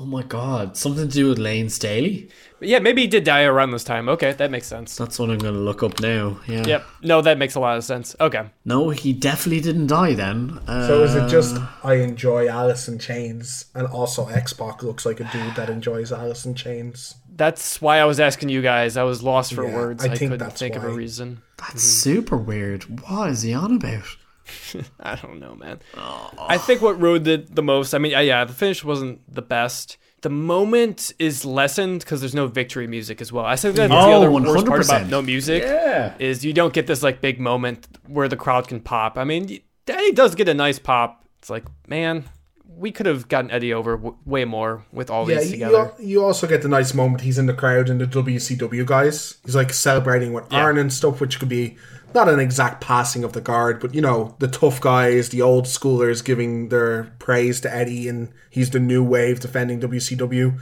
[0.00, 2.28] Oh my god, something to do with Layne Staley?
[2.60, 4.08] Yeah, maybe he did die around this time.
[4.08, 4.96] Okay, that makes sense.
[4.96, 6.38] That's what I'm going to look up now.
[6.46, 6.64] Yeah.
[6.66, 6.86] Yep.
[7.02, 8.14] No, that makes a lot of sense.
[8.20, 8.48] Okay.
[8.64, 10.60] No, he definitely didn't die then.
[10.68, 15.04] Uh, So is it just I enjoy Alice in Chains and also X Pac looks
[15.04, 17.16] like a dude that enjoys Alice in Chains?
[17.34, 18.96] That's why I was asking you guys.
[18.96, 20.04] I was lost for Yeah, words.
[20.04, 21.42] I I, think couldn't that's think of a reason.
[21.56, 22.84] That's super weird.
[23.08, 24.16] What is he on about?
[25.00, 25.80] I don't know, man.
[25.96, 27.94] I think what ruined it the most.
[27.94, 29.96] I mean, yeah, the finish wasn't the best.
[30.22, 33.44] The moment is lessened because there's no victory music as well.
[33.44, 34.84] I think that's the Oh, other worst part 100%.
[34.84, 35.62] about no music.
[35.62, 36.14] Yeah.
[36.18, 39.16] is you don't get this like big moment where the crowd can pop.
[39.16, 41.24] I mean, Eddie does get a nice pop.
[41.38, 42.24] It's like, man,
[42.66, 45.92] we could have gotten Eddie over w- way more with all Yeah, these you, together.
[46.00, 49.36] you also get the nice moment he's in the crowd and the WCW guys.
[49.44, 50.62] He's like celebrating with Yeah.
[50.64, 51.76] Arn and stuff, which could be
[52.14, 55.66] not an exact passing of the guard, but you know, the tough guys, the old
[55.66, 60.58] schoolers giving their praise to Eddie, and he's the new wave defending WCW.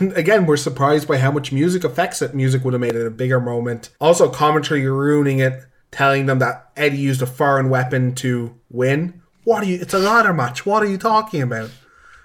[0.00, 2.34] And again, we're surprised by how much music affects it.
[2.34, 3.90] Music would have made it a bigger moment.
[4.00, 9.22] Also, commentary ruining it, telling them that Eddie used a foreign weapon to win.
[9.44, 9.78] What are you?
[9.80, 10.66] It's a ladder match.
[10.66, 11.70] What are you talking about?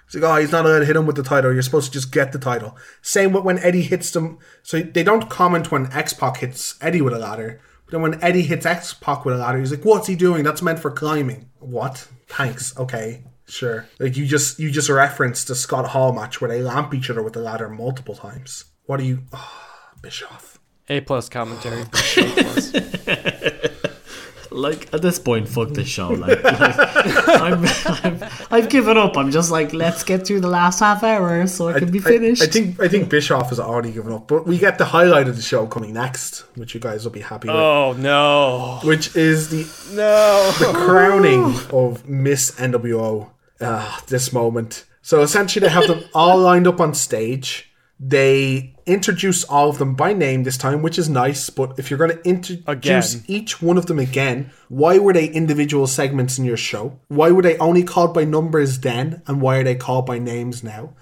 [0.06, 1.52] It's like, oh, he's not allowed to hit him with the title.
[1.52, 2.76] You're supposed to just get the title.
[3.00, 4.38] Same with when Eddie hits them.
[4.62, 7.60] So they don't comment when X Pac hits Eddie with a ladder.
[7.92, 10.44] But then when Eddie hits X Pac with a ladder, he's like, what's he doing?
[10.44, 11.50] That's meant for climbing.
[11.58, 12.08] What?
[12.26, 12.74] Thanks.
[12.78, 13.22] Okay.
[13.46, 13.86] Sure.
[14.00, 17.22] Like you just you just referenced the Scott Hall match where they lamp each other
[17.22, 18.64] with the ladder multiple times.
[18.86, 19.24] What are you?
[19.34, 19.52] Oh,
[20.00, 20.58] Bischoff.
[20.88, 21.84] A plus commentary.
[24.52, 24.62] A plus.
[24.62, 26.10] Like at this point, fuck this show.
[26.10, 26.56] Like, like
[27.28, 29.16] I'm, I'm, I've given up.
[29.16, 32.42] I'm just like, let's get through the last half hour so I can be finished.
[32.42, 35.36] I, think I think Bischoff has already given up, but we get the highlight of
[35.36, 37.56] the show coming next, which you guys will be happy with.
[37.56, 39.64] oh no, which is the
[39.94, 43.30] no, the crowning of Miss NWO.
[43.60, 44.84] Ah, this moment.
[45.02, 47.72] So essentially, they have them all lined up on stage.
[47.98, 51.50] They introduce all of them by name this time, which is nice.
[51.50, 53.24] But if you're going to introduce Again.
[53.28, 56.98] each one of them again, why were they individual segments in your show?
[57.08, 60.62] Why were they only called by numbers then, and why are they called by names
[60.64, 60.94] now?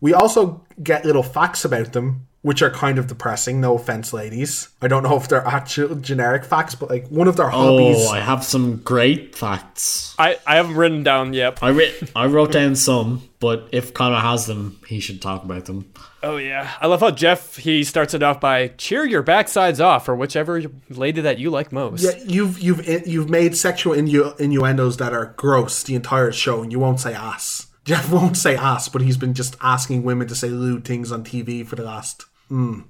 [0.00, 3.58] We also get little facts about them, which are kind of depressing.
[3.58, 4.68] No offense, ladies.
[4.82, 7.96] I don't know if they're actual generic facts, but like one of their hobbies.
[8.06, 10.14] oh, I have some great facts.
[10.18, 11.58] I I haven't written down yet.
[11.62, 15.64] I writ, I wrote down some, but if Connor has them, he should talk about
[15.64, 15.90] them.
[16.22, 20.06] Oh yeah, I love how Jeff he starts it off by cheer your backsides off
[20.06, 22.02] or whichever lady that you like most.
[22.02, 26.70] Yeah, you've you've you've made sexual innu- innuendos that are gross the entire show, and
[26.70, 27.68] you won't say ass.
[27.86, 31.24] Jeff won't say ass, but he's been just asking women to say lewd things on
[31.24, 32.26] TV for the last.
[32.50, 32.84] Mm.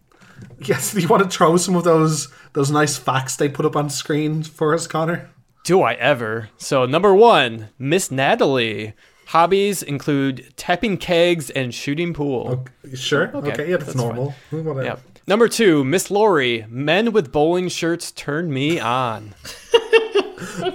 [0.61, 3.77] Yes, do you want to throw some of those those nice facts they put up
[3.77, 5.31] on screen for us, Connor?
[5.65, 6.51] Do I ever?
[6.59, 8.95] So number one, Miss Natalie.
[9.29, 12.67] Hobbies include tapping kegs and shooting pool.
[12.85, 13.35] Okay, Sure.
[13.35, 13.71] Okay.
[13.71, 14.35] yeah, that's, that's normal.
[14.51, 14.85] Whatever.
[14.85, 15.01] Yep.
[15.27, 16.67] Number two, Miss Lori.
[16.69, 19.35] Men with bowling shirts turn me on.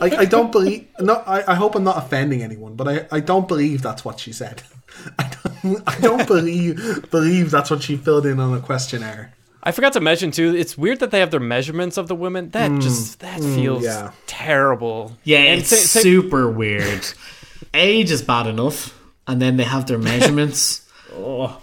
[0.01, 0.87] I, I don't believe.
[0.99, 4.19] No, I, I hope I'm not offending anyone, but I, I don't believe that's what
[4.19, 4.63] she said.
[5.19, 5.48] I don't,
[5.87, 9.33] I don't believe believe that's what she filled in on the questionnaire.
[9.61, 10.55] I forgot to mention too.
[10.55, 12.49] It's weird that they have their measurements of the women.
[12.51, 14.11] That just that mm, feels yeah.
[14.25, 15.17] terrible.
[15.23, 17.05] Yeah, And it's sa- sa- super weird.
[17.73, 18.97] Age is bad enough,
[19.27, 20.87] and then they have their measurements.
[21.13, 21.61] oh,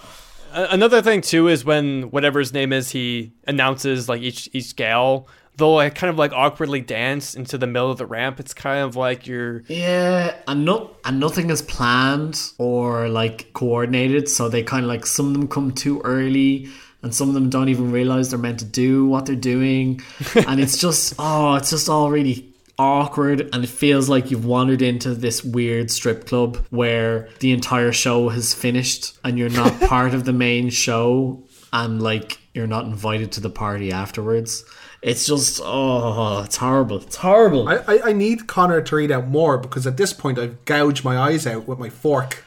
[0.53, 5.29] Another thing too is when whatever his name is, he announces like each each gal.
[5.57, 8.41] They'll like kind of like awkwardly dance into the middle of the ramp.
[8.41, 14.29] It's kind of like you're yeah, and no, and nothing is planned or like coordinated.
[14.29, 16.69] So they kind of like some of them come too early,
[17.03, 20.03] and some of them don't even realize they're meant to do what they're doing,
[20.47, 24.83] and it's just oh, it's just all really awkward and it feels like you've wandered
[24.83, 30.13] into this weird strip club where the entire show has finished and you're not part
[30.13, 34.65] of the main show and like you're not invited to the party afterwards.
[35.07, 36.97] It's just oh, it's horrible.
[36.99, 37.69] It's horrible.
[37.69, 41.05] I, I, I need Connor to read out more because at this point I've gouged
[41.05, 42.43] my eyes out with my fork.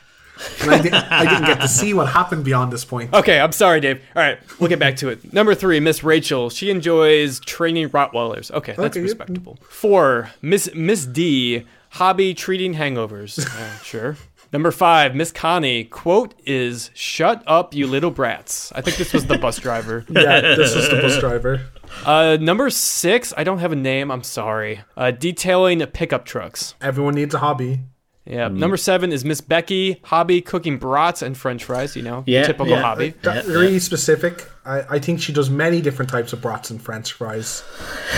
[0.61, 3.13] And I, di- I didn't get to see what happened beyond this point.
[3.13, 4.01] Okay, I'm sorry, Dave.
[4.15, 5.33] All right, we'll get back to it.
[5.33, 6.49] Number three, Miss Rachel.
[6.49, 8.49] She enjoys training Rottweilers.
[8.51, 9.03] Okay, that's Okay, yeah.
[9.05, 9.57] respectable.
[9.69, 11.65] Four, Miss Miss D.
[11.93, 13.39] Hobby treating hangovers.
[13.39, 14.15] Uh, sure.
[14.51, 15.83] Number five, Miss Connie.
[15.83, 20.05] Quote is "Shut up, you little brats." I think this was the bus driver.
[20.09, 21.61] Yeah, this was the bus driver.
[22.05, 24.11] Uh, number six, I don't have a name.
[24.11, 24.81] I'm sorry.
[24.97, 26.73] Uh, detailing pickup trucks.
[26.81, 27.79] Everyone needs a hobby.
[28.25, 28.47] Yeah.
[28.47, 29.99] Number seven is Miss Becky.
[30.03, 31.95] Hobby cooking brats and French fries.
[31.95, 32.81] You know, Yeah, typical yeah.
[32.81, 33.15] hobby.
[33.23, 34.47] That- really specific.
[34.65, 37.63] I, I think she does many different types of brats and French fries,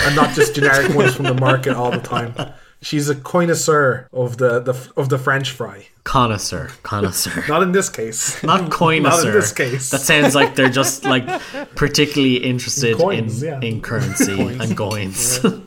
[0.05, 2.33] and not just generic ones from the market all the time.
[2.81, 5.87] She's a connoisseur of the, the of the French fry.
[6.03, 7.45] Connoisseur, connoisseur.
[7.47, 8.43] Not in this case.
[8.43, 9.09] Not connoisseur.
[9.25, 9.91] Not in this case.
[9.91, 11.27] That sounds like they're just like
[11.75, 13.67] particularly interested Coins, in yeah.
[13.69, 15.45] in currency and coins.
[15.45, 15.63] All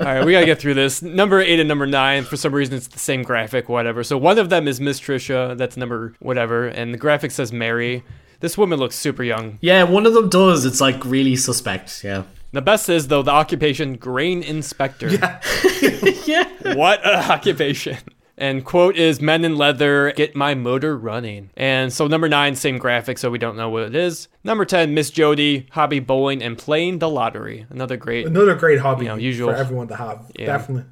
[0.00, 1.00] right, we gotta get through this.
[1.02, 4.02] Number eight and number nine, for some reason, it's the same graphic, whatever.
[4.02, 8.02] So one of them is Miss Trisha, that's number whatever, and the graphic says Mary.
[8.40, 9.58] This woman looks super young.
[9.62, 10.64] yeah, one of them does.
[10.66, 12.02] It's like really suspect.
[12.02, 12.24] Yeah.
[12.54, 15.08] The best is though the occupation grain inspector.
[15.08, 15.40] Yeah.
[16.26, 16.74] Yeah.
[16.74, 17.98] What a occupation.
[18.38, 21.50] And quote is men in leather get my motor running.
[21.56, 24.28] And so number nine, same graphic, so we don't know what it is.
[24.42, 27.66] Number ten, Miss Jody, hobby bowling and playing the lottery.
[27.70, 28.26] Another great.
[28.26, 30.30] Another great hobby You know, usual- for everyone to have.
[30.38, 30.46] Yeah.
[30.46, 30.84] Definitely.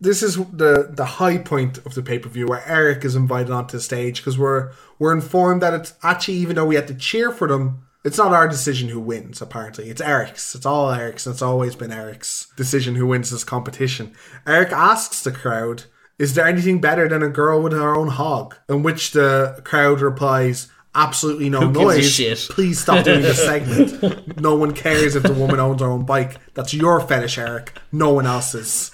[0.00, 3.50] This is the the high point of the pay per view where Eric is invited
[3.50, 6.94] onto the stage because we're we're informed that it's actually even though we had to
[6.94, 9.42] cheer for them, it's not our decision who wins.
[9.42, 10.54] Apparently, it's Eric's.
[10.54, 11.26] It's all Eric's.
[11.26, 14.14] And it's always been Eric's decision who wins this competition.
[14.46, 15.84] Eric asks the crowd,
[16.18, 20.00] "Is there anything better than a girl with her own hog?" In which the crowd
[20.00, 20.68] replies.
[20.92, 22.48] Absolutely no Who gives a noise.
[22.48, 24.40] Please stop doing this segment.
[24.40, 26.38] No one cares if the woman owns her own bike.
[26.54, 27.74] That's your fetish, Eric.
[27.92, 28.90] No one else's.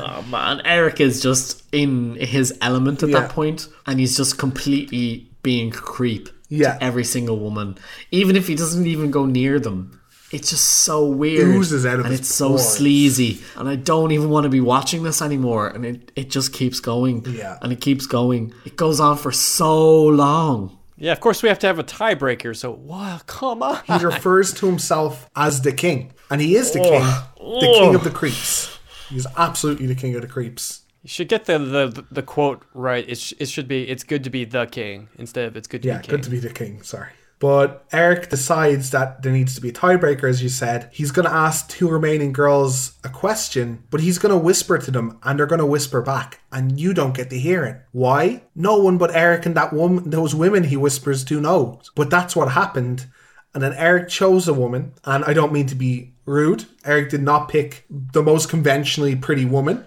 [0.00, 3.20] Oh man, Eric is just in his element at Yeah.
[3.20, 6.74] that point, and he's just completely being creep Yeah.
[6.78, 7.76] to every single woman,
[8.10, 10.00] even if he doesn't even go near them.
[10.30, 12.68] It's just so weird, Oozes out of and his it's so pores.
[12.68, 15.68] sleazy, and I don't even want to be watching this anymore.
[15.68, 17.56] And it it just keeps going, Yeah.
[17.62, 18.52] and it keeps going.
[18.66, 20.76] It goes on for so long.
[20.98, 23.78] Yeah, of course we have to have a tiebreaker, so wow, come on.
[23.86, 26.12] He refers to himself as the king.
[26.30, 27.00] And he is the king.
[27.38, 28.68] The king of the creeps.
[29.08, 30.82] He's absolutely the king of the creeps.
[31.02, 33.04] You should get the the, the quote right.
[33.08, 35.82] It, sh- it should be it's good to be the king instead of it's good
[35.82, 36.10] to Yeah, be king.
[36.16, 37.10] good to be the king, sorry.
[37.40, 40.90] But Eric decides that there needs to be a tiebreaker, as you said.
[40.92, 44.90] He's going to ask two remaining girls a question, but he's going to whisper to
[44.90, 47.80] them, and they're going to whisper back, and you don't get to hear it.
[47.92, 48.42] Why?
[48.56, 51.80] No one but Eric and that woman, those women he whispers to know.
[51.94, 53.06] But that's what happened.
[53.54, 56.64] And then Eric chose a woman, and I don't mean to be rude.
[56.84, 59.86] Eric did not pick the most conventionally pretty woman.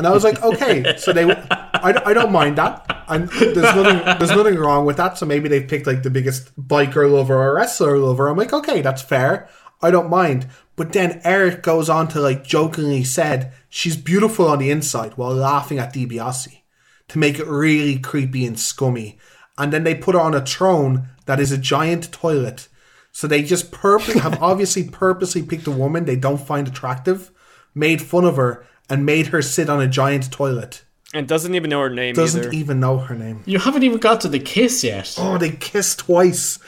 [0.00, 3.04] And I was like, okay, so they, I, I don't mind that.
[3.06, 5.18] And there's nothing, there's nothing wrong with that.
[5.18, 8.28] So maybe they've picked like the biggest biker lover or wrestler lover.
[8.28, 9.50] I'm like, okay, that's fair.
[9.82, 10.48] I don't mind.
[10.74, 15.34] But then Eric goes on to like jokingly said she's beautiful on the inside while
[15.34, 16.62] laughing at DiBiase
[17.08, 19.18] to make it really creepy and scummy.
[19.58, 22.68] And then they put her on a throne that is a giant toilet.
[23.12, 27.30] So they just purposely have obviously purposely picked a woman they don't find attractive,
[27.74, 30.82] made fun of her, and made her sit on a giant toilet.
[31.14, 32.52] and doesn't even know her name Doesn't either.
[32.52, 33.42] even know her name.
[33.46, 35.14] You haven't even got to the kiss yet.
[35.18, 36.58] Oh, they kiss twice.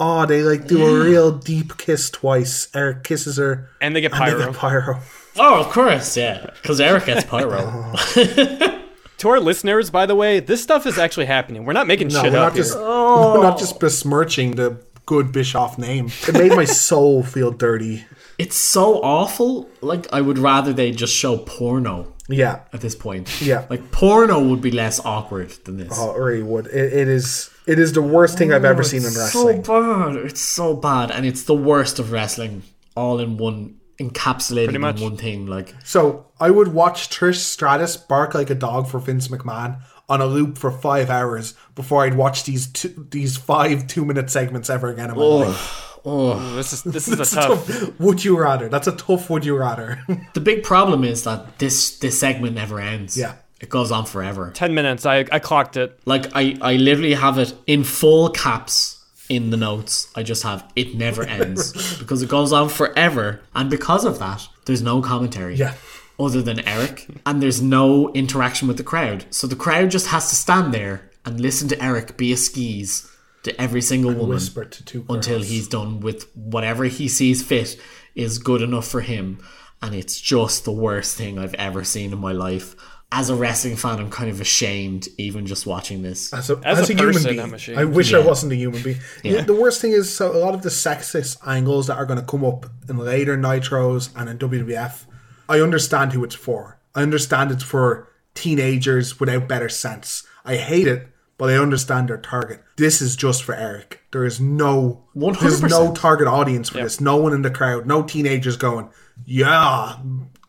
[0.00, 2.68] Oh, they like do a real deep kiss twice.
[2.74, 4.38] Eric kisses her, and they get and pyro.
[4.38, 5.00] they get pyro.
[5.36, 7.92] Oh, of course, yeah, because Eric gets pyro.
[8.16, 8.78] Oh.
[9.18, 11.64] to our listeners, by the way, this stuff is actually happening.
[11.64, 12.62] We're not making No, shit we're up not here.
[12.64, 13.34] just oh.
[13.38, 16.10] we're not just besmirching the good Bischoff name.
[16.26, 18.04] It made my soul feel dirty.
[18.38, 19.68] It's so awful.
[19.80, 23.40] Like I would rather they just show porno Yeah, at this point.
[23.42, 23.66] Yeah.
[23.70, 25.92] like porno would be less awkward than this.
[25.98, 26.66] oh, it really would.
[26.66, 27.50] It, it is.
[27.66, 29.64] It is the worst thing I've ever oh, seen in It's wrestling.
[29.64, 30.16] So bad.
[30.16, 32.62] It's so bad, and it's the worst of wrestling,
[32.96, 34.96] all in one, encapsulated Pretty much.
[34.96, 35.46] in one thing.
[35.46, 40.20] Like So I would watch Trish Stratus bark like a dog for Vince McMahon on
[40.20, 44.68] a loop for five hours before I'd watch these two, these five two minute segments
[44.68, 45.91] ever again in my life.
[46.04, 47.66] Oh, This is this is a That's tough.
[47.66, 48.00] tough.
[48.00, 48.68] Would you rather?
[48.68, 49.30] That's a tough.
[49.30, 50.02] Would you rather?
[50.34, 53.16] the big problem is that this this segment never ends.
[53.16, 53.34] Yeah.
[53.60, 54.50] it goes on forever.
[54.54, 55.06] Ten minutes.
[55.06, 55.98] I I clocked it.
[56.04, 58.98] Like I, I literally have it in full caps
[59.28, 60.08] in the notes.
[60.16, 64.46] I just have it never ends because it goes on forever, and because of that,
[64.66, 65.54] there's no commentary.
[65.56, 65.74] Yeah.
[66.18, 69.24] Other than Eric, and there's no interaction with the crowd.
[69.30, 73.08] So the crowd just has to stand there and listen to Eric be a skis
[73.42, 77.78] to every single woman whisper to two until he's done with whatever he sees fit
[78.14, 79.38] is good enough for him.
[79.80, 82.76] And it's just the worst thing I've ever seen in my life.
[83.14, 86.32] As a wrestling fan, I'm kind of ashamed even just watching this.
[86.32, 87.78] As a, As as a a, human being, I'm ashamed.
[87.78, 89.00] I wish I wasn't a human being.
[89.22, 89.42] Yeah.
[89.42, 92.24] The worst thing is, so a lot of the sexist angles that are going to
[92.24, 95.04] come up in later Nitros and in WWF,
[95.48, 96.78] I understand who it's for.
[96.94, 100.26] I understand it's for teenagers without better sense.
[100.44, 101.08] I hate it,
[101.42, 102.62] but I understand their target.
[102.76, 104.00] This is just for Eric.
[104.12, 105.94] There is no, there's no 100%.
[105.96, 107.00] target audience for this.
[107.00, 108.88] No one in the crowd, no teenagers going,
[109.26, 109.96] yeah,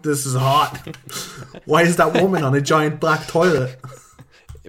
[0.04, 0.78] this is hot.
[1.66, 3.76] Why is that woman on a giant black toilet?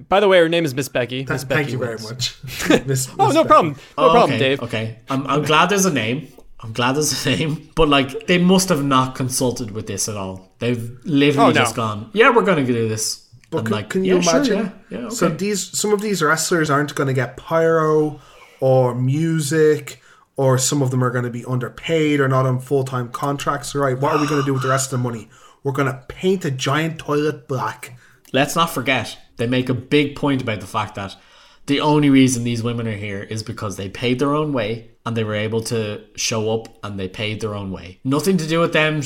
[0.09, 1.27] By the way, her name is Miss Becky.
[1.28, 2.35] Miss Thank Becky you very Woods.
[2.70, 2.86] much.
[2.86, 3.49] Miss- Oh, no Becky.
[3.49, 3.75] problem.
[3.75, 4.62] No Oh, problem, okay, Dave.
[4.62, 6.28] Okay, I'm, I'm glad there's a name.
[6.61, 10.17] I'm glad there's a name, but like they must have not consulted with this at
[10.17, 10.55] all.
[10.59, 11.53] They've literally Oh, no.
[11.53, 13.24] just gone, "Yeah, we're going to do this."
[13.55, 14.73] But and can, like, can you yeah, sure, imagine?
[14.91, 18.20] yeah, yeah, So these some of these wrestlers aren't going to get pyro
[18.60, 20.00] or music,
[20.36, 23.74] or some of them are going to be underpaid or not on full time contracts.
[23.74, 23.99] Right?
[23.99, 25.28] What are we going to do with the rest of the money?
[25.62, 27.99] We're going to paint a giant toilet black.
[28.33, 31.16] Let's not forget, they make a big point about the fact that
[31.66, 35.16] the only reason these women are here is because they paid their own way and
[35.16, 38.00] they were able to show up and they paid their own way.
[38.05, 39.00] Nothing to do with them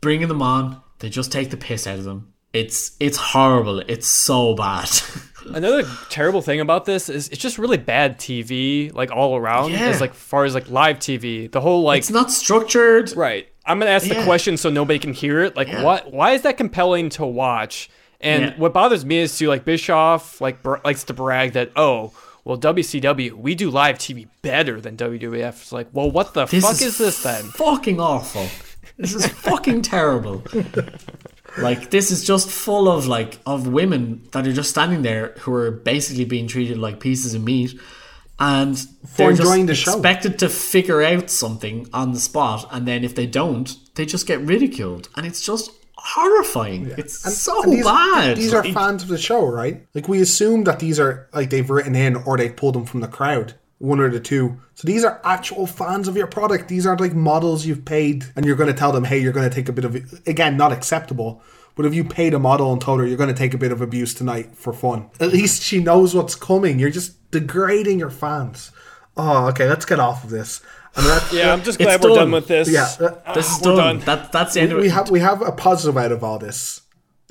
[0.00, 0.80] bringing them on.
[1.00, 2.33] They just take the piss out of them.
[2.54, 3.80] It's it's horrible.
[3.80, 4.88] It's so bad.
[5.54, 9.72] Another terrible thing about this is it's just really bad TV, like all around.
[9.72, 9.80] Yeah.
[9.88, 13.14] As like far as like live TV, the whole like it's not structured.
[13.16, 13.46] right.
[13.66, 15.56] I'm gonna ask the question so nobody can hear it.
[15.56, 15.82] Like, Yeah.
[15.82, 16.12] what?
[16.12, 17.90] Why is that compelling to watch?
[18.20, 18.54] And Yeah.
[18.56, 22.12] what bothers me is to like Bischoff like br- likes to brag that oh.
[22.46, 25.62] Well, WCW, we do live TV better than WWF.
[25.62, 27.42] It's like, well, what the This fuck is is this then?
[27.44, 28.46] Fucking awful.
[28.98, 30.42] This is fucking terrible.
[31.58, 35.52] Like this is just full of like of women that are just standing there who
[35.54, 37.78] are basically being treated like pieces of meat,
[38.38, 38.76] and
[39.16, 39.92] they're just the show.
[39.92, 44.26] expected to figure out something on the spot, and then if they don't, they just
[44.26, 46.92] get ridiculed, and it's just horrifying.
[46.98, 48.36] It's so And these, bad.
[48.36, 49.86] These are Like, fans of the show, right?
[49.94, 53.00] Like we assume that these are like they've written in or they pulled them from
[53.00, 54.56] the crowd, one or the two.
[54.74, 56.68] So these are actual fans of your product.
[56.68, 59.48] These aren't like models you've paid and you're going to tell them, hey, you're going
[59.48, 59.94] to take a bit of
[60.26, 61.42] again not acceptable.
[61.76, 63.72] But if you paid a model and told her you're going to take a bit
[63.72, 66.78] of abuse tonight for fun, at least she knows what's coming.
[66.78, 68.70] You're just degrading your fans.
[69.16, 69.68] Oh, okay.
[69.68, 70.60] Let's get off of this.
[70.96, 72.18] And that, Yeah, I'm just glad we're done.
[72.18, 72.70] done with this.
[72.70, 73.96] Yeah, uh, this is we're done.
[73.96, 74.06] done.
[74.06, 76.38] That that's the end we, of we have we have a positive out of all
[76.38, 76.82] this.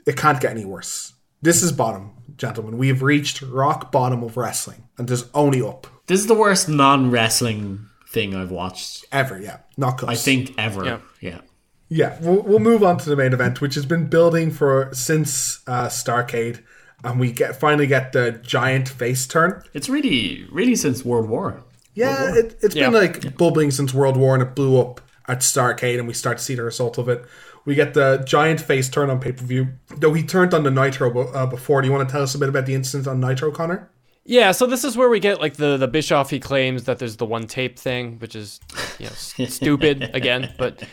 [0.06, 1.14] It can't get any worse.
[1.42, 2.78] This is bottom, gentlemen.
[2.78, 6.68] We have reached rock bottom of wrestling, and there's only up This is the worst
[6.70, 9.06] non wrestling thing I've watched.
[9.12, 9.40] ever.
[9.40, 10.12] Yeah, not close.
[10.12, 10.86] I think ever.
[10.86, 11.00] Yeah.
[11.22, 11.42] yeah.
[11.90, 15.62] Yeah, we'll, we'll move on to the main event, which has been building for since
[15.68, 16.64] uh, Starcade,
[17.04, 19.62] and we get finally get the giant face turn.
[19.76, 21.64] It's really, really since World War.
[21.94, 22.90] Yeah, it, it's Yeah.
[22.90, 26.40] been like bubbling since World War, and it blew up at Starcade, and we start
[26.40, 27.24] to see the result of it.
[27.66, 29.68] We get the giant face turn on pay per view.
[29.96, 31.82] Though he turned on the Nitro uh, before.
[31.82, 33.90] Do you want to tell us a bit about the incident on Nitro, Connor?
[34.26, 36.30] Yeah, so this is where we get like the the Bischoff.
[36.30, 38.60] He claims that there's the one tape thing, which is
[38.98, 39.12] you know
[39.48, 40.54] stupid again.
[40.58, 40.84] But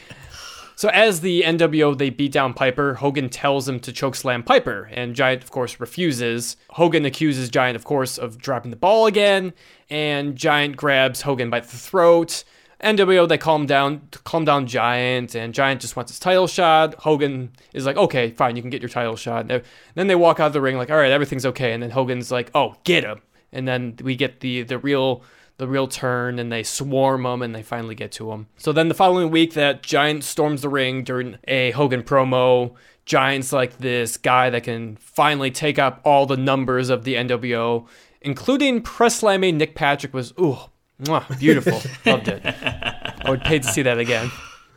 [0.75, 4.91] so as the NWO they beat down Piper, Hogan tells him to choke slam Piper,
[4.93, 6.57] and Giant of course refuses.
[6.71, 9.53] Hogan accuses Giant, of course, of dropping the ball again,
[9.89, 12.43] and Giant grabs Hogan by the throat.
[12.83, 16.95] NWO they calm down, calm down Giant, and Giant just wants his title shot.
[16.95, 19.49] Hogan is like, okay, fine, you can get your title shot.
[19.49, 19.63] They-
[19.95, 22.31] Then they walk out of the ring like, all right, everything's okay, and then Hogan's
[22.31, 23.21] like, oh, get him,
[23.53, 25.23] and then we get the the real
[25.59, 28.47] the real turn, and they swarm him, and they finally get to him.
[28.57, 32.75] So then the following week, that Giant storms the ring during a Hogan promo.
[33.05, 37.87] Giant's like this guy that can finally take up all the numbers of the NWO,
[38.23, 40.59] including press slamming Nick Patrick was ooh,
[41.03, 41.81] mwah, beautiful.
[42.07, 42.43] Loved it.
[42.45, 44.31] I would pay to see that again.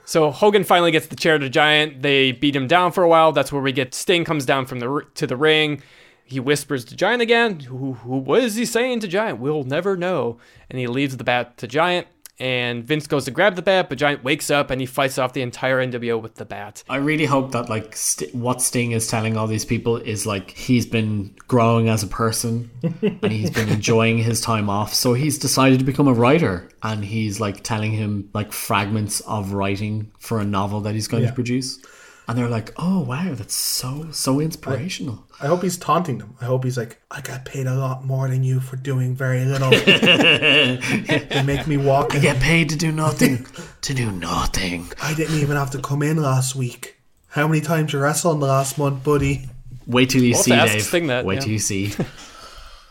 [0.06, 2.02] So Hogan finally gets the chair to Giant.
[2.02, 3.32] They beat him down for a while.
[3.32, 5.82] That's where we get Sting comes down from the to the ring.
[6.26, 7.60] He whispers to Giant again.
[7.62, 9.40] Who, who, what is he saying to Giant?
[9.40, 10.40] We'll never know.
[10.70, 12.08] And he leaves the bat to Giant.
[12.44, 15.32] And Vince goes to grab the bat, but Giant wakes up and he fights off
[15.32, 16.84] the entire NWO with the bat.
[16.90, 20.52] I really hope that like st- what Sting is telling all these people is like
[20.52, 22.70] he's been growing as a person
[23.02, 24.94] and he's been enjoying his time off.
[24.94, 29.54] So he's decided to become a writer and he's like telling him like fragments of
[29.54, 31.30] writing for a novel that he's going Yeah.
[31.30, 31.80] to produce.
[32.28, 36.36] And they're like, "Oh wow, that's so so inspirational." I hope he's taunting them.
[36.40, 39.44] I hope he's like, I got paid a lot more than you for doing very
[39.44, 39.70] little.
[39.72, 42.16] they make me walk.
[42.16, 43.46] I get paid to do nothing.
[43.82, 44.90] to do nothing.
[45.02, 46.98] I didn't even have to come in last week.
[47.28, 49.50] How many times you wrestled in the last month, buddy?
[49.86, 50.82] Wait till you We'll see Dave.
[50.82, 51.42] Sting that, Wait yeah.
[51.42, 51.94] till you see.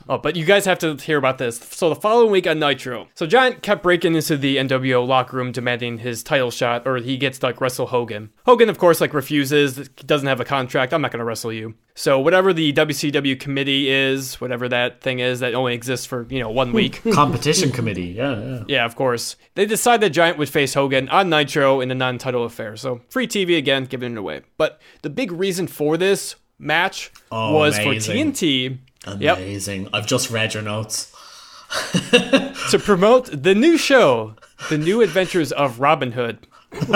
[0.08, 1.58] Oh, but you guys have to hear about this.
[1.58, 5.52] So the following week on Nitro, so Giant kept breaking into the NWO locker room
[5.52, 8.30] demanding his title shot, or he gets to like wrestle Hogan.
[8.46, 9.88] Hogan, of course, like refuses.
[9.90, 10.92] Doesn't have a contract.
[10.92, 11.74] I'm not gonna wrestle you.
[11.94, 16.40] So whatever the WCW committee is, whatever that thing is that only exists for you
[16.40, 17.02] know one week.
[17.12, 18.06] Competition committee.
[18.16, 18.64] Yeah, yeah.
[18.68, 19.36] Yeah, of course.
[19.54, 22.76] They decide that Giant would face Hogan on Nitro in a non title affair.
[22.76, 24.42] So free TV again, giving it away.
[24.56, 28.32] But the big reason for this match Oh, was amazing.
[28.32, 28.78] for TNT.
[29.06, 29.38] Yep.
[29.38, 29.88] Amazing.
[29.92, 31.12] I've just read your notes.
[32.70, 34.34] to promote the new show,
[34.68, 36.38] The New Adventures of Robin Hood.
[36.72, 36.88] so,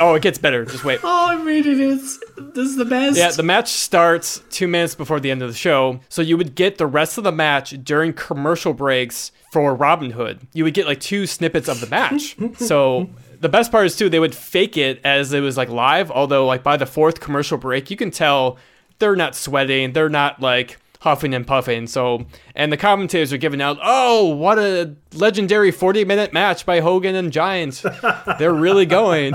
[0.00, 0.64] oh, it gets better.
[0.64, 1.00] Just wait.
[1.02, 2.18] Oh, I'm reading this.
[2.38, 3.18] This is the best.
[3.18, 6.00] Yeah, the match starts two minutes before the end of the show.
[6.08, 10.40] So you would get the rest of the match during commercial breaks for Robin Hood.
[10.54, 12.36] You would get like two snippets of the match.
[12.56, 16.10] so the best part is too, they would fake it as it was like live.
[16.10, 18.58] Although like by the fourth commercial break, you can tell
[19.00, 19.92] they're not sweating.
[19.92, 21.86] They're not like huffing and puffing.
[21.86, 26.80] So, and the commentators are giving out, oh, what a legendary 40 minute match by
[26.80, 27.84] Hogan and Giants.
[28.38, 29.34] They're really going.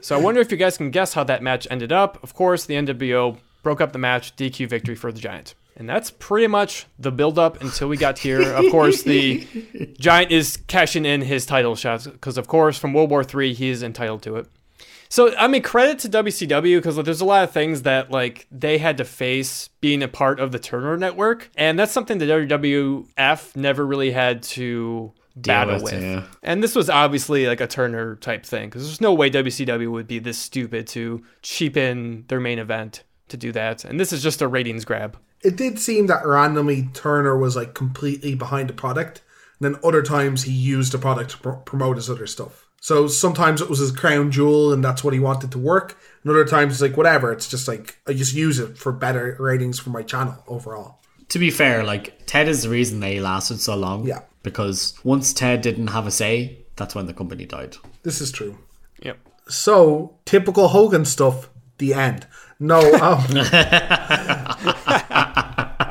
[0.00, 2.22] So I wonder if you guys can guess how that match ended up.
[2.22, 5.54] Of course, the NWO broke up the match, DQ victory for the Giant.
[5.78, 8.40] And that's pretty much the build up until we got here.
[8.40, 9.46] Of course, the
[9.98, 13.68] Giant is cashing in his title shots because, of course, from World War III, he
[13.68, 14.46] is entitled to it.
[15.08, 18.46] So I mean, credit to WCW because like, there's a lot of things that like
[18.50, 22.28] they had to face being a part of the Turner Network, and that's something that
[22.28, 26.02] WWF never really had to battle with, with.
[26.02, 26.24] yeah.
[26.42, 30.06] And this was obviously like a Turner type thing because there's no way WCW would
[30.06, 33.84] be this stupid to cheapen their main event to do that.
[33.84, 35.16] And this is just a ratings grab.
[35.42, 39.22] It did seem that randomly Turner was like completely behind the product,
[39.60, 42.65] and then other times he used the product to pro- promote his other stuff.
[42.86, 45.98] So sometimes it was his crown jewel, and that's what he wanted to work.
[46.22, 47.32] And other times it's like whatever.
[47.32, 51.00] It's just like I just use it for better ratings for my channel overall.
[51.30, 54.06] To be fair, like Ted is the reason they lasted so long.
[54.06, 54.20] Yeah.
[54.44, 57.76] Because once Ted didn't have a say, that's when the company died.
[58.04, 58.56] This is true.
[59.02, 59.18] Yep.
[59.48, 61.50] So typical Hogan stuff.
[61.78, 62.28] The end.
[62.60, 62.78] No.
[63.02, 63.24] Um,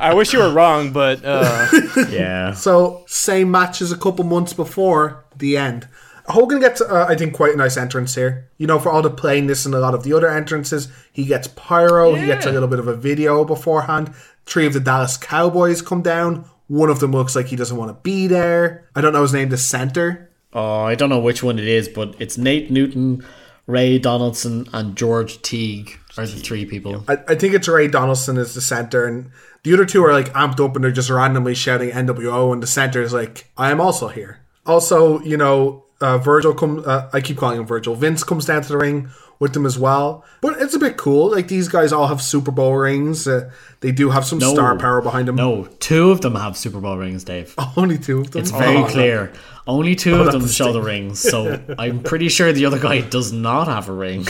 [0.08, 1.66] I wish you were wrong, but uh,
[2.10, 2.54] Yeah.
[2.54, 5.88] So same match as a couple months before the end.
[6.28, 8.50] Hogan gets, uh, I think, quite a nice entrance here.
[8.58, 11.48] You know, for all the plainness and a lot of the other entrances, he gets
[11.48, 12.14] pyro.
[12.14, 14.12] He gets a little bit of a video beforehand.
[14.44, 16.44] Three of the Dallas Cowboys come down.
[16.68, 18.88] One of them looks like he doesn't want to be there.
[18.94, 19.50] I don't know his name.
[19.50, 20.30] The center.
[20.52, 23.24] Oh, I don't know which one it is, but it's Nate Newton,
[23.66, 27.04] Ray Donaldson, and George Teague are the three people.
[27.08, 29.30] I, I think it's Ray Donaldson is the center, and
[29.64, 32.66] the other two are like amped up and they're just randomly shouting NWO, and the
[32.66, 34.40] center is like, I am also here.
[34.64, 36.86] Also, you know, uh, Virgil comes.
[36.86, 37.94] Uh, I keep calling him Virgil.
[37.94, 39.08] Vince comes down to the ring
[39.38, 41.30] with them as well, but it's a bit cool.
[41.30, 43.28] Like these guys all have Super Bowl rings.
[43.28, 43.50] Uh,
[43.80, 44.52] they do have some No.
[44.54, 45.36] star power behind them.
[45.36, 47.54] No, two of them have Super Bowl rings, Dave.
[47.76, 48.40] only two of them.
[48.42, 49.32] It's very Oh, clear.
[49.66, 53.00] Only two Oh, of them show the rings, so I'm pretty sure the other guy
[53.02, 54.26] does not have a ring.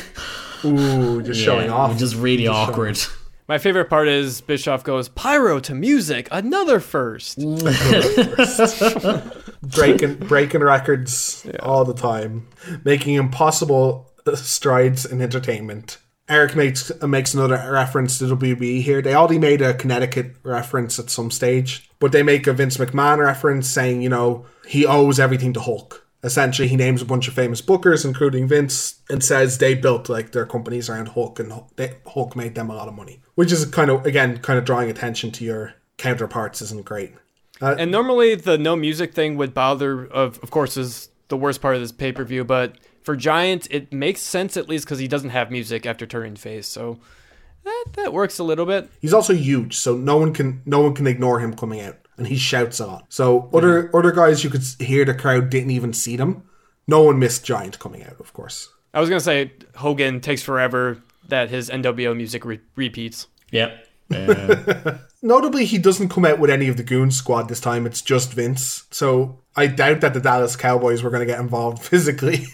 [0.65, 1.99] Ooh, just showing Yeah, off.
[1.99, 2.99] Just really Just showing awkward.
[3.47, 7.39] my favorite part is Bischoff goes pyro to music, another first.
[9.63, 12.49] breaking breaking records all the time,
[12.85, 15.99] making impossible strides in entertainment.
[16.29, 19.01] Eric makes makes another reference to WB here.
[19.01, 23.19] They already made a Connecticut reference at some stage, but they make a Vince McMahon
[23.19, 26.05] reference saying, you know, he owes everything to Hulk.
[26.25, 30.33] Essentially, he names a bunch of famous bookers, including Vince, and says they built like
[30.33, 33.23] their companies around Hulk, and they, Hulk made them a lot of money.
[33.37, 37.15] Which is kind of again kind of drawing attention to your counterparts isn't great.
[37.61, 41.61] Uh, and normally the no music thing would bother, of, of course, is the worst
[41.61, 42.45] part of this pay per view.
[42.45, 46.37] But for Giant, it makes sense at least because he doesn't have music after turning
[46.37, 46.67] face.
[46.67, 46.99] So
[47.65, 48.91] that, that works a little bit.
[49.01, 52.27] He's also huge, so no one can no one can ignore him coming out, and
[52.27, 53.07] he shouts a lot.
[53.09, 53.97] So other mm-hmm.
[53.97, 56.45] other guys you could hear the crowd didn't even see them.
[56.87, 58.69] No one missed Giant coming out, of course.
[58.95, 63.27] I was going to say Hogan takes forever that his NWO music re- repeats.
[63.51, 63.86] Yep.
[64.15, 67.87] Uh, Notably, he doesn't come out with any of the Goon Squad this time.
[67.87, 68.85] It's just Vince.
[68.91, 72.47] So I doubt that the Dallas Cowboys were going to get involved physically.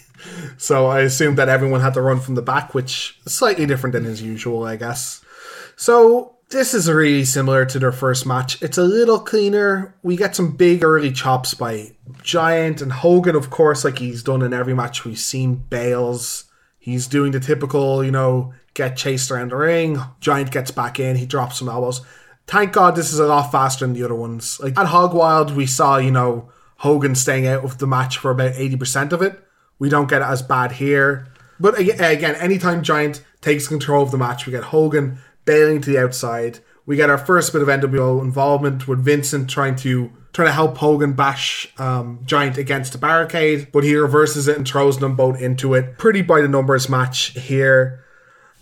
[0.56, 3.92] so I assumed that everyone had to run from the back, which is slightly different
[3.92, 5.22] than his usual, I guess.
[5.76, 8.60] So This is really similar to their first match.
[8.62, 9.94] It's a little cleaner.
[10.02, 14.42] We get some big early chops by Giant and Hogan, of course, like he's done
[14.42, 15.54] in every match we've seen.
[15.54, 16.44] Bales.
[16.78, 19.98] He's doing the typical, you know, get chased around the ring.
[20.20, 21.16] Giant gets back in.
[21.16, 22.00] He drops some elbows.
[22.46, 24.58] Thank God this is a lot faster than the other ones.
[24.60, 28.30] Like at Hog Wild, we saw, you know, Hogan staying out of the match for
[28.30, 29.40] about 80% of it.
[29.78, 31.28] We don't get it as bad here.
[31.60, 36.02] But again, anytime Giant takes control of the match, we get Hogan bailing to the
[36.02, 36.58] outside.
[36.86, 40.78] We get our first bit of NWO involvement with Vincent trying to trying to help
[40.78, 45.40] Hogan bash um, Giant against the barricade, but he reverses it and throws them both
[45.40, 45.98] into it.
[45.98, 48.01] Pretty by the numbers match here.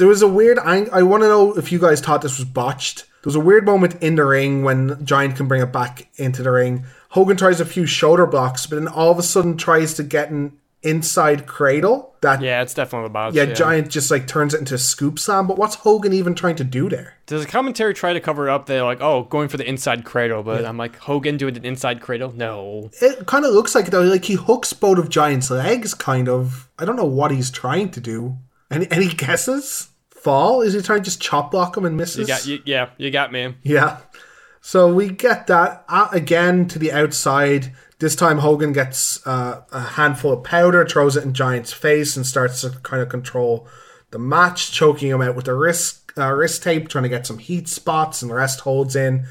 [0.00, 0.58] There was a weird.
[0.58, 3.00] ang- I want to know if you guys thought this was botched.
[3.22, 6.42] There was a weird moment in the ring when Giant can bring it back into
[6.42, 6.84] the ring.
[7.10, 10.30] Hogan tries a few shoulder blocks, but then all of a sudden tries to get
[10.30, 12.14] an inside cradle.
[12.22, 13.34] That Yeah, it's definitely the botch.
[13.34, 15.46] yeah, Giant just like turns it into a scoop slam.
[15.46, 17.14] But what's Hogan even trying to do there?
[17.26, 18.64] Does the commentary try to cover it up?
[18.64, 22.00] They're like, oh, going for the inside cradle, but I'm like, Hogan doing an inside
[22.00, 22.32] cradle?
[22.34, 22.88] No.
[23.02, 24.00] It kind of looks like though.
[24.00, 26.70] Like he hooks both of Giant's legs, kind of.
[26.78, 28.38] I don't know what he's trying to do.
[28.70, 29.88] Any any guesses?
[30.22, 30.60] Fall?
[30.62, 32.18] Is he trying to just chop block him and misses?
[32.18, 33.54] You got, you, yeah, you got me.
[33.62, 33.98] Yeah.
[34.60, 37.72] So we get that uh, again to the outside.
[37.98, 42.26] This time Hogan gets uh, a handful of powder, throws it in Giant's face, and
[42.26, 43.66] starts to kind of control
[44.10, 47.38] the match, choking him out with the wrist uh, wrist tape, trying to get some
[47.38, 49.26] heat spots, and rest holds in.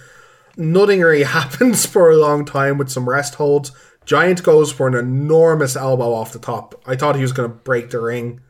[0.57, 3.71] Nothing really happens for a long time with some rest holds.
[4.05, 6.81] Giant goes for an enormous elbow off the top.
[6.87, 8.41] I thought he was going to break the ring.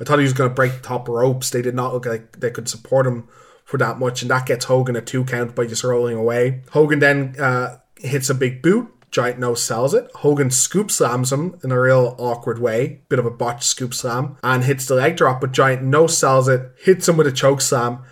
[0.00, 1.50] I thought he was going to break the top ropes.
[1.50, 3.28] They did not look like they could support him
[3.64, 6.62] for that much, and that gets Hogan a two count by just rolling away.
[6.70, 8.92] Hogan then uh, hits a big boot.
[9.10, 10.10] Giant no sells it.
[10.16, 14.36] Hogan scoop slams him in a real awkward way, bit of a botched scoop slam,
[14.42, 15.40] and hits the leg drop.
[15.40, 18.02] But Giant no sells it, hits him with a choke slam,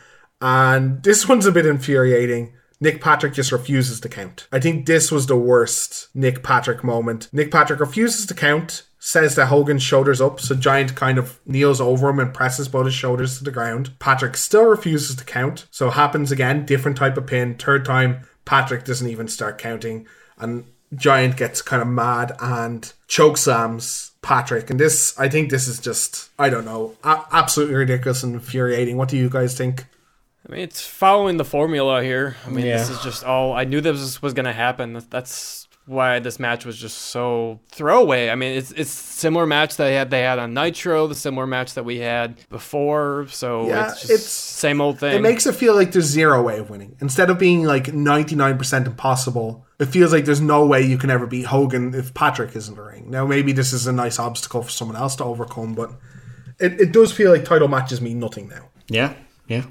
[0.40, 2.54] and this one's a bit infuriating.
[2.80, 4.48] Nick Patrick just refuses to count.
[4.50, 7.28] I think this was the worst Nick Patrick moment.
[7.32, 11.78] Nick Patrick refuses to count, says that Hogan's shoulders up, so Giant kind of kneels
[11.78, 13.90] over him and presses both his shoulders to the ground.
[13.98, 17.54] Patrick still refuses to count, so it happens again, different type of pin.
[17.54, 20.06] Third time, Patrick doesn't even start counting,
[20.38, 24.70] and Giant gets kind of mad and choke slams Patrick.
[24.70, 28.96] And this, I think this is just, I don't know, a- absolutely ridiculous and infuriating.
[28.96, 29.84] What do you guys think?
[30.48, 32.36] I mean, it's following the formula here.
[32.46, 34.98] I mean, this is just all I knew this was going to happen.
[35.10, 38.30] That's why this match was just so throwaway.
[38.30, 41.46] I mean, it's it's similar match that they had they had on Nitro, the similar
[41.46, 43.26] match that we had before.
[43.28, 45.14] So Yeah, it's just it's- same old thing.
[45.16, 46.96] It makes it feel like there's zero way of winning.
[47.00, 51.26] Instead of being like 99% impossible, it feels like there's no way you can ever
[51.26, 53.10] beat Hogan if Patrick isn't in the ring.
[53.10, 55.90] Now, maybe this is a nice obstacle for someone else to overcome, but
[56.58, 58.68] it, it does feel like title matches mean nothing now.
[58.88, 59.14] Yeah,
[59.48, 59.64] yeah.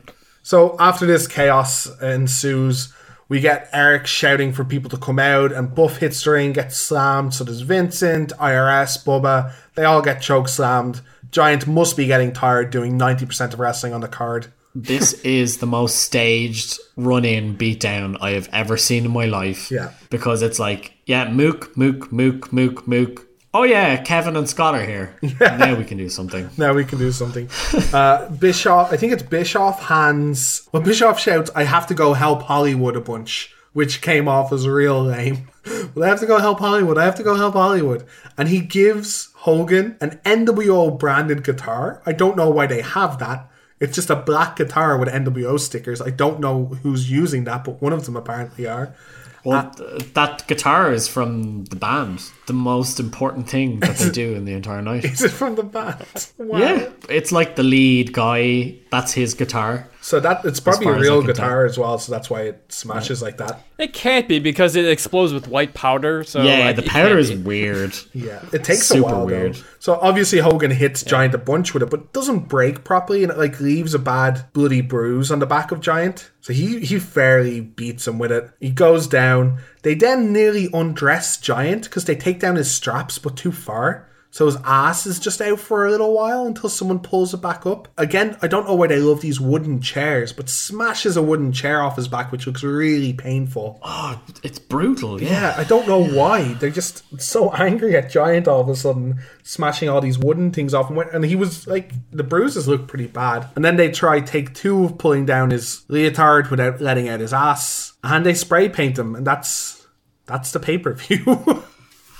[0.43, 2.93] So after this chaos ensues,
[3.33, 6.77] we get Eric shouting for people to come out, and Buff hits the ring, gets
[6.77, 7.33] slammed.
[7.33, 9.53] So does Vincent, IRS, Bubba.
[9.73, 11.01] They all get choke slammed.
[11.31, 14.53] Giant must be getting tired doing 90% of wrestling on the card.
[14.75, 19.71] This is the most staged run in beatdown I have ever seen in my life.
[19.71, 19.93] Yeah.
[20.11, 23.25] Because it's like, yeah, Mook, Mook, Mook, Mook, Mook.
[23.55, 25.15] Oh yeah, Kevin and Scott are here.
[25.39, 26.49] Now we can do something.
[26.57, 27.49] Now we can do something.
[27.93, 30.67] Uh, Bischoff, I think it's Bischoff hands.
[30.71, 34.67] Well, Bischoff shouts, I have to go help Hollywood a bunch, which came off as
[34.67, 35.47] real lame.
[35.93, 36.97] well, I have to go help Hollywood.
[36.97, 38.03] I have to go help Hollywood.
[38.35, 42.01] And he gives Hogan an NWO branded guitar.
[42.05, 43.47] I don't know why they have that.
[43.79, 46.01] It's just a black guitar with NWO stickers.
[46.01, 48.95] I don't know who's using that, but one of them apparently are.
[49.43, 52.23] Well, th- that guitar is from the band.
[52.45, 55.05] The most important thing that they do in the entire night.
[55.05, 56.31] Is it from the band?
[56.37, 56.57] Wow.
[56.59, 58.75] Yeah, it's like the lead guy.
[58.91, 59.87] That's his guitar.
[60.01, 63.21] So that it's probably a real can guitar as well, so that's why it smashes
[63.21, 63.63] like that.
[63.77, 66.25] it can't be because it explodes with white powder.
[66.25, 67.37] So yeah, like, the powder is be.
[67.37, 67.95] weird.
[68.13, 69.55] Yeah, it takes Super a while weird.
[69.55, 69.61] though.
[69.79, 73.37] So obviously Hogan hits Giant a bunch with it, but doesn't break properly, and it
[73.37, 76.29] like leaves a bad bloody bruise on the back of Giant.
[76.41, 78.51] So he he fairly beats him with it.
[78.59, 79.59] He goes down.
[79.83, 84.09] They then nearly undress Giant because they take down his straps, but too far.
[84.33, 87.67] So his ass is just out for a little while until someone pulls it back
[87.67, 87.87] up.
[87.99, 91.83] Again, I don't know why they love these wooden chairs, but smashes a wooden chair
[91.83, 93.79] off his back, which looks really painful.
[93.83, 95.21] Oh, it's brutal.
[95.21, 95.29] Yeah.
[95.29, 96.55] Yeah, I don't know why.
[96.55, 100.73] They're just so angry at Giant all of a sudden, smashing all these wooden things
[100.73, 100.97] off him.
[100.97, 103.49] And he was like, the bruises look pretty bad.
[103.55, 107.33] And then they try take two of pulling down his leotard without letting out his
[107.33, 107.93] ass.
[108.03, 109.13] And they spray paint him.
[109.13, 109.85] And that's
[110.25, 111.63] that's the pay per view.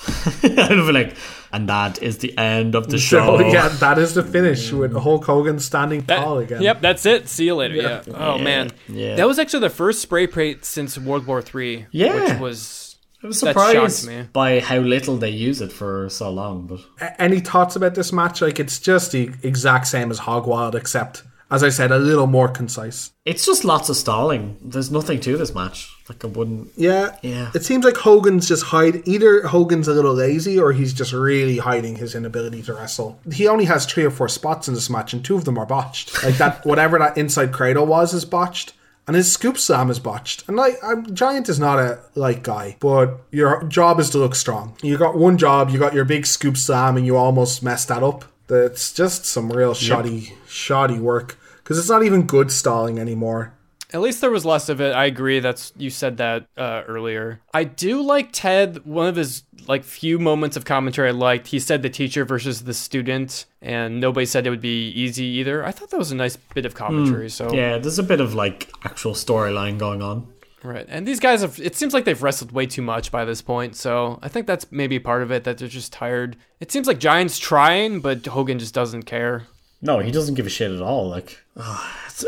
[0.44, 1.16] I'd be like,
[1.54, 3.38] And that is the end of the show.
[3.38, 5.02] So yeah, that is the finish with mm.
[5.02, 6.62] Hulk Hogan standing tall again.
[6.64, 7.30] Yep, that's it.
[7.30, 7.76] See you later.
[7.76, 8.02] Yeah.
[8.08, 8.14] Yeah.
[8.18, 9.16] Oh Yeah, man, yeah.
[9.16, 11.86] that was actually the first spray paint since World War Three.
[11.92, 12.32] Yeah.
[12.34, 14.28] which was I was that shocked surprised me.
[14.34, 18.12] by how little they use it for so long, but A- Any thoughts about this
[18.12, 18.42] match?
[18.42, 21.24] Like it's just the exact same as Hog Wild, except
[21.54, 23.12] as I said, a little more concise.
[23.26, 24.58] it's just lots of stalling.
[24.60, 25.96] There's nothing to this match.
[26.10, 26.72] Like I wouldn't.
[26.76, 27.52] Yeah, Yeah.
[27.54, 29.08] It seems like Hogan's just hide.
[29.08, 33.20] Either Hogan's a little lazy, or he's just really hiding his inability to wrestle.
[33.32, 35.66] He only has three or four spots in this match, and two of them are
[35.68, 36.24] botched.
[36.24, 38.74] Like that, whatever that inside cradle was is botched,
[39.06, 40.44] and his scoop slam is botched.
[40.48, 44.34] And like, I'm, Giant is not a like guy, but your job is to look
[44.34, 44.76] strong.
[44.82, 45.70] You got one job.
[45.70, 48.26] You got your big scoop slam, and you almost messed that up.
[48.48, 51.38] That's just some real shoddy, shoddy work.
[51.64, 53.54] Because it's not even good stalling anymore.
[53.92, 54.96] At least there was less of it.
[54.96, 55.40] I agree.
[55.40, 57.42] That's you said that uh, earlier.
[57.54, 58.86] I do like Ted.
[58.86, 61.48] One of his like few moments of commentary I liked.
[61.48, 65.64] He said the teacher versus the student, and nobody said it would be easy either.
[65.64, 67.30] I thought that was a nice bit of commentary.
[67.30, 67.54] So Hmm.
[67.56, 70.28] Yeah, there's a bit of like actual storyline going on.
[70.64, 70.86] Right.
[70.90, 73.76] And these guys have it seems like they've wrestled way too much by this point,
[73.76, 76.36] so I think that's maybe part of it that they're just tired.
[76.60, 79.44] It seems like Giant's trying, but Hogan just doesn't care.
[79.84, 81.10] No, he doesn't give a shit at all.
[81.10, 82.26] Like, ah, it's,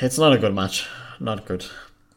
[0.00, 0.86] it's not a good match.
[1.18, 1.66] Not good.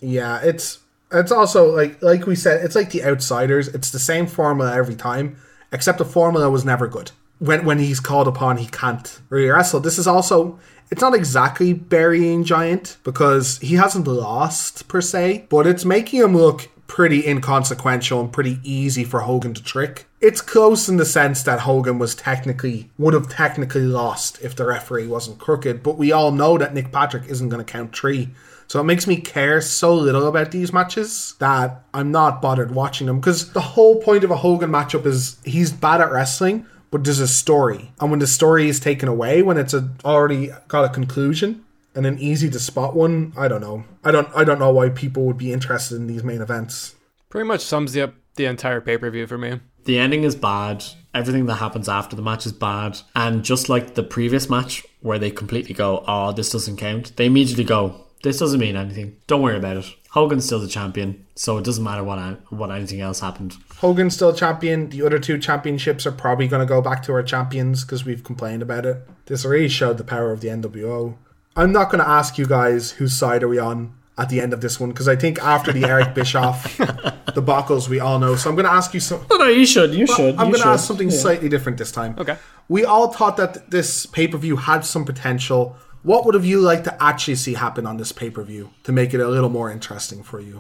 [0.02, 0.80] Yeah, it's
[1.12, 3.70] it's also like like we said, it's like the outsiders.
[3.70, 5.38] It's the same formula every time,
[5.72, 7.12] except the formula was never good.
[7.40, 9.80] When when he's called upon, he can't really wrestle.
[9.80, 10.60] This is also
[10.92, 16.36] it's not exactly burying Giant because he hasn't lost per se, but it's making him
[16.36, 20.06] look pretty inconsequential and pretty easy for Hogan to trick.
[20.22, 24.66] It's close in the sense that Hogan was technically would have technically lost if the
[24.66, 28.30] referee wasn't crooked, but we all know that Nick Patrick isn't going to count three.
[28.68, 33.08] So it makes me care so little about these matches that I'm not bothered watching
[33.08, 37.04] them because the whole point of a Hogan matchup is he's bad at wrestling, but
[37.04, 37.92] there's a story.
[38.00, 42.06] And when the story is taken away, when it's a, already got a conclusion and
[42.06, 43.86] an easy to spot one, I don't know.
[44.04, 46.96] I don't I don't know why people would be interested in these main events.
[47.30, 49.60] Pretty much sums up the entire pay per view for me.
[49.86, 50.84] The ending is bad.
[51.14, 53.00] Everything that happens after the match is bad.
[53.16, 57.26] And just like the previous match, where they completely go, oh, this doesn't count, they
[57.26, 59.18] immediately go, this doesn't mean anything.
[59.28, 59.86] Don't worry about it.
[60.12, 62.20] Hogan's still the champion, so it doesn't matter what
[62.52, 63.56] what anything else happened.
[63.78, 64.90] Hogan's still champion.
[64.90, 68.24] The other two championships are probably going to go back to our champions because we've
[68.24, 69.08] complained about it.
[69.28, 71.16] This really showed the power of the NWO.
[71.56, 74.54] I'm not going to ask you guys whose side are we on at the end
[74.54, 76.78] of this one because I think after the Eric Bischoff
[77.38, 78.36] debacles we all know.
[78.36, 79.26] So I'm going to ask you some.
[79.32, 79.96] No, no, you should.
[79.96, 80.36] You should.
[80.36, 81.18] I'm going to ask something Yeah.
[81.18, 82.16] slightly different this time.
[82.20, 82.38] Okay.
[82.70, 85.76] We all thought that this pay per view had some potential.
[86.04, 88.92] What would have you liked to actually see happen on this pay per view to
[88.92, 90.60] make it a little more interesting for you?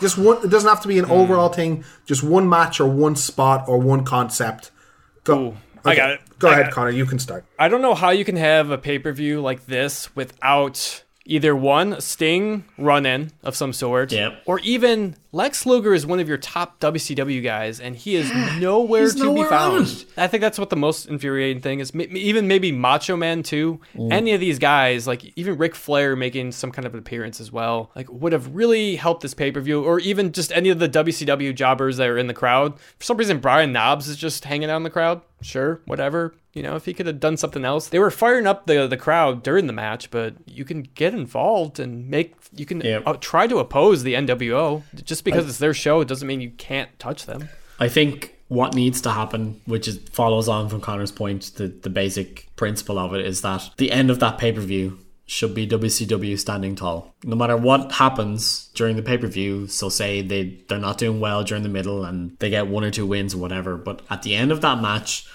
[0.00, 0.38] Just one.
[0.42, 1.12] It doesn't have to be an hmm.
[1.12, 1.84] overall thing.
[2.06, 4.70] Just one match or one spot or one concept.
[5.24, 5.56] Go.
[5.84, 6.20] I got it.
[6.38, 6.74] Go I ahead, got it.
[6.74, 6.90] Connor.
[6.90, 7.44] You can start.
[7.58, 11.54] I don't know how you can have a pay per view like this without either
[11.54, 14.42] one Sting run in of some sort, Yep.
[14.46, 19.02] or even Lex Luger is one of your top WCW guys, and he is nowhere
[19.02, 20.04] he's to nowhere be found.
[20.16, 21.94] I think that's what the most infuriating thing is.
[21.94, 23.80] Even maybe Macho Man too.
[23.94, 24.12] Mm.
[24.12, 27.52] Any of these guys, like even Ric Flair making some kind of an appearance as
[27.52, 30.78] well, like would have really helped this pay per view, or even just any of
[30.78, 32.78] the WCW jobbers that are in the crowd.
[32.98, 35.20] For some reason, Brian Knobbs is just hanging out in the crowd.
[35.42, 36.34] Sure, whatever.
[36.56, 38.96] You know, if he could have done something else, they were firing up the the
[38.96, 43.02] crowd during the match, but you can get involved and make you can Yep.
[43.04, 44.82] uh, try to oppose the NWO.
[45.04, 47.50] Just because it's their show, it doesn't mean you can't touch them.
[47.78, 51.90] I think what needs to happen, which is follows on from Connor's point, the, the
[51.90, 55.66] basic principle of it is that the end of that pay per view should be
[55.66, 57.12] WCW standing tall.
[57.22, 61.20] No matter what happens during the pay per view, so say they they're not doing
[61.20, 64.22] well during the middle and they get one or two wins or whatever, but at
[64.22, 65.26] the end of that match,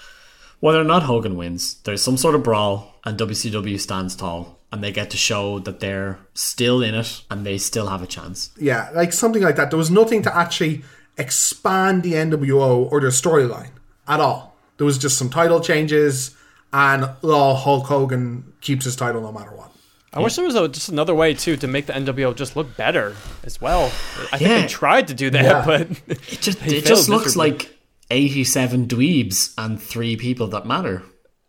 [0.62, 2.74] whether or not Hogan wins, there's some sort of brawl
[3.04, 4.58] and WCW stands tall.
[4.70, 8.06] And they get to show that they're still in it and they still have a
[8.06, 8.50] chance.
[8.58, 9.68] Yeah, like something like that.
[9.70, 10.82] There was nothing to actually
[11.18, 13.72] expand the NWO or their storyline
[14.08, 14.56] at all.
[14.78, 16.34] There was just some title changes,
[16.72, 19.70] and well, Hulk Hogan keeps his title no matter what.
[20.14, 22.74] I wish there was a, just another way too to make the NWO just look
[22.76, 23.86] better as well.
[24.32, 24.60] I think Yeah.
[24.62, 25.64] they tried to do that, Yeah.
[25.66, 27.76] but It just it just looks like
[28.10, 31.02] 87 dweebs and three people that matter.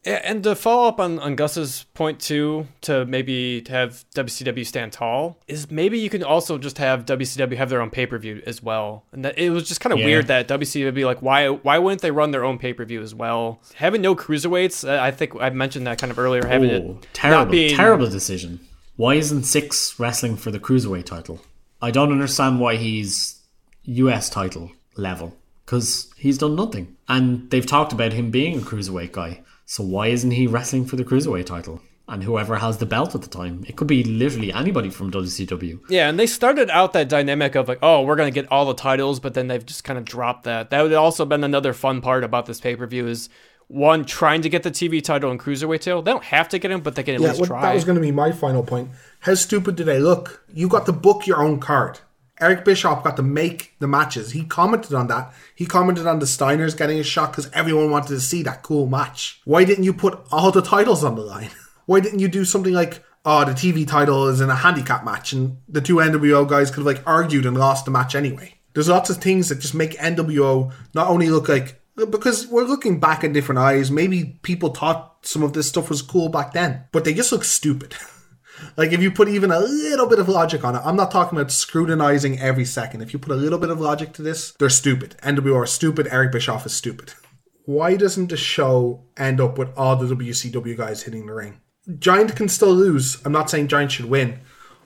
[0.05, 4.65] Yeah, and to follow up on, on Gus's point too, to maybe to have WCW
[4.65, 8.17] stand tall, is maybe you can also just have WCW have their own pay per
[8.17, 9.05] view as well.
[9.13, 10.05] And that it was just kind of Yeah.
[10.05, 13.01] weird that WCW be like, why why wouldn't they run their own pay per view
[13.01, 13.61] as well?
[13.75, 16.45] Having no cruiserweights, I think I mentioned that kind of earlier.
[16.45, 18.59] Having Oh, it terrible, being terrible decision.
[18.97, 21.39] Why isn't Syxx wrestling for the cruiserweight title?
[21.81, 23.39] I don't understand why he's
[23.83, 25.33] US title level.
[25.65, 26.95] Because he's done nothing.
[27.07, 29.41] And they've talked about him being a cruiserweight guy.
[29.65, 31.81] So why isn't he wrestling for the cruiserweight title?
[32.07, 35.79] And whoever has the belt at the time, it could be literally anybody from WCW.
[35.89, 38.73] Yeah, and they started out that dynamic of like, oh, we're gonna get all the
[38.73, 40.69] titles, but then they've just kind of dropped that.
[40.69, 43.29] That would also been another fun part about this pay per view is
[43.69, 46.01] one trying to get the TV title and cruiserweight title.
[46.01, 47.61] They don't have to get him, but they can at Yeah, least well, try.
[47.61, 48.89] that was going to be my final point.
[49.21, 50.43] How stupid did they look?
[50.53, 51.99] You got to book your own card.
[52.43, 54.31] Eric Bischoff got to make the matches.
[54.31, 55.33] He commented on that.
[55.55, 58.85] He commented on the Steiners getting a shot because everyone wanted to see that cool
[58.85, 59.41] match.
[59.45, 61.51] Why didn't you put all the titles on the line?
[61.85, 65.31] Why didn't you do something like, oh, the TV title is in a handicap match
[65.31, 68.55] and the two NWO guys could have like argued and lost the match anyway?
[68.73, 72.99] There's lots of things that just make NWO not only look like because we're looking
[72.99, 73.89] back in different eyes.
[73.89, 77.45] Maybe people thought some of this stuff was cool back then, but they just look
[77.45, 77.95] stupid.
[78.77, 81.37] like if you put even a little bit of logic on it, I'm not talking
[81.37, 83.01] about scrutinizing every second.
[83.01, 85.15] If you put a little bit of logic to this, they're stupid.
[85.23, 86.07] NWO are stupid.
[86.11, 87.13] Eric Bischoff is stupid.
[87.65, 91.61] Why doesn't the show end up with all the WCW guys hitting the ring?
[91.97, 93.21] Giant can still lose.
[93.25, 94.39] I'm not saying Giant should win.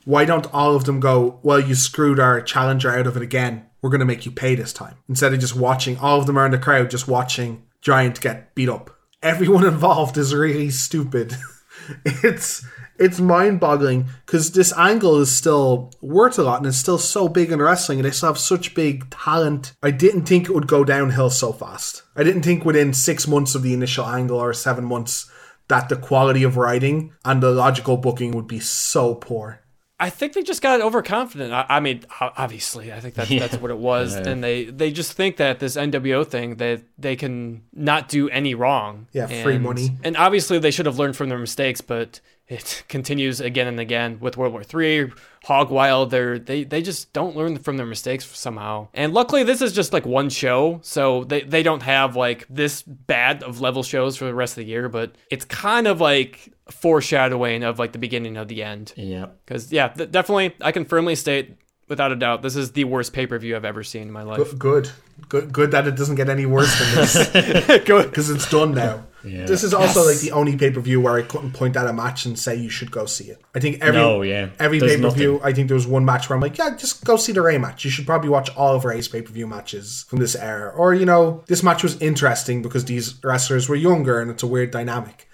[0.06, 3.66] Why don't all of them go, well, you screwed our challenger out of it again.
[3.82, 4.96] We're going to make you pay this time.
[5.10, 8.56] Instead of just watching, all of them are in the crowd just watching Giant get
[8.56, 8.90] beat up.
[9.22, 11.36] Everyone involved is really stupid.
[12.06, 12.66] it's
[13.00, 17.28] it's mind boggling because this angle is still worth a lot and it's still so
[17.28, 19.74] big in wrestling and they still have such big talent.
[19.84, 22.04] I didn't think it would go downhill so fast.
[22.16, 25.30] I didn't think within six months of the initial angle or seven months
[25.68, 29.62] that the quality of writing and the logical booking would be so poor.
[30.00, 31.52] I think they just got overconfident.
[31.52, 33.40] I, I mean, obviously, I think that's Yeah.
[33.40, 34.30] that's what it was, Yeah.
[34.30, 38.54] and they they just think that this NWO thing that they can not do any
[38.54, 39.08] wrong.
[39.12, 39.98] Yeah, free money.
[40.04, 44.20] And obviously, they should have learned from their mistakes, but it continues again and again
[44.20, 45.12] with World War Three,
[45.44, 46.12] Hog Wild.
[46.12, 48.88] They're they they just don't learn from their mistakes somehow.
[48.94, 52.82] And luckily, this is just like one show, so they they don't have like this
[52.84, 54.90] bad of level shows for the rest of the year.
[54.90, 58.94] But it's kind of like foreshadowing of like the beginning of the end.
[58.96, 59.28] Yeah.
[59.46, 61.56] Because yeah, th- definitely, I can firmly state
[61.88, 64.24] without a doubt this is the worst pay per view I've ever seen in my
[64.24, 64.38] life.
[64.38, 64.90] Good, good,
[65.30, 67.84] good, good that it doesn't get any worse than this.
[67.86, 69.06] good, because it's done now.
[69.24, 69.46] Yeah.
[69.46, 70.08] This is also Yes.
[70.08, 72.56] like the only pay per view where I couldn't point at a match and say
[72.56, 73.42] you should go see it.
[73.54, 74.50] I think every No, yeah.
[74.60, 75.42] every pay per view.
[75.44, 77.58] I think there was one match where I'm like, yeah, just go see the Rey
[77.58, 77.84] match.
[77.84, 80.94] You should probably watch all of Rey's pay per view matches from this era, or
[80.94, 84.72] you know, this match was interesting because these wrestlers were younger and it's a weird
[84.72, 85.28] dynamic.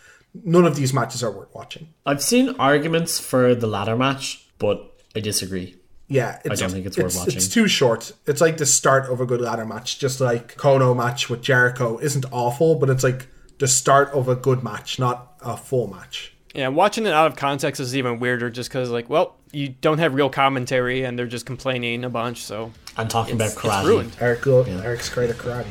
[0.44, 1.90] None of these matches are worth watching.
[2.08, 5.76] I've seen arguments for the ladder match, but I disagree.
[6.08, 7.36] Yeah, I don't think it's worth watching.
[7.36, 8.12] It's too short.
[8.28, 11.98] It's like the start of a good ladder match, just like Chono match with Jericho
[11.98, 13.28] isn't awful, but it's like
[13.60, 16.34] the start of a good match, not a full match.
[16.54, 19.98] Yeah, watching it out of context is even weirder just because, like, well, you don't
[19.98, 22.72] have real commentary and they're just complaining a bunch, so.
[22.96, 23.80] I'm talking it's, about karate.
[23.80, 24.18] It's ruined.
[24.20, 25.66] Eric, Gould, Eric's great at karate.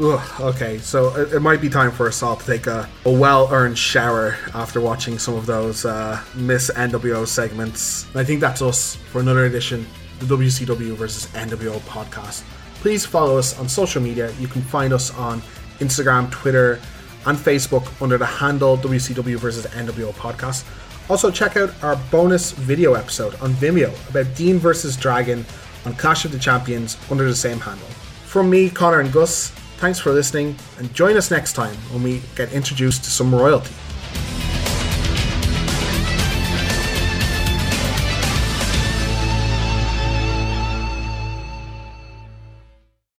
[0.00, 3.12] Ugh, okay, so it, it might be time for us all to take a, a
[3.12, 8.08] well earned shower after watching some of those uh, Miss NWO segments.
[8.08, 9.86] And I think that's us for another edition
[10.20, 12.42] of the WCW versus NWO podcast.
[12.80, 14.32] Please follow us on social media.
[14.40, 15.40] You can find us on
[15.78, 16.80] Instagram, Twitter,
[17.26, 20.64] and Facebook under the handle WCW versus NWO podcast.
[21.08, 25.44] Also, check out our bonus video episode on Vimeo about Dean versus Dragon
[25.84, 27.86] on Clash of the Champions under the same handle.
[28.24, 29.52] From me, Connor and Gus,
[29.84, 33.74] Thanks for listening, and join us next time when we get introduced to some royalty.